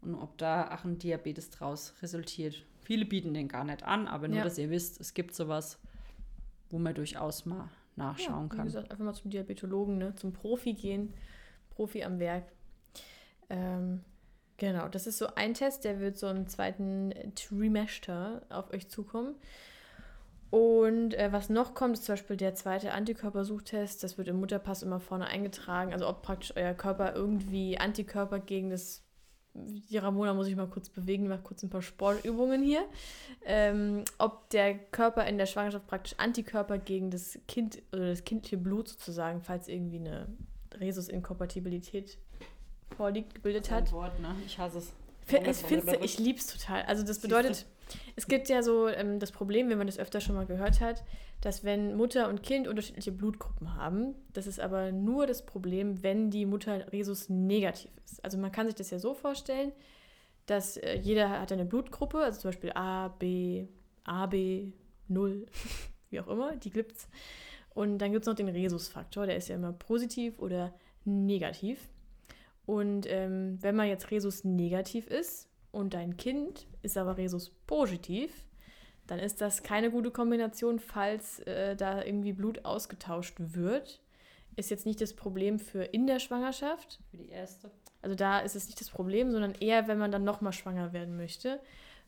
und 0.03 0.15
ob 0.15 0.39
da 0.39 0.75
auch 0.75 0.85
ein 0.85 0.99
Diabetes 0.99 1.51
draus 1.51 1.95
resultiert. 2.03 2.65
Viele 2.81 3.05
bieten 3.05 3.35
den 3.35 3.49
gar 3.49 3.65
nicht 3.65 3.83
an, 3.83 4.07
aber 4.09 4.29
nur, 4.29 4.39
Ja. 4.39 4.45
dass 4.45 4.59
ihr 4.59 4.71
wisst, 4.71 5.01
es 5.01 5.15
gibt 5.15 5.35
sowas, 5.35 5.79
wo 6.71 6.79
man 6.79 6.95
durchaus 6.95 7.45
mal 7.47 7.69
nachschauen 7.97 8.47
ja, 8.47 8.53
Wie 8.53 8.57
kann. 8.57 8.65
gesagt, 8.67 8.91
einfach 8.91 9.05
mal 9.05 9.15
zum 9.15 9.31
Diabetologen, 9.31 9.99
ne? 9.99 10.15
zum 10.15 10.33
Profi 10.33 10.75
gehen. 10.75 11.13
Profi 11.71 12.05
am 12.05 12.19
Werk. 12.19 12.45
Ähm, 13.51 14.05
genau, 14.57 14.89
das 14.89 15.07
ist 15.07 15.19
so 15.19 15.35
ein 15.35 15.55
Test, 15.55 15.85
der 15.85 16.01
wird 16.01 16.17
so 16.17 16.29
im 16.29 16.47
zweiten 16.47 17.13
Trimester 17.35 18.43
auf 18.51 18.73
euch 18.73 18.89
zukommen. 18.89 19.35
Und 20.51 21.13
äh, 21.15 21.31
was 21.31 21.51
noch 21.51 21.75
kommt, 21.75 21.95
ist 21.99 22.05
zum 22.05 22.15
Beispiel 22.15 22.37
der 22.37 22.55
zweite 22.55 22.93
Antikörpersuchtest. 22.93 24.03
Das 24.03 24.17
wird 24.17 24.29
im 24.29 24.41
Mutterpass 24.41 24.83
immer 24.83 24.99
vorne 25.01 25.27
eingetragen. 25.27 25.93
Also 25.93 26.09
ob 26.09 26.23
praktisch 26.23 26.55
euer 26.57 26.73
Körper 26.73 27.15
irgendwie 27.15 27.79
Antikörper 27.79 28.39
gegen 28.39 28.71
das. 28.71 29.05
Die 29.55 29.99
Ramona 29.99 30.35
muss 30.35 30.47
ich 30.47 30.57
mal 30.57 30.69
kurz 30.69 30.89
bewegen, 30.89 31.29
mache 31.29 31.43
kurz 31.43 31.63
ein 31.63 31.71
paar 31.71 31.83
Sportübungen 31.83 32.63
hier. 32.63 32.85
Ähm, 33.45 34.05
ob 34.19 34.49
der 34.51 34.79
Körper 34.79 35.27
in 35.27 35.39
der 35.39 35.47
Schwangerschaft 35.47 35.87
praktisch 35.87 36.15
Antikörper 36.19 36.79
gegen 36.79 37.11
das 37.11 37.39
Kind 37.49 37.83
oder 37.93 38.11
das 38.11 38.25
kindliche 38.25 38.57
Blut 38.57 38.89
sozusagen, 38.89 39.41
falls 39.43 39.69
irgendwie 39.69 39.99
eine 39.99 40.29
Rhesusinkompatibilität 40.79 42.19
vorliegt, 42.97 43.35
gebildet 43.35 43.71
hat. 43.71 43.91
Wort, 43.93 44.19
ne? 44.21 44.35
Ich 44.47 44.59
hasse 44.59 44.79
es. 44.79 44.93
Ich, 45.31 45.57
find's, 45.57 45.93
ich 46.01 46.19
liebe 46.19 46.39
es 46.39 46.47
total. 46.47 46.83
Also 46.83 47.05
das 47.05 47.19
bedeutet, 47.19 47.67
es 48.17 48.27
gibt 48.27 48.49
ja 48.49 48.63
so 48.63 48.89
ähm, 48.89 49.19
das 49.19 49.33
Problem, 49.33 49.69
wenn 49.69 49.79
man 49.79 49.87
das 49.87 49.99
öfter 49.99 50.21
schon 50.21 50.35
mal 50.35 50.47
gehört 50.47 50.81
hat, 50.81 51.05
dass 51.41 51.65
wenn 51.65 51.97
Mutter 51.97 52.29
und 52.29 52.43
Kind 52.43 52.67
unterschiedliche 52.67 53.13
Blutgruppen 53.13 53.75
haben, 53.75 54.15
das 54.33 54.47
ist 54.47 54.61
aber 54.61 54.93
nur 54.93 55.27
das 55.27 55.45
Problem, 55.45 56.03
wenn 56.03 56.31
die 56.31 56.47
Mutter 56.47 56.91
Rhesus 56.93 57.29
negativ 57.29 57.91
ist. 58.05 58.25
Also 58.25 58.39
man 58.39 58.53
kann 58.53 58.67
sich 58.67 58.75
das 58.75 58.91
ja 58.91 58.99
so 58.99 59.15
vorstellen, 59.15 59.73
dass 60.47 60.77
äh, 60.79 60.95
jeder 60.97 61.29
hat 61.29 61.53
eine 61.53 61.65
Blutgruppe, 61.65 62.19
also 62.19 62.41
zum 62.41 62.49
Beispiel 62.51 62.73
A, 62.75 63.09
B, 63.09 63.67
AB, 64.05 64.73
0, 65.09 65.47
wie 66.11 66.21
auch 66.21 66.29
immer, 66.29 66.57
die 66.57 66.71
gibt's. 66.71 67.09
Und 67.75 67.99
dann 67.99 68.13
gibt 68.13 68.23
es 68.23 68.27
noch 68.27 68.35
den 68.35 68.49
Rhesus-Faktor, 68.49 69.27
der 69.27 69.37
ist 69.37 69.49
ja 69.49 69.55
immer 69.55 69.73
positiv 69.73 70.39
oder 70.39 70.75
negativ. 71.05 71.79
Und 72.69 73.07
ähm, 73.09 73.57
wenn 73.63 73.75
man 73.75 73.89
jetzt 73.89 74.11
Rhesus 74.11 74.45
negativ 74.45 75.07
ist 75.07 75.49
und 75.73 75.95
dein 75.95 76.19
Kind 76.19 76.67
ist 76.83 76.99
aber 76.99 77.17
Rhesus 77.17 77.49
positiv, 77.67 78.45
dann 79.07 79.19
ist 79.21 79.41
das 79.41 79.63
keine 79.63 79.91
gute 79.91 80.11
Kombination, 80.11 80.79
falls 80.79 81.39
äh, 81.47 81.77
da 81.77 82.05
irgendwie 82.05 82.35
Blut 82.35 82.67
ausgetauscht 82.67 83.37
wird. 83.39 84.03
Ist 84.55 84.69
jetzt 84.69 84.85
nicht 84.85 85.01
das 85.01 85.15
Problem 85.15 85.59
für 85.59 85.83
in 85.83 86.07
der 86.07 86.19
Schwangerschaft. 86.19 87.01
Für 87.11 87.17
die 87.17 87.31
erste. 87.31 87.71
Also 88.03 88.15
da 88.15 88.41
ist 88.41 88.55
es 88.55 88.67
nicht 88.67 88.83
das 88.83 88.91
Problem, 88.91 89.31
sondern 89.31 89.55
eher, 89.55 89.89
wenn 89.89 89.97
man 89.97 90.13
dann 90.13 90.25
nochmal 90.25 90.53
schwanger 90.53 90.93
werden 90.93 91.17
möchte. 91.17 91.61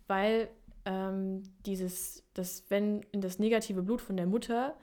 Weil 0.09 0.51
ähm, 0.85 1.43
dieses, 1.65 2.23
das, 2.35 2.65
wenn 2.69 3.01
in 3.13 3.23
das 3.23 3.39
negative 3.39 3.83
Blut 3.83 4.03
von 4.03 4.19
der 4.19 4.27
Mutter 4.27 4.77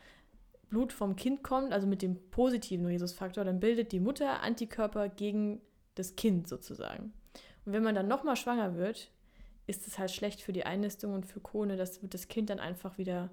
Blut 0.70 0.92
vom 0.92 1.16
Kind 1.16 1.44
kommt, 1.44 1.72
also 1.72 1.86
mit 1.88 2.02
dem 2.02 2.18
positiven 2.32 2.88
Rhesusfaktor, 2.88 3.46
dann 3.46 3.60
bildet 3.60 3.92
die 3.92 4.00
Mutter 4.00 4.42
Antikörper 4.42 5.08
gegen 5.08 5.62
das 6.00 6.16
Kind 6.16 6.48
sozusagen. 6.48 7.14
Und 7.66 7.74
wenn 7.74 7.84
man 7.84 7.96
dann 7.96 8.08
nochmal 8.08 8.36
schwanger 8.36 8.76
wird, 8.76 9.12
ist 9.68 9.88
es 9.88 10.00
halt 10.00 10.12
schlecht 10.12 10.42
für 10.42 10.54
die 10.54 10.66
Einnistung 10.66 11.14
und 11.14 11.26
für 11.26 11.40
Kone. 11.40 11.76
Das 11.76 12.02
wird 12.02 12.14
das 12.14 12.28
Kind 12.30 12.50
dann 12.50 12.60
einfach 12.60 12.98
wieder 12.98 13.30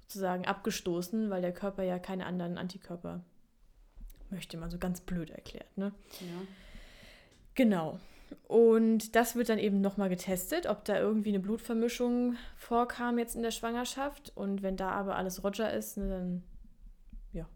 sozusagen 0.00 0.44
abgestoßen, 0.44 1.30
weil 1.30 1.40
der 1.40 1.52
Körper 1.52 1.84
ja 1.84 1.98
keine 1.98 2.26
anderen 2.26 2.58
Antikörper 2.58 3.22
möchte, 4.30 4.56
man 4.56 4.70
so 4.70 4.78
ganz 4.78 5.00
blöd 5.00 5.30
erklärt. 5.30 5.76
Ne? 5.78 5.92
Ja. 6.20 6.42
Genau. 7.54 8.00
Und 8.46 9.16
das 9.16 9.36
wird 9.36 9.48
dann 9.48 9.58
eben 9.58 9.80
nochmal 9.80 10.08
getestet, 10.08 10.66
ob 10.66 10.84
da 10.84 10.98
irgendwie 10.98 11.30
eine 11.30 11.40
Blutvermischung 11.40 12.36
vorkam 12.56 13.18
jetzt 13.18 13.36
in 13.36 13.42
der 13.42 13.50
Schwangerschaft. 13.50 14.32
Und 14.34 14.62
wenn 14.62 14.76
da 14.76 14.90
aber 14.90 15.16
alles 15.16 15.42
Roger 15.44 15.72
ist, 15.72 15.96
ne, 15.96 16.08
dann 16.08 16.42
ja, 17.32 17.48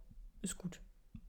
ist 0.42 0.59
gut. 0.59 0.80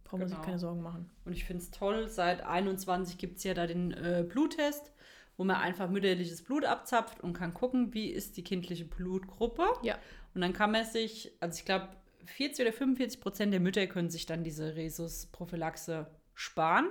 Braucht 0.05 0.19
man 0.19 0.27
sich 0.29 0.37
Genau. 0.37 0.45
keine 0.45 0.59
Sorgen 0.59 0.81
machen. 0.81 1.09
Und 1.25 1.33
ich 1.33 1.43
finde 1.43 1.61
es 1.63 1.71
toll, 1.71 2.07
seit 2.07 2.41
21 2.45 3.17
gibt 3.17 3.37
es 3.37 3.43
ja 3.43 3.53
da 3.53 3.67
den 3.67 3.91
äh, 3.91 4.25
Bluttest, 4.27 4.91
wo 5.37 5.43
man 5.43 5.57
einfach 5.57 5.89
mütterliches 5.89 6.41
Blut 6.43 6.63
abzapft 6.63 7.19
und 7.21 7.33
kann 7.33 7.53
gucken, 7.53 7.93
wie 7.93 8.09
ist 8.09 8.37
die 8.37 8.43
kindliche 8.43 8.85
Blutgruppe. 8.85 9.65
Ja. 9.83 9.97
Und 10.33 10.39
dann 10.41 10.53
kann 10.53 10.71
man 10.71 10.85
sich, 10.85 11.33
also 11.41 11.57
ich 11.59 11.65
glaube, 11.65 11.89
40 12.25 12.65
oder 12.65 12.73
45 12.73 13.19
Prozent 13.19 13.51
der 13.53 13.59
Mütter 13.59 13.85
können 13.87 14.09
sich 14.09 14.25
dann 14.25 14.43
diese 14.43 14.75
Rhesus-Prophylaxe 14.75 16.07
sparen 16.33 16.87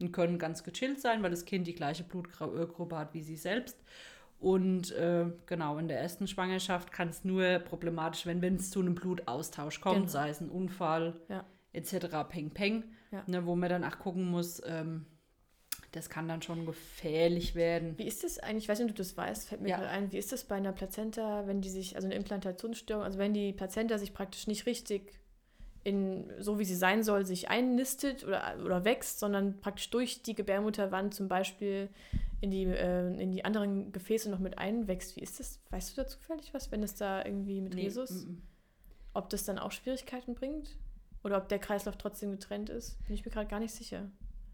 und 0.00 0.12
können 0.12 0.38
ganz 0.38 0.64
gechillt 0.64 1.00
sein, 1.00 1.22
weil 1.22 1.30
das 1.30 1.44
Kind 1.44 1.66
die 1.66 1.74
gleiche 1.74 2.04
Blutgruppe 2.04 2.96
hat 2.96 3.14
wie 3.14 3.22
sie 3.22 3.36
selbst. 3.36 3.76
Und 4.40 4.92
äh, 4.92 5.26
genau, 5.46 5.78
in 5.78 5.88
der 5.88 6.00
ersten 6.00 6.26
Schwangerschaft 6.26 6.92
kann 6.92 7.08
es 7.08 7.24
nur 7.24 7.58
problematisch 7.60 8.26
werden, 8.26 8.42
wenn 8.42 8.56
es 8.56 8.70
zu 8.70 8.80
einem 8.80 8.94
Blutaustausch 8.94 9.80
kommt, 9.80 9.96
Genau. 9.96 10.08
sei 10.08 10.28
es 10.28 10.40
ein 10.40 10.50
Unfall 10.50 11.14
Ja. 11.28 11.44
Etc. 11.74 12.24
Peng 12.28 12.50
Peng, 12.50 12.84
Ja. 13.10 13.22
ne, 13.26 13.44
wo 13.46 13.54
man 13.54 13.68
dann 13.68 13.84
auch 13.84 13.98
gucken 13.98 14.24
muss, 14.30 14.62
ähm, 14.64 15.06
das 15.92 16.10
kann 16.10 16.26
dann 16.26 16.42
schon 16.42 16.66
gefährlich 16.66 17.54
werden. 17.54 17.96
Wie 17.98 18.06
ist 18.06 18.24
das 18.24 18.38
eigentlich? 18.40 18.64
Ich 18.64 18.68
weiß 18.68 18.80
nicht, 18.80 18.90
ob 18.90 18.96
du 18.96 19.02
das 19.02 19.16
weißt, 19.16 19.48
fällt 19.48 19.60
mir 19.60 19.68
Ja. 19.68 19.76
gerade 19.76 19.90
ein. 19.90 20.10
Wie 20.12 20.18
ist 20.18 20.32
das 20.32 20.44
bei 20.44 20.56
einer 20.56 20.72
Plazenta, 20.72 21.46
wenn 21.46 21.60
die 21.60 21.70
sich, 21.70 21.94
also 21.94 22.06
eine 22.08 22.16
Implantationsstörung, 22.16 23.04
also 23.04 23.18
wenn 23.18 23.32
die 23.34 23.52
Plazenta 23.52 23.98
sich 23.98 24.12
praktisch 24.12 24.46
nicht 24.48 24.66
richtig 24.66 25.20
in, 25.84 26.32
so 26.40 26.58
wie 26.58 26.64
sie 26.64 26.74
sein 26.74 27.02
soll, 27.02 27.26
sich 27.26 27.50
einnistet 27.50 28.24
oder, 28.24 28.56
oder 28.64 28.84
wächst, 28.84 29.18
sondern 29.20 29.60
praktisch 29.60 29.90
durch 29.90 30.22
die 30.22 30.34
Gebärmutterwand 30.34 31.14
zum 31.14 31.28
Beispiel 31.28 31.90
in 32.40 32.50
die, 32.50 32.64
äh, 32.64 33.06
in 33.22 33.30
die 33.30 33.44
anderen 33.44 33.92
Gefäße 33.92 34.30
noch 34.30 34.38
mit 34.38 34.58
einwächst. 34.58 35.14
Wie 35.16 35.20
ist 35.20 35.38
das? 35.40 35.60
Weißt 35.70 35.92
du 35.96 36.02
da 36.02 36.08
zufällig 36.08 36.54
was, 36.54 36.72
wenn 36.72 36.82
es 36.82 36.94
da 36.94 37.24
irgendwie 37.24 37.60
mit 37.60 37.74
Nee, 37.74 37.82
Rhesus, 37.82 38.10
mm, 38.24 38.30
mm. 38.30 38.42
ob 39.12 39.28
das 39.28 39.44
dann 39.44 39.58
auch 39.58 39.72
Schwierigkeiten 39.72 40.34
bringt? 40.34 40.76
Oder 41.24 41.38
ob 41.38 41.48
der 41.48 41.58
Kreislauf 41.58 41.96
trotzdem 41.96 42.30
getrennt 42.32 42.68
ist? 42.70 43.02
Bin 43.06 43.14
ich 43.14 43.24
mir 43.24 43.30
gerade 43.32 43.48
gar 43.48 43.58
nicht 43.60 43.72
sicher. 43.74 44.10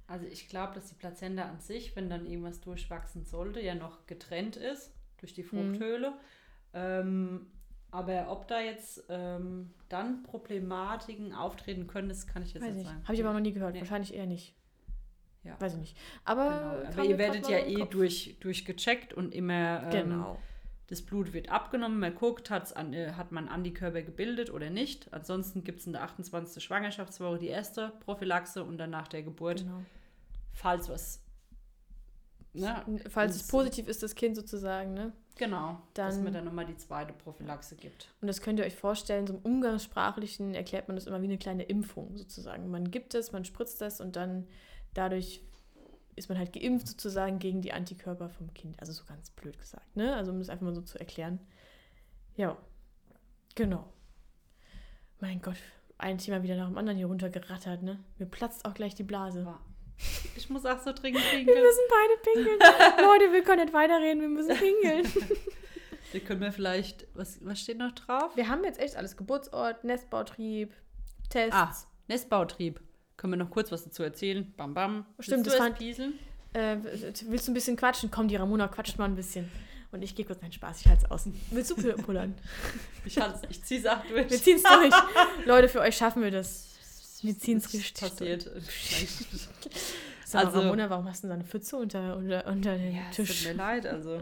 Also 0.06 0.24
ich 0.26 0.48
glaube, 0.48 0.74
dass 0.74 0.86
die 0.86 0.94
Plazenta 0.94 1.42
an 1.44 1.60
sich, 1.60 1.94
wenn 1.96 2.08
dann 2.08 2.26
irgendwas 2.26 2.60
durchwachsen 2.60 3.24
sollte, 3.24 3.60
ja 3.60 3.74
noch 3.74 4.06
getrennt 4.06 4.56
ist 4.56 4.92
durch 5.18 5.34
die 5.34 5.42
Mhm. 5.42 5.46
Fruchthöhle. 5.74 6.14
Ähm, 6.72 7.46
aber 7.90 8.30
ob 8.30 8.46
da 8.48 8.60
jetzt 8.60 9.04
ähm, 9.08 9.72
dann 9.88 10.22
Problematiken 10.22 11.32
auftreten 11.32 11.86
können, 11.88 12.08
das 12.08 12.26
kann 12.26 12.42
ich 12.42 12.54
jetzt 12.54 12.62
Weiß 12.64 12.72
nicht 12.74 12.82
ich. 12.82 12.88
sagen. 12.88 13.02
Habe 13.04 13.14
ich 13.14 13.20
aber 13.24 13.32
noch 13.32 13.40
nie 13.40 13.52
gehört. 13.52 13.74
Nee. 13.74 13.80
Wahrscheinlich 13.80 14.14
eher 14.14 14.26
nicht. 14.26 14.54
Ja. 15.42 15.60
Weiß 15.60 15.72
ich 15.74 15.80
nicht. 15.80 15.96
Aber, 16.24 16.44
Genau. 16.78 16.90
kam 16.90 17.00
Aber 17.00 17.04
ihr 17.04 17.18
werdet 17.18 17.48
ja 17.48 17.58
eh 17.58 17.86
durch, 17.86 18.36
durchgecheckt 18.40 19.12
und 19.14 19.34
immer 19.34 19.82
ähm, 19.84 19.90
Genau. 19.90 20.38
Das 20.90 21.02
Blut 21.02 21.32
wird 21.32 21.50
abgenommen, 21.50 22.00
man 22.00 22.14
guckt, 22.14 22.50
hat's 22.50 22.72
an, 22.72 22.92
äh, 22.92 23.12
hat 23.12 23.30
man 23.32 23.48
Antikörper 23.48 24.02
gebildet 24.02 24.50
oder 24.50 24.68
nicht. 24.70 25.12
Ansonsten 25.12 25.64
gibt 25.64 25.80
es 25.80 25.86
in 25.86 25.92
der 25.92 26.02
28. 26.02 26.62
Schwangerschaftswoche 26.62 27.38
die 27.38 27.46
erste 27.48 27.92
Prophylaxe 28.00 28.62
und 28.64 28.76
dann 28.76 28.90
nach 28.90 29.06
der 29.08 29.22
Geburt, 29.22 29.58
genau. 29.60 29.82
falls 30.52 30.88
was. 30.88 31.22
Ne, 32.52 32.84
Falls 33.08 33.36
es 33.36 33.46
positiv 33.46 33.86
ist, 33.86 34.02
das 34.02 34.16
Kind 34.16 34.34
sozusagen, 34.34 34.92
ne? 34.92 35.12
Genau, 35.36 35.80
dass 35.94 36.16
Dann- 36.16 36.24
man 36.24 36.32
dann 36.32 36.44
nochmal 36.44 36.66
die 36.66 36.76
zweite 36.76 37.12
Prophylaxe 37.12 37.76
gibt. 37.76 38.08
Und 38.20 38.26
das 38.26 38.42
könnt 38.42 38.58
ihr 38.58 38.64
euch 38.66 38.74
vorstellen, 38.74 39.28
so 39.28 39.34
im 39.34 39.38
Umgangssprachlichen 39.40 40.54
erklärt 40.54 40.88
man 40.88 40.96
das 40.96 41.06
immer 41.06 41.22
wie 41.22 41.26
eine 41.26 41.38
kleine 41.38 41.62
Impfung 41.62 42.16
sozusagen. 42.16 42.68
Man 42.68 42.90
gibt 42.90 43.14
es, 43.14 43.30
man 43.30 43.44
spritzt 43.44 43.80
das 43.80 44.00
und 44.00 44.16
dann 44.16 44.48
dadurch 44.92 45.42
ist 46.20 46.28
man 46.28 46.38
halt 46.38 46.52
geimpft 46.52 46.86
sozusagen 46.86 47.38
gegen 47.38 47.62
die 47.62 47.72
Antikörper 47.72 48.28
vom 48.28 48.54
Kind. 48.54 48.78
Also 48.80 48.92
so 48.92 49.04
ganz 49.04 49.30
blöd 49.30 49.58
gesagt, 49.58 49.96
ne? 49.96 50.14
Also 50.14 50.30
um 50.30 50.38
das 50.38 50.48
einfach 50.48 50.64
mal 50.66 50.74
so 50.74 50.82
zu 50.82 50.98
erklären. 50.98 51.40
Ja, 52.36 52.56
genau. 53.56 53.92
Mein 55.20 55.42
Gott, 55.42 55.56
ein 55.98 56.18
Thema 56.18 56.42
wieder 56.42 56.56
nach 56.56 56.68
dem 56.68 56.78
anderen 56.78 56.96
hier 56.98 57.06
runtergerattert, 57.06 57.82
ne? 57.82 57.98
Mir 58.18 58.26
platzt 58.26 58.64
auch 58.64 58.74
gleich 58.74 58.94
die 58.94 59.02
Blase. 59.02 59.46
Ich 60.36 60.48
muss 60.48 60.64
auch 60.64 60.78
so 60.80 60.92
dringend 60.92 61.22
Wir 61.32 61.38
pinkeln. 61.38 61.62
müssen 61.62 61.80
beide 61.90 62.14
pinkeln. 62.22 62.58
Leute, 63.06 63.32
wir 63.32 63.42
können 63.42 63.62
nicht 63.64 63.74
weiterreden, 63.74 64.20
wir 64.22 64.28
müssen 64.28 64.56
pinkeln. 64.56 65.06
Da 66.12 66.18
können 66.18 66.40
wir 66.40 66.50
vielleicht, 66.50 67.06
was, 67.14 67.38
was 67.44 67.60
steht 67.60 67.78
noch 67.78 67.92
drauf? 67.92 68.34
Wir 68.34 68.48
haben 68.48 68.64
jetzt 68.64 68.80
echt 68.80 68.96
alles. 68.96 69.16
Geburtsort, 69.16 69.84
Nestbautrieb, 69.84 70.74
Tests. 71.28 71.54
Ah, 71.54 71.72
Nestbautrieb. 72.08 72.80
Können 73.20 73.34
wir 73.34 73.36
noch 73.36 73.50
kurz 73.50 73.70
was 73.70 73.84
dazu 73.84 74.02
erzählen? 74.02 74.50
Bam, 74.56 74.72
bam. 74.72 75.04
Stimmt, 75.18 75.46
das 75.46 75.56
fand-? 75.56 75.78
Äh, 76.54 76.76
willst 77.26 77.46
du 77.46 77.50
ein 77.50 77.54
bisschen 77.54 77.76
quatschen? 77.76 78.10
Komm, 78.10 78.28
die 78.28 78.36
Ramona 78.36 78.66
quatscht 78.66 78.96
mal 78.98 79.04
ein 79.04 79.14
bisschen. 79.14 79.46
Und 79.92 80.00
ich 80.02 80.14
gehe 80.14 80.24
kurz 80.24 80.40
meinen 80.40 80.52
Spaß, 80.52 80.80
ich 80.80 80.86
halte 80.86 81.04
es 81.04 81.10
aus. 81.10 81.24
Willst 81.50 81.70
du 81.70 81.74
pu- 81.74 82.00
pullern? 82.02 82.34
Ich, 83.04 83.18
halt's- 83.20 83.42
ich 83.50 83.62
zieh's 83.62 83.84
auch 83.84 84.02
durch. 84.06 84.30
Wir 84.30 84.38
ziehen 84.40 84.56
es 84.56 84.62
durch. 84.62 84.94
Leute, 85.46 85.68
für 85.68 85.80
euch 85.80 85.96
schaffen 85.98 86.22
wir 86.22 86.30
das. 86.30 87.18
Wir 87.22 87.38
ziehen's 87.38 87.66
Es 87.66 87.74
richtig 87.74 88.00
passiert. 88.00 88.44
Sag 90.24 90.44
mal, 90.44 90.46
Also- 90.48 90.60
Ramona, 90.60 90.88
warum 90.88 91.06
hast 91.06 91.22
du 91.22 91.28
denn 91.28 91.36
da 91.36 91.40
eine 91.42 91.44
Pfütze 91.44 91.76
unter, 91.76 92.16
unter, 92.16 92.46
unter 92.46 92.78
den 92.78 92.94
Ja, 92.94 93.02
es 93.10 93.16
tut 93.16 93.26
Tisch? 93.26 93.44
mir 93.46 93.52
leid, 93.54 93.84
also 93.86 94.20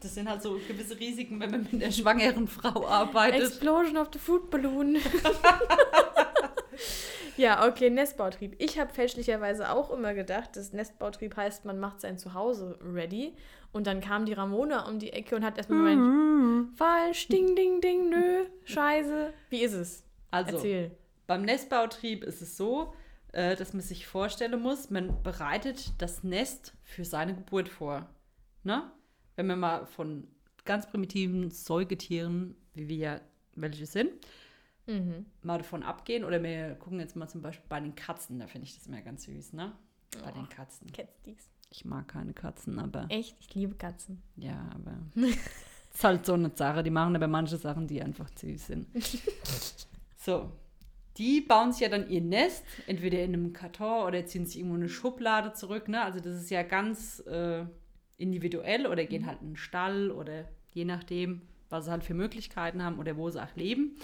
das 0.00 0.14
sind 0.14 0.28
halt 0.28 0.40
so 0.42 0.60
gewisse 0.68 0.96
Risiken, 1.00 1.40
wenn 1.40 1.50
man 1.50 1.62
mit 1.70 1.82
einer 1.82 1.90
schwangeren 1.90 2.46
Frau 2.46 2.86
arbeitet. 2.86 3.42
Explosion 3.42 3.96
of 3.96 4.08
the 4.12 4.18
Food 4.20 4.50
Balloon. 4.50 4.98
ja, 7.36 7.66
okay, 7.66 7.90
Nestbautrieb. 7.90 8.56
Ich 8.58 8.78
habe 8.78 8.92
fälschlicherweise 8.92 9.70
auch 9.70 9.90
immer 9.90 10.14
gedacht, 10.14 10.56
dass 10.56 10.72
Nestbautrieb 10.72 11.36
heißt, 11.36 11.64
man 11.64 11.78
macht 11.78 12.00
sein 12.00 12.18
Zuhause 12.18 12.78
ready. 12.82 13.34
Und 13.72 13.86
dann 13.86 14.00
kam 14.00 14.24
die 14.24 14.32
Ramona 14.32 14.88
um 14.88 14.98
die 14.98 15.12
Ecke 15.12 15.36
und 15.36 15.44
hat 15.44 15.58
erstmal 15.58 15.94
gemeint, 15.94 16.78
falsch, 16.78 17.28
ding, 17.28 17.54
ding, 17.54 17.80
ding, 17.80 18.08
nö, 18.08 18.44
scheiße. 18.64 19.32
Wie 19.50 19.62
ist 19.62 19.74
es? 19.74 20.04
Also, 20.30 20.56
Erzähl. 20.56 20.90
beim 21.26 21.42
Nestbautrieb 21.42 22.24
ist 22.24 22.40
es 22.40 22.56
so, 22.56 22.94
äh, 23.32 23.54
dass 23.54 23.74
man 23.74 23.82
sich 23.82 24.06
vorstellen 24.06 24.60
muss, 24.60 24.88
man 24.88 25.22
bereitet 25.22 25.92
das 25.98 26.24
Nest 26.24 26.72
für 26.84 27.04
seine 27.04 27.34
Geburt 27.34 27.68
vor. 27.68 28.08
Ne? 28.64 28.90
Wenn 29.34 29.46
wir 29.46 29.56
mal 29.56 29.84
von 29.86 30.26
ganz 30.64 30.88
primitiven 30.88 31.50
Säugetieren, 31.50 32.56
wie 32.74 32.88
wir 32.88 32.96
ja 32.96 33.20
welche 33.54 33.86
sind, 33.86 34.10
Mhm. 34.86 35.26
mal 35.42 35.58
davon 35.58 35.82
abgehen. 35.82 36.24
Oder 36.24 36.42
wir 36.42 36.74
gucken 36.76 37.00
jetzt 37.00 37.16
mal 37.16 37.28
zum 37.28 37.42
Beispiel 37.42 37.66
bei 37.68 37.80
den 37.80 37.94
Katzen, 37.94 38.38
da 38.38 38.46
finde 38.46 38.66
ich 38.66 38.74
das 38.76 38.86
immer 38.86 39.00
ganz 39.02 39.24
süß, 39.24 39.52
ne? 39.52 39.72
Bei 40.24 40.30
den 40.32 40.48
Katzen. 40.48 40.90
Kätzdies. 40.92 41.50
Ich 41.70 41.84
mag 41.84 42.08
keine 42.08 42.32
Katzen, 42.32 42.78
aber 42.78 43.06
Echt? 43.08 43.36
Ich 43.40 43.54
liebe 43.54 43.74
Katzen. 43.74 44.22
ja, 44.36 44.70
aber 44.74 44.96
ist 45.92 46.04
halt 46.04 46.24
so 46.24 46.34
eine 46.34 46.50
Sache. 46.54 46.82
Die 46.82 46.90
machen 46.90 47.16
aber 47.16 47.26
manche 47.28 47.56
Sachen, 47.56 47.86
die 47.86 48.00
einfach 48.02 48.28
süß 48.34 48.66
sind. 48.68 48.86
So, 50.18 50.50
die 51.18 51.40
bauen 51.40 51.70
sich 51.72 51.82
ja 51.82 51.88
dann 51.88 52.08
ihr 52.10 52.20
Nest, 52.20 52.64
entweder 52.86 53.22
in 53.22 53.32
einem 53.34 53.52
Karton 53.52 54.06
oder 54.08 54.26
ziehen 54.26 54.44
sich 54.44 54.56
irgendwo 54.58 54.74
in 54.74 54.82
eine 54.82 54.88
Schublade 54.90 55.52
zurück. 55.52 55.88
Ne? 55.88 56.02
Also 56.02 56.18
das 56.20 56.34
ist 56.34 56.50
ja 56.50 56.62
ganz 56.64 57.20
äh, 57.26 57.64
individuell 58.18 58.86
oder 58.86 59.04
gehen 59.04 59.26
halt 59.26 59.40
in 59.40 59.48
einen 59.48 59.56
Stall 59.56 60.10
oder 60.10 60.48
je 60.72 60.84
nachdem, 60.84 61.42
was 61.70 61.84
sie 61.84 61.90
halt 61.92 62.02
für 62.04 62.14
Möglichkeiten 62.14 62.82
haben 62.82 62.98
oder 62.98 63.16
wo 63.16 63.30
sie 63.30 63.40
auch 63.42 63.54
leben. 63.54 63.96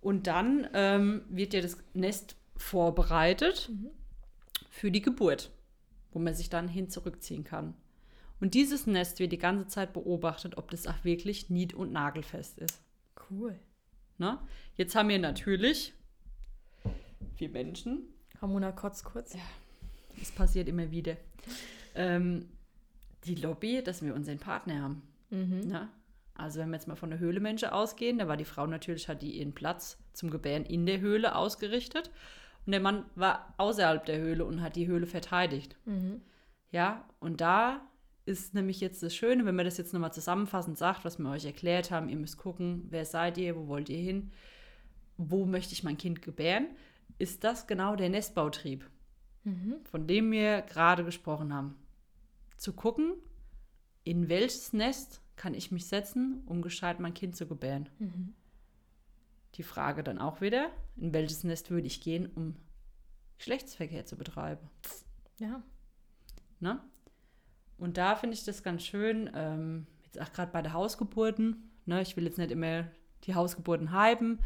Und 0.00 0.26
dann 0.26 0.68
ähm, 0.74 1.22
wird 1.28 1.54
ja 1.54 1.60
das 1.60 1.76
Nest 1.94 2.36
vorbereitet 2.56 3.70
für 4.70 4.90
die 4.90 5.02
Geburt, 5.02 5.50
wo 6.12 6.18
man 6.18 6.34
sich 6.34 6.50
dann 6.50 6.68
hin 6.68 6.88
zurückziehen 6.88 7.44
kann. 7.44 7.74
Und 8.40 8.54
dieses 8.54 8.86
Nest 8.86 9.18
wird 9.18 9.32
die 9.32 9.38
ganze 9.38 9.66
Zeit 9.66 9.92
beobachtet, 9.92 10.56
ob 10.56 10.70
das 10.70 10.86
auch 10.86 11.04
wirklich 11.04 11.50
nied- 11.50 11.74
und 11.74 11.92
nagelfest 11.92 12.58
ist. 12.58 12.80
Cool. 13.30 13.58
Ne? 14.18 14.38
Jetzt 14.76 14.94
haben 14.94 15.08
wir 15.08 15.18
natürlich 15.18 15.92
wir 17.38 17.48
Menschen, 17.48 18.02
Ramona 18.40 18.72
kotzt 18.72 19.04
kurz. 19.04 19.36
das 20.18 20.30
passiert 20.32 20.68
immer 20.68 20.90
wieder, 20.90 21.16
ähm, 21.94 22.48
die 23.24 23.36
Lobby, 23.36 23.82
dass 23.82 24.02
wir 24.02 24.14
unseren 24.14 24.38
Partner 24.38 24.82
haben. 24.82 25.02
Mhm. 25.30 25.68
Ne? 25.68 25.88
Also 26.38 26.60
wenn 26.60 26.70
wir 26.70 26.76
jetzt 26.76 26.88
mal 26.88 26.94
von 26.94 27.10
der 27.10 27.18
Höhlemenschen 27.18 27.68
ausgehen, 27.70 28.18
da 28.18 28.28
war 28.28 28.36
die 28.36 28.44
Frau 28.44 28.66
natürlich, 28.66 29.08
hat 29.08 29.22
die 29.22 29.38
ihren 29.38 29.52
Platz 29.54 29.98
zum 30.12 30.30
Gebären 30.30 30.64
in 30.64 30.86
der 30.86 31.00
Höhle 31.00 31.34
ausgerichtet. 31.34 32.10
Und 32.64 32.72
der 32.72 32.80
Mann 32.80 33.04
war 33.14 33.54
außerhalb 33.56 34.04
der 34.06 34.18
Höhle 34.18 34.44
und 34.44 34.62
hat 34.62 34.76
die 34.76 34.86
Höhle 34.86 35.06
verteidigt. 35.06 35.76
Mhm. 35.84 36.22
Ja, 36.70 37.04
und 37.18 37.40
da 37.40 37.80
ist 38.24 38.54
nämlich 38.54 38.80
jetzt 38.80 39.02
das 39.02 39.14
Schöne, 39.14 39.46
wenn 39.46 39.56
man 39.56 39.64
das 39.64 39.78
jetzt 39.78 39.92
nochmal 39.94 40.12
zusammenfassend 40.12 40.76
sagt, 40.76 41.04
was 41.04 41.18
wir 41.18 41.30
euch 41.30 41.46
erklärt 41.46 41.90
haben, 41.90 42.08
ihr 42.08 42.16
müsst 42.16 42.36
gucken, 42.36 42.86
wer 42.90 43.04
seid 43.04 43.38
ihr, 43.38 43.56
wo 43.56 43.68
wollt 43.68 43.88
ihr 43.88 43.98
hin, 43.98 44.30
wo 45.16 45.46
möchte 45.46 45.72
ich 45.72 45.82
mein 45.82 45.96
Kind 45.96 46.20
gebären, 46.22 46.66
ist 47.18 47.42
das 47.42 47.66
genau 47.66 47.96
der 47.96 48.10
Nestbautrieb, 48.10 48.88
Mhm. 49.44 49.76
von 49.90 50.06
dem 50.06 50.30
wir 50.30 50.62
gerade 50.62 51.04
gesprochen 51.04 51.54
haben. 51.54 51.74
Zu 52.58 52.74
gucken, 52.74 53.14
in 54.04 54.28
welches 54.28 54.72
Nest 54.72 55.22
kann 55.38 55.54
ich 55.54 55.72
mich 55.72 55.86
setzen, 55.86 56.42
um 56.44 56.60
gescheit 56.60 57.00
mein 57.00 57.14
Kind 57.14 57.34
zu 57.36 57.46
gebären. 57.46 57.88
Mhm. 57.98 58.34
Die 59.54 59.62
Frage 59.62 60.02
dann 60.04 60.18
auch 60.18 60.40
wieder, 60.42 60.68
in 60.96 61.14
welches 61.14 61.44
Nest 61.44 61.70
würde 61.70 61.86
ich 61.86 62.02
gehen, 62.02 62.26
um 62.34 62.54
Geschlechtsverkehr 63.38 64.04
zu 64.04 64.16
betreiben. 64.16 64.68
Ja. 65.38 65.62
Ne? 66.60 66.80
Und 67.78 67.96
da 67.96 68.16
finde 68.16 68.34
ich 68.34 68.44
das 68.44 68.62
ganz 68.62 68.82
schön, 68.82 69.30
ähm, 69.34 69.86
jetzt 70.04 70.20
auch 70.20 70.32
gerade 70.32 70.52
bei 70.52 70.60
der 70.60 70.72
Hausgeburten, 70.72 71.70
ne, 71.86 72.02
ich 72.02 72.16
will 72.16 72.24
jetzt 72.24 72.38
nicht 72.38 72.50
immer 72.50 72.88
die 73.24 73.34
Hausgeburten 73.34 73.92
hypen, 73.92 74.40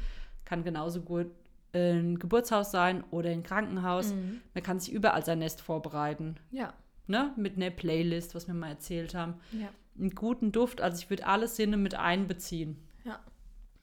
kann 0.45 0.63
genauso 0.65 1.01
gut 1.01 1.31
ein 1.75 2.19
Geburtshaus 2.19 2.71
sein 2.71 3.03
oder 3.11 3.31
ein 3.31 3.43
Krankenhaus. 3.43 4.13
Mhm. 4.13 4.43
Man 4.53 4.63
kann 4.63 4.79
sich 4.79 4.93
überall 4.93 5.25
sein 5.25 5.39
Nest 5.39 5.63
vorbereiten, 5.63 6.37
Ja. 6.51 6.75
ne, 7.07 7.33
mit 7.37 7.57
einer 7.57 7.71
Playlist, 7.71 8.35
was 8.35 8.47
wir 8.47 8.55
mal 8.55 8.69
erzählt 8.69 9.15
haben. 9.15 9.35
Ja. 9.53 9.69
Einen 9.99 10.15
guten 10.15 10.53
Duft, 10.53 10.81
also 10.81 10.99
ich 10.99 11.11
würde 11.11 11.27
alle 11.27 11.49
Sinne 11.49 11.77
mit 11.77 11.95
einbeziehen. 11.95 12.77
Ja. 13.05 13.21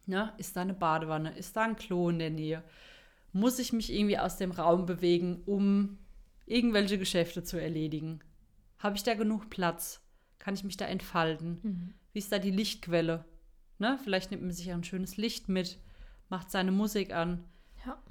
Ne? 0.05 0.33
Ist 0.37 0.55
da 0.55 0.61
eine 0.61 0.73
Badewanne? 0.73 1.37
Ist 1.37 1.55
da 1.55 1.63
ein 1.63 1.75
Klo 1.75 2.09
in 2.09 2.19
der 2.19 2.31
Nähe? 2.31 2.63
Muss 3.31 3.59
ich 3.59 3.73
mich 3.73 3.93
irgendwie 3.93 4.17
aus 4.17 4.37
dem 4.37 4.51
Raum 4.51 4.85
bewegen, 4.85 5.43
um 5.45 5.99
irgendwelche 6.45 6.97
Geschäfte 6.97 7.43
zu 7.43 7.61
erledigen? 7.61 8.21
Habe 8.79 8.95
ich 8.95 9.03
da 9.03 9.13
genug 9.13 9.49
Platz? 9.49 10.01
Kann 10.39 10.55
ich 10.55 10.63
mich 10.63 10.77
da 10.77 10.85
entfalten? 10.85 11.59
Mhm. 11.61 11.93
Wie 12.13 12.19
ist 12.19 12.31
da 12.31 12.39
die 12.39 12.51
Lichtquelle? 12.51 13.25
Ne? 13.77 13.99
Vielleicht 14.03 14.31
nimmt 14.31 14.43
man 14.43 14.51
sich 14.51 14.71
ein 14.71 14.83
schönes 14.83 15.17
Licht 15.17 15.47
mit, 15.47 15.79
macht 16.29 16.49
seine 16.49 16.71
Musik 16.71 17.13
an. 17.13 17.45
Ja. 17.85 18.01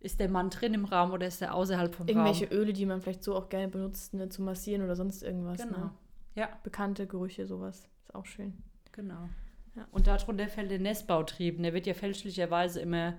Ist 0.00 0.20
der 0.20 0.28
Mann 0.28 0.50
drin 0.50 0.74
im 0.74 0.84
Raum 0.84 1.12
oder 1.12 1.26
ist 1.26 1.40
er 1.40 1.54
außerhalb 1.54 1.94
vom 1.94 2.06
Irgendwelche 2.06 2.48
Raum? 2.50 2.58
Öle, 2.58 2.72
die 2.72 2.86
man 2.86 3.00
vielleicht 3.00 3.24
so 3.24 3.34
auch 3.34 3.48
gerne 3.48 3.68
benutzt, 3.68 4.14
ne, 4.14 4.28
zu 4.28 4.42
massieren 4.42 4.82
oder 4.82 4.94
sonst 4.94 5.22
irgendwas. 5.22 5.58
Genau. 5.58 5.78
Ne? 5.78 5.90
Ja, 6.36 6.48
Bekannte 6.62 7.06
Gerüche, 7.06 7.46
sowas. 7.46 7.88
Ist 8.04 8.14
auch 8.14 8.26
schön. 8.26 8.54
genau. 8.92 9.28
Ja. 9.74 9.86
Und 9.90 10.06
darunter 10.06 10.48
fällt 10.48 10.70
der 10.70 10.78
Nestbautrieb. 10.78 11.60
Der 11.62 11.74
wird 11.74 11.86
ja 11.86 11.92
fälschlicherweise 11.94 12.80
immer. 12.80 13.14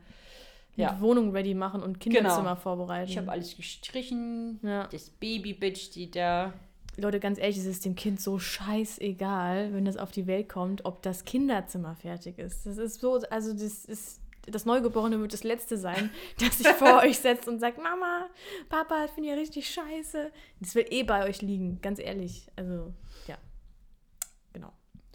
Ja. 0.75 0.91
Mit 0.93 1.01
Wohnung 1.01 1.31
ready 1.31 1.53
machen 1.55 1.81
und 1.81 1.99
Kinderzimmer 1.99 2.55
vorbereiten. 2.55 3.09
Ich 3.11 3.17
habe 3.17 3.31
alles 3.31 3.55
gestrichen. 3.57 4.59
ja. 4.63 4.87
Das 4.87 5.09
Babybett 5.09 5.77
steht 5.77 6.15
da. 6.15 6.53
Leute, 6.97 7.19
ganz 7.19 7.37
ehrlich, 7.37 7.57
es 7.57 7.65
ist 7.65 7.85
dem 7.85 7.95
Kind 7.95 8.19
so 8.21 8.39
scheißegal, 8.39 9.73
wenn 9.73 9.85
das 9.85 9.97
auf 9.97 10.11
die 10.11 10.25
Welt 10.27 10.49
kommt, 10.49 10.85
ob 10.85 11.01
das 11.03 11.25
Kinderzimmer 11.25 11.95
fertig 11.95 12.39
ist. 12.39 12.65
Das 12.65 12.77
ist 12.77 13.01
so, 13.01 13.21
also 13.29 13.53
das 13.53 13.85
ist, 13.85 14.19
das 14.47 14.65
Neugeborene 14.65 15.19
wird 15.19 15.33
das 15.33 15.43
Letzte 15.43 15.77
sein, 15.77 16.09
das 16.39 16.57
sich 16.57 16.67
vor 16.67 17.01
euch 17.03 17.19
setzt 17.19 17.47
und 17.47 17.59
sagt, 17.59 17.77
Mama, 17.77 18.27
Papa, 18.69 19.05
ich 19.05 19.11
finde 19.11 19.29
ja 19.29 19.35
richtig 19.35 19.69
scheiße. 19.69 20.31
Das 20.59 20.73
wird 20.73 20.91
eh 20.91 21.03
bei 21.03 21.27
euch 21.27 21.41
liegen, 21.43 21.79
ganz 21.81 21.99
ehrlich. 21.99 22.47
Also. 22.55 22.71
Genau. 22.71 22.93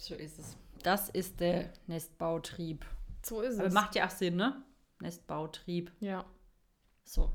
So 0.03 0.15
ist 0.15 0.37
es. 0.37 0.57
Das 0.83 1.07
ist 1.09 1.39
der 1.39 1.71
Nestbautrieb. 1.87 2.85
So 3.23 3.39
ist 3.39 3.57
Aber 3.57 3.67
es. 3.69 3.73
macht 3.73 3.95
ja 3.95 4.05
auch 4.05 4.09
Sinn, 4.11 4.35
ne? 4.35 4.61
Nestbautrieb. 4.99 5.91
ja. 6.01 6.25
So. 7.05 7.31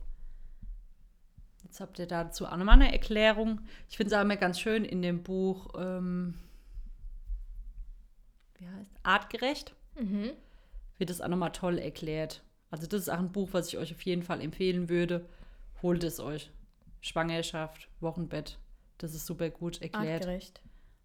Jetzt 1.65 1.81
habt 1.81 1.99
ihr 1.99 2.07
dazu 2.07 2.47
auch 2.47 2.57
nochmal 2.57 2.75
eine 2.77 2.93
Erklärung. 2.93 3.61
Ich 3.89 3.97
finde 3.97 4.13
es 4.15 4.19
auch 4.19 4.23
immer 4.23 4.37
ganz 4.37 4.59
schön 4.61 4.85
in 4.85 5.01
dem 5.03 5.23
Buch, 5.23 5.69
ähm, 5.79 6.35
wie 8.57 8.69
heißt 8.69 8.93
Artgerecht, 9.03 9.75
Mhm. 9.99 10.31
wird 10.99 11.11
das 11.11 11.21
auch 11.21 11.29
nochmal 11.29 11.53
toll 11.53 11.79
erklärt. 11.79 12.43
Also 12.71 12.87
das 12.87 13.03
ist 13.03 13.09
auch 13.09 13.19
ein 13.19 13.33
Buch, 13.33 13.51
was 13.53 13.69
ich 13.69 13.79
euch 13.79 13.93
auf 13.95 14.03
jeden 14.03 14.23
Fall 14.23 14.41
empfehlen 14.43 14.89
würde. 14.91 15.27
Holt 15.83 16.05
es 16.05 16.21
euch. 16.21 16.51
Schwangerschaft, 17.01 17.89
Wochenbett. 18.01 18.59
Das 18.99 19.15
ist 19.15 19.27
super 19.27 19.49
gut 19.51 19.81
erklärt. 19.83 20.23
Artgerecht. 20.23 20.61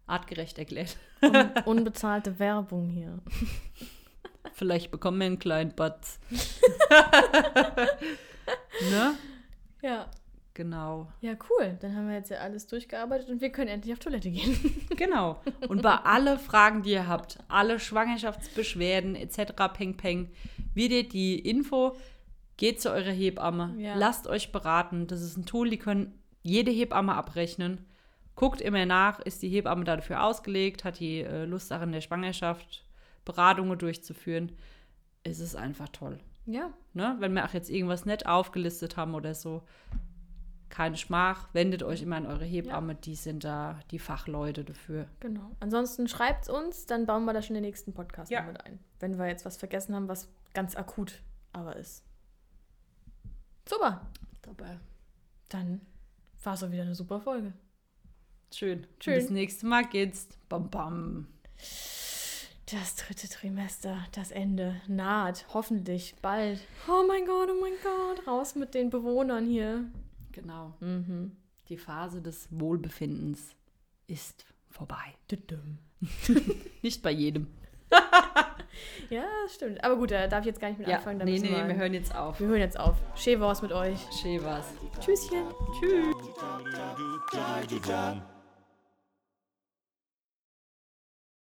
Artgerecht 0.06 0.58
erklärt. 0.58 0.96
Un 1.22 1.50
unbezahlte 1.64 2.38
Werbung 2.38 2.90
hier. 2.90 3.18
Vielleicht 4.52 4.90
bekommen 4.90 5.18
wir 5.18 5.26
einen 5.26 5.38
kleinen 5.38 5.74
Batz. 5.74 6.18
ne? 8.90 9.14
Ja. 9.82 10.06
Genau. 10.56 11.08
Ja, 11.20 11.32
cool. 11.50 11.76
Dann 11.80 11.96
haben 11.96 12.06
wir 12.08 12.14
jetzt 12.14 12.30
ja 12.30 12.38
alles 12.38 12.68
durchgearbeitet 12.68 13.28
und 13.28 13.40
wir 13.40 13.50
können 13.50 13.66
endlich 13.68 13.92
auf 13.92 13.98
Toilette 13.98 14.30
gehen. 14.30 14.86
Genau. 14.96 15.40
Und 15.66 15.82
bei 15.82 15.96
alle 15.96 16.38
Fragen, 16.38 16.84
die 16.84 16.92
ihr 16.92 17.08
habt, 17.08 17.38
alle 17.48 17.80
Schwangerschaftsbeschwerden 17.80 19.16
etc., 19.16 19.52
peng 19.72 19.96
peng, 19.96 20.30
wieder 20.72 21.02
die 21.02 21.40
Info, 21.40 21.96
geht 22.56 22.80
zu 22.80 22.92
eurer 22.92 23.10
Hebamme, 23.10 23.74
Ja. 23.78 23.96
lasst 23.96 24.28
euch 24.28 24.52
beraten. 24.52 25.08
Das 25.08 25.22
ist 25.22 25.36
ein 25.36 25.44
Tool, 25.44 25.70
die 25.70 25.78
können 25.78 26.16
jede 26.42 26.70
Hebamme 26.70 27.16
abrechnen. 27.16 27.84
Guckt 28.36 28.60
immer 28.60 28.84
nach, 28.84 29.20
ist 29.20 29.42
die 29.42 29.48
Hebamme 29.48 29.84
dafür 29.84 30.24
ausgelegt, 30.24 30.84
hat 30.84 30.98
die 30.98 31.20
äh, 31.20 31.44
Lust 31.44 31.70
darin, 31.70 31.92
der 31.92 32.00
Schwangerschaft 32.00 32.84
Beratungen 33.24 33.78
durchzuführen. 33.78 34.52
Es 35.22 35.38
ist 35.40 35.54
einfach 35.56 35.88
toll. 35.88 36.18
Ja. 36.46 36.70
Ne? 36.92 37.16
Wenn 37.20 37.32
wir 37.34 37.44
auch 37.44 37.54
jetzt 37.54 37.70
irgendwas 37.70 38.04
nicht 38.04 38.26
aufgelistet 38.26 38.96
haben 38.96 39.14
oder 39.14 39.34
so, 39.34 39.62
keine 40.68 40.96
Schmach, 40.96 41.48
wendet 41.54 41.84
euch 41.84 42.02
immer 42.02 42.16
an 42.16 42.26
eure 42.26 42.44
Hebamme, 42.44 42.96
die 42.96 43.14
sind 43.14 43.44
da 43.44 43.78
die 43.92 44.00
Fachleute 44.00 44.64
dafür. 44.64 45.06
Genau. 45.20 45.52
Ansonsten 45.60 46.08
schreibt 46.08 46.48
uns, 46.48 46.86
dann 46.86 47.06
bauen 47.06 47.24
wir 47.24 47.32
das 47.32 47.46
schon 47.46 47.54
in 47.56 47.62
den 47.62 47.68
nächsten 47.70 47.94
Podcast 47.94 48.30
Ja. 48.32 48.42
mit 48.42 48.60
ein. 48.66 48.80
Wenn 48.98 49.16
wir 49.16 49.28
jetzt 49.28 49.44
was 49.44 49.56
vergessen 49.56 49.94
haben, 49.94 50.08
was 50.08 50.28
ganz 50.52 50.74
akut 50.74 51.20
aber 51.52 51.76
ist. 51.76 52.04
Super. 53.68 54.00
Dabei. 54.42 54.78
Dann 55.48 55.80
war 56.42 56.54
es 56.54 56.62
auch 56.64 56.70
wieder 56.70 56.82
eine 56.82 56.94
super 56.96 57.20
Folge. 57.20 57.52
Schön. 58.54 58.86
Schön. 59.00 59.14
Und 59.14 59.22
das 59.22 59.30
nächste 59.30 59.66
Mal 59.66 59.84
geht's. 59.84 60.28
Bam, 60.48 60.70
bam. 60.70 61.26
Das 62.70 62.96
dritte 62.96 63.28
Trimester, 63.28 63.98
das 64.12 64.30
Ende 64.30 64.80
naht. 64.88 65.46
Hoffentlich 65.52 66.14
bald. 66.22 66.60
Oh 66.88 67.04
mein 67.06 67.26
Gott, 67.26 67.50
oh 67.50 67.60
mein 67.60 67.74
Gott. 67.82 68.26
Raus 68.26 68.54
mit 68.54 68.74
den 68.74 68.90
Bewohnern 68.90 69.46
hier. 69.46 69.84
Genau. 70.32 70.74
Mhm. 70.80 71.32
Die 71.68 71.76
Phase 71.76 72.22
des 72.22 72.48
Wohlbefindens 72.50 73.54
ist 74.06 74.46
vorbei. 74.70 75.14
Nicht 76.82 77.02
bei 77.02 77.10
jedem. 77.10 77.48
Ja, 79.08 79.24
das 79.44 79.54
stimmt. 79.54 79.84
Aber 79.84 79.96
gut, 79.96 80.10
da 80.10 80.26
darf 80.26 80.40
ich 80.40 80.46
jetzt 80.46 80.60
gar 80.60 80.68
nicht 80.68 80.78
mit 80.78 80.88
Ja, 80.88 80.96
anfangen. 80.96 81.20
Da 81.20 81.24
nee, 81.24 81.38
nee, 81.38 81.50
wir, 81.50 81.68
wir 81.68 81.76
hören 81.76 81.94
jetzt 81.94 82.14
auf. 82.14 82.40
wir 82.40 82.48
hören 82.48 82.60
jetzt 82.60 82.78
auf. 82.78 82.96
Schee 83.14 83.38
war's 83.38 83.62
mit 83.62 83.70
euch. 83.70 83.98
Schön 84.20 84.42
war's. 84.42 84.66
Tschüsschen. 85.00 85.44
Tschüss. 85.78 86.16
Tschüss. 87.70 88.33